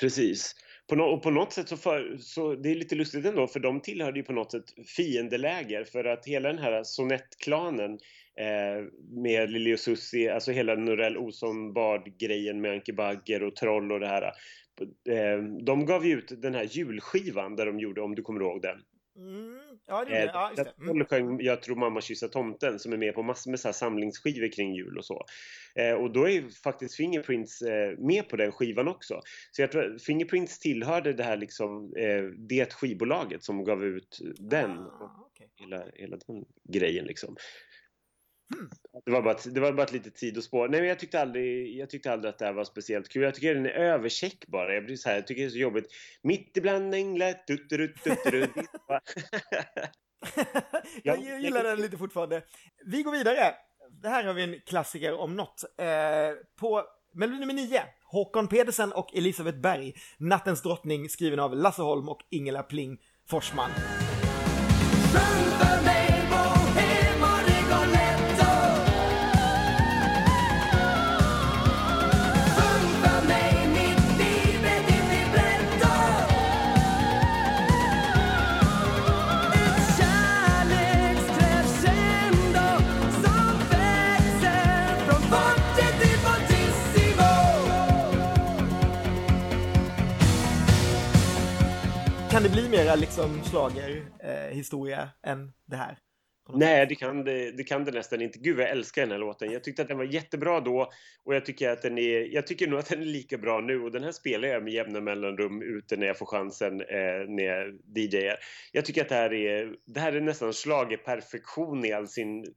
Precis. 0.00 0.54
På 0.86 0.96
no 0.96 1.02
och 1.02 1.22
på 1.22 1.30
något 1.30 1.52
sätt 1.52 1.68
så, 1.68 1.76
för, 1.76 2.16
så 2.20 2.54
det 2.54 2.70
är 2.70 2.74
lite 2.74 2.94
lustigt 2.94 3.26
ändå 3.26 3.46
för 3.46 3.60
de 3.60 3.80
tillhörde 3.80 4.18
ju 4.18 4.24
på 4.24 4.32
något 4.32 4.52
sätt 4.52 4.64
fiendeläger 4.96 5.84
för 5.84 6.04
att 6.04 6.26
hela 6.26 6.48
den 6.48 6.58
här 6.58 6.82
sonettklanen 6.84 7.92
eh, 8.38 8.84
med 9.10 9.50
Lili 9.50 9.74
och 9.74 9.78
Susie, 9.78 10.34
alltså 10.34 10.52
hela 10.52 10.74
Norell 10.74 11.16
Olsson 11.16 11.72
Bard-grejen 11.72 12.60
med 12.60 12.70
Anke 12.70 12.92
Bagger 12.92 13.42
och 13.42 13.56
Troll 13.56 13.92
och 13.92 14.00
det 14.00 14.08
här. 14.08 14.22
Eh, 15.08 15.42
de 15.64 15.86
gav 15.86 16.06
ju 16.06 16.18
ut 16.18 16.42
den 16.42 16.54
här 16.54 16.64
julskivan 16.64 17.56
där 17.56 17.66
de 17.66 17.78
gjorde, 17.78 18.00
om 18.00 18.14
du 18.14 18.22
kommer 18.22 18.40
ihåg 18.40 18.62
den. 18.62 18.82
Mm, 19.16 19.78
ja, 19.86 20.04
det 20.04 20.10
Eh, 20.12 20.20
gjorde 20.20 20.32
jag. 20.32 20.34
Ja, 20.34 20.50
just 20.56 20.76
det. 20.78 20.90
Mm. 20.90 21.06
Sjöng 21.06 21.40
Jag 21.40 21.62
tror 21.62 21.76
mamma 21.76 22.00
kyssa 22.00 22.28
tomten 22.28 22.78
som 22.78 22.92
är 22.92 22.96
med 22.96 23.14
på 23.14 23.22
massor 23.22 23.50
med 23.50 23.60
så 23.60 23.68
här 23.68 23.72
samlingsskivor 23.72 24.52
kring 24.52 24.74
jul 24.74 24.98
och 24.98 25.04
så. 25.04 25.24
Eh, 25.74 25.92
och 25.92 26.12
då 26.12 26.24
är 26.24 26.30
ju 26.30 26.50
faktiskt 26.50 26.94
Fingerprints 26.94 27.62
eh, 27.62 27.98
med 27.98 28.28
på 28.28 28.36
den 28.36 28.52
skivan 28.52 28.88
också. 28.88 29.20
Så 29.50 29.62
jag 29.62 29.72
tror 29.72 29.98
Fingerprints 29.98 30.58
tillhörde 30.58 31.12
det 31.12 31.22
här 31.22 31.36
liksom, 31.36 31.92
eh, 31.96 32.22
det 32.22 32.72
skivbolaget 32.72 33.44
som 33.44 33.64
gav 33.64 33.84
ut 33.84 34.18
den. 34.38 34.70
Ah, 34.78 35.28
okej. 35.30 35.50
Hela, 35.56 35.84
hela 35.94 36.16
den 36.26 36.44
grejen 36.68 37.04
liksom. 37.04 37.36
Det, 39.04 39.10
var 39.10 39.22
bara 39.22 39.34
ett, 39.34 39.54
det 39.54 39.60
var 39.60 39.72
bara 39.72 39.82
ett 39.82 39.92
litet 39.92 40.18
sidospår. 40.18 40.68
Nej, 40.68 40.80
men 40.80 40.88
jag 40.88 40.98
tyckte, 40.98 41.20
aldrig, 41.20 41.76
jag 41.76 41.90
tyckte 41.90 42.12
aldrig 42.12 42.30
att 42.30 42.38
det 42.38 42.44
här 42.44 42.52
var 42.52 42.64
speciellt 42.64 43.08
kul. 43.08 43.22
Jag 43.22 43.34
tycker 43.34 43.54
den 43.54 43.66
är 43.66 43.70
övercheck 43.70 44.46
bara. 44.46 44.74
Jag, 44.74 44.84
blir 44.84 44.96
så 44.96 45.08
här, 45.08 45.16
jag 45.16 45.26
tycker 45.26 45.42
det 45.42 45.48
är 45.48 45.50
så 45.50 45.58
jobbigt. 45.58 45.86
Mitt 46.22 46.56
ibland 46.56 46.94
änglar... 46.94 47.32
tutturut, 47.32 48.02
tutturut. 48.04 48.50
jag 51.02 51.40
gillar 51.40 51.64
den 51.64 51.80
lite 51.80 51.98
fortfarande. 51.98 52.42
Vi 52.84 53.02
går 53.02 53.12
vidare. 53.12 53.54
Det 54.02 54.08
här 54.08 54.24
har 54.24 54.34
vi 54.34 54.42
en 54.42 54.60
klassiker 54.66 55.14
om 55.14 55.36
något. 55.36 55.64
Eh, 55.78 55.86
på 56.60 56.84
melodi 57.14 57.40
nummer 57.40 57.54
9, 57.54 57.82
Håkon 58.04 58.48
Pedersen 58.48 58.92
och 58.92 59.14
Elisabeth 59.14 59.58
Berg, 59.58 59.94
Nattens 60.18 60.62
drottning, 60.62 61.08
skriven 61.08 61.40
av 61.40 61.56
Lasse 61.56 61.82
Holm 61.82 62.08
och 62.08 62.20
Ingela 62.30 62.62
Pling 62.62 62.98
Forsman. 63.28 63.70
Sjung 65.12 65.73
Kan 92.34 92.42
det 92.42 92.48
bli 92.48 92.68
mer 92.68 92.96
liksom 92.96 93.44
slager 93.44 94.02
eh, 94.20 94.56
historia 94.56 95.08
än 95.26 95.52
det 95.66 95.76
här. 95.76 95.98
Nej, 96.54 96.86
det 96.86 96.94
kan 96.94 97.24
det, 97.24 97.50
det 97.50 97.64
kan 97.64 97.84
det 97.84 97.92
nästan 97.92 98.22
inte. 98.22 98.38
Gud, 98.38 98.60
jag 98.60 98.70
älskar 98.70 99.02
den 99.02 99.10
här 99.10 99.18
låten. 99.18 99.52
Jag 99.52 99.64
tyckte 99.64 99.82
att 99.82 99.88
den 99.88 99.98
var 99.98 100.04
jättebra 100.04 100.60
då 100.60 100.90
och 101.24 101.34
jag 101.34 101.44
tycker 101.44 101.70
att 101.70 101.82
den 101.82 101.98
är, 101.98 102.34
jag 102.34 102.46
tycker 102.46 102.66
nog 102.66 102.78
att 102.78 102.88
den 102.88 103.02
är 103.02 103.06
lika 103.06 103.38
bra 103.38 103.60
nu 103.60 103.80
och 103.80 103.92
den 103.92 104.04
här 104.04 104.12
spelar 104.12 104.48
jag 104.48 104.64
med 104.64 104.72
jämna 104.72 105.00
mellanrum 105.00 105.62
ute 105.62 105.96
när 105.96 106.06
jag 106.06 106.18
får 106.18 106.26
chansen 106.26 106.80
eh, 106.80 107.28
när 107.28 107.44
jag 107.44 107.78
DJar. 107.96 108.36
Jag 108.72 108.84
tycker 108.84 109.02
att 109.02 109.08
det 109.08 109.14
här 109.14 109.32
är, 109.32 109.76
det 109.86 110.00
här 110.00 110.12
är 110.12 110.20
nästan 110.20 110.52
schlagerperfektion 110.52 111.84
i 111.84 111.92
all 111.92 112.08
sin 112.08 112.54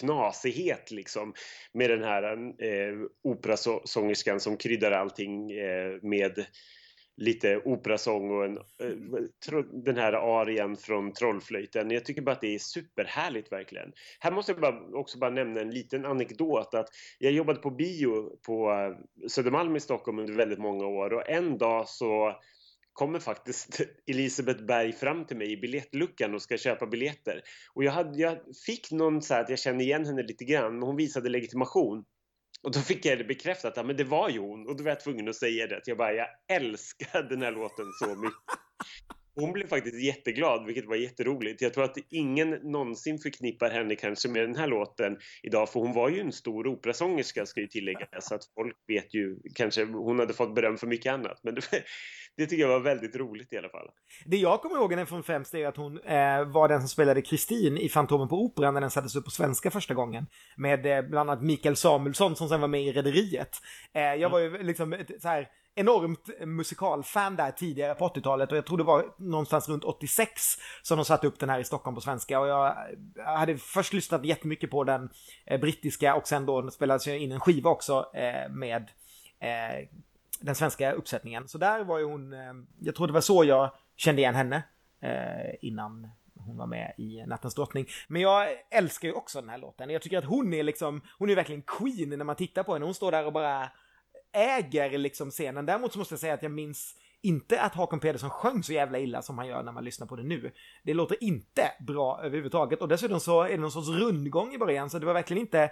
knasighet 0.00 0.90
liksom 0.90 1.34
med 1.72 1.90
den 1.90 2.02
här 2.02 2.22
eh, 2.64 2.94
operasångerskan 3.24 4.40
som 4.40 4.56
kryddar 4.56 4.92
allting 4.92 5.52
eh, 5.52 5.98
med 6.02 6.44
lite 7.20 7.62
operasång 7.64 8.30
och 8.30 8.44
en, 8.44 8.58
eh, 8.58 9.58
den 9.84 9.96
här 9.96 10.12
arian 10.12 10.76
från 10.76 11.12
Trollflöjten. 11.12 11.90
Jag 11.90 12.04
tycker 12.04 12.22
bara 12.22 12.32
att 12.32 12.40
det 12.40 12.54
är 12.54 12.58
superhärligt 12.58 13.52
verkligen. 13.52 13.92
Här 14.20 14.32
måste 14.32 14.52
jag 14.52 14.60
bara, 14.60 14.98
också 14.98 15.18
bara 15.18 15.30
nämna 15.30 15.60
en 15.60 15.70
liten 15.70 16.04
anekdot 16.04 16.74
att 16.74 16.88
jag 17.18 17.32
jobbade 17.32 17.60
på 17.60 17.70
bio 17.70 18.36
på 18.46 18.70
eh, 18.70 19.28
Södermalm 19.28 19.76
i 19.76 19.80
Stockholm 19.80 20.18
under 20.18 20.34
väldigt 20.34 20.58
många 20.58 20.86
år 20.86 21.12
och 21.12 21.30
en 21.30 21.58
dag 21.58 21.88
så 21.88 22.40
kommer 22.92 23.18
faktiskt 23.18 23.80
Elisabeth 24.06 24.64
Berg 24.64 24.92
fram 24.92 25.24
till 25.24 25.36
mig 25.36 25.52
i 25.52 25.56
biljettluckan 25.56 26.34
och 26.34 26.42
ska 26.42 26.56
köpa 26.56 26.86
biljetter. 26.86 27.42
Och 27.74 27.84
jag, 27.84 27.92
hade, 27.92 28.18
jag 28.18 28.38
fick 28.66 28.92
någon 28.92 29.22
så 29.22 29.34
här 29.34 29.40
att 29.40 29.50
jag 29.50 29.58
kände 29.58 29.84
igen 29.84 30.06
henne 30.06 30.22
lite 30.22 30.44
grann, 30.44 30.72
men 30.72 30.82
hon 30.82 30.96
visade 30.96 31.28
legitimation. 31.28 32.04
Och 32.62 32.72
då 32.72 32.80
fick 32.80 33.04
jag 33.04 33.18
det 33.18 33.24
bekräftat, 33.24 33.72
ja 33.76 33.82
men 33.82 33.96
det 33.96 34.04
var 34.04 34.28
ju 34.28 34.38
hon. 34.38 34.68
Och 34.68 34.76
då 34.76 34.84
var 34.84 34.90
jag 34.90 35.00
tvungen 35.00 35.28
att 35.28 35.36
säga 35.36 35.66
det, 35.66 35.82
jag 35.84 35.98
bara, 35.98 36.12
jag 36.12 36.28
älskar 36.48 37.22
den 37.22 37.42
här 37.42 37.52
låten 37.52 37.86
så 38.02 38.14
mycket. 38.14 38.60
Hon 39.34 39.52
blev 39.52 39.68
faktiskt 39.68 40.02
jätteglad, 40.02 40.66
vilket 40.66 40.86
var 40.86 40.96
jätteroligt. 40.96 41.62
Jag 41.62 41.74
tror 41.74 41.84
att 41.84 41.96
ingen 42.10 42.50
någonsin 42.50 43.18
förknippar 43.18 43.70
henne 43.70 43.94
kanske 43.94 44.28
med 44.28 44.42
den 44.42 44.56
här 44.56 44.66
låten 44.66 45.18
idag, 45.42 45.68
för 45.72 45.80
hon 45.80 45.92
var 45.92 46.08
ju 46.08 46.20
en 46.20 46.32
stor 46.32 46.66
operasångerska 46.66 47.46
ska 47.46 47.60
ju 47.60 47.66
tilläggas, 47.66 48.08
så 48.20 48.34
att 48.34 48.42
folk 48.54 48.76
vet 48.86 49.14
ju 49.14 49.36
kanske, 49.54 49.84
hon 49.84 50.18
hade 50.18 50.34
fått 50.34 50.54
beröm 50.54 50.76
för 50.76 50.86
mycket 50.86 51.12
annat. 51.12 51.40
Men 51.42 51.54
det, 51.54 51.62
det 52.36 52.46
tycker 52.46 52.62
jag 52.62 52.68
var 52.68 52.80
väldigt 52.80 53.16
roligt 53.16 53.52
i 53.52 53.56
alla 53.56 53.68
fall. 53.68 53.88
Det 54.26 54.36
jag 54.36 54.62
kommer 54.62 54.76
ihåg 54.76 54.92
henne 54.92 55.06
från 55.06 55.22
främst 55.22 55.54
är 55.54 55.66
att 55.66 55.76
hon 55.76 55.98
eh, 55.98 56.44
var 56.44 56.68
den 56.68 56.80
som 56.80 56.88
spelade 56.88 57.22
Kristin 57.22 57.78
i 57.78 57.88
Fantomen 57.88 58.28
på 58.28 58.44
Operan 58.44 58.74
när 58.74 58.80
den 58.80 58.90
sattes 58.90 59.16
upp 59.16 59.24
på 59.24 59.30
svenska 59.30 59.70
första 59.70 59.94
gången. 59.94 60.26
Med 60.56 60.86
eh, 60.86 61.02
bland 61.02 61.30
annat 61.30 61.44
Mikael 61.44 61.76
Samuelsson 61.76 62.36
som 62.36 62.48
sen 62.48 62.60
var 62.60 62.68
med 62.68 62.82
i 62.82 62.92
Rederiet. 62.92 63.50
Eh, 63.94 64.02
jag 64.02 64.30
var 64.30 64.38
ju 64.38 64.62
liksom 64.62 64.96
så 65.18 65.28
här 65.28 65.48
enormt 65.74 66.30
musikalfan 66.46 67.36
där 67.36 67.50
tidigare 67.50 67.94
på 67.94 68.08
80-talet 68.08 68.52
och 68.52 68.58
jag 68.58 68.66
tror 68.66 68.78
det 68.78 68.84
var 68.84 69.04
någonstans 69.18 69.68
runt 69.68 69.84
86 69.84 70.42
som 70.82 70.96
de 70.96 71.04
satte 71.04 71.26
upp 71.26 71.38
den 71.38 71.50
här 71.50 71.58
i 71.58 71.64
Stockholm 71.64 71.94
på 71.94 72.00
svenska 72.00 72.40
och 72.40 72.48
jag 72.48 72.76
hade 73.24 73.58
först 73.58 73.92
lyssnat 73.92 74.24
jättemycket 74.24 74.70
på 74.70 74.84
den 74.84 75.10
eh, 75.46 75.60
brittiska 75.60 76.14
och 76.14 76.28
sen 76.28 76.46
då 76.46 76.70
spelades 76.70 77.06
jag 77.06 77.18
in 77.18 77.32
en 77.32 77.40
skiva 77.40 77.70
också 77.70 78.10
eh, 78.14 78.50
med 78.50 78.82
eh, 79.40 79.88
den 80.40 80.54
svenska 80.54 80.92
uppsättningen. 80.92 81.48
Så 81.48 81.58
där 81.58 81.84
var 81.84 81.98
ju 81.98 82.04
hon, 82.04 82.34
jag 82.80 82.94
tror 82.94 83.06
det 83.06 83.12
var 83.12 83.20
så 83.20 83.44
jag 83.44 83.70
kände 83.96 84.22
igen 84.22 84.34
henne 84.34 84.62
innan 85.60 86.08
hon 86.34 86.56
var 86.56 86.66
med 86.66 86.94
i 86.98 87.22
Nattens 87.26 87.54
drottning. 87.54 87.86
Men 88.08 88.22
jag 88.22 88.48
älskar 88.70 89.08
ju 89.08 89.14
också 89.14 89.40
den 89.40 89.50
här 89.50 89.58
låten. 89.58 89.90
Jag 89.90 90.02
tycker 90.02 90.18
att 90.18 90.24
hon 90.24 90.54
är 90.54 90.62
liksom, 90.62 91.02
hon 91.18 91.30
är 91.30 91.34
verkligen 91.34 91.62
queen 91.62 92.08
när 92.08 92.24
man 92.24 92.36
tittar 92.36 92.62
på 92.62 92.72
henne. 92.72 92.84
Hon 92.84 92.94
står 92.94 93.12
där 93.12 93.26
och 93.26 93.32
bara 93.32 93.70
äger 94.32 94.98
liksom 94.98 95.30
scenen. 95.30 95.66
Däremot 95.66 95.92
så 95.92 95.98
måste 95.98 96.12
jag 96.12 96.20
säga 96.20 96.34
att 96.34 96.42
jag 96.42 96.52
minns 96.52 96.96
inte 97.22 97.60
att 97.60 97.74
Hakon 97.74 98.00
Pedersen 98.00 98.30
sjöng 98.30 98.62
så 98.62 98.72
jävla 98.72 98.98
illa 98.98 99.22
som 99.22 99.38
han 99.38 99.46
gör 99.46 99.62
när 99.62 99.72
man 99.72 99.84
lyssnar 99.84 100.06
på 100.06 100.16
det 100.16 100.22
nu. 100.22 100.52
Det 100.82 100.94
låter 100.94 101.24
inte 101.24 101.72
bra 101.80 102.20
överhuvudtaget 102.22 102.80
och 102.80 102.88
dessutom 102.88 103.20
så 103.20 103.42
är 103.42 103.48
det 103.48 103.56
någon 103.56 103.72
sorts 103.72 103.88
rundgång 103.88 104.54
i 104.54 104.58
början 104.58 104.90
så 104.90 104.98
det 104.98 105.06
var 105.06 105.14
verkligen 105.14 105.40
inte, 105.40 105.70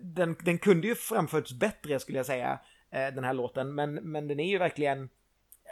den, 0.00 0.36
den 0.44 0.58
kunde 0.58 0.86
ju 0.86 0.94
framförts 0.94 1.52
bättre 1.52 2.00
skulle 2.00 2.18
jag 2.18 2.26
säga, 2.26 2.60
eh, 2.90 3.14
den 3.14 3.24
här 3.24 3.34
låten, 3.34 3.74
men, 3.74 3.94
men 3.94 4.28
den 4.28 4.40
är 4.40 4.48
ju 4.48 4.58
verkligen 4.58 5.08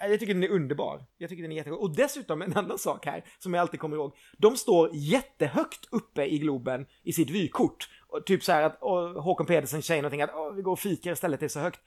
jag 0.01 0.21
tycker 0.21 0.35
den 0.35 0.45
är 0.45 0.49
underbar. 0.49 1.05
Jag 1.19 1.31
tycker 1.31 1.43
den 1.43 1.53
är 1.53 1.57
jättegod. 1.57 1.81
Och 1.81 1.97
dessutom 1.97 2.43
en 2.43 2.57
annan 2.57 2.79
sak 2.79 3.07
här 3.07 3.25
som 3.39 3.55
jag 3.55 3.61
alltid 3.61 3.81
kommer 3.81 3.97
ihåg. 3.97 4.17
De 4.39 4.57
står 4.57 4.91
jättehögt 4.93 5.89
uppe 5.91 6.25
i 6.25 6.39
Globen 6.39 6.87
i 7.03 7.13
sitt 7.13 7.31
vykort. 7.31 7.89
Och 8.09 8.27
typ 8.27 8.45
så 8.45 8.53
här 8.53 8.63
att 8.63 8.83
och 8.83 9.23
Håkon 9.23 9.47
Pedersen 9.47 9.83
säger 9.83 10.03
någonting 10.03 10.23
att 10.23 10.31
vi 10.57 10.63
går 10.63 10.73
och 10.73 10.79
fikar 10.79 11.13
istället, 11.13 11.41
det 11.41 11.47
är 11.47 11.49
så 11.49 11.61
högt. 11.61 11.81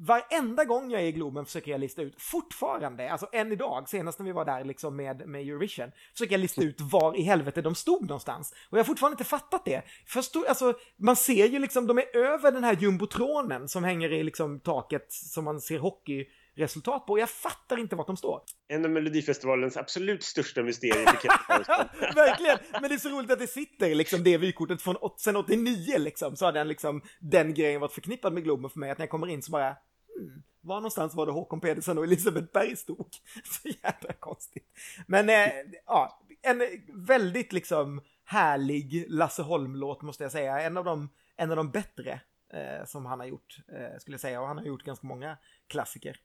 Varenda 0.00 0.64
gång 0.64 0.90
jag 0.90 1.02
är 1.02 1.06
i 1.06 1.12
Globen 1.12 1.44
försöker 1.44 1.70
jag 1.70 1.80
lista 1.80 2.02
ut, 2.02 2.22
fortfarande, 2.22 3.12
alltså 3.12 3.28
än 3.32 3.52
idag, 3.52 3.88
senast 3.88 4.18
när 4.18 4.26
vi 4.26 4.32
var 4.32 4.44
där 4.44 4.64
liksom 4.64 4.96
med, 4.96 5.28
med 5.28 5.40
Eurovision, 5.40 5.92
försöker 6.12 6.32
jag 6.32 6.40
lista 6.40 6.62
ut 6.62 6.80
var 6.80 7.16
i 7.16 7.22
helvete 7.22 7.62
de 7.62 7.74
stod 7.74 8.02
någonstans. 8.02 8.54
Och 8.70 8.78
jag 8.78 8.82
har 8.82 8.86
fortfarande 8.86 9.14
inte 9.14 9.24
fattat 9.24 9.64
det. 9.64 9.82
Förstår, 10.06 10.46
alltså, 10.46 10.74
man 10.96 11.16
ser 11.16 11.46
ju 11.46 11.58
liksom, 11.58 11.86
de 11.86 11.98
är 11.98 12.16
över 12.16 12.52
den 12.52 12.64
här 12.64 12.76
jumbotronen 12.80 13.68
som 13.68 13.84
hänger 13.84 14.12
i 14.12 14.22
liksom 14.22 14.60
taket 14.60 15.12
som 15.12 15.44
man 15.44 15.60
ser 15.60 15.78
hockey 15.78 16.26
hockeyresultat 16.58 17.06
på. 17.06 17.12
Och 17.12 17.18
jag 17.18 17.30
fattar 17.30 17.78
inte 17.78 17.96
vart 17.96 18.06
de 18.06 18.16
står. 18.16 18.42
En 18.68 18.84
av 18.84 18.90
Melodifestivalens 18.90 19.76
absolut 19.76 20.22
största 20.22 20.62
mysterier 20.62 21.06
för. 21.06 22.14
Verkligen! 22.14 22.58
Men 22.72 22.82
det 22.82 22.94
är 22.94 22.98
så 22.98 23.08
roligt 23.08 23.30
att 23.30 23.38
det 23.38 23.46
sitter 23.46 23.94
liksom 23.94 24.22
det 24.24 24.38
vykortet 24.38 24.82
från 24.82 24.96
sen 25.16 25.36
89 25.36 25.98
liksom. 25.98 26.36
Så 26.36 26.44
har 26.44 26.52
den 26.52 26.68
liksom, 26.68 27.02
den 27.20 27.54
grejen 27.54 27.80
varit 27.80 27.92
förknippad 27.92 28.32
med 28.32 28.44
Globen 28.44 28.70
för 28.70 28.78
mig. 28.78 28.90
Att 28.90 28.98
när 28.98 29.04
jag 29.04 29.10
kommer 29.10 29.26
in 29.26 29.42
så 29.42 29.52
bara, 29.52 29.68
hmm, 29.68 30.42
var 30.60 30.76
någonstans 30.76 31.14
var 31.14 31.26
det 31.26 31.32
Håkon 31.32 31.60
Pedersen 31.60 31.98
och 31.98 32.04
Elisabeth 32.04 32.52
Berg 32.52 32.76
stod? 32.76 33.08
Så 33.44 33.68
jävla 33.68 34.12
konstigt. 34.20 34.66
Men 35.06 35.28
eh, 35.28 35.52
ja, 35.86 36.20
en 36.42 36.62
väldigt 37.06 37.52
liksom 37.52 38.00
härlig 38.24 39.04
Lasse 39.08 39.42
Holm-låt 39.42 40.02
måste 40.02 40.24
jag 40.24 40.32
säga. 40.32 40.60
En 40.60 40.76
av 40.76 40.84
de, 40.84 41.08
en 41.36 41.50
av 41.50 41.56
de 41.56 41.70
bättre 41.70 42.20
eh, 42.52 42.84
som 42.86 43.06
han 43.06 43.20
har 43.20 43.26
gjort, 43.26 43.58
eh, 43.68 43.98
skulle 43.98 44.14
jag 44.14 44.20
säga. 44.20 44.40
Och 44.40 44.48
han 44.48 44.58
har 44.58 44.64
gjort 44.64 44.82
ganska 44.82 45.06
många 45.06 45.36
klassiker. 45.66 46.20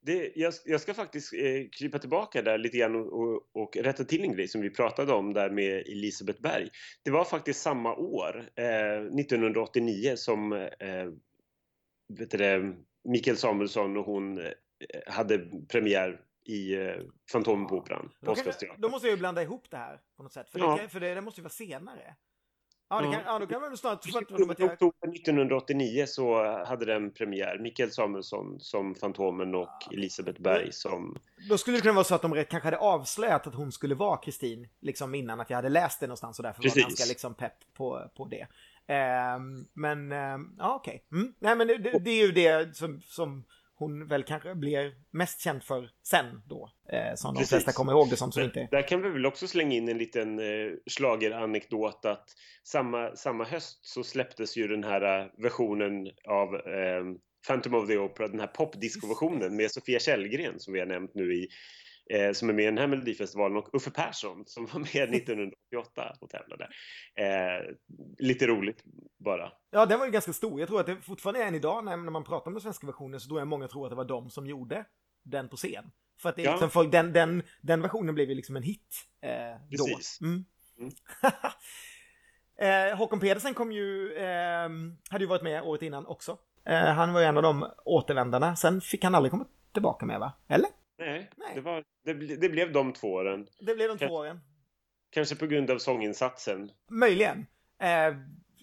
Det, 0.00 0.32
jag, 0.34 0.54
jag 0.64 0.80
ska 0.80 0.94
faktiskt 0.94 1.32
eh, 1.34 1.68
krypa 1.78 1.98
tillbaka 1.98 2.42
där 2.42 2.58
lite 2.58 2.76
grann 2.76 2.96
och, 2.96 3.12
och, 3.12 3.56
och 3.56 3.76
rätta 3.76 4.04
till 4.04 4.22
en 4.22 4.32
grej 4.32 4.48
som 4.48 4.60
vi 4.60 4.70
pratade 4.70 5.12
om 5.12 5.32
där 5.32 5.50
med 5.50 5.78
Elisabeth 5.88 6.40
Berg. 6.40 6.68
Det 7.04 7.10
var 7.10 7.24
faktiskt 7.24 7.62
samma 7.62 7.94
år, 7.94 8.50
eh, 8.56 9.20
1989, 9.20 10.16
som 10.16 10.52
eh, 10.52 11.06
vet 12.18 12.30
det, 12.30 12.74
Mikael 13.08 13.36
Samuelsson 13.36 13.96
och 13.96 14.04
hon 14.04 14.38
eh, 14.38 14.52
hade 15.06 15.38
premiär 15.68 16.20
i 16.44 16.74
eh, 16.74 16.96
Fantomen 17.32 17.66
på 17.66 17.76
Operan, 17.76 18.10
på 18.20 18.34
Då, 18.34 18.34
kan, 18.34 18.80
då 18.80 18.88
måste 18.88 19.06
jag 19.06 19.14
ju 19.14 19.18
blanda 19.18 19.42
ihop 19.42 19.70
det 19.70 19.76
här 19.76 20.00
på 20.16 20.22
något 20.22 20.32
sätt. 20.32 20.50
För, 20.50 20.58
Ja. 20.58 20.78
det, 20.82 20.88
för 20.88 21.00
det, 21.00 21.14
det 21.14 21.20
måste 21.20 21.40
ju 21.40 21.42
vara 21.42 21.50
senare. 21.50 22.16
Ja, 22.90 23.00
det 23.00 23.06
Ja. 23.06 23.12
kan, 23.12 23.22
ja 23.26 23.38
då 23.38 23.46
kan 23.46 23.60
man 23.60 23.76
snart 23.76 24.06
I 24.06 24.10
oktober 24.10 25.08
1989 25.14 26.04
så 26.06 26.44
hade 26.64 26.84
den 26.84 27.10
premiär. 27.10 27.58
Mikael 27.58 27.90
Samuelsson 27.90 28.60
som 28.60 28.94
Fantomen 28.94 29.54
och 29.54 29.92
Elisabeth 29.92 30.40
Berg 30.40 30.72
som... 30.72 31.18
Då 31.48 31.58
skulle 31.58 31.76
det 31.76 31.80
kunna 31.80 31.94
vara 31.94 32.04
så 32.04 32.14
att 32.14 32.22
de 32.22 32.44
kanske 32.50 32.66
hade 32.66 32.78
avslöjat 32.78 33.46
att 33.46 33.54
hon 33.54 33.72
skulle 33.72 33.94
vara 33.94 34.16
Kristin, 34.16 34.68
liksom 34.80 35.14
innan 35.14 35.40
att 35.40 35.50
jag 35.50 35.56
hade 35.56 35.68
läst 35.68 36.00
det 36.00 36.06
någonstans 36.06 36.38
och 36.38 36.42
därför 36.42 36.62
Precis. 36.62 36.82
var 36.82 36.88
ganska 36.88 37.04
liksom 37.08 37.34
pepp 37.34 37.74
på, 37.76 38.10
på 38.16 38.24
det. 38.24 38.46
Ehm, 38.86 39.66
men, 39.72 40.12
ehm, 40.12 40.54
ja 40.58 40.74
okej. 40.74 41.04
Mm. 41.12 41.34
Nej 41.38 41.56
men 41.56 41.66
det, 41.66 41.78
det, 41.78 41.98
det 41.98 42.10
är 42.10 42.26
ju 42.26 42.32
det 42.32 42.76
som, 42.76 43.00
som 43.04 43.44
hon 43.78 44.08
väl 44.08 44.22
kanske 44.22 44.54
blir 44.54 44.94
mest 45.10 45.40
känd 45.40 45.64
för 45.64 45.90
sen 46.02 46.42
då. 46.46 46.70
Eh, 46.92 47.14
som 47.14 47.34
de 47.34 47.38
Precis. 47.38 47.50
flesta 47.50 47.72
kommer 47.72 47.92
ihåg 47.92 48.10
det 48.10 48.16
som, 48.16 48.32
så 48.32 48.40
inte... 48.40 48.68
Där 48.70 48.88
kan 48.88 49.02
vi 49.02 49.08
väl 49.08 49.26
också 49.26 49.46
slänga 49.46 49.76
in 49.76 49.88
en 49.88 49.98
liten 49.98 50.38
eh, 50.38 50.72
schlageranekdot 50.86 52.04
att 52.04 52.24
samma, 52.64 53.16
samma 53.16 53.44
höst 53.44 53.86
så 53.86 54.04
släpptes 54.04 54.56
ju 54.56 54.68
den 54.68 54.84
här 54.84 55.20
eh, 55.20 55.26
versionen 55.38 56.10
av 56.28 56.54
eh, 56.54 57.04
Phantom 57.46 57.74
of 57.74 57.88
the 57.88 57.98
Opera, 57.98 58.28
den 58.28 58.40
här 58.40 58.46
popdisco-versionen 58.46 59.56
med 59.56 59.70
Sofia 59.70 59.98
Källgren 59.98 60.60
som 60.60 60.72
vi 60.72 60.80
har 60.80 60.86
nämnt 60.86 61.14
nu 61.14 61.34
i 61.34 61.48
eh, 62.10 62.32
som 62.32 62.48
är 62.48 62.52
med 62.52 62.62
i 62.62 62.66
den 62.66 62.78
här 62.78 62.86
Melodifestivalen 62.86 63.56
och 63.56 63.74
Uffe 63.74 63.90
Persson 63.90 64.44
som 64.46 64.66
var 64.66 64.78
med 64.80 65.14
1988 65.14 66.16
och 66.20 66.30
tävlade. 66.30 66.68
Eh, 67.14 67.74
lite 68.18 68.46
roligt 68.46 68.82
bara. 69.18 69.52
Ja, 69.70 69.86
den 69.86 69.98
var 69.98 70.06
ju 70.06 70.12
ganska 70.12 70.32
stor. 70.32 70.60
Jag 70.60 70.68
tror 70.68 70.80
att 70.80 70.86
det 70.86 70.96
fortfarande 70.96 71.42
är 71.42 71.46
än 71.46 71.54
idag 71.54 71.84
när, 71.84 71.96
man 71.96 72.24
pratar 72.24 72.46
om 72.46 72.54
den 72.54 72.60
svenska 72.60 72.86
versionen 72.86 73.20
så 73.20 73.28
tror 73.28 73.40
jag 73.40 73.48
många 73.48 73.68
tror 73.68 73.86
att 73.86 73.90
det 73.90 73.96
var 73.96 74.04
de 74.04 74.30
som 74.30 74.46
gjorde 74.46 74.84
den 75.24 75.48
på 75.48 75.56
scen. 75.56 75.90
För 76.22 76.28
att 76.28 76.36
det 76.36 76.42
Ja. 76.42 76.50
liksom, 76.50 76.70
för 76.70 76.84
den, 76.84 77.12
den, 77.12 77.42
den 77.60 77.82
versionen 77.82 78.14
blev 78.14 78.28
ju 78.28 78.34
liksom 78.34 78.56
en 78.56 78.62
hit 78.62 78.94
eh, 79.22 79.30
då. 79.70 79.86
Precis. 79.86 80.20
Mm. 80.20 80.44
Mm. 80.78 80.92
eh, 82.92 82.98
Håkon 82.98 83.20
Pedersen 83.20 83.54
kom 83.54 83.72
ju, 83.72 84.12
eh, 84.12 84.68
hade 85.10 85.24
ju 85.24 85.26
varit 85.26 85.42
med 85.42 85.62
året 85.62 85.82
innan 85.82 86.06
också. 86.06 86.38
Eh, 86.64 86.84
han 86.84 87.12
var 87.12 87.20
ju 87.20 87.26
en 87.26 87.36
av 87.36 87.42
de 87.42 87.66
återvändarna. 87.84 88.56
Sen 88.56 88.80
fick 88.80 89.04
han 89.04 89.14
aldrig 89.14 89.30
komma 89.30 89.46
tillbaka 89.72 90.06
med 90.06 90.20
va? 90.20 90.32
Eller? 90.48 90.70
Nej, 90.98 91.30
Nej. 91.36 91.54
Det, 91.54 91.60
var, 91.60 91.84
det, 92.04 92.12
det 92.36 92.48
blev 92.48 92.72
de 92.72 92.92
två 92.92 93.12
åren. 93.12 93.46
Det 93.58 93.74
blev 93.74 93.88
de 93.88 93.98
två 93.98 94.14
åren. 94.14 94.40
Kanske 95.10 95.36
på 95.36 95.46
grund 95.46 95.70
av 95.70 95.78
sånginsatsen. 95.78 96.70
Möjligen. 96.90 97.46
Eh, 97.82 98.16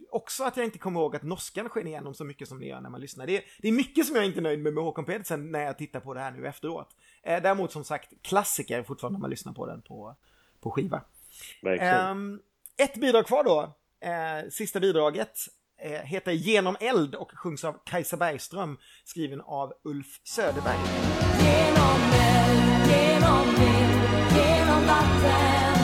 också 0.09 0.43
att 0.43 0.57
jag 0.57 0.65
inte 0.65 0.77
kommer 0.77 0.99
ihåg 0.99 1.15
att 1.15 1.23
norskan 1.23 1.69
sken 1.69 1.87
igenom 1.87 2.13
så 2.13 2.23
mycket 2.23 2.47
som 2.47 2.59
det 2.59 2.65
gör 2.65 2.81
när 2.81 2.89
man 2.89 3.01
lyssnar. 3.01 3.27
Det 3.27 3.37
är, 3.37 3.43
det 3.59 3.67
är 3.67 3.71
mycket 3.71 4.05
som 4.05 4.15
jag 4.15 4.25
inte 4.25 4.39
är 4.39 4.41
nöjd 4.41 4.59
med 4.59 4.73
med 4.73 4.83
Håkon 4.83 5.05
Pedersen 5.05 5.51
när 5.51 5.61
jag 5.61 5.77
tittar 5.77 5.99
på 5.99 6.13
det 6.13 6.19
här 6.19 6.31
nu 6.31 6.47
efteråt. 6.47 6.95
Eh, 7.23 7.41
däremot 7.41 7.71
som 7.71 7.83
sagt 7.83 8.13
klassiker 8.21 8.83
fortfarande 8.83 9.17
när 9.17 9.21
man 9.21 9.29
lyssnar 9.29 9.53
på 9.53 9.65
den 9.65 9.81
på, 9.81 10.15
på 10.59 10.71
skiva. 10.71 11.01
Verkligen. 11.61 11.95
Ehm, 11.95 12.41
ett 12.77 12.95
bidrag 12.95 13.25
kvar 13.27 13.43
då. 13.43 13.75
Eh, 14.07 14.49
sista 14.49 14.79
bidraget 14.79 15.29
eh, 15.29 15.64
Eh, 15.85 15.91
heter 15.91 16.31
Genom 16.31 16.75
eld 16.79 17.15
och 17.15 17.31
sjungs 17.31 17.63
av 17.63 17.75
Kajsa 17.85 18.17
Bergström 18.17 18.77
skriven 19.03 19.41
av 19.41 19.73
Ulf 19.83 20.19
Söderberg. 20.23 20.77
Genom 21.39 22.01
eld, 22.13 22.89
genom 22.89 23.45
vind, 23.45 24.01
genom 24.35 24.87
vatten 24.87 25.74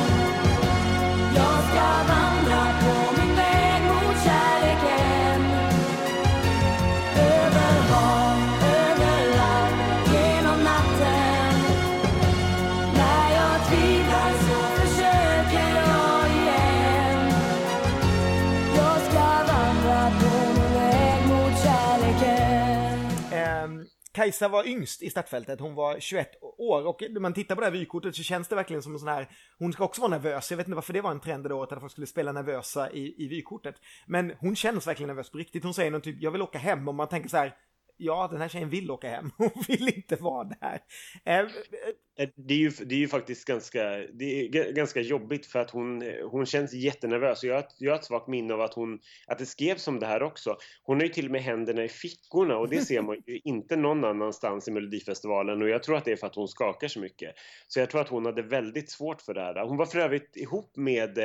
Kajsa 24.12 24.47
var 24.47 24.68
yngst 24.68 25.01
i 25.03 25.09
startfältet, 25.09 25.59
hon 25.59 25.76
var 25.76 25.99
21 25.99 26.28
år. 26.41 26.88
Och 26.88 27.03
när 27.09 27.20
man 27.20 27.34
tittar 27.34 27.55
på 27.55 27.62
det 27.62 27.68
här 27.68 27.72
vykortet 27.72 28.16
så 28.16 28.24
känns 28.24 28.47
det 28.47 28.55
verkligen 28.55 28.82
som 28.82 28.93
en 28.93 28.99
sån 28.99 29.07
här, 29.07 29.30
hon 29.59 29.74
ska 29.74 29.84
också 29.84 30.01
vara 30.01 30.12
nervös, 30.12 30.51
jag 30.51 30.57
vet 30.57 30.68
inte 30.68 30.76
varför 30.76 30.93
det 30.93 31.01
var 31.01 31.12
en 31.12 31.20
trend 31.20 31.43
det 31.43 31.53
året 31.53 31.72
att 31.72 31.80
folk 31.80 31.91
skulle 31.91 32.07
spela 32.07 32.32
nervösa 32.32 32.91
i, 32.91 33.24
i 33.24 33.28
vykortet. 33.28 33.76
Men 34.05 34.34
hon 34.39 34.55
känns 34.55 34.88
verkligen 34.88 35.07
nervös 35.07 35.30
på 35.30 35.38
riktigt, 35.38 35.64
hon 35.64 35.74
säger 35.74 35.91
någon 35.91 36.01
typ, 36.01 36.22
jag 36.22 36.32
vill 36.32 36.41
åka 36.41 36.57
hem. 36.57 36.88
Och 36.88 36.95
man 36.95 37.07
tänker 37.07 37.30
så 37.30 37.38
här, 37.38 37.55
ja 38.02 38.28
den 38.32 38.41
här 38.41 38.47
tjejen 38.47 38.70
vill 38.70 38.91
åka 38.91 39.10
hem, 39.10 39.32
hon 39.38 39.49
vill 39.68 39.88
inte 39.95 40.16
vara 40.16 40.43
där. 40.43 40.80
Ehm, 41.26 41.45
eh, 41.45 42.24
eh, 42.24 42.30
det 42.36 42.54
är, 42.54 42.58
ju, 42.58 42.70
det 42.70 42.95
är 42.95 42.99
ju 42.99 43.08
faktiskt 43.08 43.47
ganska, 43.47 43.84
det 44.14 44.26
är 44.26 44.72
ganska 44.74 45.02
jobbigt 45.02 45.45
för 45.45 45.60
att 45.60 45.72
hon, 45.72 46.02
eh, 46.02 46.14
hon 46.32 46.45
känns 46.45 46.74
jättenervös. 46.74 47.43
Jag 47.43 47.54
har, 47.54 47.60
ett- 47.60 47.76
jag 47.78 47.91
har 47.91 47.99
ett 47.99 48.06
svagt 48.06 48.28
minne 48.28 48.54
av 48.54 48.62
att, 48.62 48.74
hon, 48.74 48.99
att 49.28 49.38
det 49.39 49.45
skrevs 49.45 49.88
om 49.88 49.99
det 49.99 50.06
här 50.06 50.24
också. 50.24 50.58
Hon 50.84 50.97
har 50.97 51.04
ju 51.04 51.10
till 51.10 51.26
och 51.26 51.32
med 51.32 51.41
händerna 51.41 51.84
i 51.84 51.89
fickorna 51.89 52.58
och 52.58 52.70
det 52.70 52.82
ser 52.82 53.02
man 53.02 53.18
ju 53.28 53.39
inte 53.43 53.76
någon 53.76 54.04
annanstans 54.06 54.68
i 54.68 54.72
Melodifestivalen 54.72 55.62
och 55.62 55.70
jag 55.70 55.84
tror 55.84 55.97
att 55.97 56.06
det 56.06 56.12
är 56.12 56.16
för 56.16 56.28
att 56.28 56.36
hon 56.36 56.47
skakar 56.47 56.88
så 56.88 56.99
mycket. 56.99 57.36
Så 57.68 57.80
jag 57.80 57.89
tror 57.89 58.02
att 58.02 58.10
hon 58.10 58.26
hade 58.26 58.41
väldigt 58.41 58.89
svårt 58.91 59.22
för 59.22 59.34
det 59.34 59.41
här. 59.41 59.68
Hon 59.68 59.78
var 59.78 59.86
för 59.86 59.99
övrigt 59.99 60.38
ihop 60.38 60.78
med, 60.78 61.18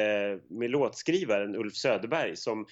med 0.51 0.71
låtskrivaren 0.71 1.57
Ulf 1.57 1.75
Söderberg 1.75 2.37
som 2.37 2.67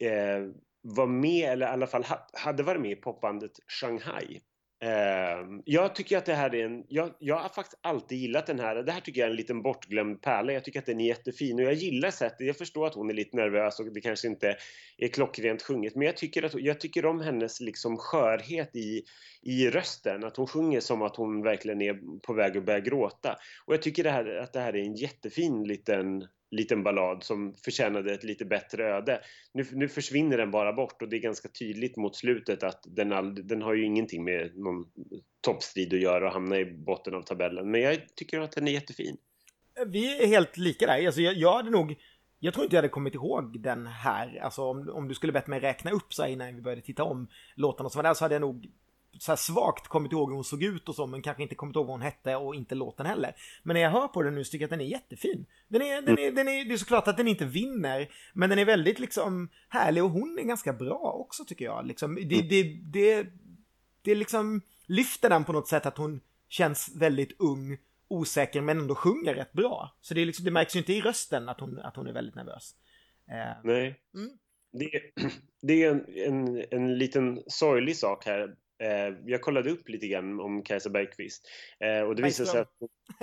eh, 0.00 0.52
var 0.82 1.06
med, 1.06 1.52
eller 1.52 1.66
i 1.66 1.70
alla 1.70 1.86
fall 1.86 2.04
hade 2.32 2.62
varit 2.62 2.80
med 2.80 2.90
i 2.90 2.96
popbandet 2.96 3.52
Shanghai. 3.80 4.40
Ehm, 4.80 5.62
jag 5.64 5.94
tycker 5.94 6.18
att 6.18 6.26
det 6.26 6.34
här 6.34 6.54
är 6.54 6.64
en... 6.64 6.84
Jag, 6.88 7.14
jag 7.18 7.36
har 7.36 7.48
faktiskt 7.48 7.78
alltid 7.82 8.18
gillat 8.18 8.46
den 8.46 8.60
här. 8.60 8.76
Det 8.76 8.92
här 8.92 9.00
tycker 9.00 9.20
jag 9.20 9.26
är 9.26 9.30
en 9.30 9.36
liten 9.36 9.62
bortglömd 9.62 10.22
pärla. 10.22 10.52
Jag 10.52 10.64
tycker 10.64 10.78
att 10.78 10.86
den 10.86 11.00
är 11.00 11.06
jättefin 11.06 11.58
och 11.58 11.64
jag 11.64 11.74
gillar 11.74 12.10
sättet. 12.10 12.46
Jag 12.46 12.56
förstår 12.56 12.86
att 12.86 12.94
hon 12.94 13.10
är 13.10 13.14
lite 13.14 13.36
nervös 13.36 13.80
och 13.80 13.92
det 13.92 14.00
kanske 14.00 14.28
inte 14.28 14.56
är 14.98 15.08
klockrent 15.08 15.62
sjunget. 15.62 15.94
Men 15.94 16.06
jag 16.06 16.16
tycker, 16.16 16.42
att, 16.42 16.54
jag 16.54 16.80
tycker 16.80 17.06
om 17.06 17.20
hennes 17.20 17.60
liksom 17.60 17.96
skörhet 17.96 18.76
i, 18.76 19.04
i 19.42 19.70
rösten. 19.70 20.24
Att 20.24 20.36
hon 20.36 20.46
sjunger 20.46 20.80
som 20.80 21.02
att 21.02 21.16
hon 21.16 21.42
verkligen 21.42 21.82
är 21.82 22.20
på 22.20 22.32
väg 22.32 22.56
att 22.56 22.64
börja 22.64 22.80
gråta. 22.80 23.36
Och 23.66 23.74
jag 23.74 23.82
tycker 23.82 24.04
det 24.04 24.10
här, 24.10 24.36
att 24.36 24.52
det 24.52 24.60
här 24.60 24.76
är 24.76 24.82
en 24.82 24.94
jättefin 24.94 25.64
liten 25.64 26.26
liten 26.50 26.82
ballad 26.82 27.24
som 27.24 27.54
förtjänade 27.54 28.14
ett 28.14 28.24
lite 28.24 28.44
bättre 28.44 28.84
öde. 28.84 29.20
Nu, 29.52 29.66
nu 29.72 29.88
försvinner 29.88 30.36
den 30.38 30.50
bara 30.50 30.72
bort 30.72 31.02
och 31.02 31.08
det 31.08 31.16
är 31.16 31.20
ganska 31.20 31.48
tydligt 31.48 31.96
mot 31.96 32.16
slutet 32.16 32.62
att 32.62 32.84
den, 32.86 33.12
all, 33.12 33.46
den 33.48 33.62
har 33.62 33.74
ju 33.74 33.84
ingenting 33.84 34.24
med 34.24 34.56
någon 34.56 34.84
toppstrid 35.40 35.94
att 35.94 36.00
göra 36.00 36.26
och 36.26 36.32
hamna 36.32 36.58
i 36.58 36.64
botten 36.64 37.14
av 37.14 37.22
tabellen. 37.22 37.70
Men 37.70 37.80
jag 37.80 38.16
tycker 38.16 38.40
att 38.40 38.52
den 38.52 38.68
är 38.68 38.72
jättefin. 38.72 39.16
Vi 39.86 40.22
är 40.22 40.26
helt 40.26 40.56
lika 40.56 40.86
där. 40.86 41.06
Alltså, 41.06 41.20
jag, 41.20 41.34
jag 41.34 41.52
hade 41.52 41.70
nog... 41.70 41.96
Jag 42.40 42.54
tror 42.54 42.64
inte 42.64 42.76
jag 42.76 42.82
hade 42.82 42.88
kommit 42.88 43.14
ihåg 43.14 43.60
den 43.60 43.86
här. 43.86 44.40
Alltså 44.42 44.62
om, 44.62 44.88
om 44.88 45.08
du 45.08 45.14
skulle 45.14 45.32
bett 45.32 45.46
mig 45.46 45.60
räkna 45.60 45.90
upp 45.90 46.14
så 46.14 46.22
här 46.22 46.30
innan 46.30 46.56
vi 46.56 46.62
började 46.62 46.82
titta 46.82 47.04
om 47.04 47.28
låtarna 47.54 47.90
som 47.90 47.98
var 47.98 48.02
där 48.02 48.14
så 48.14 48.24
hade 48.24 48.34
jag 48.34 48.40
nog 48.40 48.70
så 49.18 49.36
svagt 49.36 49.88
kommit 49.88 50.12
ihåg 50.12 50.28
hur 50.28 50.34
hon 50.34 50.44
såg 50.44 50.62
ut 50.62 50.88
och 50.88 50.94
så 50.94 51.06
men 51.06 51.22
kanske 51.22 51.42
inte 51.42 51.54
kommit 51.54 51.76
ihåg 51.76 51.86
vad 51.86 51.94
hon 51.94 52.02
hette 52.02 52.36
och 52.36 52.54
inte 52.54 52.74
låten 52.74 53.06
heller. 53.06 53.36
Men 53.62 53.74
när 53.74 53.80
jag 53.80 53.90
hör 53.90 54.08
på 54.08 54.22
den 54.22 54.34
nu 54.34 54.44
så 54.44 54.50
tycker 54.50 54.62
jag 54.62 54.66
att 54.66 54.78
den 54.78 54.80
är 54.80 54.90
jättefin. 54.90 55.46
Den 55.68 55.82
är, 55.82 56.02
den 56.02 56.18
är, 56.18 56.32
den 56.32 56.48
är, 56.48 56.64
det 56.64 56.74
är 56.74 56.78
såklart 56.78 57.08
att 57.08 57.16
den 57.16 57.28
inte 57.28 57.44
vinner 57.44 58.08
men 58.32 58.50
den 58.50 58.58
är 58.58 58.64
väldigt 58.64 58.98
liksom 58.98 59.48
härlig 59.68 60.04
och 60.04 60.10
hon 60.10 60.38
är 60.38 60.42
ganska 60.42 60.72
bra 60.72 61.16
också 61.20 61.44
tycker 61.44 61.64
jag. 61.64 61.86
Liksom, 61.86 62.14
det, 62.14 62.42
det, 62.42 62.62
det, 62.92 63.26
det 64.02 64.14
liksom 64.14 64.62
lyfter 64.86 65.30
den 65.30 65.44
på 65.44 65.52
något 65.52 65.68
sätt 65.68 65.86
att 65.86 65.98
hon 65.98 66.20
känns 66.48 66.96
väldigt 66.96 67.40
ung 67.40 67.78
osäker 68.08 68.60
men 68.60 68.78
ändå 68.78 68.94
sjunger 68.94 69.34
rätt 69.34 69.52
bra. 69.52 69.96
Så 70.00 70.14
det, 70.14 70.20
är 70.20 70.26
liksom, 70.26 70.44
det 70.44 70.50
märks 70.50 70.76
ju 70.76 70.78
inte 70.78 70.92
i 70.92 71.00
rösten 71.00 71.48
att 71.48 71.60
hon, 71.60 71.78
att 71.78 71.96
hon 71.96 72.06
är 72.06 72.12
väldigt 72.12 72.34
nervös. 72.34 72.74
Eh, 73.30 73.56
Nej. 73.64 74.00
Mm. 74.14 74.30
Det, 74.72 74.90
det 75.62 75.84
är 75.84 75.90
en, 75.90 76.04
en, 76.08 76.64
en 76.70 76.98
liten 76.98 77.42
sorglig 77.46 77.96
sak 77.96 78.26
här. 78.26 78.56
Eh, 78.78 79.14
jag 79.26 79.40
kollade 79.40 79.70
upp 79.70 79.88
lite 79.88 80.08
grann 80.08 80.40
om 80.40 80.62
Kajsa 80.62 80.90
Bergqvist. 80.90 81.48
Eh, 81.80 82.00
och 82.00 82.16
det 82.16 82.22
visade 82.22 82.48
sig 82.48 82.60
att... 82.60 82.72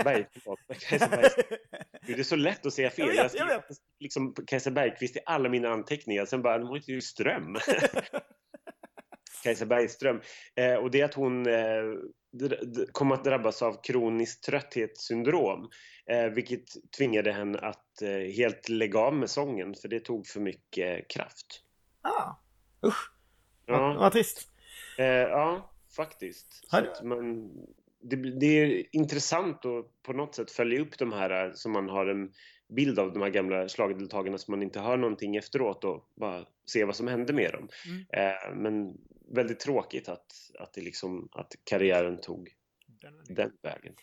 Berg, 0.04 0.26
förlåt, 0.44 0.60
Kajsa 0.90 1.08
Bergqvist. 1.08 1.48
Det 2.08 2.20
är 2.20 2.24
så 2.24 2.36
lätt 2.36 2.66
att 2.66 2.74
säga 2.74 2.90
fel. 2.90 3.16
Jag 3.16 3.24
vet, 3.24 3.34
Jag 3.36 3.50
jag 3.50 3.64
skrev 3.64 3.78
liksom 4.00 4.34
Kajsa 4.48 4.72
Bergqvist 4.72 5.16
i 5.16 5.20
alla 5.26 5.50
mina 5.50 5.70
anteckningar. 5.70 6.26
Sen 6.26 6.42
bara, 6.42 6.64
hon 6.64 6.76
heter 6.76 6.92
ju 6.92 7.02
Ström. 7.02 7.58
Kajsa 9.44 9.66
Bergström. 9.66 10.22
Eh, 10.56 10.74
och 10.74 10.92
det 10.92 11.02
är 11.02 11.06
att 11.06 11.14
hon 11.14 11.46
kom 12.92 13.12
att 13.12 13.24
drabbas 13.24 13.62
av 13.62 13.82
kroniskt 13.84 14.44
trötthetssyndrom. 14.44 15.70
Vilket 16.32 16.64
tvingade 16.98 17.32
henne 17.32 17.60
att 17.60 18.02
helt 18.36 18.70
lägga 18.70 19.00
av 19.00 19.16
med 19.16 19.30
sången 19.30 19.76
för 19.76 19.88
det 19.88 20.00
tog 20.00 20.28
för 20.28 20.40
mycket 20.40 21.08
kraft. 21.08 21.64
ah, 22.02 22.36
usch, 22.88 23.12
vad, 23.66 23.80
Ja, 23.80 23.94
vad 24.00 24.12
trist. 24.12 24.55
Eh, 24.98 25.06
ja 25.06 25.72
faktiskt. 25.96 26.54
Så 26.54 26.76
Har- 26.76 26.84
att 26.84 27.04
man, 27.04 27.52
det, 28.02 28.16
det 28.16 28.46
är 28.46 28.84
intressant 28.92 29.66
att 29.66 30.04
på 30.04 30.14
något 30.14 30.36
sätt 30.36 30.52
följa 30.52 30.82
upp 30.82 30.98
de 30.98 31.12
här 31.14 31.46
eh, 31.46 31.54
som 31.54 31.72
man 31.72 31.90
har 31.90 32.06
en 32.08 32.32
bild 32.68 33.00
av 33.00 33.14
de 33.14 33.22
här 33.22 33.30
gamla 33.30 33.70
slagdeltagarna 33.70 34.38
som 34.38 34.52
man 34.52 34.64
inte 34.64 34.80
hör 34.80 34.98
någonting 34.98 35.36
efteråt 35.36 35.84
och 35.84 36.12
bara 36.16 36.46
se 36.66 36.86
vad 36.86 36.96
som 36.96 37.08
hände 37.08 37.34
med 37.34 37.52
dem. 37.52 37.68
Mm. 37.88 38.06
Eh, 38.10 38.56
men 38.56 38.98
väldigt 39.36 39.60
tråkigt 39.60 40.10
att, 40.10 40.26
att, 40.60 40.74
det 40.74 40.82
liksom, 40.82 41.30
att 41.32 41.54
karriären 41.64 42.18
tog 42.22 42.50
den 43.30 43.52
vägen. 43.62 43.94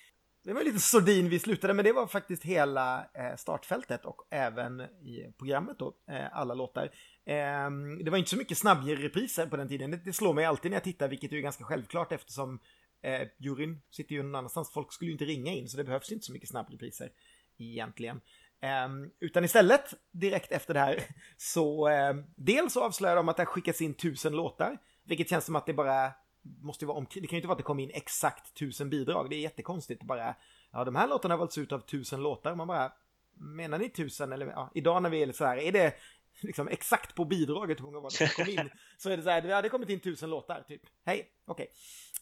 Det 0.44 0.52
var 0.52 0.62
lite 0.62 0.80
sordin 0.80 1.28
vi 1.28 1.38
slutade 1.38 1.74
men 1.74 1.84
det 1.84 1.92
var 1.92 2.06
faktiskt 2.06 2.44
hela 2.44 3.06
eh, 3.14 3.36
startfältet 3.36 4.04
och 4.04 4.26
även 4.30 4.80
i 4.80 5.32
programmet 5.38 5.78
då, 5.78 5.94
eh, 6.10 6.36
alla 6.36 6.54
låtar. 6.54 6.90
Ehm, 7.26 8.04
det 8.04 8.10
var 8.10 8.18
inte 8.18 8.30
så 8.30 8.36
mycket 8.36 8.58
snabbrepriser 8.58 9.46
på 9.46 9.56
den 9.56 9.68
tiden, 9.68 10.00
det, 10.04 10.12
slår 10.12 10.34
mig 10.34 10.44
alltid 10.44 10.70
när 10.70 10.76
jag 10.76 10.84
tittar, 10.84 11.08
vilket 11.08 11.32
är 11.32 11.36
ganska 11.36 11.64
självklart 11.64 12.12
eftersom 12.12 12.58
eh, 13.02 13.28
juryn 13.38 13.82
sitter 13.90 14.14
ju 14.14 14.22
någon 14.22 14.34
annanstans, 14.34 14.72
folk 14.72 14.92
skulle 14.92 15.08
ju 15.08 15.12
inte 15.12 15.24
ringa 15.24 15.52
in 15.52 15.68
så 15.68 15.76
det 15.76 15.84
behövs 15.84 16.12
inte 16.12 16.26
så 16.26 16.32
mycket 16.32 16.48
snabbrepriser 16.48 17.10
egentligen. 17.58 18.20
Ehm, 18.60 19.10
utan 19.20 19.44
istället, 19.44 19.94
direkt 20.12 20.52
efter 20.52 20.74
det 20.74 20.80
här, 20.80 21.02
så 21.36 21.88
ehm, 21.88 22.24
dels 22.36 22.72
så 22.72 22.84
avslöjar 22.84 23.16
de 23.16 23.28
att 23.28 23.36
det 23.36 23.40
har 23.40 23.46
skickats 23.46 23.80
in 23.80 23.94
tusen 23.94 24.32
låtar, 24.32 24.78
vilket 25.04 25.30
känns 25.30 25.44
som 25.44 25.56
att 25.56 25.66
det 25.66 25.74
bara 25.74 26.12
måste 26.42 26.86
vara 26.86 26.98
omkring, 26.98 27.22
det 27.22 27.28
kan 27.28 27.36
ju 27.36 27.38
inte 27.38 27.48
vara 27.48 27.54
att 27.54 27.58
det 27.58 27.64
kommer 27.64 27.82
in 27.82 27.90
exakt 27.94 28.54
tusen 28.54 28.90
bidrag, 28.90 29.30
det 29.30 29.36
är 29.36 29.40
jättekonstigt 29.40 30.02
bara, 30.02 30.34
ja 30.72 30.84
de 30.84 30.96
här 30.96 31.08
låtarna 31.08 31.34
har 31.34 31.38
valts 31.38 31.58
ut 31.58 31.72
av 31.72 31.78
tusen 31.78 32.22
låtar, 32.22 32.54
man 32.54 32.68
bara, 32.68 32.92
menar 33.34 33.78
ni 33.78 33.88
tusen 33.88 34.32
eller, 34.32 34.46
ja, 34.46 34.70
idag 34.74 35.02
när 35.02 35.10
vi 35.10 35.22
är 35.22 35.32
så 35.32 35.44
här, 35.44 35.56
är 35.56 35.72
det 35.72 35.94
liksom 36.40 36.68
exakt 36.68 37.14
på 37.14 37.24
bidraget 37.24 37.80
hur 37.80 37.84
många 37.84 38.00
var 38.00 38.10
det 38.10 38.16
som 38.16 38.44
kom 38.44 38.52
in, 38.52 38.70
så 38.98 39.10
är 39.10 39.16
det 39.16 39.22
så 39.22 39.30
här, 39.30 39.42
det 39.42 39.54
hade 39.54 39.68
kommit 39.68 39.88
in 39.88 40.00
tusen 40.00 40.30
låtar, 40.30 40.64
typ, 40.68 40.82
hej, 41.04 41.28
okej. 41.46 41.66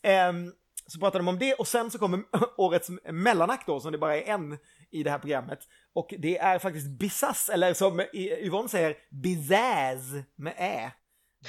Ehm, 0.02 0.52
så 0.86 1.00
pratar 1.00 1.18
de 1.18 1.28
om 1.28 1.38
det 1.38 1.54
och 1.54 1.68
sen 1.68 1.90
så 1.90 1.98
kommer 1.98 2.22
årets 2.56 2.90
mellanakt 3.04 3.66
då, 3.66 3.80
som 3.80 3.92
det 3.92 3.98
bara 3.98 4.16
är 4.16 4.22
en 4.22 4.58
i 4.90 5.02
det 5.02 5.10
här 5.10 5.18
programmet. 5.18 5.58
Och 5.92 6.14
det 6.18 6.38
är 6.38 6.58
faktiskt 6.58 6.88
Bisass, 6.88 7.48
eller 7.48 7.74
som 7.74 8.02
Yvonne 8.12 8.68
säger, 8.68 8.96
Bizazz 9.10 10.24
med 10.36 10.54
Ä. 10.56 10.92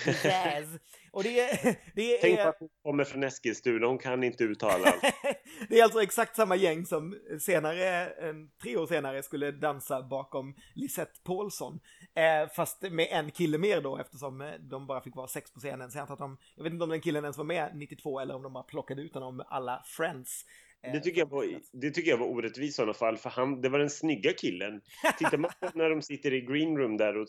Bizazz. 0.05 0.79
Och 1.13 1.23
det 1.23 1.39
är... 1.39 1.75
Det 1.95 2.15
är 2.15 2.21
Tänk 2.21 2.39
på 2.39 2.47
att 2.47 2.59
hon 2.59 2.69
kommer 2.83 3.03
från 3.03 3.23
Eskilstuna, 3.23 3.87
hon 3.87 3.97
kan 3.97 4.23
inte 4.23 4.43
uttala 4.43 4.87
allt. 4.87 5.01
det 5.69 5.79
är 5.79 5.83
alltså 5.83 6.01
exakt 6.01 6.35
samma 6.35 6.55
gäng 6.55 6.85
som 6.85 7.15
senare, 7.39 8.07
en, 8.07 8.49
tre 8.61 8.77
år 8.77 8.87
senare, 8.87 9.23
skulle 9.23 9.51
dansa 9.51 10.01
bakom 10.01 10.55
Lisette 10.75 11.19
Paulsson. 11.23 11.79
Eh, 12.15 12.49
fast 12.55 12.81
med 12.81 13.07
en 13.11 13.31
kille 13.31 13.57
mer 13.57 13.81
då 13.81 13.97
eftersom 13.97 14.41
eh, 14.41 14.53
de 14.59 14.87
bara 14.87 15.01
fick 15.01 15.15
vara 15.15 15.27
sex 15.27 15.53
på 15.53 15.59
scenen. 15.59 15.91
Så 15.91 15.97
jag 15.97 16.11
att 16.11 16.19
de, 16.19 16.37
jag 16.55 16.63
vet 16.63 16.73
inte 16.73 16.83
om 16.83 16.89
den 16.89 17.01
killen 17.01 17.23
ens 17.23 17.37
var 17.37 17.45
med 17.45 17.71
92 17.75 18.19
eller 18.19 18.35
om 18.35 18.43
de 18.43 18.53
bara 18.53 18.63
plockade 18.63 19.01
ut 19.01 19.13
honom 19.13 19.43
alla 19.47 19.83
friends. 19.85 20.45
Eh, 20.83 20.93
Det 20.93 20.99
tycker, 20.99 21.19
jag 21.19 21.29
var, 21.29 21.59
det 21.71 21.91
tycker 21.91 22.09
jag 22.11 22.17
var 22.17 22.27
orättvist 22.27 22.69
i 22.69 22.75
sådana 22.75 22.93
fall, 22.93 23.17
för 23.17 23.29
han, 23.29 23.61
det 23.61 23.69
var 23.69 23.79
den 23.79 23.89
snygga 23.89 24.33
killen. 24.33 24.81
Tittar 25.17 25.37
man 25.37 25.51
på 25.59 25.69
när 25.75 25.89
de 25.89 26.01
sitter 26.01 26.33
i 26.33 26.41
green 26.41 26.77
room 26.77 26.97
där 26.97 27.17
och, 27.17 27.27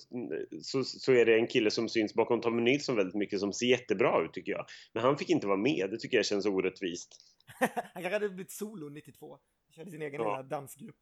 så, 0.62 0.84
så 0.84 1.12
är 1.12 1.26
det 1.26 1.34
en 1.38 1.46
kille 1.46 1.70
som 1.70 1.88
syns 1.88 2.14
bakom 2.14 2.40
Tommy 2.40 2.62
Nilsson 2.62 2.96
väldigt 2.96 3.14
mycket 3.14 3.40
som 3.40 3.52
ser 3.52 3.66
jättebra 3.66 4.24
ut 4.24 4.32
tycker 4.32 4.52
jag. 4.52 4.66
Men 4.92 5.02
han 5.02 5.18
fick 5.18 5.30
inte 5.30 5.46
vara 5.46 5.56
med, 5.56 5.88
det 5.90 5.98
tycker 5.98 6.16
jag 6.16 6.26
känns 6.26 6.46
orättvist. 6.46 7.16
Han 7.94 8.02
kanske 8.02 8.12
hade 8.12 8.28
blivit 8.28 8.50
solo 8.50 8.88
92. 8.88 9.38
Körde 9.76 9.90
sin 9.90 10.02
egen 10.02 10.20
Ja. 10.20 10.30
lilla 10.30 10.42
dansgrupp. 10.42 10.96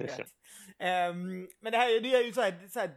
eh. 0.00 0.18
Ehm, 0.78 1.48
men 1.60 1.72
det 1.72 1.78
här 1.78 1.96
är- 1.96 2.00
det 2.00 2.14
är 2.14 2.22
ju 2.24 2.32
så 2.32 2.40
här, 2.40 2.68
så 2.70 2.80
här 2.80 2.90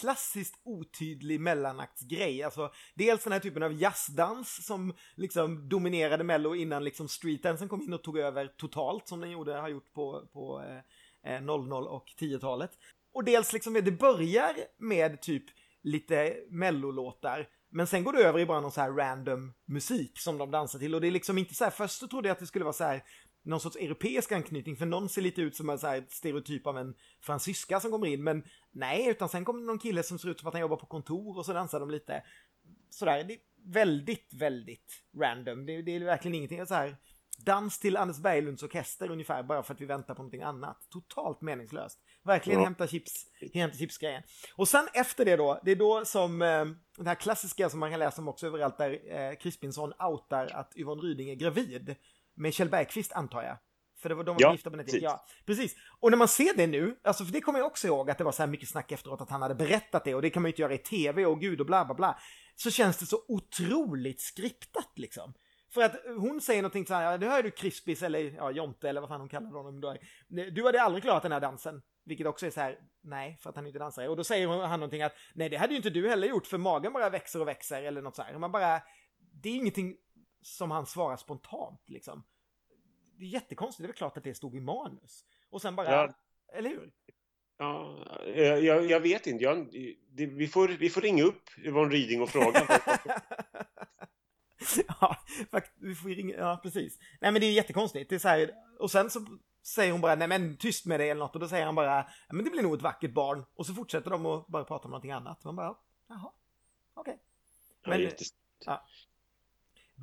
klassiskt 0.00 0.60
otydlig 0.64 1.40
mellanaktsgrej. 1.40 2.42
Alltså 2.42 2.72
dels 2.94 3.24
den 3.24 3.32
här 3.32 3.40
typen 3.40 3.62
av 3.62 3.72
jazzdans 3.72 4.66
som 4.66 4.94
liksom 5.14 5.68
dominerade 5.68 6.24
Mello 6.24 6.54
innan 6.54 6.84
liksom 6.84 7.08
streetdansen 7.08 7.68
kom 7.68 7.82
in 7.82 7.92
och 7.92 8.02
tog 8.02 8.18
över 8.18 8.46
totalt 8.46 9.08
som 9.08 9.20
den 9.20 9.30
gjorde, 9.30 9.54
har 9.54 9.68
gjort 9.68 9.92
på, 9.92 10.28
på 10.32 10.62
eh, 11.24 11.34
eh 11.34 11.42
00 11.42 11.72
och 11.72 12.14
10-talet. 12.18 12.70
Och 13.12 13.24
dels 13.24 13.52
liksom, 13.52 13.74
det 13.74 13.92
börjar 13.92 14.54
med 14.78 15.20
typ 15.20 15.44
lite 15.82 16.36
mellolåtar 16.48 17.48
men 17.76 17.86
sen 17.86 18.04
går 18.04 18.12
det 18.12 18.24
över 18.24 18.38
i 18.38 18.46
bara 18.46 18.60
någon 18.60 18.72
så 18.72 18.80
här 18.80 18.90
random 18.90 19.52
musik 19.66 20.18
som 20.18 20.38
de 20.38 20.50
dansar 20.50 20.78
till 20.78 20.94
och 20.94 21.00
det 21.00 21.06
är 21.06 21.10
liksom 21.10 21.38
inte 21.38 21.54
så 21.54 21.64
här, 21.64 21.70
först 21.70 21.98
så 21.98 22.08
trodde 22.08 22.28
jag 22.28 22.32
att 22.34 22.38
det 22.38 22.46
skulle 22.46 22.64
vara 22.64 22.72
så 22.72 22.84
här 22.84 23.02
någon 23.44 23.60
sorts 23.60 23.76
europeisk 23.76 24.32
anknytning 24.32 24.76
för 24.76 24.86
någon 24.86 25.08
ser 25.08 25.22
lite 25.22 25.42
ut 25.42 25.56
som 25.56 25.70
en 25.70 25.78
så 25.78 25.86
här 25.86 26.06
stereotyp 26.08 26.66
av 26.66 26.78
en 26.78 26.94
fransyska 27.20 27.80
som 27.80 27.90
kommer 27.90 28.06
in 28.06 28.24
men 28.24 28.44
nej 28.72 29.08
utan 29.08 29.28
sen 29.28 29.44
kommer 29.44 29.60
någon 29.60 29.78
kille 29.78 30.02
som 30.02 30.18
ser 30.18 30.28
ut 30.28 30.40
som 30.40 30.48
att 30.48 30.54
han 30.54 30.60
jobbar 30.60 30.76
på 30.76 30.86
kontor 30.86 31.38
och 31.38 31.46
så 31.46 31.52
dansar 31.52 31.80
de 31.80 31.90
lite 31.90 32.22
sådär, 32.90 33.24
det 33.24 33.34
är 33.34 33.40
väldigt, 33.72 34.34
väldigt 34.34 35.02
random. 35.20 35.66
Det, 35.66 35.82
det 35.82 35.96
är 35.96 36.00
verkligen 36.00 36.34
ingenting 36.34 36.66
så 36.66 36.74
här 36.74 36.96
dans 37.38 37.78
till 37.78 37.96
Anders 37.96 38.18
Berglunds 38.18 38.62
orkester 38.62 39.10
ungefär 39.10 39.42
bara 39.42 39.62
för 39.62 39.74
att 39.74 39.80
vi 39.80 39.86
väntar 39.86 40.14
på 40.14 40.22
någonting 40.22 40.42
annat. 40.42 40.76
Totalt 40.90 41.40
meningslöst. 41.40 41.98
Verkligen 42.22 42.60
Ja. 42.60 42.64
hämta 42.64 42.86
chips, 42.86 43.26
hämta 43.54 43.78
chipsgrejen. 43.78 44.22
Och 44.56 44.68
sen 44.68 44.88
efter 44.94 45.24
det 45.24 45.36
då, 45.36 45.60
det 45.64 45.70
är 45.70 45.76
då 45.76 46.04
som 46.04 46.42
eh, 46.42 46.64
det 46.96 47.08
här 47.08 47.14
klassiska 47.14 47.70
som 47.70 47.80
man 47.80 47.90
kan 47.90 48.00
läsa 48.00 48.22
om 48.22 48.28
också 48.28 48.46
överallt 48.46 48.78
där 48.78 49.12
eh, 49.14 49.36
Crispinson 49.36 49.92
outar 49.92 50.46
att 50.46 50.72
Yvonne 50.76 51.02
Ryding 51.02 51.30
är 51.30 51.34
gravid. 51.34 51.96
Med 52.34 52.54
Kjell 52.54 52.68
Bergqvist 52.68 53.12
antar 53.12 53.42
jag. 53.42 53.58
För 54.02 54.08
det 54.08 54.14
var 54.14 54.24
de 54.24 54.34
var 54.34 54.42
Ja, 54.42 54.52
gifta 54.52 54.70
på 54.70 54.76
den 54.76 54.86
tiden. 54.86 55.02
Ja, 55.02 55.24
precis. 55.46 55.76
Och 56.00 56.10
när 56.10 56.18
man 56.18 56.28
ser 56.28 56.56
det 56.56 56.66
nu, 56.66 56.96
alltså 57.04 57.24
för 57.24 57.32
det 57.32 57.40
kommer 57.40 57.58
jag 57.58 57.66
också 57.66 57.86
ihåg 57.86 58.10
att 58.10 58.18
det 58.18 58.24
var 58.24 58.32
så 58.32 58.42
här 58.42 58.48
mycket 58.48 58.68
snack 58.68 58.92
efteråt 58.92 59.20
att 59.20 59.30
han 59.30 59.42
hade 59.42 59.54
berättat 59.54 60.04
det 60.04 60.14
och 60.14 60.22
det 60.22 60.30
kan 60.30 60.42
man 60.42 60.48
ju 60.48 60.52
inte 60.52 60.62
göra 60.62 60.74
i 60.74 60.78
tv 60.78 61.26
och 61.26 61.40
gud 61.40 61.60
och 61.60 61.66
bla 61.66 61.84
bla 61.84 61.94
bla. 61.94 62.18
Så 62.56 62.70
känns 62.70 62.96
det 62.96 63.06
så 63.06 63.24
otroligt 63.28 64.20
skriptat 64.20 64.92
liksom. 64.96 65.34
För 65.74 65.82
att 65.82 65.96
hon 66.18 66.40
säger 66.40 66.62
någonting 66.62 66.86
så 66.86 66.94
här, 66.94 67.10
ja 67.10 67.18
det 67.18 67.26
hör 67.26 67.42
du 67.42 67.50
Crispis 67.50 68.02
eller 68.02 68.20
ja, 68.20 68.50
Jonte 68.50 68.88
eller 68.88 69.00
vad 69.00 69.10
fan 69.10 69.20
hon 69.20 69.28
kallar 69.28 69.50
honom 69.50 69.80
då. 69.80 69.96
Du 70.28 70.64
hade 70.64 70.82
aldrig 70.82 71.02
klarat 71.02 71.22
den 71.22 71.32
här 71.32 71.40
dansen. 71.40 71.82
Vilket 72.04 72.26
också 72.26 72.46
är 72.46 72.50
så 72.50 72.60
här, 72.60 72.78
nej, 73.02 73.38
för 73.42 73.50
att 73.50 73.56
han 73.56 73.66
inte 73.66 73.78
dansar. 73.78 74.08
Och 74.08 74.16
då 74.16 74.24
säger 74.24 74.48
han 74.48 74.80
någonting 74.80 75.02
att, 75.02 75.12
nej 75.34 75.48
det 75.48 75.56
hade 75.56 75.72
ju 75.72 75.76
inte 75.76 75.90
du 75.90 76.08
heller 76.08 76.28
gjort 76.28 76.46
för 76.46 76.58
magen 76.58 76.92
bara 76.92 77.10
växer 77.10 77.40
och 77.40 77.48
växer 77.48 77.82
eller 77.82 78.02
något 78.02 78.16
så 78.16 78.22
här. 78.22 78.38
Man 78.38 78.52
bara, 78.52 78.80
det 79.42 79.48
är 79.48 79.54
ingenting 79.54 79.96
som 80.46 80.70
han 80.70 80.86
svarar 80.86 81.16
spontant 81.16 81.80
liksom. 81.86 82.24
Det 83.18 83.24
är 83.24 83.28
jättekonstigt, 83.28 83.82
det 83.82 83.84
är 83.86 83.88
väl 83.88 83.96
klart 83.96 84.16
att 84.16 84.24
det 84.24 84.34
stod 84.34 84.56
i 84.56 84.60
manus. 84.60 85.24
Och 85.50 85.62
sen 85.62 85.76
bara, 85.76 85.92
Ja. 85.92 86.12
eller 86.52 86.70
hur? 86.70 86.92
Ja, 87.56 87.98
jag, 88.34 88.84
jag- 88.90 89.00
vet 89.00 89.26
inte. 89.26 89.44
Jag, 89.44 89.68
det, 90.10 90.26
vi, 90.26 90.48
får, 90.48 90.68
vi 90.68 90.90
får 90.90 91.00
ringa 91.00 91.22
upp 91.24 91.58
Yvonne 91.58 91.94
Ryding 91.94 92.22
och 92.22 92.28
fråga. 92.28 92.66
ja, 95.00 95.16
fakt, 95.50 95.72
vi 95.76 95.94
får 95.94 96.08
ringa, 96.08 96.36
ja 96.36 96.60
precis. 96.62 96.98
Nej 97.20 97.32
men 97.32 97.40
det 97.40 97.46
är 97.46 97.52
jättekonstigt. 97.52 98.08
Det 98.10 98.14
är 98.14 98.18
så 98.18 98.28
här, 98.28 98.50
och 98.78 98.90
sen 98.90 99.10
så 99.10 99.26
säger 99.62 99.92
hon 99.92 100.00
bara, 100.00 100.14
nej 100.14 100.28
men 100.28 100.56
tyst 100.56 100.86
med 100.86 101.00
dig 101.00 101.10
eller 101.10 101.18
något. 101.18 101.34
Och 101.34 101.40
då 101.40 101.48
säger 101.48 101.66
han 101.66 101.74
bara, 101.74 101.86
ja, 101.96 102.34
men 102.34 102.44
det 102.44 102.50
blir 102.50 102.62
nog 102.62 102.74
ett 102.74 102.82
vackert 102.82 103.12
barn. 103.12 103.44
Och 103.54 103.66
så 103.66 103.74
fortsätter 103.74 104.10
de 104.10 104.26
och 104.26 104.44
bara 104.48 104.64
prata 104.64 104.84
om 104.84 104.90
någonting 104.90 105.10
annat. 105.12 105.44
Man 105.44 105.56
bara, 105.56 105.76
jaha, 106.08 106.32
okej. 106.94 107.18
Ja, 107.82 107.90
Men- 107.90 108.00
jättes- 108.00 108.34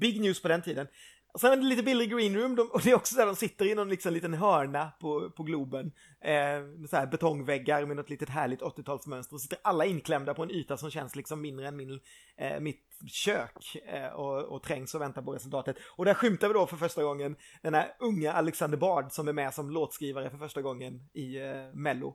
Big 0.02 0.22
news 0.22 0.41
på 0.41 0.48
den 0.48 0.61
tiden. 0.61 0.88
Och 1.34 1.40
sen 1.40 1.52
är 1.52 1.57
det 1.57 1.64
lite 1.64 1.91
i 1.91 2.07
green 2.07 2.36
room 2.36 2.56
de, 2.56 2.61
och 2.72 2.82
det 2.84 2.91
är 2.91 2.95
också 2.95 3.14
så 3.14 3.19
här, 3.19 3.28
de 3.28 3.36
sitter 3.36 3.65
i 3.65 3.76
någon 3.76 3.90
liksom 3.90 4.14
liten 4.14 4.34
hörna 4.34 4.91
på, 5.02 5.30
på 5.30 5.44
Globen. 5.44 5.91
Eh, 6.23 6.61
med 6.78 6.90
så 6.90 6.95
här 6.95 7.07
betongväggar 7.07 7.86
med 7.86 7.95
något 7.95 8.10
litet 8.10 8.30
härligt 8.30 8.61
80-talsmönster 8.61 9.34
och 9.34 9.41
sitter 9.41 9.57
alla 9.61 9.86
inklämda 9.86 10.34
på 10.34 10.44
en 10.44 10.52
yta 10.52 10.78
som 10.78 10.91
känns 10.91 11.15
liksom 11.15 11.41
mindre 11.41 11.68
än 11.68 11.76
min, 11.76 11.99
eh, 12.38 12.60
mitt 12.60 12.86
kök 13.07 13.76
eh, 13.86 14.07
och, 14.07 14.44
och 14.44 14.64
trängs 14.64 14.95
och 14.95 15.02
väntar 15.02 15.22
på 15.22 15.34
resultatet. 15.34 15.78
Och 15.95 16.06
där 16.06 16.14
skymtar 16.14 16.48
vi 16.48 16.53
då 16.53 16.68
för 16.68 16.78
första 16.78 17.03
gången 17.03 17.36
den 17.61 17.73
här 17.73 17.95
unga 17.99 18.34
Alexander 18.34 18.78
Bard 18.78 19.11
som 19.11 19.28
är 19.28 19.34
med 19.34 19.53
som 19.53 19.69
låtskrivare 19.69 20.30
för 20.30 20.38
första 20.38 20.61
gången 20.61 21.10
i 21.14 21.38
eh, 21.38 21.73
Mello. 21.73 22.07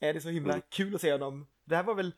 Eh, 0.00 0.12
det 0.12 0.18
är 0.18 0.20
så 0.20 0.28
himla 0.28 0.52
Mm. 0.52 0.62
kul 0.70 0.94
att 0.94 1.00
se 1.00 1.12
honom. 1.12 1.46
Det 1.64 1.76
här 1.76 1.82
var 1.82 1.94
väl 1.94 2.12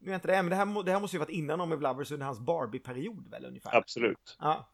nu 0.00 0.10
är 0.10 0.14
inte 0.14 0.28
det, 0.28 0.42
men 0.42 0.50
det 0.50 0.56
här, 0.56 0.82
det 0.82 0.92
här 0.92 1.00
måste 1.00 1.16
ju 1.16 1.18
varit 1.18 1.30
innan 1.30 1.60
om 1.60 1.80
Lovers 1.80 2.10
under 2.10 2.26
hans 2.26 2.40
Barbie-period 2.40 3.30
väl 3.30 3.44
ungefär? 3.44 3.76
Absolut. 3.76 4.36
Ja, 4.38 4.72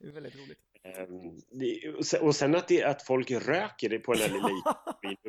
det 0.00 0.08
är 0.08 0.12
väldigt 0.12 0.36
roligt. 0.36 0.58
Ehm, 0.84 2.20
och 2.20 2.34
sen- 2.34 2.54
att, 2.54 2.68
det, 2.68 2.84
att 2.84 3.02
folk 3.02 3.30
röker 3.30 3.88
det 3.88 3.98
på 3.98 4.12
den 4.12 4.22
här 4.22 4.28
lilla. 4.28 4.78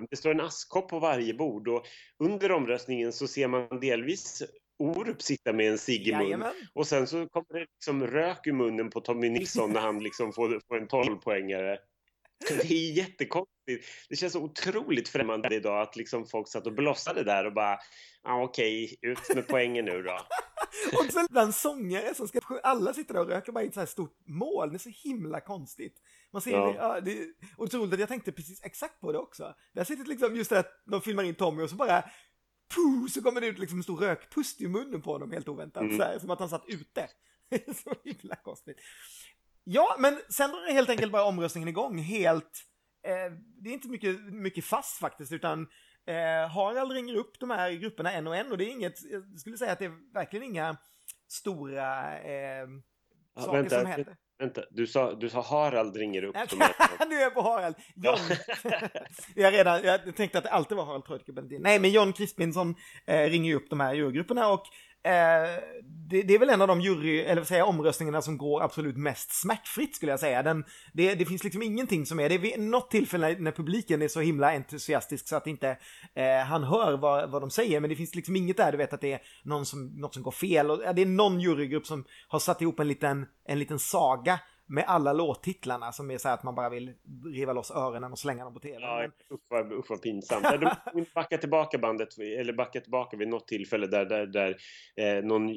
Det 0.10 0.16
står 0.16 0.32
en 0.32 0.42
askkopp 0.42 0.90
på 0.90 1.00
varje 1.00 1.34
bord 1.34 1.68
och 1.68 1.86
under 2.20 2.52
omröstningen 2.52 3.14
så 3.14 3.28
ser 3.28 3.48
man 3.48 3.80
delvis 3.80 4.44
Orup 4.80 5.22
sitta 5.22 5.54
med 5.54 5.72
en 5.72 5.78
cigg 5.78 6.08
i 6.08 6.16
mun. 6.16 6.44
Och 6.74 6.88
sen 6.88 7.08
så 7.08 7.28
kommer 7.30 7.54
det 7.54 7.60
liksom 7.60 8.08
rök 8.08 8.48
ur 8.48 8.54
munnen 8.54 8.90
på 8.90 9.02
Tommy 9.02 9.30
Nilsson 9.30 9.74
när 9.74 9.80
han 9.82 10.00
liksom 10.00 10.34
får, 10.34 10.62
får 10.68 10.78
en 10.78 10.88
12-poängare. 10.88 11.78
Det 12.50 12.72
är 12.72 12.98
jättekonstigt. 12.98 13.59
Det 14.10 14.16
känns 14.16 14.34
så 14.34 14.42
otroligt 14.42 15.10
främmande 15.10 15.56
idag 15.56 15.82
att 15.82 15.96
liksom 15.96 16.26
folk 16.26 16.48
satt 16.48 16.68
och 16.68 16.74
blossade 16.74 17.24
där 17.24 17.46
och 17.46 17.54
bara 17.54 17.78
ah, 18.24 18.44
okej, 18.44 18.96
ut 19.02 19.36
med 19.36 19.48
poängen 19.48 19.86
nu 19.86 20.04
då. 20.04 20.20
Och 21.00 21.14
sen 21.14 21.28
bland 21.30 21.56
sångare 21.56 22.16
som 22.16 22.28
ska 22.28 22.40
alla 22.64 22.94
sitter 22.94 23.14
där 23.14 23.22
och 23.22 23.30
röker 23.30 23.52
bara 23.52 23.64
i 23.64 23.68
ett 23.68 23.74
så 23.74 23.80
här 23.80 23.88
stort 23.88 24.18
mål. 24.28 24.70
Det 24.70 24.76
är 24.76 24.80
så 24.80 24.92
himla 25.04 25.40
konstigt. 25.40 25.96
Man 26.32 26.42
ser 26.42 26.52
Ja. 26.52 26.66
det, 26.66 26.74
ja, 26.74 27.02
det 27.02 27.12
är 27.12 27.28
otroligt 27.58 28.00
jag 28.00 28.10
tänkte 28.10 28.32
precis 28.32 28.64
exakt 28.64 29.00
på 29.00 29.12
det 29.12 29.18
också. 29.18 29.54
Där 29.74 29.84
sitter 29.84 30.06
liksom 30.06 30.36
just 30.36 30.50
det 30.50 30.60
att 30.60 30.84
de 30.86 31.02
filmar 31.02 31.24
in 31.24 31.36
Tommy 31.36 31.64
och 31.64 31.70
så 31.70 31.76
bara 31.76 32.04
puh, 32.76 33.08
så 33.10 33.22
kommer 33.22 33.42
det 33.42 33.48
ut 33.48 33.60
liksom 33.60 33.80
en 33.80 33.84
stor 33.84 33.98
rökpust 33.98 34.62
i 34.62 34.68
munnen 34.68 35.02
på 35.02 35.12
honom 35.12 35.32
helt 35.32 35.50
oväntat. 35.50 35.84
Mm. 35.84 35.98
Så 35.98 36.04
här, 36.04 36.20
som 36.20 36.30
att 36.30 36.40
han 36.40 36.50
satt 36.50 36.66
ute. 36.68 37.08
Så 37.84 37.94
himla 38.04 38.36
konstigt. 38.36 38.78
Ja, 39.64 39.96
men 40.00 40.20
sen 40.30 40.50
drar 40.50 40.74
helt 40.74 40.90
enkelt 40.90 41.12
bara 41.12 41.24
omröstningen 41.24 41.70
igång 41.70 41.98
helt. 41.98 42.66
Eh, 43.10 43.32
det 43.64 43.70
är 43.70 43.74
inte 43.74 43.90
mycket, 43.90 44.20
mycket 44.24 44.66
fast 44.66 45.00
faktiskt, 45.00 45.32
utan 45.32 45.68
eh, 46.06 46.50
Harald 46.50 46.92
ringer 46.92 47.16
upp 47.16 47.40
de 47.40 47.50
här 47.50 47.72
grupperna 47.72 48.12
en 48.12 48.28
och 48.28 48.36
en 48.36 48.52
och 48.52 48.58
det 48.58 48.66
är 48.66 48.72
inget, 48.72 49.12
jag 49.12 49.40
skulle 49.40 49.58
säga 49.58 49.72
att 49.72 49.80
det 49.80 49.86
är 49.86 50.14
verkligen 50.14 50.46
inga 50.46 50.78
stora 51.28 52.20
eh, 52.20 52.68
Ja, 53.36 53.42
saker 53.42 53.58
vänta, 53.58 53.80
som 53.80 53.86
händer. 53.86 54.16
Vänta, 54.40 54.62
du 54.72 54.88
sa, 54.88 55.14
du 55.14 55.30
sa 55.30 55.42
Harald 55.42 55.98
ringer 55.98 56.24
upp. 56.24 56.36
nu 57.10 57.16
är 57.16 57.22
jag 57.22 57.34
på 57.34 57.42
Harald. 57.42 57.76
John. 57.96 58.20
jag, 59.36 59.54
redan, 59.54 59.84
jag 59.84 60.16
tänkte 60.16 60.38
att 60.38 60.44
det 60.44 60.50
alltid 60.50 60.78
var 60.78 60.86
Harald 60.86 61.36
Benedin. 61.36 61.62
Nej, 61.62 61.80
men 61.80 61.92
John 61.92 62.14
Crispinsson 62.14 62.76
eh, 63.08 63.30
ringer 63.30 63.56
upp 63.56 63.70
de 63.70 63.80
här 63.80 63.94
jurygrupperna 63.94 64.48
och 64.48 64.64
eh, 65.04 65.64
det, 66.10 66.22
det 66.24 66.36
är 66.36 66.40
väl 66.40 66.50
en 66.50 66.62
av 66.62 66.68
de 66.68 66.82
jury, 66.82 67.20
eller 67.20 67.44
säga, 67.44 67.66
omröstningarna 67.66 68.22
som 68.22 68.38
går 68.38 68.62
absolut 68.62 68.98
mest 68.98 69.42
smärtfritt 69.42 69.96
skulle 69.96 70.12
jag 70.12 70.20
säga. 70.20 70.44
Den, 70.44 70.66
det, 70.94 71.16
det 71.16 71.26
finns 71.26 71.44
liksom 71.44 71.62
ingenting 71.62 72.06
som 72.06 72.20
är, 72.20 72.30
det 72.30 72.36
är 72.36 72.40
vid 72.40 72.60
något 72.60 72.92
tillfälle 72.92 73.28
när, 73.28 73.40
när 73.40 73.52
publiken 73.52 74.02
är 74.02 74.08
så 74.08 74.20
himla 74.20 74.52
entusiastisk 74.52 75.28
så 75.28 75.36
att 75.36 75.48
inte 75.48 75.78
eh, 76.16 76.40
han 76.46 76.64
hör 76.64 76.98
vad, 76.98 77.32
vad 77.32 77.42
de 77.42 77.50
säger, 77.50 77.80
men 77.80 77.90
det 77.90 77.96
finns 77.96 78.16
liksom 78.16 78.36
inget 78.36 78.58
där, 78.58 78.72
du 78.72 78.78
vet 78.78 78.94
att 78.94 79.02
det 79.02 79.14
är 79.14 79.22
någon 79.44 79.66
som, 79.66 79.88
något 79.88 80.14
som 80.14 80.24
går 80.24 80.32
fel. 80.32 80.72
Och, 80.72 80.82
ja, 80.86 80.94
det 80.94 81.02
är 81.02 81.06
någon 81.06 81.40
jurygrupp 81.40 81.86
som 81.86 82.06
har 82.28 82.40
satt 82.40 82.62
ihop 82.62 82.80
en 82.80 82.88
liten, 82.88 83.26
en 83.46 83.60
liten 83.60 83.80
saga 83.80 84.40
med 84.70 84.84
alla 84.88 85.14
låttitlarna 85.14 85.92
som 85.92 86.12
är 86.12 86.18
så 86.18 86.28
här 86.28 86.36
att 86.36 86.44
man 86.44 86.56
bara 86.56 86.70
vill 86.70 86.94
riva 87.34 87.54
loss 87.54 87.72
öronen 87.72 88.12
och 88.12 88.20
slänga 88.20 88.44
dem 88.44 88.54
på 88.54 88.60
tv. 88.60 88.78
Ja, 88.80 89.06
usch 89.32 89.42
vad, 89.48 89.74
usch 89.74 89.90
vad 89.90 90.02
pinsamt. 90.02 90.46
De 90.94 91.06
backar 91.16 91.38
tillbaka 91.38 91.78
bandet, 91.78 92.18
eller 92.20 92.54
backar 92.54 92.80
tillbaka 92.80 93.18
vid 93.18 93.28
något 93.28 93.48
tillfälle 93.48 93.88
där, 93.88 94.06
där, 94.06 94.26
där 94.26 94.58
eh, 94.96 95.24
någon 95.24 95.50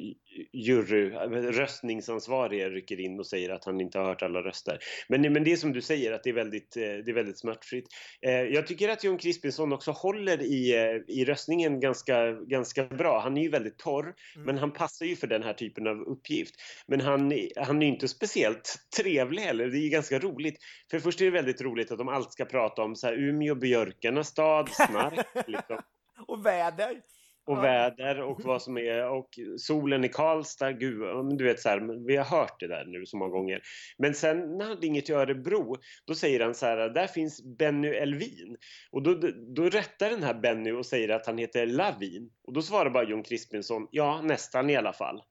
jury, 0.53 1.09
röstningsansvarig 1.51 2.75
rycker 2.75 2.99
in 2.99 3.19
och 3.19 3.27
säger 3.27 3.49
att 3.49 3.65
han 3.65 3.81
inte 3.81 3.99
har 3.99 4.05
hört 4.05 4.21
alla 4.21 4.41
röster. 4.41 4.79
Men, 5.07 5.21
men 5.21 5.43
det 5.43 5.51
är 5.51 5.55
som 5.55 5.73
du 5.73 5.81
säger, 5.81 6.11
att 6.11 6.23
det 6.23 6.29
är 6.29 6.33
väldigt, 6.33 6.77
eh, 6.77 6.81
det 6.81 7.11
är 7.11 7.13
väldigt 7.13 7.39
smärtfritt. 7.39 7.87
Eh, 8.21 8.31
jag 8.31 8.67
tycker 8.67 8.89
att 8.89 9.03
Jon 9.03 9.17
Crispinsson 9.17 9.73
också 9.73 9.91
håller 9.91 10.41
i, 10.41 10.75
eh, 10.75 11.15
i 11.15 11.25
röstningen 11.25 11.79
ganska, 11.79 12.31
ganska 12.31 12.83
bra. 12.83 13.19
Han 13.19 13.37
är 13.37 13.41
ju 13.41 13.49
väldigt 13.49 13.77
torr, 13.77 14.13
men 14.35 14.57
han 14.57 14.71
passar 14.71 15.05
ju 15.05 15.15
för 15.15 15.27
den 15.27 15.43
här 15.43 15.53
typen 15.53 15.87
av 15.87 16.01
uppgift. 16.01 16.55
Men 16.87 17.01
han, 17.01 17.33
han 17.55 17.81
är 17.81 17.85
ju 17.85 17.93
inte 17.93 18.07
speciellt 18.07 18.75
trevlig 19.03 19.41
heller. 19.41 19.67
Det 19.67 19.77
är 19.77 19.89
ganska 19.89 20.19
roligt. 20.19 20.57
För 20.91 20.99
först 20.99 21.21
är 21.21 21.25
det 21.25 21.31
väldigt 21.31 21.61
roligt 21.61 21.91
att 21.91 21.97
de 21.97 22.07
alltid 22.07 22.31
ska 22.31 22.45
prata 22.45 22.81
om 22.81 22.95
så 22.95 23.07
här 23.07 23.13
Umeå, 23.13 23.55
björkarnas 23.55 24.27
stad, 24.27 24.69
snark. 24.69 25.25
liksom. 25.47 25.79
och 26.27 26.45
väder. 26.45 27.01
och 27.45 27.57
Ja. 27.57 27.61
väder 27.61 28.21
och 28.21 28.41
vad 28.43 28.61
som 28.61 28.77
är 28.77 29.09
och 29.09 29.29
solen 29.57 30.03
i 30.03 30.09
Karlstad, 30.09 30.71
gud, 30.71 30.99
du 31.37 31.43
vet 31.43 31.59
så 31.59 31.69
här, 31.69 32.07
vi 32.07 32.15
har 32.15 32.25
hört 32.25 32.59
det 32.59 32.67
där 32.67 32.85
nu 32.85 33.05
så 33.05 33.17
många 33.17 33.31
gånger. 33.31 33.61
Men 33.97 34.13
sen 34.13 34.57
när 34.57 34.65
han 34.65 34.77
ringer 34.77 35.01
till 35.01 35.15
Örebro, 35.15 35.75
då 36.05 36.15
säger 36.15 36.39
han 36.39 36.55
så 36.55 36.65
här, 36.65 36.89
där 36.89 37.07
finns 37.07 37.57
Benny 37.57 37.87
Elvin. 37.87 38.57
Och 38.91 39.03
då, 39.03 39.19
då 39.55 39.69
rättar 39.69 40.09
den 40.09 40.23
här 40.23 40.33
Benny 40.33 40.71
och 40.71 40.85
säger 40.85 41.09
att 41.09 41.25
han 41.25 41.37
heter 41.37 41.65
Lavin. 41.65 42.29
Och 42.47 42.53
då 42.53 42.61
svarar 42.61 42.89
bara 42.89 43.03
Jon 43.09 43.23
Crispinson, 43.23 43.87
ja 43.91 44.21
nästan 44.21 44.69
i 44.69 44.75
alla 44.75 44.93
fall. 44.93 45.21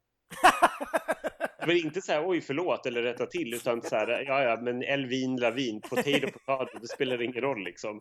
Men 1.66 1.76
inte 1.76 2.02
så 2.02 2.12
här, 2.12 2.28
oj 2.28 2.40
förlåt, 2.40 2.86
eller 2.86 3.02
rätta 3.02 3.26
till, 3.26 3.54
utan 3.54 3.82
så 3.82 3.96
här, 3.96 4.24
ja 4.26 4.42
ja, 4.42 4.60
men 4.60 4.82
Elvin, 4.82 5.36
Lavin, 5.36 5.80
potato, 5.80 6.30
potato, 6.32 6.78
det 6.78 6.88
spelar 6.88 7.22
ingen 7.22 7.40
roll 7.40 7.64
liksom. 7.64 8.00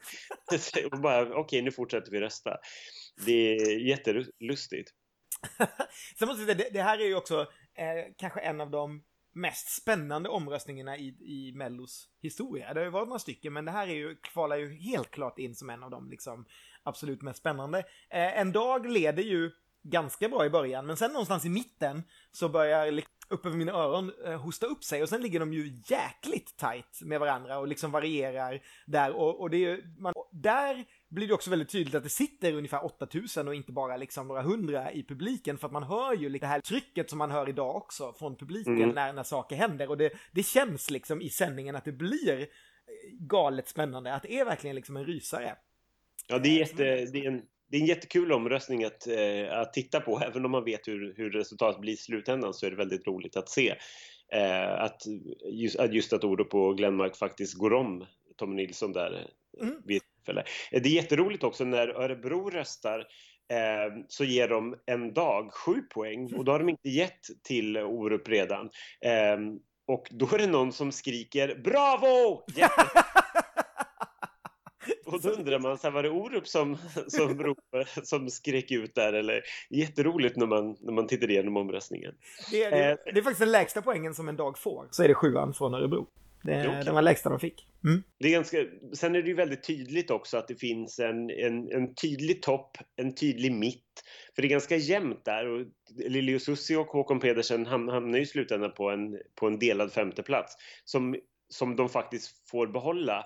Och 0.91 0.99
bara, 0.99 1.35
okej, 1.35 1.61
nu 1.61 1.71
fortsätter 1.71 2.11
vi 2.11 2.19
rösta. 2.19 2.57
Det 3.25 3.55
är 3.55 3.79
jättelustigt. 3.79 4.89
Sen 6.19 6.27
måste 6.27 6.43
jag 6.43 6.57
säga, 6.57 6.69
det, 6.73 6.81
här 6.81 6.99
är 6.99 7.05
ju 7.05 7.15
också 7.15 7.39
eh, 7.75 8.13
kanske 8.17 8.39
en 8.39 8.61
av 8.61 8.71
de 8.71 9.03
mest 9.33 9.81
spännande 9.81 10.29
omröstningarna 10.29 10.97
i, 10.97 11.07
i 11.07 11.53
Mellos 11.55 12.07
historia. 12.21 12.73
Det 12.73 12.79
har 12.79 12.85
ju 12.85 12.91
varit 12.91 13.07
några 13.07 13.19
stycken, 13.19 13.53
men 13.53 13.65
det 13.65 13.71
här 13.71 13.87
är 13.87 13.93
ju, 13.93 14.15
kvalar 14.15 14.57
ju 14.57 14.73
helt 14.73 15.11
klart 15.11 15.39
in 15.39 15.55
som 15.55 15.69
en 15.69 15.83
av 15.83 15.91
de 15.91 16.09
liksom, 16.09 16.45
absolut 16.83 17.21
mest 17.21 17.39
spännande. 17.39 17.79
Eh, 18.09 18.39
en 18.39 18.51
dag 18.51 18.91
leder 18.91 19.23
ju 19.23 19.51
ganska 19.83 20.29
bra 20.29 20.45
i 20.45 20.49
början, 20.49 20.85
men 20.85 20.97
sen 20.97 21.11
någonstans 21.11 21.45
i 21.45 21.49
mitten 21.49 22.03
så 22.31 22.49
börjar 22.49 22.91
upp 23.31 23.45
över 23.45 23.57
mina 23.57 23.71
öron 23.71 24.11
eh, 24.25 24.41
hosta 24.41 24.65
upp 24.65 24.83
sig 24.83 25.03
och 25.03 25.09
sen 25.09 25.21
ligger 25.21 25.39
de 25.39 25.53
ju 25.53 25.81
jäkligt 25.85 26.57
tight 26.57 27.01
med 27.01 27.19
varandra 27.19 27.59
och 27.59 27.67
liksom 27.67 27.91
varierar 27.91 28.61
där 28.85 29.11
och, 29.11 29.41
och 29.41 29.49
det 29.49 29.65
är 29.65 30.01
man, 30.01 30.13
och 30.15 30.29
där 30.31 30.85
blir 31.09 31.27
det 31.27 31.33
också 31.33 31.49
väldigt 31.49 31.69
tydligt 31.69 31.95
att 31.95 32.03
det 32.03 32.09
sitter 32.09 32.53
ungefär 32.53 32.85
8000 32.85 33.47
och 33.47 33.55
inte 33.55 33.71
bara 33.71 33.97
liksom 33.97 34.27
några 34.27 34.41
hundra 34.41 34.91
i 34.91 35.03
publiken 35.03 35.57
för 35.57 35.67
att 35.67 35.73
man 35.73 35.83
hör 35.83 36.13
ju 36.13 36.29
det 36.29 36.47
här 36.47 36.61
trycket 36.61 37.09
som 37.09 37.17
man 37.17 37.31
hör 37.31 37.49
idag 37.49 37.75
också 37.75 38.13
från 38.13 38.35
publiken 38.35 38.71
Mm. 38.71 38.89
när, 38.89 39.13
när 39.13 39.23
saker 39.23 39.55
händer 39.55 39.89
och 39.89 39.97
det, 39.97 40.11
det 40.31 40.43
känns 40.43 40.91
liksom 40.91 41.21
i 41.21 41.29
sändningen 41.29 41.75
att 41.75 41.85
det 41.85 41.91
blir 41.91 42.39
eh, 42.39 42.45
galet 43.19 43.67
spännande, 43.67 44.13
att 44.13 44.23
det 44.23 44.39
är 44.39 44.45
verkligen 44.45 44.75
liksom 44.75 44.97
en 44.97 45.05
rysare. 45.05 45.55
Ja, 46.27 46.39
det 46.39 46.49
är, 46.49 46.59
jätte, 46.59 46.83
det 46.83 47.19
är, 47.19 47.27
en, 47.27 47.41
det 47.71 47.77
är 47.77 47.81
en 47.81 47.87
jättekul 47.87 48.31
omröstning 48.31 48.83
att, 48.83 49.07
eh, 49.07 49.59
att 49.59 49.73
titta 49.73 49.99
på. 49.99 50.19
Även 50.27 50.45
om 50.45 50.51
man 50.51 50.63
vet 50.63 50.87
hur, 50.87 51.13
hur 51.17 51.29
resultatet 51.31 51.81
blir 51.81 51.93
i 51.93 51.97
slutändan 51.97 52.53
så 52.53 52.65
är 52.65 52.69
det 52.69 52.75
väldigt 52.77 53.07
roligt 53.07 53.37
att 53.37 53.49
se 53.49 53.75
eh, 54.33 54.71
att, 54.81 55.01
just, 55.51 55.79
att 55.79 55.93
just 55.93 56.13
att 56.13 56.23
Orup 56.23 56.55
och 56.55 56.77
Glenmark 56.77 57.15
faktiskt 57.17 57.57
går 57.57 57.73
om 57.73 58.05
Tommy 58.37 58.55
Nilsson 58.55 58.91
där 58.93 59.27
Mm. 59.61 59.75
vid 59.85 60.01
tillfälle. 60.15 60.43
Eh, 60.71 60.81
Det 60.81 60.89
är 60.89 60.93
jätteroligt 60.93 61.43
också 61.43 61.63
när 61.63 61.87
Örebro 61.87 62.49
röstar 62.49 62.99
eh, 63.53 64.03
så 64.07 64.23
ger 64.23 64.47
de 64.47 64.75
en 64.85 65.13
dag 65.13 65.53
sju 65.53 65.81
poäng 65.81 66.33
och 66.33 66.45
då 66.45 66.51
har 66.51 66.59
de 66.59 66.69
inte 66.69 66.89
gett 66.89 67.19
till 67.43 67.77
Orup 67.77 68.27
redan. 68.29 68.69
Eh, 69.05 69.37
och 69.87 70.07
då 70.11 70.25
är 70.33 70.37
det 70.37 70.47
någon 70.47 70.71
som 70.71 70.91
skriker 70.91 71.55
Bravo! 71.63 72.43
Jätte- 72.55 73.20
Och 75.13 75.21
då 75.21 75.29
undrar 75.29 75.59
man, 75.59 75.77
så 75.77 75.87
här, 75.87 75.91
var 75.91 76.03
det 76.03 76.09
Orup 76.09 76.47
som, 76.47 76.77
som, 77.07 77.43
ropade, 77.43 77.85
som 78.03 78.29
skrek 78.29 78.71
ut 78.71 78.95
där? 78.95 79.13
Eller, 79.13 79.41
jätteroligt 79.69 80.37
när 80.37 80.45
man, 80.47 80.77
när 80.79 80.93
man 80.93 81.07
tittar 81.07 81.29
igenom 81.31 81.57
omröstningen. 81.57 82.13
Det, 82.51 82.63
är- 82.63 82.71
det, 82.71 82.91
Eh. 82.91 82.97
det 83.13 83.19
är 83.19 83.23
faktiskt 83.23 83.39
den 83.39 83.51
lägsta 83.51 83.81
poängen 83.81 84.13
som 84.13 84.29
en 84.29 84.35
dag 84.35 84.57
får. 84.57 84.87
Så 84.91 85.03
är 85.03 85.07
det 85.07 85.13
sjuan 85.15 85.53
från 85.53 85.73
Örebro. 85.73 86.07
Det, 86.43 86.67
Okej. 86.67 86.81
Den 86.85 86.95
var 86.95 87.01
lägsta 87.01 87.29
de 87.29 87.39
fick. 87.39 87.67
Mm. 87.83 88.03
Det 88.19 88.27
är 88.27 88.31
ganska, 88.31 88.57
sen 88.93 89.15
är 89.15 89.21
det 89.21 89.27
ju 89.27 89.35
väldigt 89.35 89.63
tydligt 89.67 90.11
också 90.11 90.37
att 90.37 90.47
det 90.47 90.55
finns 90.55 90.99
en, 90.99 91.29
en, 91.29 91.71
en 91.71 91.95
tydlig 91.95 92.41
topp, 92.41 92.77
en 92.95 93.15
tydlig 93.15 93.51
mitt. 93.51 94.03
För 94.35 94.41
det 94.41 94.47
är 94.47 94.49
ganska 94.49 94.75
jämnt 94.75 95.25
där 95.25 95.47
och 95.47 95.65
Lili 95.97 96.39
Susi 96.39 96.75
och 96.75 96.87
Håkon 96.87 97.19
Pedersen 97.19 97.67
ham- 97.67 97.91
hamnar 97.91 98.17
ju 98.17 98.23
i 98.23 98.27
slutändan 98.27 98.71
på 98.73 98.89
en, 98.89 99.19
på 99.35 99.47
en 99.47 99.59
delad 99.59 99.91
femteplats 99.91 100.55
som, 100.85 101.15
som 101.49 101.75
de 101.75 101.89
faktiskt 101.89 102.49
får 102.49 102.67
behålla 102.67 103.17
eh, 103.19 103.25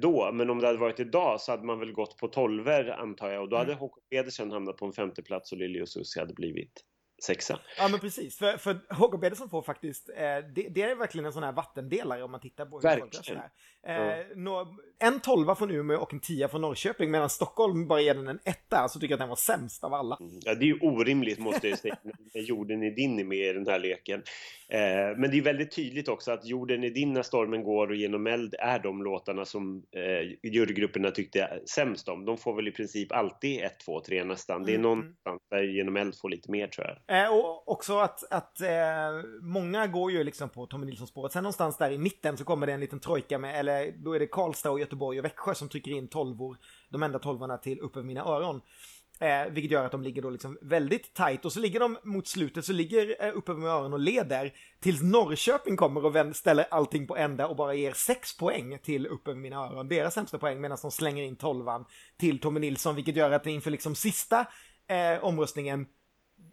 då. 0.00 0.32
Men 0.32 0.50
om 0.50 0.60
det 0.60 0.66
hade 0.66 0.78
varit 0.78 1.00
idag 1.00 1.40
så 1.40 1.52
hade 1.52 1.64
man 1.66 1.78
väl 1.78 1.92
gått 1.92 2.18
på 2.18 2.28
tolver 2.28 2.88
antar 2.88 3.30
jag 3.30 3.42
och 3.42 3.48
då 3.48 3.56
hade 3.56 3.72
Mm. 3.72 3.80
Håkon 3.80 4.02
Pedersen 4.10 4.50
hamnat 4.50 4.76
på 4.76 4.86
en 4.86 4.92
femteplats 4.92 5.52
och 5.52 5.58
Lili 5.58 5.86
Susi 5.86 6.20
hade 6.20 6.34
blivit 6.34 6.84
sexa. 7.22 7.60
Ja 7.78 7.88
men 7.88 8.00
precis, 8.00 8.38
för, 8.38 8.56
för 8.56 8.78
Håkan 8.94 9.20
Pedersen 9.20 9.48
får 9.48 9.62
faktiskt, 9.62 10.08
eh, 10.08 10.14
det, 10.54 10.68
det 10.70 10.82
är 10.82 10.94
verkligen 10.94 11.26
en 11.26 11.32
sån 11.32 11.42
här 11.42 11.52
vattendelare 11.52 12.22
om 12.22 12.30
man 12.30 12.40
tittar 12.40 12.66
på 12.66 12.76
hur 12.80 12.82
folk 12.88 13.02
Verkligen. 13.14 13.36
röstar. 13.42 13.50
Eh, 13.86 14.24
nå- 14.36 14.76
en 14.98 15.20
tolva 15.20 15.54
från 15.54 15.70
Umeå 15.70 15.98
och 15.98 16.12
en 16.12 16.20
tia 16.20 16.48
från 16.48 16.60
Norrköping 16.60 17.10
medan 17.10 17.30
Stockholm 17.30 17.88
bara 17.88 18.00
ger 18.00 18.14
den 18.14 18.28
en 18.28 18.38
etta, 18.44 18.88
så 18.88 19.00
tycker 19.00 19.12
jag 19.12 19.16
att 19.16 19.20
den 19.20 19.28
var 19.28 19.36
sämst 19.36 19.84
av 19.84 19.94
alla. 19.94 20.16
Mm. 20.20 20.32
Ja, 20.44 20.54
det 20.54 20.64
är 20.64 20.66
ju 20.66 20.78
orimligt 20.80 21.38
måste 21.38 21.68
jag 21.68 21.78
säga 21.78 21.96
när 22.34 22.42
jorden 22.42 22.82
är 22.82 22.90
din 22.90 23.18
är 23.18 23.24
med 23.24 23.38
i 23.38 23.52
den 23.52 23.66
här 23.66 23.78
leken. 23.78 24.22
Eh, 24.68 24.80
men 25.16 25.30
det 25.30 25.38
är 25.38 25.42
väldigt 25.42 25.76
tydligt 25.76 26.08
också 26.08 26.32
att 26.32 26.46
jorden 26.46 26.84
är 26.84 26.90
din 26.90 27.12
när 27.12 27.22
stormen 27.22 27.64
går 27.64 27.88
och 27.88 27.96
genom 27.96 28.26
eld 28.26 28.54
är 28.58 28.78
de 28.78 29.02
låtarna 29.02 29.44
som 29.44 29.82
eh, 29.96 30.50
jurygrupperna 30.52 31.10
tyckte 31.10 31.60
sämst 31.66 32.08
om. 32.08 32.24
De 32.24 32.38
får 32.38 32.54
väl 32.56 32.68
i 32.68 32.72
princip 32.72 33.12
alltid 33.12 33.60
1, 33.62 33.78
2, 33.80 34.00
3 34.00 34.24
nästan. 34.24 34.62
Det 34.62 34.70
är 34.72 34.74
Mm, 34.74 34.82
någonstans 34.82 35.42
där 35.50 35.62
genom 35.62 35.96
eld 35.96 36.14
får 36.20 36.28
lite 36.28 36.50
mer 36.50 36.66
tror 36.66 36.86
jag. 36.86 36.96
Eh, 37.06 37.28
och 37.28 37.68
också 37.68 37.98
att, 37.98 38.32
att 38.32 38.60
eh, 38.60 38.68
många 39.40 39.86
går 39.86 40.12
ju 40.12 40.24
liksom 40.24 40.48
på 40.48 40.66
Tommy 40.66 40.86
Nilsson-spåret. 40.86 41.32
Sen 41.32 41.42
någonstans 41.42 41.76
där 41.76 41.90
i 41.90 41.98
mitten 41.98 42.36
så 42.36 42.44
kommer 42.44 42.66
det 42.66 42.72
en 42.72 42.80
liten 42.80 43.00
trojka 43.00 43.38
med, 43.38 43.60
eller 43.60 43.92
då 43.92 44.12
är 44.12 44.20
det 44.20 44.26
Karlstad 44.26 44.70
och 44.70 44.80
Göteborg 44.80 45.18
och 45.18 45.24
Växjö 45.24 45.54
som 45.54 45.68
trycker 45.68 45.90
in 45.90 46.08
tolvor, 46.08 46.56
de 46.88 47.02
enda 47.02 47.18
tolvorna 47.18 47.58
till 47.58 47.80
upp 47.80 47.96
över 47.96 48.06
mina 48.06 48.20
öron. 48.20 48.60
Eh, 49.20 49.46
vilket 49.50 49.70
gör 49.70 49.84
att 49.84 49.92
de 49.92 50.02
ligger 50.02 50.22
då 50.22 50.30
liksom 50.30 50.58
väldigt 50.62 51.14
tight 51.14 51.44
och 51.44 51.52
så 51.52 51.60
ligger 51.60 51.80
de 51.80 51.98
mot 52.02 52.26
slutet 52.26 52.64
så 52.64 52.72
ligger 52.72 53.24
eh, 53.24 53.36
upp 53.36 53.48
över 53.48 53.60
mina 53.60 53.72
öron 53.72 53.92
och 53.92 53.98
leder 53.98 54.52
tills 54.80 55.02
Norrköping 55.02 55.76
kommer 55.76 56.04
och 56.04 56.36
ställer 56.36 56.66
allting 56.70 57.06
på 57.06 57.16
ända 57.16 57.46
och 57.46 57.56
bara 57.56 57.74
ger 57.74 57.92
sex 57.92 58.36
poäng 58.36 58.78
till 58.82 59.06
upp 59.06 59.28
över 59.28 59.38
mina 59.38 59.56
öron. 59.56 59.88
Deras 59.88 60.14
sämsta 60.14 60.38
poäng 60.38 60.60
medan 60.60 60.78
de 60.82 60.90
slänger 60.90 61.22
in 61.22 61.36
tolvan 61.36 61.84
till 62.16 62.40
Tommy 62.40 62.60
Nilsson 62.60 62.94
vilket 62.94 63.16
gör 63.16 63.30
att 63.30 63.44
det 63.44 63.50
inför 63.50 63.70
liksom 63.70 63.94
sista 63.94 64.46
eh, 64.86 65.24
omröstningen 65.24 65.86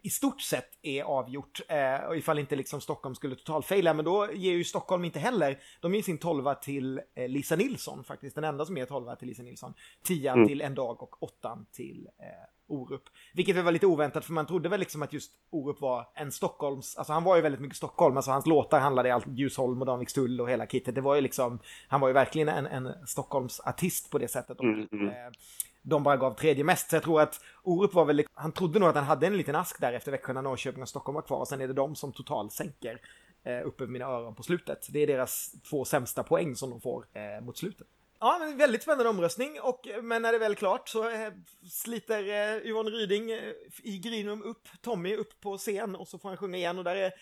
i 0.02 0.10
stort 0.10 0.40
sett 0.40 0.78
är 0.82 1.02
avgjort. 1.02 1.60
Eh, 1.68 2.08
och 2.08 2.16
ifall 2.16 2.38
inte 2.38 2.56
liksom 2.56 2.80
Stockholm 2.80 3.14
skulle 3.14 3.36
totalfaila, 3.36 3.94
men 3.94 4.04
då 4.04 4.32
ger 4.32 4.52
ju 4.52 4.64
Stockholm 4.64 5.04
inte 5.04 5.18
heller. 5.18 5.58
De 5.80 5.94
ger 5.94 6.02
sin 6.02 6.18
tolva 6.18 6.54
till 6.54 7.00
eh, 7.14 7.28
Lisa 7.28 7.56
Nilsson 7.56 8.04
faktiskt, 8.04 8.34
den 8.34 8.44
enda 8.44 8.66
som 8.66 8.76
ger 8.76 8.86
tolva 8.86 9.16
till 9.16 9.28
Lisa 9.28 9.42
Nilsson. 9.42 9.74
Tian 10.04 10.36
Mm. 10.36 10.48
till 10.48 10.60
En 10.60 10.74
dag 10.74 11.02
och 11.02 11.22
åttan 11.22 11.66
till 11.72 12.08
eh, 12.18 12.26
Orup. 12.66 13.02
Vilket 13.34 13.56
väl 13.56 13.64
var 13.64 13.72
lite 13.72 13.86
oväntat 13.86 14.24
för 14.24 14.32
man 14.32 14.46
trodde 14.46 14.68
väl 14.68 14.80
liksom 14.80 15.02
att 15.02 15.12
just 15.12 15.32
Orup 15.50 15.80
var 15.80 16.08
en 16.14 16.32
Stockholms, 16.32 16.96
alltså 16.96 17.12
han 17.12 17.24
var 17.24 17.36
ju 17.36 17.42
väldigt 17.42 17.60
mycket 17.60 17.76
Stockholm, 17.76 18.16
alltså 18.16 18.30
hans 18.30 18.46
låtar 18.46 18.80
handlade 18.80 19.08
i 19.08 19.12
allt 19.12 19.26
Ljusholm 19.28 19.80
och 19.80 19.86
Danvikstull 19.86 20.40
och 20.40 20.50
hela 20.50 20.66
kittet. 20.66 20.94
Det 20.94 21.00
var 21.00 21.14
ju 21.14 21.20
liksom, 21.20 21.58
han 21.88 22.00
var 22.00 22.08
ju 22.08 22.14
verkligen 22.14 22.48
en, 22.48 22.66
en 22.66 23.06
Stockholms 23.06 23.60
artist 23.60 24.10
på 24.10 24.18
det 24.18 24.28
sättet. 24.28 24.60
Mm, 24.60 24.88
mm 24.92 25.32
de 25.82 26.02
bara 26.02 26.16
gav 26.16 26.34
tredje 26.34 26.64
mest. 26.64 26.90
Så 26.90 26.96
jag 26.96 27.02
tror 27.02 27.20
att 27.20 27.40
Orup 27.62 27.94
var 27.94 28.04
väl, 28.04 28.24
han 28.34 28.52
trodde 28.52 28.78
nog 28.78 28.88
att 28.88 28.94
han 28.94 29.04
hade 29.04 29.26
en 29.26 29.36
liten 29.36 29.54
ask 29.54 29.80
där 29.80 29.92
efter 29.92 30.10
Växjö 30.12 30.32
när 30.32 30.42
Norrköping 30.42 30.82
och 30.82 30.88
Stockholm 30.88 31.14
var 31.14 31.22
kvar. 31.22 31.38
Och 31.38 31.48
sen 31.48 31.60
är 31.60 31.68
det 31.68 31.74
de 31.74 31.96
som 31.96 32.12
totalt 32.12 32.52
sänker 32.52 33.00
eh, 33.44 33.66
upp 33.66 33.80
över 33.80 33.92
mina 33.92 34.04
öron 34.04 34.34
på 34.34 34.42
slutet. 34.42 34.86
Det 34.90 35.02
är 35.02 35.06
deras 35.06 35.52
två 35.70 35.84
sämsta 35.84 36.22
poäng 36.22 36.56
som 36.56 36.70
de 36.70 36.80
får 36.80 37.06
eh, 37.12 37.44
mot 37.44 37.58
slutet. 37.58 37.86
Ja, 38.22 38.38
men 38.40 38.56
väldigt 38.58 38.82
spännande 38.82 39.10
omröstning. 39.10 39.60
Och, 39.60 39.88
men 40.02 40.22
när 40.22 40.32
det 40.32 40.38
är 40.38 40.40
väl 40.40 40.54
klart 40.54 40.88
så 40.88 41.08
eh, 41.08 41.32
sliter 41.70 42.28
eh, 42.28 42.66
Yvonne 42.66 42.90
Ryding 42.90 43.30
eh, 43.30 43.52
i 43.82 43.98
Grinum 43.98 44.42
upp 44.42 44.68
Tommy 44.82 45.16
upp 45.16 45.40
på 45.40 45.58
scen 45.58 45.96
och 45.96 46.08
så 46.08 46.18
får 46.18 46.28
han 46.28 46.38
sjunga 46.38 46.56
igen 46.56 46.78
och 46.78 46.84
där 46.84 46.96
är 46.96 47.12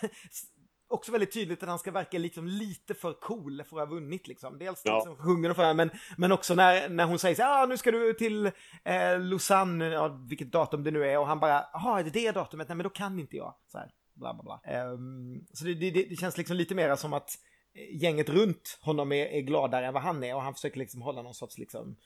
också 0.88 1.12
väldigt 1.12 1.32
tydligt 1.32 1.62
att 1.62 1.68
han 1.68 1.78
ska 1.78 1.90
verka 1.90 2.18
liksom 2.18 2.46
lite 2.46 2.94
för 2.94 3.12
cool 3.12 3.62
för 3.64 3.80
att 3.80 3.88
ha 3.88 3.94
vunnit 3.94 4.28
liksom. 4.28 4.58
Dels 4.58 4.82
Ja. 4.84 4.94
liksom 4.94 5.16
sjunger 5.16 5.54
för 5.54 5.74
men, 5.74 5.90
men 6.16 6.32
också 6.32 6.54
när, 6.54 6.88
när 6.88 7.04
hon 7.04 7.18
säger 7.18 7.34
så 7.34 7.42
ah, 7.44 7.66
nu 7.66 7.76
ska 7.76 7.90
du 7.90 8.14
till 8.14 8.46
eh, 8.84 9.20
Lausanne, 9.20 9.84
ja, 9.86 10.08
vilket 10.28 10.52
datum 10.52 10.84
det 10.84 10.90
nu 10.90 11.04
är 11.04 11.18
och 11.18 11.26
han 11.26 11.40
bara, 11.40 11.64
jaha, 11.72 12.00
är 12.00 12.04
det 12.04 12.10
det 12.10 12.32
datumet? 12.32 12.68
Nej, 12.68 12.76
men 12.76 12.84
då 12.84 12.90
kan 12.90 13.18
inte 13.18 13.36
jag. 13.36 13.54
Så 13.72 13.78
här, 13.78 13.90
bla 14.14 14.34
bla 14.34 14.42
bla. 14.42 14.72
Ehm, 14.72 15.46
så 15.52 15.64
det, 15.64 15.74
det, 15.74 15.90
det 15.90 16.16
känns 16.16 16.38
liksom 16.38 16.56
lite 16.56 16.74
mer 16.74 16.96
som 16.96 17.12
att 17.12 17.30
eh, 17.74 18.02
gänget 18.02 18.28
runt 18.28 18.78
honom 18.80 19.12
är, 19.12 19.26
är 19.26 19.40
gladare 19.40 19.86
än 19.86 19.94
vad 19.94 20.02
han 20.02 20.24
är 20.24 20.34
och 20.34 20.42
han 20.42 20.54
försöker 20.54 20.78
liksom 20.78 21.02
hålla 21.02 21.22
någon 21.22 21.34
sorts 21.34 21.58
liksom 21.58 21.96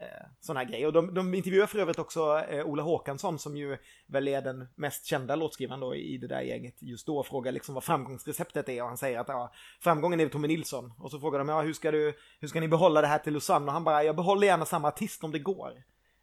eh, 0.00 0.26
sån 0.40 0.56
här 0.56 0.64
grej. 0.64 0.86
Och 0.86 0.92
de, 0.92 1.14
de 1.14 1.34
intervjuar 1.34 1.66
för 1.66 1.78
övrigt 1.78 1.98
också 1.98 2.44
eh, 2.50 2.66
Ola 2.66 2.82
Håkansson 2.82 3.38
som 3.38 3.56
ju 3.56 3.76
väl 4.06 4.28
är 4.28 4.42
den 4.42 4.68
mest 4.74 5.06
kända 5.06 5.36
låtskrivaren 5.36 5.80
då 5.80 5.94
i 5.94 6.18
det 6.18 6.26
där 6.26 6.40
gänget 6.40 6.82
just 6.82 7.06
då 7.06 7.18
och 7.18 7.26
frågar 7.26 7.52
liksom 7.52 7.74
vad 7.74 7.84
framgångsreceptet 7.84 8.68
är 8.68 8.82
och 8.82 8.88
han 8.88 8.96
säger 8.96 9.18
att 9.18 9.28
ja, 9.28 9.52
framgången 9.80 10.20
är 10.20 10.28
Tommy 10.28 10.48
Nilsson. 10.48 10.92
Och 10.98 11.10
så 11.10 11.20
frågar 11.20 11.38
de 11.38 11.48
ja, 11.48 11.62
hur 11.62 11.72
ska, 11.72 11.90
du, 11.90 12.14
hur 12.40 12.48
ska 12.48 12.60
ni 12.60 12.68
behålla 12.68 13.00
det 13.00 13.06
här 13.06 13.18
till 13.18 13.32
Lausanne? 13.32 13.66
Och 13.66 13.72
han 13.72 13.84
bara 13.84 14.04
jag 14.04 14.16
behåller 14.16 14.46
gärna 14.46 14.64
samma 14.64 14.88
artist 14.88 15.24
om 15.24 15.32
det 15.32 15.38
går. 15.38 15.72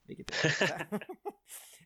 Vilket. 0.07 0.31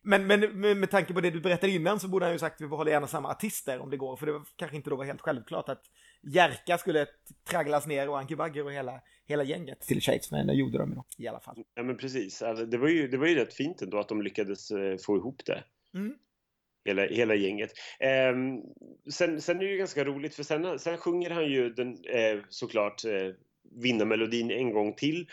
Men, 0.02 0.28
men 0.28 0.40
med, 0.60 0.78
med 0.78 0.92
tanke 0.92 1.14
på 1.14 1.22
det 1.22 1.32
du 1.32 1.42
berättade 1.42 1.74
innan 1.74 2.00
så 2.00 2.08
borde 2.08 2.26
han 2.26 2.34
ju 2.34 2.40
sagt 2.40 2.56
att 2.56 2.62
vi 2.62 2.68
behåller 2.68 2.92
gärna 2.92 3.08
samma 3.08 3.30
artister 3.30 3.80
om 3.80 3.90
det 3.90 3.98
går. 3.98 4.16
För 4.16 4.26
det 4.26 4.32
var, 4.32 4.42
kanske 4.56 4.78
inte 4.78 4.90
då 4.90 4.96
var 4.96 5.06
helt 5.06 5.22
självklart 5.22 5.70
att 5.70 5.84
Jerka 6.22 6.78
skulle 6.78 7.08
tragglas 7.50 7.88
ner 7.88 8.10
och 8.10 8.20
Anki 8.20 8.36
Bagger 8.36 8.66
och 8.66 8.72
hela, 8.72 9.02
hela 9.26 9.44
gänget 9.44 9.82
till 9.82 10.02
Shades. 10.02 10.32
Men 10.32 10.48
det 10.48 10.54
gjorde 10.54 10.78
de 10.78 10.92
ju 10.92 11.26
i 11.26 11.28
alla 11.28 11.40
fall. 11.40 11.64
Ja 11.76 11.84
men 11.84 11.98
precis. 11.98 12.42
Alltså, 12.42 12.66
det, 12.66 12.78
var 12.78 12.88
ju, 12.88 13.08
det 13.08 13.18
var 13.18 13.28
ju 13.28 13.36
rätt 13.36 13.54
fint 13.54 13.82
ändå 13.82 14.00
att 14.00 14.10
de 14.10 14.22
lyckades 14.22 14.72
eh, 14.72 14.98
få 14.98 15.18
ihop 15.18 15.46
det. 15.46 15.64
Mm. 15.94 16.14
Hela, 16.86 17.06
hela 17.06 17.36
gänget. 17.36 17.72
Ehm, 18.00 18.62
sen, 19.12 19.42
sen 19.42 19.58
är 19.58 19.64
det 19.64 19.72
ju 19.72 19.78
ganska 19.78 20.06
roligt 20.06 20.36
för 20.36 20.44
sen, 20.44 20.80
sen 20.80 20.98
sjunger 20.98 21.30
han 21.30 21.46
ju 21.46 21.70
den, 21.70 21.98
eh, 22.06 22.40
såklart 22.50 23.06
eh, 23.06 23.34
vinnarmelodin 23.82 24.52
en 24.52 24.74
gång 24.74 24.94
till. 24.94 25.28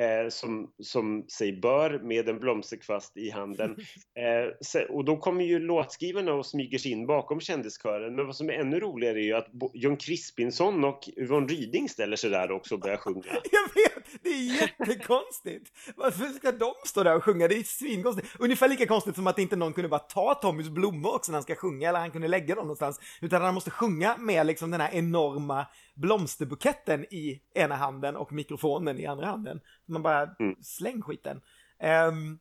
Eh, 0.00 0.28
som, 0.28 0.70
som 0.82 1.24
sig 1.28 1.52
bör 1.52 1.98
med 1.98 2.28
en 2.28 2.38
blomsterkvast 2.38 3.16
i 3.16 3.30
handen. 3.30 3.76
Eh, 4.14 4.82
och 4.90 5.04
då 5.04 5.16
kommer 5.16 5.44
ju 5.44 5.58
låtskrivarna 5.58 6.32
och 6.32 6.46
smyger 6.46 6.78
sig 6.78 6.92
in 6.92 7.06
bakom 7.06 7.40
kändiskören. 7.40 8.14
Men 8.14 8.26
vad 8.26 8.36
som 8.36 8.48
är 8.48 8.52
ännu 8.52 8.80
roligare 8.80 9.18
är 9.18 9.22
ju 9.22 9.34
att 9.34 9.48
John 9.74 9.96
Crispinson 9.96 10.84
och 10.84 11.08
Yvonne 11.16 11.46
Ryding 11.46 11.88
ställer 11.88 12.16
sig 12.16 12.30
där 12.30 12.50
också 12.50 12.74
och 12.74 12.80
börjar 12.80 12.96
sjunga. 12.96 13.24
Jag 13.26 13.74
vet, 13.74 14.22
det 14.22 14.28
är 14.28 14.60
jättekonstigt. 14.60 15.72
Varför 15.96 16.24
ska 16.24 16.52
de 16.52 16.72
stå 16.84 17.02
där 17.02 17.16
och 17.16 17.24
sjunga? 17.24 17.48
Det 17.48 17.54
är 17.54 17.62
svinkonstigt. 17.62 18.28
Ungefär 18.38 18.68
lika 18.68 18.86
konstigt 18.86 19.14
som 19.14 19.26
att 19.26 19.38
inte 19.38 19.56
någon 19.56 19.72
kunde 19.72 19.88
bara 19.88 19.98
ta 19.98 20.34
Tommys 20.34 20.68
blommor 20.68 21.14
också 21.14 21.32
när 21.32 21.36
han 21.36 21.42
ska 21.42 21.54
sjunga 21.54 21.88
eller 21.88 21.98
han 21.98 22.10
kunde 22.10 22.28
lägga 22.28 22.54
dem 22.54 22.64
någonstans. 22.64 23.00
Utan 23.20 23.42
han 23.42 23.54
måste 23.54 23.70
sjunga 23.70 24.16
med 24.16 24.46
liksom 24.46 24.70
den 24.70 24.80
här 24.80 24.90
enorma 24.92 25.66
blomsterbuketten 26.00 27.04
i 27.04 27.40
ena 27.54 27.74
handen 27.74 28.16
och 28.16 28.32
mikrofonen 28.32 28.98
i 28.98 29.06
andra 29.06 29.26
handen. 29.26 29.60
Man 29.86 30.02
bara, 30.02 30.34
Mm. 30.38 30.56
släng 30.62 31.02
skiten. 31.02 31.40
Ehm, 31.78 32.38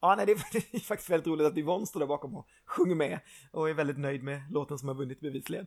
ja, 0.00 0.14
nej, 0.16 0.26
det 0.26 0.32
är, 0.32 0.38
det 0.52 0.74
är 0.76 0.80
faktiskt 0.80 1.10
väldigt 1.10 1.26
roligt 1.26 1.46
att 1.46 1.58
Yvonne 1.58 1.86
står 1.86 2.00
där 2.00 2.06
bakom 2.06 2.36
och 2.36 2.46
sjunger 2.66 2.94
med 2.94 3.20
och 3.52 3.70
är 3.70 3.74
väldigt 3.74 3.98
nöjd 3.98 4.22
med 4.22 4.42
låten 4.52 4.78
som 4.78 4.88
har 4.88 4.94
vunnit 4.94 5.20
bevisligen. 5.20 5.66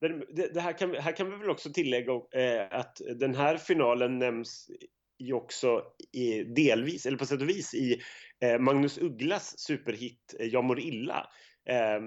Det, 0.00 0.54
det 0.54 0.60
här, 0.60 0.72
kan, 0.78 0.94
här 0.94 1.12
kan 1.12 1.30
vi 1.30 1.36
väl 1.36 1.50
också 1.50 1.70
tillägga 1.72 2.12
eh, 2.12 2.66
att 2.78 3.00
den 3.16 3.34
här 3.34 3.56
finalen 3.56 4.18
nämns 4.18 4.70
ju 5.18 5.32
också 5.32 5.82
i, 6.12 6.44
delvis, 6.44 7.06
eller 7.06 7.18
på 7.18 7.26
sätt 7.26 7.42
och 7.42 7.48
vis, 7.48 7.74
i 7.74 8.00
eh, 8.40 8.58
Magnus 8.58 8.98
Ugglas 8.98 9.58
superhit 9.58 10.34
eh, 10.38 10.46
Jag 10.46 10.64
mår 10.64 10.80
illa. 10.80 11.30
Eh, 11.68 12.00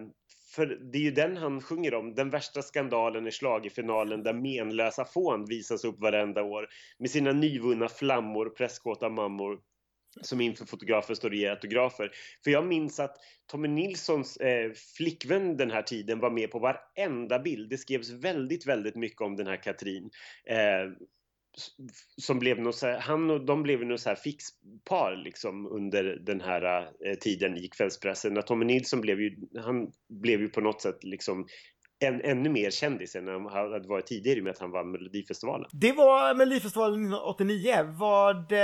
för 0.57 0.65
det 0.65 0.97
är 0.97 1.01
ju 1.01 1.11
den 1.11 1.37
han 1.37 1.61
sjunger 1.61 1.93
om, 1.93 2.15
den 2.15 2.29
värsta 2.29 2.61
skandalen 2.61 3.27
i 3.27 3.31
schlagerfinalen 3.31 4.23
där 4.23 4.33
menlösa 4.33 5.05
fån 5.05 5.45
visas 5.45 5.83
upp 5.83 5.99
varenda 5.99 6.43
år 6.43 6.67
med 6.99 7.09
sina 7.09 7.31
nyvunna 7.31 7.89
flammor, 7.89 8.49
presskåta 8.49 9.09
mammor 9.09 9.59
som 10.21 10.41
inför 10.41 10.65
fotografer 10.65 11.13
står 11.13 11.29
och 11.29 11.35
ger 11.35 11.49
autografer. 11.49 12.11
För 12.43 12.51
jag 12.51 12.65
minns 12.65 12.99
att 12.99 13.15
Tommy 13.51 13.67
Nilssons 13.67 14.37
eh, 14.37 14.71
flickvän 14.97 15.57
den 15.57 15.71
här 15.71 15.81
tiden 15.81 16.19
var 16.19 16.29
med 16.29 16.51
på 16.51 16.59
varenda 16.59 17.39
bild. 17.39 17.69
Det 17.69 17.77
skrevs 17.77 18.09
väldigt, 18.09 18.67
väldigt 18.67 18.95
mycket 18.95 19.21
om 19.21 19.35
den 19.35 19.47
här 19.47 19.63
Katrin. 19.63 20.09
Eh, 20.45 20.91
som 22.21 22.39
blev 22.39 22.59
något 22.59 22.75
så 22.75 22.87
här, 22.87 22.99
han 22.99 23.29
och 23.29 23.45
de 23.45 23.63
blev 23.63 23.85
något 23.85 23.99
så 23.99 24.09
här 24.09 24.15
fixpar 24.15 25.15
liksom 25.23 25.65
under 25.65 26.03
den 26.03 26.41
här 26.41 26.83
eh, 27.05 27.15
tiden 27.21 27.57
i 27.57 27.67
kvällspressen. 27.67 28.37
Att 28.37 28.47
Tommy 28.47 28.65
Nilsson 28.65 29.01
blev 29.01 29.21
ju, 29.21 29.35
han 29.57 29.91
blev 30.09 30.41
ju 30.41 30.49
på 30.49 30.61
något 30.61 30.81
sätt 30.81 31.03
liksom 31.03 31.47
en, 31.99 32.21
ännu 32.21 32.49
mer 32.49 32.71
kändis 32.71 33.15
än 33.15 33.27
han 33.27 33.71
hade 33.71 33.87
varit 33.87 34.05
tidigare 34.05 34.41
med 34.41 34.51
att 34.51 34.59
han 34.59 34.71
vann 34.71 34.91
Melodifestivalen. 34.91 35.69
Det 35.71 35.91
var 35.91 36.33
Melodifestivalen 36.33 36.99
1989. 36.99 37.93
Vad, 37.99 38.51
eh, 38.51 38.57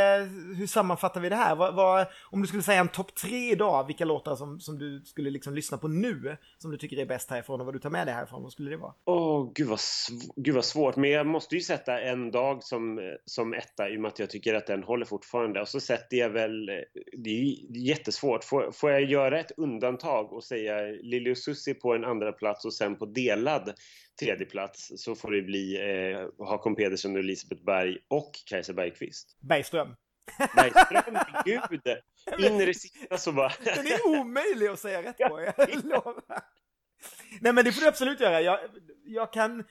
hur 0.57 0.67
sammanfattar 0.67 1.21
vi 1.21 1.29
det 1.29 1.35
här? 1.35 1.55
Vad, 1.55 1.75
vad, 1.75 2.07
om 2.31 2.41
du 2.41 2.47
skulle 2.47 2.63
säga 2.63 2.79
en 2.79 2.87
topp 2.87 3.15
tre 3.15 3.51
idag, 3.51 3.87
vilka 3.87 4.05
låtar 4.05 4.35
som, 4.35 4.59
som 4.59 4.79
du 4.79 5.01
skulle 5.05 5.29
liksom 5.29 5.53
lyssna 5.53 5.77
på 5.77 5.87
nu, 5.87 6.37
som 6.57 6.71
du 6.71 6.77
tycker 6.77 6.97
är 6.97 7.05
bäst 7.05 7.29
härifrån 7.29 7.59
och 7.59 7.65
vad 7.65 7.75
du 7.75 7.79
tar 7.79 7.89
med 7.89 8.07
dig 8.07 8.15
härifrån, 8.15 8.43
vad 8.43 8.51
skulle 8.51 8.69
det 8.69 8.77
vara? 8.77 8.93
Åh, 9.05 9.51
gud, 9.55 9.67
vad 9.67 9.79
gud 10.35 10.55
vad 10.55 10.65
svårt. 10.65 10.95
Men 10.95 11.09
jag 11.09 11.27
måste 11.27 11.55
ju 11.55 11.61
sätta 11.61 12.01
en 12.01 12.31
dag 12.31 12.63
som, 12.63 13.15
som 13.25 13.53
etta 13.53 13.89
i 13.89 13.97
och 13.97 14.01
med 14.01 14.09
att 14.09 14.19
jag 14.19 14.29
tycker 14.29 14.53
att 14.53 14.67
den 14.67 14.83
håller 14.83 15.05
fortfarande. 15.05 15.61
Och 15.61 15.67
så 15.67 15.79
sätter 15.79 16.17
jag 16.17 16.29
väl... 16.29 16.65
Det 17.17 17.29
är 17.29 17.77
jättesvårt. 17.77 18.43
Får, 18.43 18.71
får 18.71 18.91
jag 18.91 19.03
göra 19.03 19.39
ett 19.39 19.51
undantag 19.57 20.33
och 20.33 20.43
säga 20.43 20.81
Lili 21.01 21.33
och 21.33 21.37
Susie 21.37 21.73
på 21.73 21.93
en 21.93 22.05
andra 22.05 22.31
plats 22.31 22.65
och 22.65 22.73
sen 22.73 22.95
på 22.95 23.05
delad 23.23 23.73
tredje 24.19 24.45
plats 24.45 24.91
så 24.95 25.15
får 25.15 25.31
det 25.31 25.41
bli 25.41 25.75
eh, 25.75 26.47
Hakon 26.47 26.75
Pedersen 26.75 27.13
och 27.13 27.19
Elisabeth 27.19 27.63
Berg 27.63 27.97
och 28.07 28.31
Kajsa 28.45 28.73
Bergqvist. 28.73 29.37
Bergström. 29.41 29.95
Bergström, 30.55 31.17
gud! 31.45 31.81
In 32.51 32.61
i 32.61 32.65
det 32.65 32.73
sista 32.73 33.17
så 33.17 33.31
bara... 33.31 33.51
Den 33.63 33.87
är 33.87 34.07
omöjlig 34.19 34.67
att 34.67 34.79
säga 34.79 35.03
rätt 35.03 35.17
på, 35.17 35.41
jag 35.41 35.83
lovar. 35.83 36.43
Nej 37.41 37.53
men 37.53 37.65
det 37.65 37.71
får 37.71 37.81
du 37.81 37.87
absolut 37.87 38.19
göra. 38.19 38.41
Jag, 38.41 38.59
jag 39.05 39.33
kan... 39.33 39.63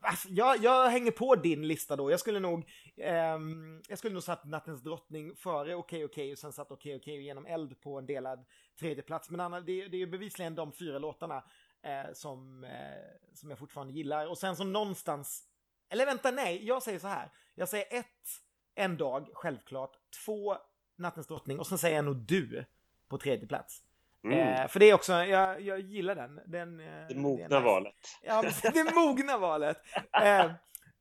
Alltså, 0.00 0.28
jag, 0.28 0.56
jag 0.62 0.88
hänger 0.88 1.10
på 1.10 1.34
din 1.34 1.68
lista 1.68 1.96
då. 1.96 2.10
Jag 2.10 2.20
skulle 2.20 2.40
nog... 2.40 2.64
ehm, 2.96 3.82
jag 3.88 3.98
skulle 3.98 4.14
nog 4.14 4.22
satt 4.22 4.44
Nattens 4.44 4.82
drottning 4.82 5.36
före 5.36 5.74
Okej 5.74 6.04
Okej 6.04 6.32
och 6.32 6.38
sen 6.38 6.52
satt 6.52 6.70
Okej 6.70 6.96
Okej 6.96 7.22
genom 7.22 7.46
eld 7.46 7.80
på 7.80 7.98
en 7.98 8.06
delad 8.06 8.44
tredje 8.80 9.02
plats. 9.02 9.30
Men 9.30 9.40
Anna, 9.40 9.60
det, 9.60 9.88
det 9.88 9.96
är 9.96 9.98
ju 9.98 10.06
bevisligen 10.06 10.54
de 10.54 10.72
fyra 10.72 10.98
låtarna 10.98 11.44
eh, 11.82 12.12
som, 12.12 12.64
eh, 12.64 12.70
som 13.34 13.50
jag 13.50 13.58
fortfarande 13.58 13.92
gillar. 13.92 14.26
Och 14.26 14.38
sen 14.38 14.56
som 14.56 14.72
någonstans... 14.72 15.44
Eller 15.88 16.06
vänta, 16.06 16.30
nej, 16.30 16.66
jag 16.66 16.82
säger 16.82 16.98
så 16.98 17.06
här. 17.08 17.30
Jag 17.54 17.68
säger 17.68 17.86
ett, 17.98 18.06
En 18.74 18.96
dag, 18.96 19.28
självklart. 19.34 19.92
Två, 20.24 20.56
Nattens 20.96 21.26
drottning. 21.26 21.58
Och 21.58 21.66
sen 21.66 21.78
säger 21.78 21.96
jag 21.96 22.04
nog 22.04 22.16
Du 22.16 22.64
på 23.08 23.18
tredje 23.18 23.46
plats. 23.46 23.82
Mm, 24.24 24.38
Eh, 24.38 24.68
för 24.68 24.80
det 24.80 24.90
är 24.90 24.94
också, 24.94 25.12
jag, 25.12 25.60
jag 25.60 25.80
gillar 25.80 26.14
den. 26.14 26.40
den 26.46 26.80
eh, 26.80 27.06
det 27.08 27.14
mogna 27.14 27.44
nice. 27.44 27.60
valet. 27.60 27.94
Ja, 28.22 28.44
det 28.74 28.94
mogna 28.94 29.38
valet. 29.38 29.76
Eh, 30.22 30.50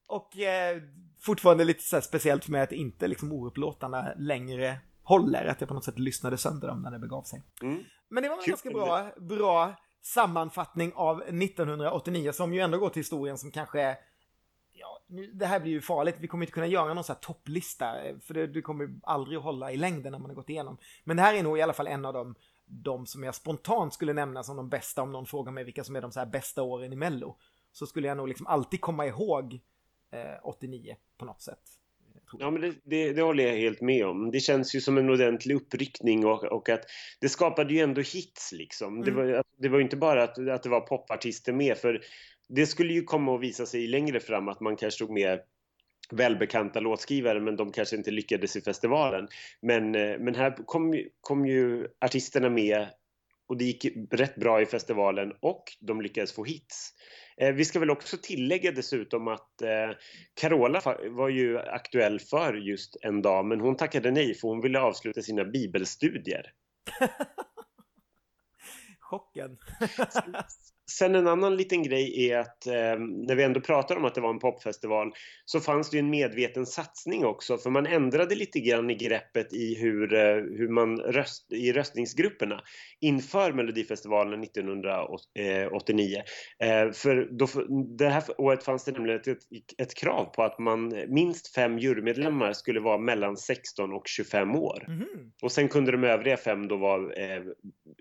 och 0.08 0.38
eh, 0.38 0.82
fortfarande 1.22 1.64
lite 1.64 1.84
så 1.84 2.02
speciellt 2.02 2.48
med 2.48 2.64
att 2.64 2.72
inte 2.72 3.08
liksom 3.08 3.32
oupplåtarna 3.32 4.14
längre 4.18 4.78
håller. 5.04 5.46
Att 5.46 5.62
jag 5.62 5.68
på 5.68 5.74
något 5.74 5.86
sätt 5.86 6.00
lyssnade 6.00 6.38
sönder 6.38 6.68
dem 6.68 6.82
när 6.82 6.92
det 6.92 7.00
begav 7.00 7.24
sig. 7.24 7.44
Mm. 7.62 7.84
Men 8.10 8.24
det 8.24 8.30
var 8.30 8.42
Kul. 8.42 8.52
ganska 8.52 8.70
bra, 8.70 9.12
bra 9.18 9.76
sammanfattning 10.06 10.92
av 10.96 11.22
1989 11.22 12.32
som 12.32 12.54
ju 12.54 12.60
ändå 12.60 12.78
går 12.78 12.90
till 12.90 13.00
historien 13.00 13.38
som 13.38 13.52
kanske 13.52 13.82
är 13.82 13.98
Ja, 14.78 15.00
nu, 15.08 15.32
det 15.32 15.46
här 15.46 15.60
blir 15.60 15.72
ju 15.72 15.82
farligt. 15.82 16.16
Vi 16.20 16.28
kommer 16.28 16.46
inte 16.46 16.54
kunna 16.54 16.68
göra 16.68 16.94
någon 16.94 17.04
så 17.04 17.14
här 17.14 17.20
topplista. 17.20 18.04
Eh, 18.04 18.18
för 18.20 18.34
det, 18.34 18.48
det 18.48 18.62
kommer 18.62 19.00
aldrig 19.04 19.38
att 19.38 19.44
hålla 19.44 19.72
i 19.72 19.78
längden 19.78 20.12
när 20.12 20.20
man 20.20 20.30
har 20.30 20.36
gått 20.36 20.50
igenom. 20.50 20.78
Men 21.04 21.18
det 21.18 21.24
här 21.24 21.34
är 21.34 21.44
nog 21.44 21.58
i 21.58 21.62
alla 21.62 21.74
fall 21.74 21.88
en 21.88 22.06
av 22.06 22.14
de, 22.14 22.36
de 22.66 23.06
som 23.06 23.24
jag 23.24 23.36
spontant 23.36 23.94
skulle 23.94 24.14
nämna 24.14 24.44
som 24.44 24.58
de 24.58 24.70
bästa. 24.70 25.02
Om 25.02 25.12
någon 25.12 25.26
frågar 25.26 25.52
mig 25.52 25.64
vilka 25.64 25.84
som 25.84 25.96
är 25.96 26.02
de 26.02 26.12
så 26.12 26.20
här 26.20 26.28
bästa 26.28 26.64
åren 26.64 26.94
i 26.94 26.96
Mello. 26.96 27.38
Så 27.72 27.86
skulle 27.88 28.08
jag 28.08 28.18
nog 28.18 28.28
liksom 28.28 28.48
alltid 28.48 28.82
komma 28.82 29.06
ihåg 29.06 29.60
eh, 30.12 30.40
89 30.44 30.96
på 31.18 31.26
något 31.26 31.42
sätt 31.42 31.64
jag. 32.40 32.48
Ja, 32.48 32.52
men 32.52 32.62
det, 32.62 32.74
det, 32.84 33.14
det 33.14 33.22
håller 33.22 33.44
jag 33.44 33.56
helt 33.56 33.82
med 33.82 34.06
om. 34.06 34.32
Det 34.32 34.40
känns 34.40 34.76
ju 34.76 34.82
som 34.82 34.98
en 34.98 35.10
ordentlig 35.10 35.56
uppryckning 35.56 36.26
och, 36.26 36.44
och 36.44 36.70
att 36.70 36.84
det 37.22 37.30
skapade 37.30 37.74
ju 37.74 37.80
ändå 37.80 38.02
hits 38.02 38.52
liksom. 38.52 39.02
Det, 39.02 39.12
Mm. 39.12 39.28
var, 39.28 39.44
det 39.58 39.70
var 39.70 39.78
ju 39.78 39.84
inte 39.84 39.98
bara 39.98 40.24
att, 40.24 40.48
att 40.50 40.64
det 40.64 40.70
var 40.70 40.82
popartister 40.82 41.54
med 41.54 41.78
för 41.78 42.02
det 42.50 42.66
skulle 42.66 42.94
ju 42.94 43.04
komma 43.04 43.36
att 43.36 43.42
visa 43.42 43.66
sig 43.66 43.88
längre 43.88 44.20
fram 44.20 44.48
att 44.48 44.60
man 44.60 44.76
kanske 44.76 44.96
stod 44.96 45.10
med 45.14 45.40
välbekanta 46.12 46.80
låtskrivare 46.80 47.40
men 47.40 47.56
de 47.56 47.72
kanske 47.72 47.96
inte 47.96 48.12
lyckades 48.12 48.56
i 48.56 48.62
festivalen. 48.62 49.28
Men, 49.62 49.96
eh, 49.96 50.20
men 50.20 50.36
här 50.36 50.56
kom, 50.66 51.04
kom 51.22 51.46
ju 51.46 51.88
artisterna 52.02 52.50
med 52.50 52.88
och 53.48 53.58
det 53.58 53.66
gick 53.66 53.86
rätt 54.12 54.36
bra 54.36 54.62
i 54.62 54.66
festivalen 54.66 55.34
och 55.42 55.64
de 55.80 56.02
lyckades 56.02 56.32
få 56.32 56.44
hits. 56.44 56.94
Eh, 57.38 57.54
vi 57.54 57.66
ska 57.66 57.80
väl 57.80 57.90
också 57.90 58.18
tillägga 58.18 58.72
dessutom 58.72 59.28
att 59.28 59.62
eh, 59.62 59.92
Carola 60.34 60.82
var 61.10 61.30
ju 61.30 61.60
aktuell 61.60 62.20
för 62.20 62.54
just 62.54 62.98
en 63.02 63.22
dag 63.22 63.46
men 63.46 63.62
hon 63.62 63.78
tackade 63.78 64.12
nej 64.12 64.34
för 64.34 64.48
hon 64.48 64.62
ville 64.62 64.80
avsluta 64.80 65.22
sina 65.22 65.46
bibelstudier. 65.46 66.54
Chocken. 69.00 69.58
Sen 70.92 71.16
en 71.16 71.28
annan 71.28 71.56
liten 71.56 71.84
grej 71.84 72.30
är 72.30 72.38
att 72.38 72.68
eh, 72.68 73.00
när 73.28 73.36
vi 73.36 73.44
ändå 73.44 73.60
pratar 73.60 73.96
om 73.96 74.06
att 74.06 74.16
det 74.16 74.22
var 74.22 74.30
en 74.30 74.40
popfestival 74.40 75.14
så 75.46 75.60
fanns 75.60 75.90
det 75.90 76.00
en 76.00 76.10
medveten 76.10 76.66
satsning 76.66 77.26
också 77.26 77.58
för 77.58 77.70
man 77.70 77.86
ändrade 77.86 78.36
lite 78.36 78.60
grann 78.60 78.90
i 78.90 78.96
greppet 78.96 79.54
i 79.54 79.76
hur, 79.76 80.14
eh, 80.14 80.36
hur 80.36 80.70
man 80.70 80.98
röst, 80.98 81.54
i 81.54 81.72
röstningsgrupperna 81.72 82.62
inför 83.02 83.54
Melodifestivalen 83.54 84.44
1989. 84.44 86.22
Eh, 86.60 86.92
för 86.92 87.28
då, 87.32 87.48
det 87.98 88.10
här 88.10 88.24
året 88.38 88.64
fanns 88.64 88.86
det 88.86 88.92
nämligen 88.92 89.20
ett, 89.20 89.38
ett 89.78 89.96
krav 89.96 90.26
på 90.26 90.44
att 90.44 90.60
man 90.60 90.94
minst 91.08 91.56
fem 91.56 91.80
jurymedlemmar 91.80 92.54
skulle 92.54 92.80
vara 92.80 92.98
mellan 92.98 93.38
16 93.38 93.94
och 93.94 94.08
25 94.08 94.56
år. 94.56 94.86
Mhm. 94.88 95.32
Och 95.42 95.52
sen 95.52 95.70
kunde 95.70 95.92
de 95.92 96.04
övriga 96.04 96.38
fem 96.38 96.68
då 96.68 96.78
vara 96.78 97.14
eh, 97.14 97.44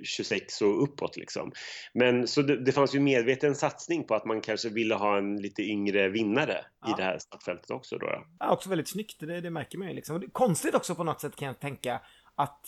26 0.02 0.62
och 0.62 0.82
uppåt 0.82 1.16
liksom. 1.16 1.52
Men 1.94 2.27
så 2.27 2.43
det, 2.43 2.65
det 2.65 2.73
fanns 2.74 2.94
ju 2.94 3.01
medveten 3.01 3.55
satsning 3.55 4.05
på 4.06 4.14
att 4.14 4.24
man 4.24 4.40
kanske 4.40 4.68
ville 4.68 4.94
ha 4.94 5.18
en 5.18 5.36
lite 5.36 5.62
yngre 5.62 6.09
vinnare 6.09 6.64
Ja. 6.82 6.90
i 6.90 6.94
det 6.96 7.02
här 7.02 7.18
startfältet 7.18 7.70
också 7.70 7.98
då. 7.98 8.24
Ja, 8.38 8.51
också 8.51 8.68
väldigt 8.68 8.88
snyggt, 8.88 9.20
det, 9.20 9.40
det 9.40 9.51
märker 9.51 9.78
man 9.78 9.88
ju 9.88 9.94
liksom. 9.94 10.20
Det 10.20 10.26
är 10.26 10.30
konstigt 10.30 10.74
också 10.74 10.94
på 10.94 11.05
något 11.05 11.20
sätt 11.20 11.36
kan 11.36 11.48
jag 11.48 11.60
tänka 11.60 12.01
att 12.34 12.60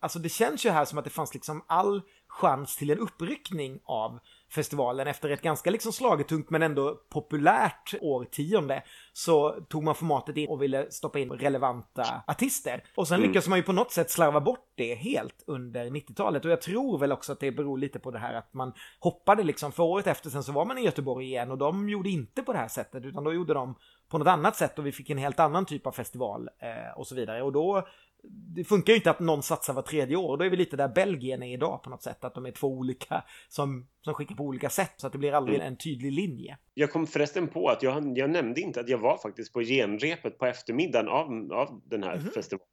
Alltså 0.00 0.18
det 0.18 0.28
känns 0.28 0.66
ju 0.66 0.70
här 0.70 0.84
som 0.84 0.98
att 0.98 1.04
det 1.04 1.10
fanns 1.10 1.34
liksom 1.34 1.64
all 1.66 2.02
chans 2.26 2.76
till 2.76 2.90
en 2.90 2.98
uppryckning 2.98 3.80
av 3.84 4.18
festivalen 4.50 5.06
efter 5.06 5.30
ett 5.30 5.42
ganska 5.42 5.70
liksom 5.70 5.92
slagetungt 5.92 6.50
men 6.50 6.62
ändå 6.62 6.94
populärt 7.10 7.94
årtionde 8.00 8.82
så 9.12 9.50
tog 9.68 9.84
man 9.84 9.94
formatet 9.94 10.36
in 10.36 10.48
och 10.48 10.62
ville 10.62 10.90
stoppa 10.90 11.18
in 11.18 11.30
relevanta 11.32 12.22
artister. 12.26 12.82
Och 12.94 13.08
sen 13.08 13.16
Mm. 13.18 13.28
lyckas 13.28 13.48
man 13.48 13.58
ju 13.58 13.62
på 13.62 13.72
något 13.72 13.92
sätt 13.92 14.10
slarva 14.10 14.40
bort 14.40 14.72
det 14.74 14.94
helt 14.94 15.44
under 15.46 15.90
90-talet 15.90 16.44
och 16.44 16.50
jag 16.50 16.60
tror 16.60 16.98
väl 16.98 17.12
också 17.12 17.32
att 17.32 17.40
det 17.40 17.52
beror 17.52 17.78
lite 17.78 17.98
på 17.98 18.10
det 18.10 18.18
här 18.18 18.34
att 18.34 18.54
man 18.54 18.72
hoppade 19.00 19.42
liksom 19.42 19.72
för 19.72 19.82
året 19.82 20.06
efter 20.06 20.30
sen 20.30 20.42
så 20.42 20.52
var 20.52 20.64
man 20.64 20.78
i 20.78 20.84
Göteborg 20.84 21.26
igen 21.26 21.50
och 21.50 21.58
de 21.58 21.88
gjorde 21.88 22.08
inte 22.08 22.42
på 22.42 22.52
det 22.52 22.58
här 22.58 22.68
sättet 22.68 23.04
utan 23.04 23.24
då 23.24 23.32
gjorde 23.32 23.54
de 23.54 23.74
på 24.08 24.18
något 24.18 24.28
annat 24.28 24.56
sätt 24.56 24.78
och 24.78 24.86
vi 24.86 24.92
fick 24.92 25.10
en 25.10 25.18
helt 25.18 25.40
annan 25.40 25.64
typ 25.66 25.86
av 25.86 25.92
festival 25.92 26.48
eh, 26.58 26.98
och 26.98 27.06
så 27.06 27.14
vidare 27.14 27.42
och 27.42 27.52
då 27.52 27.86
det 28.30 28.64
funkar 28.64 28.92
ju 28.92 28.96
inte 28.96 29.10
att 29.10 29.20
någon 29.20 29.42
satsar 29.42 29.72
var 29.74 29.82
tredje 29.82 30.16
år. 30.16 30.36
Då 30.36 30.44
är 30.44 30.50
vi 30.50 30.56
lite 30.56 30.76
där 30.76 30.88
Belgien 30.88 31.42
är 31.42 31.52
idag 31.52 31.82
på 31.82 31.90
något 31.90 32.02
sätt. 32.02 32.24
Att 32.24 32.34
de 32.34 32.46
är 32.46 32.50
två 32.50 32.68
olika 32.68 33.24
som, 33.48 33.86
som 34.00 34.14
skickar 34.14 34.34
på 34.34 34.44
olika 34.44 34.70
sätt. 34.70 34.92
Så 34.96 35.06
att 35.06 35.12
det 35.12 35.18
blir 35.18 35.32
aldrig 35.32 35.60
en 35.60 35.76
tydlig 35.76 36.12
linje. 36.12 36.58
Jag 36.74 36.92
kom 36.92 37.06
förresten 37.06 37.48
på 37.48 37.68
att 37.68 37.82
jag, 37.82 38.18
jag 38.18 38.30
nämnde 38.30 38.60
inte 38.60 38.80
att 38.80 38.88
jag 38.88 38.98
var 38.98 39.16
faktiskt 39.18 39.52
på 39.52 39.60
genrepet 39.60 40.38
på 40.38 40.46
eftermiddagen 40.46 41.08
av, 41.08 41.52
av 41.52 41.80
den 41.84 42.02
här 42.02 42.16
Mhm. 42.16 42.30
festivalen. 42.30 42.66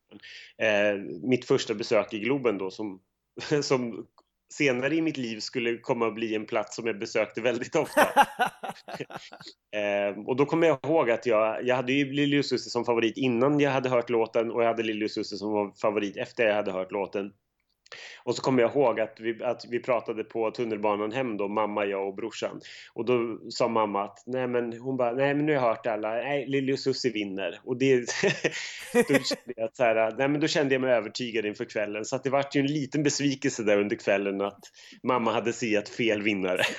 Eh, 0.57 0.95
mitt 1.29 1.45
första 1.45 1.73
besök 1.73 2.13
i 2.13 2.19
Globen 2.19 2.57
då 2.57 2.71
som, 2.71 2.99
som 3.61 4.07
senare 4.57 4.95
i 4.95 5.01
mitt 5.01 5.17
liv 5.17 5.39
skulle 5.39 5.77
komma 5.77 6.07
att 6.07 6.15
bli 6.15 6.35
en 6.35 6.45
plats 6.45 6.75
som 6.75 6.87
jag 6.87 6.99
besökte 6.99 7.41
väldigt 7.41 7.75
ofta. 7.75 8.01
Eh, 9.73 10.19
och 10.27 10.35
då 10.35 10.45
kommer 10.45 10.67
jag 10.67 10.79
ihåg 10.83 11.11
att 11.11 11.25
jag, 11.25 11.65
jag 11.65 11.75
hade 11.75 11.93
ju 11.93 12.11
Lili 12.11 12.43
som 12.43 12.85
favorit 12.85 13.17
innan 13.17 13.59
jag 13.59 13.71
hade 13.71 13.89
hört 13.89 14.09
låten 14.09 14.51
och 14.51 14.63
jag 14.63 14.67
hade 14.67 14.83
Lili 14.83 15.09
som 15.09 15.51
var 15.51 15.71
favorit 15.81 16.17
efter 16.17 16.45
jag 16.45 16.55
hade 16.55 16.71
hört 16.71 16.91
låten. 16.91 17.31
Och 18.23 18.35
så 18.35 18.41
kommer 18.41 18.61
jag 18.61 18.71
ihåg 18.71 18.99
att 18.99 19.17
vi, 19.19 19.43
att 19.43 19.65
vi 19.69 19.79
pratade 19.79 20.23
på 20.23 20.51
tunnelbanan 20.51 21.11
hem 21.11 21.37
då, 21.37 21.47
mamma, 21.47 21.85
jag 21.85 22.07
och 22.07 22.15
brorsan. 22.15 22.61
Och 22.93 23.05
då 23.05 23.39
sa 23.49 23.67
mamma 23.67 24.03
att 24.03 24.23
nej 24.25 24.47
men 24.47 24.79
hon 24.79 24.97
bara, 24.97 25.11
nej 25.11 25.35
men 25.35 25.45
nu 25.45 25.55
har 25.55 25.61
jag 25.61 25.69
hört 25.69 25.87
alla, 25.87 26.09
nej 26.09 26.45
Lili 26.47 26.73
och 26.73 26.79
Susie 26.79 27.11
vinner. 27.11 27.59
Och 27.63 27.77
det, 27.77 27.95
då 28.93 29.03
kände 29.03 29.53
jag 29.55 29.65
att 29.65 29.75
så 29.75 29.83
här, 29.83 30.15
nej 30.17 30.27
men 30.27 30.41
då 30.41 30.47
kände 30.47 30.75
jag 30.75 30.81
mig 30.81 30.93
övertygad 30.93 31.45
inför 31.45 31.65
kvällen. 31.65 32.05
Så 32.05 32.15
att 32.15 32.23
det 32.23 32.29
vart 32.29 32.55
ju 32.55 32.61
en 32.61 32.67
liten 32.67 33.03
besvikelse 33.03 33.63
där 33.63 33.79
under 33.79 33.95
kvällen 33.95 34.41
att 34.41 34.63
mamma 35.03 35.31
hade 35.31 35.53
siat 35.53 35.89
fel 35.89 36.21
vinnare. 36.21 36.63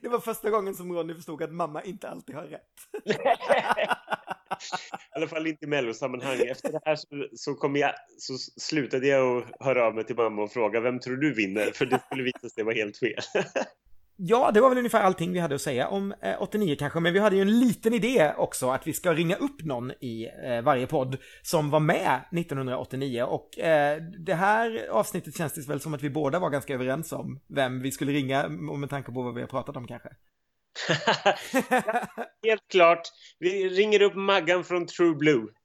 det 0.00 0.08
var 0.08 0.18
första 0.18 0.50
gången 0.50 0.74
som 0.74 0.92
Ronny 0.92 1.14
förstod 1.14 1.42
att 1.42 1.52
mamma 1.52 1.82
inte 1.82 2.08
alltid 2.08 2.36
har 2.36 2.42
rätt. 2.42 2.60
I 4.92 5.16
alla 5.16 5.28
fall 5.28 5.46
inte 5.46 5.64
i 5.64 5.68
mellosammanhang. 5.68 6.40
Efter 6.40 6.72
det 6.72 6.80
här 6.84 6.96
så, 6.96 7.06
så, 7.32 7.54
kom 7.54 7.76
jag, 7.76 7.92
så 8.18 8.38
slutade 8.60 9.06
jag 9.06 9.38
att 9.38 9.66
höra 9.66 9.86
av 9.86 9.94
mig 9.94 10.04
till 10.04 10.16
mamma 10.16 10.42
och 10.42 10.52
fråga 10.52 10.80
vem 10.80 11.00
tror 11.00 11.16
du 11.16 11.34
vinner? 11.34 11.70
För 11.74 11.86
det 11.86 12.00
skulle 12.06 12.22
visa 12.22 12.48
sig 12.48 12.64
vara 12.64 12.74
helt 12.74 12.98
fel. 12.98 13.20
Ja, 14.22 14.50
det 14.54 14.60
var 14.60 14.68
väl 14.68 14.78
ungefär 14.78 15.00
allting 15.00 15.32
vi 15.32 15.38
hade 15.38 15.54
att 15.54 15.60
säga 15.60 15.88
om 15.88 16.14
eh, 16.22 16.42
89 16.42 16.76
kanske, 16.78 17.00
men 17.00 17.12
vi 17.12 17.18
hade 17.18 17.36
ju 17.36 17.42
en 17.42 17.58
liten 17.58 17.94
idé 17.94 18.32
också 18.36 18.70
att 18.70 18.86
vi 18.86 18.92
ska 18.92 19.12
ringa 19.12 19.36
upp 19.36 19.64
någon 19.64 19.90
i 19.90 20.28
eh, 20.44 20.62
varje 20.62 20.86
podd 20.86 21.16
som 21.42 21.70
var 21.70 21.80
med 21.80 22.20
1989 22.32 23.22
och 23.22 23.58
eh, 23.58 24.02
det 24.02 24.34
här 24.34 24.88
avsnittet 24.90 25.36
känns 25.36 25.52
det 25.52 25.68
väl 25.68 25.80
som 25.80 25.94
att 25.94 26.02
vi 26.02 26.10
båda 26.10 26.38
var 26.38 26.50
ganska 26.50 26.74
överens 26.74 27.12
om 27.12 27.40
vem 27.48 27.82
vi 27.82 27.92
skulle 27.92 28.12
ringa 28.12 28.44
och 28.44 28.78
med 28.78 28.90
tanke 28.90 29.12
på 29.12 29.22
vad 29.22 29.34
vi 29.34 29.40
har 29.40 29.48
pratat 29.48 29.76
om 29.76 29.86
kanske. 29.86 30.08
helt 32.42 32.68
klart. 32.68 33.02
Vi 33.38 33.68
ringer 33.68 34.02
upp 34.02 34.14
Maggan 34.14 34.64
från 34.64 34.86
True 34.86 35.14
Blue. 35.14 35.46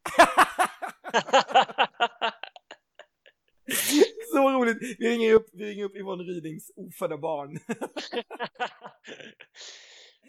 Så 4.33 4.51
roligt! 4.51 4.77
Vi 4.99 5.09
ringer 5.09 5.33
upp, 5.33 5.49
vi 5.53 5.65
ringer 5.65 5.85
upp 5.85 5.95
Yvonne 5.95 6.23
Rydings 6.23 6.71
ofödda 6.75 7.17
barn. 7.17 7.49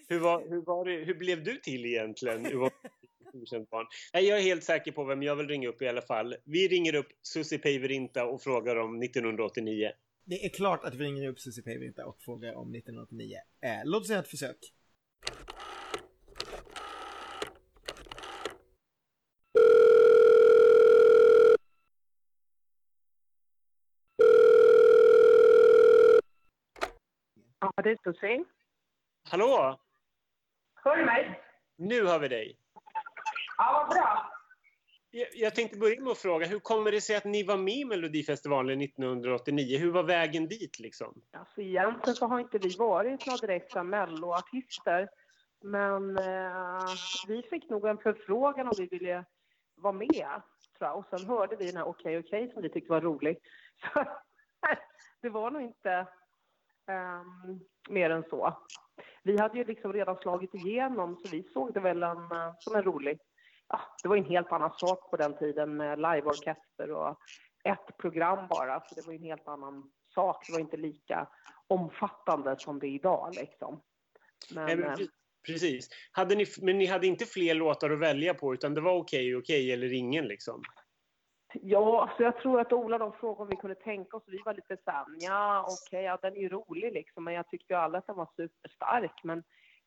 hur, 0.09 0.19
var, 0.19 0.48
hur, 0.48 0.62
var 0.62 0.85
det, 0.85 1.05
hur 1.05 1.15
blev 1.15 1.44
du 1.44 1.57
till 1.57 1.86
egentligen? 1.86 2.47
Yvonne? 2.47 2.70
Barn. 3.70 3.86
Nej, 4.15 4.24
jag 4.24 4.39
är 4.39 4.43
helt 4.43 4.65
säker 4.65 4.93
på 4.93 5.05
vem 5.05 5.23
jag 5.23 5.36
vill 5.36 5.48
ringa 5.48 5.69
upp 5.69 5.82
i 5.82 5.89
alla 5.89 6.03
fall. 6.03 6.36
Vi 6.44 6.69
ringer 6.69 6.94
upp 6.94 7.09
Susie 7.23 7.59
Päivärinta 7.59 8.24
och 8.27 8.43
frågar 8.43 8.77
om 8.77 9.03
1989. 9.03 9.90
Det 10.28 10.44
är 10.44 10.48
klart 10.48 10.85
att 10.85 10.94
vi 10.94 11.05
ringer 11.05 11.28
upp 11.28 11.40
Susie 11.40 11.65
Päivärinta 11.65 12.07
och 12.07 12.20
frågar 12.20 12.55
om 12.55 12.74
1989. 12.74 13.36
Eh, 13.61 13.70
låt 13.85 14.03
oss 14.03 14.11
göra 14.11 14.20
ett 14.20 14.28
försök. 14.28 14.57
Ja, 27.61 27.73
det 27.82 27.90
är 27.90 27.98
Susie. 28.05 28.44
Hallå! 29.31 29.81
Hör 30.74 30.97
du 30.97 31.05
mig? 31.05 31.40
Nu 31.77 32.05
har 32.05 32.19
vi 32.19 32.28
dig. 32.28 32.59
Ja, 33.59 33.86
vad 33.89 33.97
bra. 33.97 34.26
Jag, 35.17 35.29
jag 35.35 35.55
tänkte 35.55 35.79
börja 35.79 36.01
med 36.01 36.11
att 36.11 36.19
fråga, 36.19 36.47
hur 36.47 36.59
kommer 36.59 36.93
det 36.93 37.01
sig 37.01 37.17
att 37.17 37.25
ni 37.25 37.43
var 37.43 37.57
med 37.57 37.75
i 37.75 37.85
Melodifestivalen 37.85 38.81
1989? 38.81 39.79
Hur 39.79 39.91
var 39.91 40.03
vägen 40.03 40.49
dit 40.49 40.79
liksom? 40.79 41.23
Alltså, 41.33 41.61
egentligen 41.61 42.17
så 42.17 42.27
har 42.27 42.41
inte 42.41 42.59
vi 42.59 42.77
varit 42.77 43.27
några 43.27 43.47
direkta 43.47 43.83
melloartister. 43.83 45.09
Men 45.61 46.19
eh, 46.19 46.85
vi 47.29 47.43
fick 47.43 47.71
nog 47.71 47.87
en 47.87 47.99
förfrågan 47.99 48.67
om 48.67 48.75
vi 48.79 48.87
ville 48.87 49.25
vara 49.75 49.93
med. 49.93 50.43
Tror 50.79 50.91
jag. 50.91 50.99
Och 50.99 51.07
sen 51.11 51.27
hörde 51.27 51.57
vi 51.57 51.67
den 51.67 51.77
här 51.77 51.89
Okej 51.89 52.19
Okej 52.19 52.51
som 52.53 52.63
vi 52.63 52.69
tyckte 52.69 52.93
var 52.93 53.01
rolig. 53.01 53.39
Så, 53.95 54.05
det 55.23 55.29
var 55.29 55.51
nog 55.51 55.63
inte 55.63 56.07
ehm, 56.87 57.61
mer 57.89 58.11
än 58.11 58.25
så. 58.31 58.57
Vi 59.23 59.39
hade 59.39 59.59
ju 59.59 59.65
liksom 59.65 59.93
redan 59.93 60.17
slagit 60.17 60.55
igenom 60.55 61.17
så 61.17 61.29
vi 61.29 61.43
såg 61.43 61.75
det 61.75 61.81
väl 61.81 62.03
en, 62.03 62.29
som 62.59 62.77
en 62.77 62.83
rolig... 62.83 63.21
Ja, 63.69 63.81
det 64.03 64.09
var 64.09 64.17
en 64.17 64.25
helt 64.25 64.53
annan 64.53 64.73
sak 64.77 65.11
på 65.11 65.17
den 65.17 65.39
tiden 65.39 65.77
med 65.77 65.99
liveorkester 65.99 66.91
och 66.91 67.17
ett 67.65 67.97
program 67.99 68.49
bara. 68.49 68.81
Så 68.81 68.95
det 68.95 69.07
var 69.07 69.15
en 69.15 69.23
helt 69.23 69.49
annan 69.49 69.91
sak. 70.15 70.47
Det 70.47 70.53
var 70.53 70.61
inte 70.61 70.77
lika 70.77 71.29
omfattande 71.67 72.57
som 72.59 72.79
det 72.79 72.87
är 72.87 72.91
idag 72.91 73.35
liksom. 73.35 73.83
Men, 74.55 74.67
Nej, 74.67 74.77
men 74.77 74.91
eh, 74.91 74.95
pre- 74.95 75.09
precis. 75.47 75.89
Hade 76.13 76.35
ni, 76.35 76.47
men 76.63 76.79
ni 76.79 76.87
hade 76.87 77.07
inte 77.07 77.25
fler 77.25 77.55
låtar 77.55 77.91
att 77.91 77.99
välja 77.99 78.35
på 78.35 78.55
utan 78.55 78.75
det 78.75 78.81
var 78.81 78.97
okej, 78.97 79.37
okej 79.37 79.73
eller 79.73 79.93
ingen 79.93 80.25
liksom? 80.25 80.63
Ja, 81.55 82.03
alltså 82.03 82.23
jag 82.23 82.37
tror 82.37 82.61
att 82.61 82.73
Ola 82.73 82.99
de 82.99 83.13
frågade 83.13 83.43
om 83.43 83.49
vi 83.49 83.57
kunde 83.57 83.75
tänka 83.75 84.17
oss. 84.17 84.25
Vi 84.27 84.43
var 84.45 84.55
lite 84.55 84.77
så 84.85 84.91
här, 84.91 85.05
ja 85.19 85.69
okej, 85.69 86.05
ja, 86.05 86.19
den 86.23 86.37
är 86.37 86.41
ju 86.41 86.49
rolig 86.49 86.93
liksom. 86.93 87.25
Men 87.25 87.35
jag 87.35 87.49
tyckte 87.49 87.73
ju 87.73 87.79
alla 87.79 87.99
att 87.99 88.07
den 88.07 88.17
var 88.17 88.29
superstark. 88.37 89.21
Men 89.25 89.43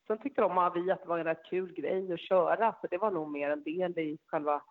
sen 0.10 0.18
tyckte 0.18 0.42
de 0.42 0.58
att 0.58 0.76
vi 0.76 0.92
att 0.92 1.02
det 1.02 1.10
var 1.10 1.20
en 1.20 1.26
rätt 1.26 1.46
kul 1.50 1.74
grej 1.74 2.14
att 2.14 2.20
köra. 2.20 2.76
Så 2.82 2.88
det 2.88 2.98
var 2.98 3.12
nog 3.12 3.32
mer 3.32 3.50
en 3.50 3.64
del 3.64 4.00
i 4.00 4.18
själva 4.26 4.62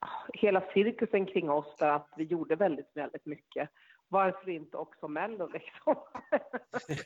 ah, 0.00 0.26
hela 0.34 0.62
cirkusen 0.74 1.26
kring 1.26 1.50
oss 1.50 1.76
där 1.78 1.88
att 1.88 2.08
vi 2.16 2.24
gjorde 2.24 2.56
väldigt, 2.56 2.90
väldigt 2.94 3.26
mycket. 3.26 3.70
Varför 4.08 4.50
inte 4.50 4.76
också 4.76 5.08
Mello 5.08 5.46
liksom? 5.52 5.94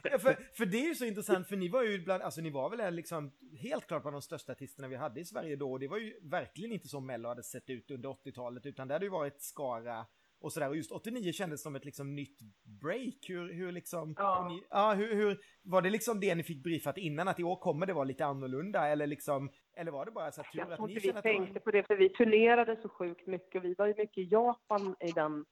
Ja, 0.02 0.18
för, 0.18 0.55
för 0.56 0.66
det 0.66 0.77
är 0.77 0.89
ju 0.89 0.94
så 0.94 1.05
intressant, 1.05 1.48
för 1.48 1.56
ni 1.56 1.68
var 1.68 1.82
ju 1.82 2.05
bland, 2.05 2.23
alltså 2.23 2.40
ni 2.40 2.51
var 2.51 2.70
väl 2.70 2.94
liksom 2.94 3.32
helt 3.59 3.86
klart 3.86 4.02
bland 4.02 4.14
de 4.14 4.23
största 4.23 4.52
artisterna 4.52 4.89
vi 4.89 4.97
hade 4.97 5.20
i 5.20 5.24
Sverige 5.24 5.56
då, 5.56 5.73
och 5.73 5.81
det 5.81 5.89
var 5.89 5.98
ju 5.98 6.18
verkligen 6.23 6.73
inte 6.73 6.89
så 6.89 7.01
Mello 7.01 7.28
hade 7.28 7.43
sett 7.43 7.70
ut 7.70 7.90
under 7.90 8.09
80-talet, 8.09 8.66
utan 8.66 8.89
det 8.89 8.94
hade 8.94 9.06
ju 9.06 9.10
varit 9.10 9.43
Skara 9.43 10.06
och 10.41 10.53
sådär, 10.53 10.69
och 10.69 10.77
just 10.77 10.93
89 10.93 11.33
kändes 11.33 11.63
som 11.63 11.77
ett 11.77 11.85
liksom 11.85 12.15
nytt 12.15 12.39
break, 12.83 13.29
hur, 13.29 13.53
hur 13.53 13.73
liksom, 13.73 14.15
Ja. 14.19 14.49
Ni, 14.49 14.63
ja 14.71 14.93
hur, 14.95 15.15
hur, 15.15 15.39
var 15.63 15.83
det 15.83 15.91
liksom 15.91 16.21
det 16.21 16.35
ni 16.35 16.43
fick 16.43 16.63
briefat 16.63 16.99
innan, 16.99 17.29
att 17.29 17.41
i 17.41 17.45
år 17.45 17.57
kommer 17.57 17.87
det 17.87 17.93
vara 17.93 18.05
lite 18.05 18.25
annorlunda, 18.25 18.89
eller 18.89 19.07
liksom, 19.07 19.51
eller 19.77 19.93
var 19.93 20.05
det 20.05 20.11
bara 20.11 20.33
så 20.33 20.43
här 20.43 20.51
tur 20.67 20.73
att 20.73 20.81
ni 20.89 20.95
vi 20.95 21.01
kände 21.01 21.19
att 21.19 21.25
var- 21.25 21.33
tänkte 21.33 21.61
på 21.61 21.71
det, 21.71 21.83
för 21.87 21.97
vi 21.97 22.09
turnerade 22.09 22.77
så 22.83 22.89
sjukt 22.89 23.27
mycket. 23.27 23.63
Vi 23.63 23.75
var 23.75 23.87
ju 23.87 23.95
mycket 23.97 24.19
i 24.19 24.29
Japan 24.31 24.97
i 25.01 25.13
den, 25.13 25.45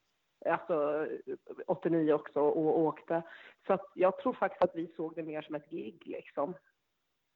alltså 0.47 1.07
89 1.67 2.13
också 2.13 2.41
och 2.41 2.79
åkte. 2.81 3.23
Så 3.67 3.73
att 3.73 3.87
jag 3.95 4.19
tror 4.19 4.33
faktiskt 4.33 4.63
att 4.63 4.77
vi 4.77 4.87
såg 4.97 5.15
det 5.15 5.23
mer 5.23 5.43
som 5.43 5.55
ett 5.55 5.71
gig 5.71 6.03
liksom. 6.07 6.55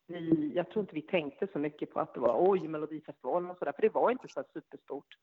Vi, 0.07 0.53
jag 0.55 0.71
tror 0.71 0.81
inte 0.83 0.95
vi 0.95 1.03
tänkte 1.03 1.49
så 1.53 1.59
mycket 1.59 1.91
på 1.91 2.01
att 2.01 2.15
det 2.15 2.21
var 2.21 2.51
oj, 2.51 2.69
Melodifestivalen 2.69 3.51
och 3.51 3.59
sådär, 3.59 3.73
för 3.73 3.83
det 3.83 3.95
var 3.95 4.11
inte 4.11 4.29
så 4.29 4.45
superstort. 4.53 5.15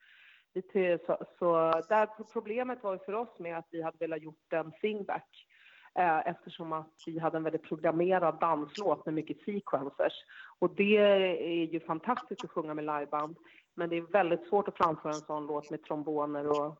Så, 1.05 1.17
så 1.39 1.71
där 1.89 2.09
problemet 2.33 2.83
var 2.83 2.93
ju 2.93 2.99
för 2.99 3.13
oss 3.13 3.39
med 3.39 3.57
att 3.57 3.67
vi 3.71 3.81
hade 3.81 3.97
velat 3.97 4.21
gjort 4.21 4.53
en 4.53 4.71
singback 4.81 5.47
eh, 5.95 6.27
eftersom 6.27 6.73
att 6.73 7.03
vi 7.05 7.19
hade 7.19 7.37
en 7.37 7.43
väldigt 7.43 7.63
programmerad 7.63 8.39
danslåt 8.39 9.05
med 9.05 9.13
mycket 9.13 9.37
sequencers. 9.37 10.13
Och 10.59 10.75
det 10.75 10.97
är 10.97 11.65
ju 11.65 11.79
fantastiskt 11.79 12.43
att 12.43 12.51
sjunga 12.51 12.73
med 12.73 12.85
liveband, 12.85 13.37
men 13.75 13.89
det 13.89 13.97
är 13.97 14.01
väldigt 14.01 14.47
svårt 14.47 14.67
att 14.67 14.77
framföra 14.77 15.13
en 15.13 15.19
sån 15.19 15.47
låt 15.47 15.69
med 15.69 15.83
tromboner 15.83 16.47
och, 16.47 16.77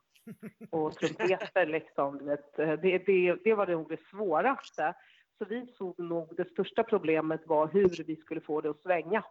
och 0.71 0.93
trumpeter. 0.93 1.65
Liksom. 1.65 2.17
Det, 2.57 2.97
det, 3.05 3.35
det 3.43 3.53
var 3.53 3.67
nog 3.67 3.89
det 3.89 3.99
svåraste. 4.09 4.93
Så 5.37 5.45
vi 5.45 5.67
såg 5.77 5.99
nog 5.99 6.35
det 6.37 6.49
största 6.49 6.83
problemet 6.83 7.41
var 7.45 7.67
hur 7.67 8.03
vi 8.07 8.15
skulle 8.15 8.41
få 8.41 8.61
det 8.61 8.69
att 8.69 8.81
svänga. 8.81 9.23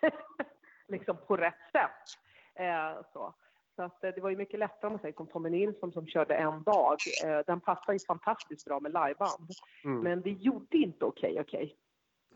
liksom 0.88 1.16
på 1.26 1.36
rätt 1.36 1.70
sätt. 1.72 2.20
Eh, 2.54 3.02
så. 3.12 3.34
Så 3.76 3.82
att, 3.82 4.04
eh, 4.04 4.10
det 4.14 4.20
var 4.20 4.30
ju 4.30 4.36
mycket 4.36 4.58
lättare 4.58 4.86
om 4.86 4.92
man 4.92 5.00
säger 5.00 5.14
som 5.14 5.26
Tommy 5.26 5.50
Nilsson 5.50 5.92
som 5.92 6.06
körde 6.06 6.34
en 6.34 6.62
dag. 6.62 6.96
Eh, 7.24 7.38
Den 7.46 7.60
passar 7.60 7.92
ju 7.92 7.98
fantastiskt 7.98 8.64
bra 8.64 8.80
med 8.80 8.92
liveband. 8.92 9.50
Mm. 9.84 10.00
Men 10.00 10.22
det 10.22 10.30
gjorde 10.30 10.76
inte 10.76 11.04
okej 11.04 11.40
okej. 11.40 11.76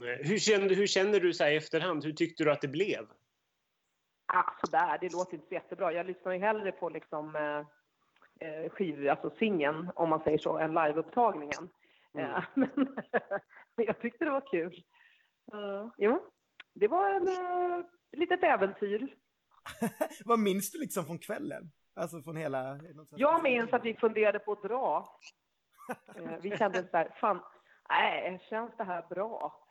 Nej. 0.00 0.20
Hur, 0.24 0.38
kände, 0.38 0.74
hur 0.74 0.86
känner 0.86 1.20
du 1.20 1.32
så 1.32 1.44
här 1.44 1.50
i 1.50 1.56
efterhand? 1.56 2.04
Hur 2.04 2.12
tyckte 2.12 2.44
du 2.44 2.52
att 2.52 2.60
det 2.60 2.68
blev? 2.68 3.06
Ah, 4.26 4.52
sådär, 4.64 4.98
det 5.00 5.12
låter 5.12 5.34
inte 5.34 5.48
så 5.48 5.54
jättebra. 5.54 5.92
Jag 5.92 6.06
lyssnar 6.06 6.32
ju 6.32 6.38
hellre 6.38 6.72
på 6.72 6.88
liksom 6.88 7.36
eh, 7.36 7.58
eh, 8.48 8.70
skiv, 8.70 9.08
alltså 9.10 9.30
singeln, 9.38 9.90
om 9.94 10.08
man 10.08 10.20
säger 10.20 10.38
så, 10.38 10.58
än 10.58 10.74
liveupptagningen. 10.74 11.68
Mm. 12.14 12.30
Eh, 12.30 12.44
men, 12.54 12.70
men 13.76 13.86
jag 13.86 14.00
tyckte 14.00 14.24
det 14.24 14.30
var 14.30 14.50
kul. 14.50 14.82
Uh, 15.54 15.88
jo, 15.98 16.20
det 16.74 16.88
var 16.88 17.14
en 17.14 17.28
uh, 17.28 17.84
litet 18.12 18.42
äventyr. 18.42 19.14
Vad 20.24 20.38
minns 20.38 20.70
du 20.70 20.78
liksom 20.78 21.04
från 21.04 21.18
kvällen? 21.18 21.70
Alltså 21.96 22.22
från 22.22 22.36
hela... 22.36 22.80
Jag 23.10 23.42
minns 23.42 23.72
att 23.72 23.84
vi 23.84 23.94
funderade 23.94 24.38
på 24.38 24.52
att 24.52 24.62
dra. 24.62 25.08
Eh, 26.14 26.40
vi 26.40 26.56
kände 26.56 26.82
så 26.90 26.96
här, 26.96 27.14
fan, 27.20 27.40
nej, 27.88 28.40
känns 28.50 28.72
det 28.76 28.84
här 28.84 29.06
bra? 29.10 29.64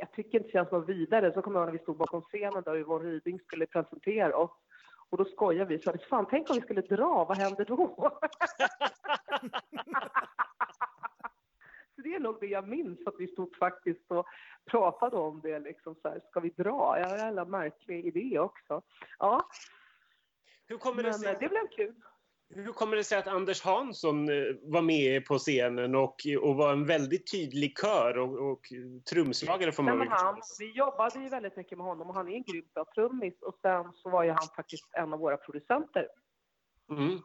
Jag 0.00 0.12
tycker 0.12 0.38
inte 0.38 0.48
det 0.48 0.52
känns 0.52 0.70
något 0.70 0.88
vidare. 0.88 1.32
Så 1.32 1.42
kommer 1.42 1.60
jag 1.60 1.66
ihåg 1.66 1.72
när 1.72 1.78
vi 1.78 1.82
stod 1.82 1.96
bakom 1.96 2.22
scenen 2.22 2.62
där 2.62 2.76
Yvonne 2.76 3.08
Ryding 3.08 3.40
skulle 3.40 3.66
presentera 3.66 4.36
oss. 4.36 4.50
Och 5.10 5.18
då 5.18 5.24
skojade 5.24 5.76
vi 5.76 5.82
så 5.82 5.90
att 5.90 6.04
fan, 6.04 6.26
tänk 6.30 6.50
om 6.50 6.56
vi 6.56 6.62
skulle 6.62 6.80
dra, 6.80 7.24
vad 7.24 7.38
händer 7.38 7.64
då? 7.64 8.10
så 11.94 12.00
det 12.02 12.14
är 12.14 12.20
nog 12.20 12.36
det 12.40 12.46
jag 12.46 12.68
minns, 12.68 13.06
att 13.06 13.14
vi 13.18 13.26
stod 13.28 13.56
faktiskt 13.56 14.10
och 14.10 14.26
pratade 14.70 15.16
om 15.16 15.40
det 15.40 15.58
liksom 15.58 15.94
så 16.02 16.08
här, 16.08 16.20
ska 16.30 16.40
vi 16.40 16.50
dra? 16.50 16.98
Ja, 17.00 17.16
jävla 17.18 17.44
märklig 17.44 18.06
idé 18.06 18.38
också. 18.38 18.82
Ja, 19.18 19.48
Hur 20.66 20.76
kommer, 20.78 21.02
det 21.02 21.08
men 21.08 21.18
sig, 21.18 21.32
eh, 21.32 21.38
det 21.40 21.48
blev 21.48 21.68
kul. 21.76 21.94
hur 22.48 22.72
kommer 22.72 22.96
det 22.96 23.04
sig 23.04 23.18
att 23.18 23.26
Anders 23.26 23.62
Hansson 23.62 24.28
eh, 24.28 24.44
var 24.62 24.82
med 24.82 25.24
på 25.24 25.38
scenen 25.38 25.94
och, 25.94 26.16
och 26.40 26.56
var 26.56 26.72
en 26.72 26.86
väldigt 26.86 27.32
tydlig 27.32 27.78
kör 27.78 28.18
och, 28.18 28.50
och 28.50 28.72
trumslagare 29.10 29.72
får 29.72 29.82
man 29.82 30.08
han, 30.08 30.40
vi 30.58 30.72
jobbade 30.72 31.18
ju 31.18 31.28
väldigt 31.28 31.56
mycket 31.56 31.78
med 31.78 31.86
honom 31.86 32.08
och 32.08 32.14
han 32.14 32.28
är 32.28 32.34
en 32.36 32.42
grym 32.42 32.64
bra 32.74 32.84
trummis 32.94 33.42
och 33.42 33.58
sen 33.62 33.92
så 33.92 34.10
var 34.10 34.24
ju 34.24 34.30
han 34.30 34.48
faktiskt 34.56 34.88
en 34.92 35.12
av 35.12 35.18
våra 35.18 35.36
producenter. 35.36 36.08
Mm. 36.90 37.18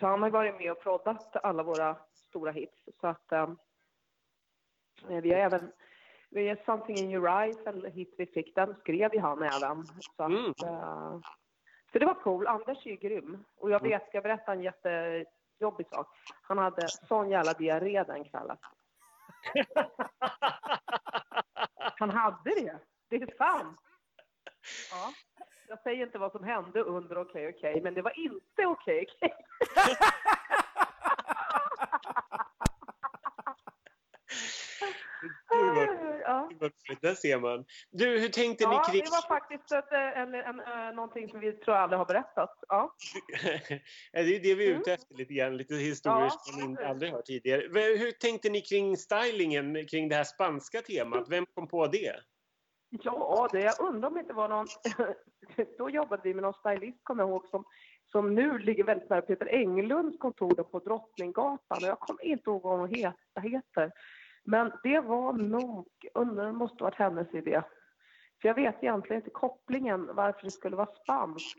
Så 0.00 0.06
han 0.06 0.22
har 0.22 0.30
varit 0.30 0.58
med 0.58 0.72
och 0.72 0.80
proddat 0.82 1.36
alla 1.36 1.62
våra 1.62 1.96
stora 2.14 2.50
hits. 2.52 2.88
Så 3.00 3.06
att 3.06 3.32
um, 3.32 3.58
vi 5.08 5.32
har 5.32 5.38
även, 5.40 5.72
vi 6.30 6.48
har 6.48 6.56
Something 6.64 6.96
in 6.98 7.10
your 7.10 7.28
eyes, 7.28 7.66
en 7.66 7.84
hit 7.92 8.14
vi 8.18 8.26
fick, 8.26 8.54
den 8.54 8.74
skrev 8.74 9.14
ju 9.14 9.20
han 9.20 9.42
även. 9.42 9.86
Så, 9.86 10.22
att, 10.22 10.30
Mm. 10.30 10.44
eh, 10.46 11.20
så 11.92 11.98
det 11.98 12.06
var 12.06 12.14
cool. 12.22 12.46
Anders 12.46 12.86
är 12.86 12.90
ju 12.90 12.96
grym. 12.96 13.44
Och 13.56 13.70
jag 13.70 13.82
vet, 13.82 14.08
jag 14.12 14.22
berätta 14.22 14.52
en 14.52 14.62
jättejobbig 14.62 15.86
sak? 15.88 16.06
Han 16.42 16.58
hade 16.58 16.88
sån 16.88 17.30
jävla 17.30 17.52
diarré 17.52 18.02
den 18.02 18.24
kvällen. 18.24 18.56
Han 21.98 22.10
hade 22.10 22.50
det. 22.50 22.78
Det 23.08 23.16
är 23.16 23.36
sant. 23.36 23.80
Ja. 24.90 25.12
Jag 25.72 25.82
säger 25.82 26.06
inte 26.06 26.18
vad 26.18 26.32
som 26.32 26.44
hände 26.44 26.80
under 26.82 27.18
Okej 27.18 27.48
Okej, 27.48 27.80
men 27.82 27.94
det 27.94 28.02
var 28.02 28.18
inte 28.18 28.66
Okej 28.66 29.06
Okej. 29.16 29.34
Gud 35.50 35.74
vad, 35.76 36.12
Ja. 36.24 36.48
där 37.00 37.14
ser 37.14 37.38
man. 37.40 37.64
Du, 37.90 38.18
hur 38.20 38.28
tänkte 38.28 38.64
ja, 38.64 38.70
ni 38.70 38.92
kring... 38.92 39.04
det 39.04 39.10
var 39.10 39.28
faktiskt 39.28 39.72
ett, 39.72 39.92
eh, 39.92 40.18
en, 40.18 40.34
en, 40.34 40.60
en, 40.60 40.94
någonting 40.96 41.28
som 41.28 41.40
vi 41.40 41.52
tror 41.52 41.74
aldrig 41.74 41.98
har 41.98 42.06
berättat. 42.06 42.58
Ja. 42.68 42.94
Det 44.12 44.18
är 44.18 44.42
det 44.42 44.54
vi 44.54 44.64
är 44.66 44.70
Mm. 44.70 44.80
ute 44.80 44.92
efter 44.92 45.14
lite 45.14 45.34
grann, 45.34 45.56
lite 45.56 45.74
historier 45.74 46.20
Ja, 46.20 46.30
som 46.30 46.74
precis. 46.74 46.86
aldrig 46.90 47.12
hört 47.12 47.24
tidigare. 47.24 47.60
Hur 47.96 48.10
tänkte 48.10 48.50
ni 48.50 48.60
kring 48.60 48.96
stylingen, 48.96 49.86
kring 49.86 50.08
det 50.08 50.14
här 50.14 50.24
spanska 50.24 50.80
temat? 50.80 51.28
Vem 51.28 51.46
kom 51.46 51.68
på 51.68 51.86
det? 51.86 52.12
Ja, 53.00 53.48
det, 53.52 53.60
jag 53.60 53.80
undrar 53.80 54.08
om 54.08 54.14
det 54.14 54.20
inte 54.20 54.32
var 54.32 54.48
någon... 54.48 54.66
Då 55.78 55.90
jobbade 55.90 56.22
vi 56.24 56.34
med 56.34 56.42
någon 56.42 56.54
stylist, 56.54 56.98
kommer 57.02 57.22
jag 57.22 57.30
ihåg, 57.30 57.46
som, 57.46 57.64
som 58.06 58.34
nu 58.34 58.58
ligger 58.58 58.84
väldigt 58.84 59.10
nära 59.10 59.22
Peter 59.22 59.46
Englunds 59.46 60.18
kontor 60.18 60.62
på 60.62 60.78
Drottninggatan. 60.78 61.78
Och 61.82 61.88
jag 61.88 62.00
kommer 62.00 62.24
inte 62.24 62.50
ihåg 62.50 62.62
vad 62.62 62.78
hon 62.78 62.88
het- 62.88 63.40
heter. 63.42 63.92
Men 64.44 64.72
det 64.82 65.00
var 65.00 65.32
nog, 65.32 65.88
undrar, 66.14 66.46
det 66.46 66.52
måste 66.52 66.84
ha 66.84 66.90
varit 66.90 66.98
hennes 66.98 67.34
idé. 67.34 67.62
För 68.42 68.48
jag 68.48 68.54
vet 68.54 68.82
egentligen 68.82 69.22
inte 69.22 69.30
kopplingen 69.30 70.14
varför 70.14 70.42
det 70.42 70.50
skulle 70.50 70.76
vara 70.76 70.94
spanskt. 71.02 71.58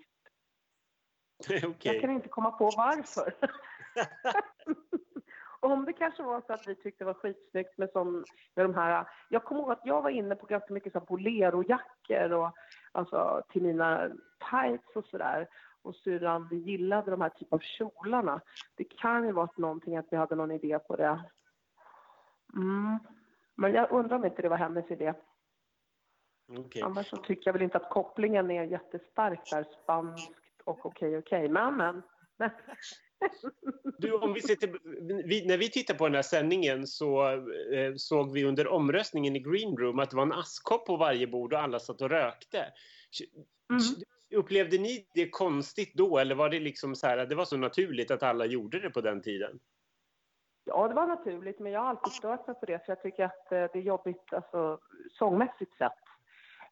Okej. 1.64 1.94
Jag 1.94 2.02
kan 2.02 2.12
inte 2.12 2.30
komma 2.30 2.52
på 2.52 2.64
varför. 2.78 3.34
Om 5.64 5.86
det 5.86 5.94
kanske 5.94 6.24
var 6.24 6.42
så 6.42 6.54
att 6.54 6.68
vi 6.68 6.76
tyckte 6.76 7.04
det 7.04 7.06
var 7.06 7.14
skitsnyggt 7.14 7.78
med, 7.78 7.90
som, 7.90 8.26
med 8.56 8.66
de 8.66 8.76
här... 8.76 9.08
Jag 9.30 9.44
kommer 9.44 9.62
ihåg 9.62 9.72
att 9.72 9.86
jag 9.86 10.02
var 10.02 10.10
inne 10.10 10.36
på 10.36 10.46
ganska 10.46 10.74
mycket 10.74 10.94
så 10.94 11.00
bolerojackor 11.00 12.32
och 12.32 12.52
alltså 12.92 13.42
till 13.50 13.64
mina 13.64 14.10
tights 14.52 14.96
och 14.96 15.06
sådär. 15.06 15.48
Och 15.82 15.96
syrran, 15.96 16.48
vi 16.52 16.58
gillade 16.58 17.12
de 17.12 17.22
här 17.22 17.30
typen 17.30 17.56
av 17.56 17.60
kjolarna. 17.60 18.42
Det 18.76 18.84
kan 18.84 19.26
ju 19.26 19.32
varit 19.32 19.58
någonting 19.58 19.98
att 19.98 20.08
vi 20.12 20.18
hade 20.18 20.36
någon 20.36 20.52
idé 20.52 20.80
på 20.80 20.96
det. 20.96 21.24
Mm. 22.54 23.00
Men 23.56 23.74
jag 23.74 23.92
undrar 23.92 24.16
om 24.16 24.26
inte 24.26 24.42
det 24.42 24.50
var 24.50 24.58
hennes 24.58 24.92
idé. 24.92 25.14
Okej. 26.58 26.82
Annars 26.82 27.10
så 27.10 27.18
tycker 27.18 27.48
jag 27.48 27.54
väl 27.54 27.62
inte 27.62 27.78
att 27.78 27.90
kopplingen 27.90 28.52
är 28.52 28.64
jättestark 28.64 29.50
där, 29.52 29.64
spanskt 29.84 30.62
och 30.64 30.86
okej 30.86 31.18
okej. 31.18 31.50
Men 31.50 31.78
men. 31.78 32.04
men. 32.38 32.50
Du, 33.98 34.14
om 34.14 34.34
vi 34.34 34.42
till, 34.42 34.78
vi, 35.26 35.46
när 35.48 35.58
vi 35.58 35.70
tittar 35.70 35.94
på 35.94 36.06
den 36.06 36.16
här 36.16 36.22
sändningen 36.22 36.88
så 36.88 37.30
eh, 37.74 37.94
såg 37.96 38.32
vi 38.32 38.46
under 38.46 38.68
omröstningen 38.68 39.36
i 39.36 39.40
Green 39.40 39.78
Room 39.78 40.00
att 40.00 40.10
det 40.10 40.16
var 40.16 40.24
en 40.24 40.34
askkopp 40.34 40.86
på 40.86 40.98
varje 40.98 41.28
bord 41.28 41.54
och 41.54 41.60
alla 41.60 41.80
satt 41.80 42.02
och 42.02 42.10
rökte. 42.10 42.66
Mm. 43.70 43.82
Upplevde 44.36 44.78
ni 44.78 45.08
det 45.14 45.30
konstigt 45.30 45.94
då 45.96 46.18
eller 46.18 46.36
var 46.36 46.50
det 46.50 46.60
liksom 46.60 46.96
så 46.96 47.08
här, 47.08 47.26
det 47.26 47.36
var 47.36 47.46
så 47.46 47.58
naturligt 47.58 48.12
att 48.12 48.24
alla 48.24 48.46
gjorde 48.46 48.80
det 48.80 48.90
på 48.90 49.02
den 49.02 49.22
tiden? 49.22 49.60
Ja, 50.66 50.88
det 50.88 50.94
var 50.94 51.08
naturligt, 51.08 51.60
men 51.60 51.72
jag 51.72 51.80
har 51.80 51.88
alltid 51.88 52.14
stört 52.14 52.48
mig 52.48 52.56
på 52.60 52.66
det, 52.66 52.86
för 52.86 52.92
jag 52.92 53.02
tycker 53.02 53.24
att 53.24 53.52
eh, 53.52 53.66
det 53.74 53.76
är 53.76 53.82
jobbigt, 53.82 54.34
alltså 54.34 54.80
sångmässigt 55.12 55.78
sett. 55.78 55.92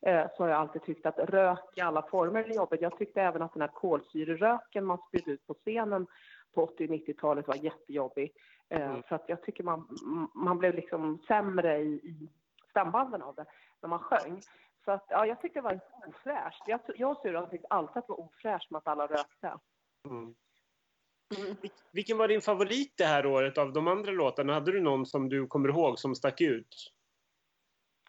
eh, 0.05 0.27
Så 0.37 0.43
har 0.43 0.49
jag 0.49 0.59
alltid 0.59 0.83
tyckt 0.83 1.05
att 1.05 1.17
rök 1.17 1.59
i 1.75 1.81
alla 1.81 2.01
former 2.01 2.43
är 2.43 2.55
jobbigt. 2.55 2.81
Jag 2.81 2.97
tyckte 2.97 3.21
även 3.21 3.41
att 3.41 3.53
den 3.53 3.61
här 3.61 3.71
kolsyreröken 3.73 4.85
man 4.85 4.97
spydde 5.07 5.31
ut 5.31 5.47
på 5.47 5.53
scenen 5.53 6.07
på 6.53 6.63
80 6.63 6.83
och 6.83 6.89
90-talet 6.95 7.47
var 7.47 7.55
jättejobbig. 7.55 8.31
Eh, 8.69 8.81
Mm. 8.89 9.03
För 9.03 9.15
att 9.15 9.23
jag 9.27 9.41
tycker 9.43 9.63
man, 9.63 9.87
man 10.35 10.57
blev 10.57 10.75
liksom 10.75 11.19
sämre 11.27 11.77
i, 11.77 11.87
i 11.93 12.29
stämbanden 12.69 13.21
av 13.21 13.35
det 13.35 13.45
när 13.81 13.89
man 13.89 13.99
sjöng. 13.99 14.41
Så 14.85 14.91
att, 14.91 15.05
ja, 15.09 15.25
jag 15.25 15.41
tyckte 15.41 15.59
det 15.59 15.63
var 15.63 15.79
ofräscht. 16.07 16.63
Jag, 16.67 16.79
jag 16.95 17.11
och 17.11 17.17
syrran 17.21 17.49
tyckte 17.49 17.67
alltid 17.69 17.97
att 17.97 18.07
det 18.07 18.11
var 18.13 18.19
ofräscht 18.19 18.71
med 18.71 18.77
att 18.77 18.87
alla 18.87 19.07
rökte. 19.07 19.57
Mm. 20.09 20.35
Vil- 21.61 21.71
Vilken 21.91 22.17
var 22.17 22.27
din 22.27 22.41
favorit 22.41 22.93
det 22.97 23.05
här 23.05 23.25
året 23.25 23.57
av 23.57 23.73
de 23.73 23.87
andra 23.87 24.11
låtarna? 24.11 24.53
Hade 24.53 24.71
du 24.71 24.81
någon 24.81 25.05
som 25.05 25.29
du 25.29 25.47
kommer 25.47 25.69
ihåg 25.69 25.99
som 25.99 26.15
stack 26.15 26.41
ut? 26.41 26.91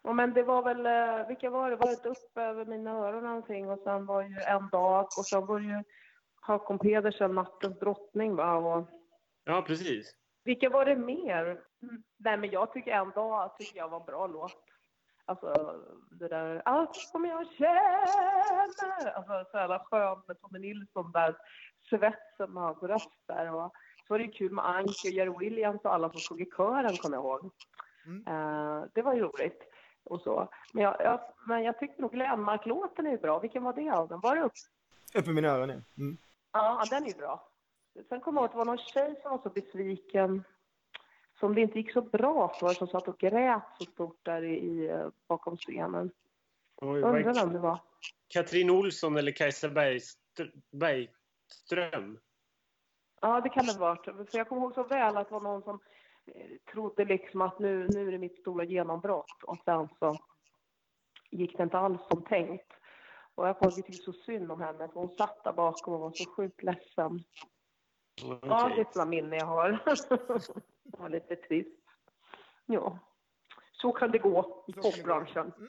Ja, 0.03 0.13
men 0.13 0.33
det 0.33 0.43
var 0.43 0.63
väl, 0.63 0.85
eh, 0.85 1.27
vilka 1.27 1.49
var 1.49 1.69
det? 1.69 1.75
Var 1.75 1.87
det 2.03 2.09
upp 2.09 2.37
över 2.37 2.65
mina 2.65 2.91
öron 2.91 3.23
någonting 3.23 3.69
och 3.69 3.79
sen 3.79 4.05
var 4.05 4.21
ju 4.21 4.35
en 4.47 4.69
dag 4.69 5.03
och 5.05 5.25
sen 5.25 5.45
var 5.45 5.59
det 5.59 5.65
ju 5.65 5.83
Hakon 6.45 6.79
Pedersen, 6.79 7.35
Nattens 7.35 7.79
drottning 7.79 8.35
va? 8.35 8.55
Och 8.55 8.87
Ja, 9.43 9.61
precis. 9.61 10.15
vilka 10.43 10.69
var 10.69 10.85
det 10.85 10.95
mer? 10.95 11.61
Nej 12.17 12.37
men 12.37 12.51
jag 12.51 12.73
tycker 12.73 12.91
en 12.91 13.09
dag 13.09 13.55
tycker 13.59 13.77
jag 13.77 13.89
var 13.89 13.99
en 13.99 14.05
bra 14.05 14.27
låt. 14.27 14.63
Alltså 15.25 15.79
det 16.11 16.27
där, 16.27 16.61
allt 16.65 16.95
som 16.95 17.25
jag 17.25 17.47
känner. 17.47 19.11
Alltså 19.15 19.51
så 19.51 19.57
jävla 19.57 19.79
skön 19.79 20.21
med 20.27 20.41
Tommy 20.41 20.59
Nilsson 20.59 21.11
där, 21.11 21.35
svetsen 21.89 22.53
med 22.53 22.63
hans 22.63 22.83
röst 22.83 23.27
där. 23.27 23.53
Och 23.53 23.73
så 24.07 24.13
var 24.13 24.19
det 24.19 24.27
kul 24.27 24.51
med 24.51 24.65
Anke 24.65 25.07
och 25.07 25.13
Jerry 25.13 25.37
Williams 25.39 25.81
och 25.83 25.93
alla 25.93 26.09
som 26.09 26.19
stod 26.19 26.41
i 26.41 26.45
kören 26.57 26.97
kommer 26.97 27.17
jag 27.17 27.23
ihåg. 27.25 27.51
Mm. 28.05 28.27
Eh, 28.27 28.85
det 28.93 29.01
var 29.01 29.13
ju 29.13 29.21
roligt. 29.21 29.63
Och 30.03 30.21
så. 30.21 30.49
Men, 30.73 30.83
jag, 30.83 30.95
jag, 30.99 31.19
men 31.47 31.63
jag 31.63 31.79
tyckte 31.79 32.01
nog 32.01 32.11
Glenmark-låten 32.11 33.07
är 33.07 33.17
bra. 33.17 33.39
Vilken 33.39 33.63
var 33.63 33.73
det 33.73 33.89
av 33.89 34.07
den? 34.07 34.19
Var 34.19 34.35
det 34.35 34.41
upp? 34.41 34.51
Uppe 35.15 35.29
i 35.29 35.33
mina 35.33 35.47
öron 35.47 35.69
ja. 35.69 35.75
Mm. 35.97 36.17
Ja, 36.53 36.83
den 36.89 37.05
är 37.05 37.17
bra. 37.17 37.49
Sen 38.09 38.21
kommer 38.21 38.41
jag 38.41 38.43
ihåg 38.43 38.45
att 38.45 38.51
det 38.51 38.57
var 38.57 38.65
någon 38.65 38.77
tjej 38.77 39.19
som 39.21 39.31
var 39.31 39.37
så 39.43 39.49
besviken 39.49 40.43
som 41.39 41.55
det 41.55 41.61
inte 41.61 41.77
gick 41.79 41.91
så 41.91 42.01
bra 42.01 42.53
för, 42.59 42.69
som 42.69 42.87
satt 42.87 43.07
och 43.07 43.17
grät 43.19 43.63
så 43.77 43.85
stort 43.85 44.19
där 44.25 44.43
i, 44.43 44.91
bakom 45.27 45.57
scenen. 45.57 46.11
Oj, 46.81 47.01
undrar 47.01 47.33
vem 47.33 47.53
det 47.53 47.59
var. 47.59 47.79
Katrin 48.27 48.69
Olsson 48.69 49.17
eller 49.17 49.31
Kajsa 49.31 49.67
Bergstr- 49.67 50.61
Bergström? 50.71 52.19
Ja, 53.21 53.41
det 53.41 53.49
kan 53.49 53.65
det 53.65 53.79
varit. 53.79 54.05
För 54.05 54.37
jag 54.37 54.49
kommer 54.49 54.61
ihåg 54.61 54.73
så 54.73 54.83
väl 54.83 55.17
att 55.17 55.27
det 55.27 55.33
var 55.33 55.41
någon 55.41 55.63
som 55.63 55.79
eh, 56.25 56.71
trodde 56.71 57.05
liksom 57.05 57.41
att 57.41 57.59
nu, 57.59 57.87
nu 57.87 58.07
är 58.07 58.11
det 58.11 58.17
mitt 58.17 58.39
stora 58.39 58.63
genombrott 58.63 59.43
och 59.43 59.57
sen 59.65 59.87
så 59.99 60.17
gick 61.31 61.57
det 61.57 61.63
inte 61.63 61.77
alls 61.77 62.01
som 62.11 62.23
tänkt. 62.23 62.73
Och 63.35 63.47
jag 63.47 63.59
folk 63.59 63.75
tyckte 63.75 63.93
så 63.93 64.13
synd 64.13 64.51
om 64.51 64.61
henne, 64.61 64.87
för 64.87 64.99
hon 64.99 65.09
satt 65.09 65.43
där 65.43 65.53
bakom 65.53 65.93
och 65.93 65.99
var 65.99 66.11
så 66.11 66.29
sjukt 66.29 66.63
ledsen. 66.63 67.23
Ja, 68.21 68.71
det 68.75 68.81
är 68.81 68.87
sådana 68.91 69.09
minnen 69.09 69.39
jag 69.39 69.45
har. 69.45 69.69
det 70.83 70.99
var 70.99 71.09
lite 71.09 71.35
trist. 71.35 71.79
Ja, 72.65 72.99
så 73.71 73.91
kan 73.91 74.11
det 74.11 74.17
gå 74.17 74.63
i 74.67 74.73
popbranschen. 74.73 75.53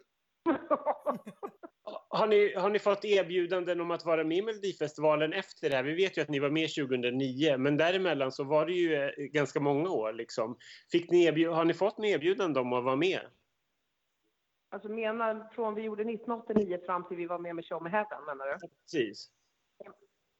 Har 2.08 2.26
ni, 2.26 2.54
har 2.54 2.70
ni 2.70 2.78
fått 2.78 3.04
erbjudanden 3.04 3.80
om 3.80 3.90
att 3.90 4.04
vara 4.04 4.24
med 4.24 4.38
i 4.38 4.42
Melodifestivalen 4.42 5.32
efter 5.32 5.70
det 5.70 5.76
här? 5.76 5.82
Vi 5.82 5.94
vet 5.94 6.18
ju 6.18 6.22
att 6.22 6.28
ni 6.28 6.38
var 6.38 6.50
med 6.50 6.74
2009, 6.74 7.56
men 7.58 7.76
däremellan 7.76 8.32
så 8.32 8.44
var 8.44 8.66
det 8.66 8.72
ju 8.72 8.94
eh, 8.94 9.10
ganska 9.16 9.60
många 9.60 9.90
år. 9.90 10.12
Liksom. 10.12 10.58
Fick 10.92 11.10
ni 11.10 11.24
erbjud, 11.24 11.52
har 11.52 11.64
ni 11.64 11.74
fått 11.74 11.98
något 11.98 12.06
erbjudande 12.06 12.60
om 12.60 12.72
att 12.72 12.84
vara 12.84 12.96
med? 12.96 13.20
Alltså 14.74 14.88
menar 14.88 15.48
från 15.52 15.74
vi 15.74 15.82
gjorde 15.82 16.02
1989 16.02 16.78
fram 16.86 17.04
till 17.04 17.16
vi 17.16 17.26
var 17.26 17.38
med 17.38 17.54
med 17.54 17.66
Show 17.66 17.82
Me 17.82 17.90
Heaven, 17.90 18.24
menar 18.26 18.46
du? 18.46 18.68
Precis. 18.68 19.30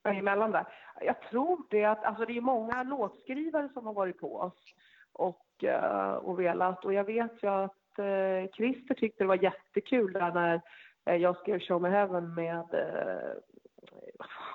emellan 0.04 0.50
där. 0.50 0.66
Jag 1.00 1.22
tror 1.22 1.66
det 1.70 1.84
att, 1.84 2.04
alltså 2.04 2.24
det 2.24 2.36
är 2.36 2.40
många 2.40 2.82
låtskrivare 2.82 3.68
som 3.74 3.86
har 3.86 3.92
varit 3.92 4.18
på 4.18 4.36
oss 4.36 4.74
och, 5.12 5.64
eh, 5.64 6.14
och 6.14 6.40
velat. 6.40 6.84
Och 6.84 6.94
jag 6.94 7.04
vet 7.04 7.42
ju 7.42 7.48
att 7.48 7.98
eh, 7.98 8.50
Christer 8.56 8.94
tyckte 8.94 9.24
det 9.24 9.28
var 9.28 9.42
jättekul 9.42 10.12
där 10.12 10.32
när 10.32 10.60
eh, 11.06 11.16
jag 11.16 11.36
skrev 11.36 11.60
Show 11.60 11.82
Me 11.82 11.88
Heaven 11.88 12.34
med, 12.34 12.74
eh, 12.74 13.32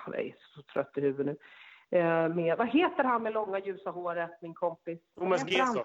jag 0.05 0.19
är 0.19 0.35
så 0.55 0.61
trött 0.61 0.97
i 0.97 1.01
huvudet 1.01 1.25
nu. 1.25 1.37
Med, 2.35 2.57
vad 2.57 2.69
heter 2.69 3.03
han 3.03 3.23
med 3.23 3.33
långa 3.33 3.59
ljusa 3.59 3.89
håret, 3.89 4.41
min 4.41 4.53
kompis? 4.53 4.99
Thomas? 5.15 5.47
Gesson. 5.47 5.83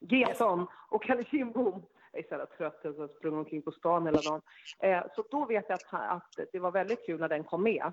Gesson 0.00 0.66
och 0.88 1.02
Kalle 1.02 1.24
Kindbom. 1.24 1.82
Är 2.12 2.22
så 2.22 2.28
jävla 2.30 2.46
trött, 2.46 2.80
jag 2.82 2.92
har 2.92 3.08
sprungit 3.08 3.38
omkring 3.38 3.62
på 3.62 3.72
stan 3.72 4.06
hela 4.06 4.20
dagen. 4.20 4.40
Eh, 4.78 5.02
så 5.14 5.24
då 5.30 5.46
vet 5.46 5.64
jag 5.68 5.74
att, 5.74 5.92
att 5.92 6.34
det 6.52 6.58
var 6.58 6.70
väldigt 6.70 7.06
kul 7.06 7.20
när 7.20 7.28
den 7.28 7.44
kom 7.44 7.62
med. 7.62 7.92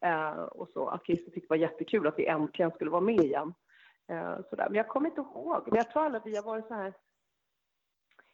Eh, 0.00 0.32
och 0.32 0.68
så 0.68 0.88
att 0.88 1.06
Christer 1.06 1.30
tyckte 1.30 1.40
det 1.40 1.48
var 1.48 1.56
jättekul 1.56 2.06
att 2.06 2.18
vi 2.18 2.26
äntligen 2.26 2.70
skulle 2.70 2.90
vara 2.90 3.00
med 3.00 3.20
igen. 3.20 3.54
Eh, 4.08 4.36
sådär. 4.50 4.66
Men 4.68 4.74
jag 4.74 4.88
kommer 4.88 5.08
inte 5.08 5.20
ihåg. 5.20 5.62
Men 5.66 5.76
jag 5.76 5.90
tror 5.90 6.04
aldrig 6.04 6.22
vi 6.24 6.36
har 6.36 6.42
varit 6.42 6.66
så 6.66 6.74
här 6.74 6.94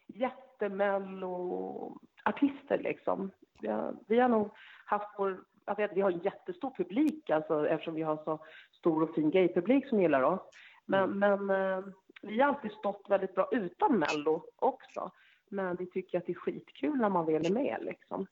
jättemello-artister 0.07 2.77
liksom. 2.77 3.31
Vi 3.61 3.67
har, 3.67 3.95
vi 4.07 4.19
har 4.19 4.29
nog 4.29 4.51
haft 4.85 5.15
vår, 5.17 5.43
jag 5.65 5.75
vet, 5.75 5.91
vi 5.93 6.01
har 6.01 6.11
en 6.11 6.19
jättestor 6.19 6.73
publik 6.77 7.29
alltså 7.29 7.67
eftersom 7.67 7.95
vi 7.95 8.01
har 8.01 8.17
så 8.17 8.45
stor 8.71 9.03
och 9.03 9.15
fin 9.15 9.31
gaypublik 9.31 9.87
som 9.87 10.01
gillar 10.01 10.23
oss. 10.23 10.41
Men, 10.85 11.19
men 11.19 11.49
eh, 11.49 11.79
vi 12.21 12.41
har 12.41 12.47
alltid 12.47 12.71
stått 12.71 13.05
väldigt 13.09 13.35
bra 13.35 13.49
utan 13.51 13.99
mello 13.99 14.45
också. 14.55 15.11
Men 15.49 15.75
vi 15.75 15.85
tycker 15.85 16.17
att 16.17 16.25
det 16.25 16.31
är 16.31 16.35
skitkul 16.35 16.97
när 16.97 17.09
man 17.09 17.25
väl 17.25 17.45
är 17.45 17.53
med 17.53 17.77
liksom. 17.81 18.27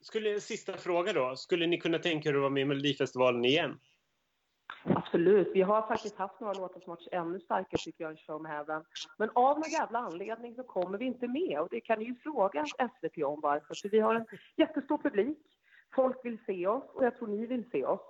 Skulle, 0.00 0.40
sista 0.40 0.72
fråga 0.72 1.12
då. 1.12 1.36
Skulle 1.36 1.66
ni 1.66 1.80
kunna 1.80 1.98
tänka 1.98 2.28
er 2.28 2.34
att 2.34 2.40
vara 2.40 2.50
med 2.50 2.60
i 2.60 2.64
Melodifestivalen 2.64 3.44
igen? 3.44 3.78
Absolut. 4.84 5.50
Vi 5.54 5.62
har 5.62 5.86
faktiskt 5.86 6.16
haft 6.16 6.40
några 6.40 6.52
låtar 6.52 6.80
som 6.80 6.90
varit 6.90 7.08
ännu 7.12 7.40
starkare 7.40 7.80
tycker 7.84 8.04
jag 8.04 8.10
än 8.10 8.16
Show 8.16 8.46
Heaven. 8.46 8.84
Men 9.18 9.30
av 9.34 9.58
någon 9.58 9.70
jävla 9.70 9.98
anledning 9.98 10.54
så 10.54 10.62
kommer 10.62 10.98
vi 10.98 11.04
inte 11.04 11.28
med 11.28 11.60
och 11.60 11.68
det 11.70 11.80
kan 11.80 11.98
ni 11.98 12.04
ju 12.04 12.14
fråga 12.14 12.64
SVT 12.66 13.24
om 13.24 13.40
varför. 13.40 13.74
För 13.74 13.88
vi 13.88 14.00
har 14.00 14.14
en 14.14 14.26
jättestor 14.56 14.98
publik. 14.98 15.38
Folk 15.94 16.24
vill 16.24 16.38
se 16.46 16.66
oss 16.66 16.84
och 16.94 17.04
jag 17.04 17.16
tror 17.16 17.28
ni 17.28 17.46
vill 17.46 17.70
se 17.70 17.84
oss. 17.84 18.00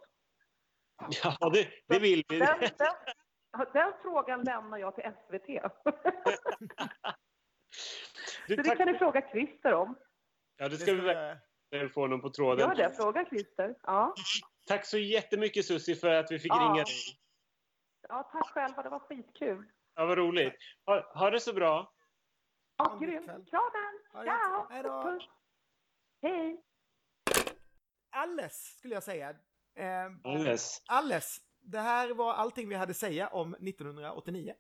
Ja, 1.23 1.51
det, 1.52 1.69
det 1.89 1.98
vill 1.98 2.24
vi. 2.28 2.39
Den, 2.39 2.59
den, 2.60 2.69
den 3.73 3.93
frågan 4.03 4.43
lämnar 4.43 4.79
jag 4.79 4.95
till 4.95 5.05
SVT. 5.05 5.47
Du, 8.49 8.57
Så 8.57 8.62
det 8.62 8.77
kan 8.77 8.93
ni 8.93 8.99
fråga 8.99 9.29
Christer 9.31 9.74
om. 9.74 9.99
ja, 10.57 10.69
det 10.69 10.77
ska 10.77 10.93
vi 10.93 11.01
verkligen 11.01 11.91
få 11.95 12.01
honom 12.01 12.20
på 12.20 12.31
tråden. 12.31 12.69
Gör 12.69 12.74
det, 12.74 12.97
fråga 12.97 13.24
Christer. 13.24 13.74
Ja. 13.83 14.15
Tack 14.66 14.87
så 14.87 14.99
jättemycket 14.99 15.66
Susie 15.66 15.95
för 15.97 16.09
att 16.15 16.31
vi 16.33 16.39
fick 16.39 16.53
Ja. 16.53 16.61
ringa 16.61 16.74
dig. 16.85 16.95
ja, 18.09 18.23
tack 18.33 18.47
själva. 18.51 18.83
Det 18.83 18.89
var 18.89 18.99
skitkul. 18.99 19.65
Ja, 19.95 20.07
vad 20.07 20.19
roligt. 20.19 20.55
Ha, 20.87 21.12
ha 21.19 21.31
det 21.31 21.41
så 21.41 21.53
bra. 21.53 21.93
Ja, 22.77 22.99
grymt. 23.01 23.27
Kramen! 23.27 24.01
Ciao! 24.12 24.66
Hej 24.70 24.83
då. 24.83 25.19
Hej! 26.23 26.62
Alles 28.11 28.77
skulle 28.79 28.95
jag 28.95 29.03
säga. 29.03 29.31
Eh, 29.74 30.07
Alles. 30.24 30.83
alles. 30.89 31.39
Det 31.62 31.78
här 31.80 32.14
var 32.14 32.32
allting 32.34 32.68
vi 32.68 32.74
hade 32.74 32.90
att 32.90 32.97
säga 32.97 33.28
om 33.28 33.55
1989. 33.55 34.55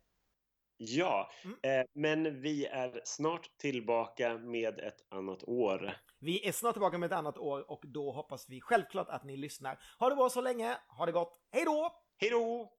Ja, 0.76 1.30
Mm. 1.44 1.56
eh, 1.80 1.86
men 1.94 2.40
vi 2.40 2.66
är 2.66 3.00
snart 3.04 3.48
tillbaka 3.58 4.38
med 4.38 4.78
ett 4.78 5.12
annat 5.14 5.44
år. 5.44 5.96
Vi 6.18 6.48
är 6.48 6.52
snart 6.52 6.74
tillbaka 6.74 6.98
med 6.98 7.06
ett 7.12 7.18
annat 7.18 7.38
år 7.38 7.70
och 7.70 7.80
då 7.86 8.12
hoppas 8.12 8.46
vi 8.48 8.60
självklart 8.60 9.08
att 9.08 9.24
ni 9.24 9.36
lyssnar. 9.36 9.78
Ha 9.98 10.08
det 10.08 10.16
bra 10.16 10.28
så 10.28 10.40
länge, 10.40 10.76
ha 10.98 11.06
det 11.06 11.12
gott, 11.12 11.38
hej 11.52 11.64
då! 11.64 11.92
Hej 12.18 12.30
då! 12.30 12.72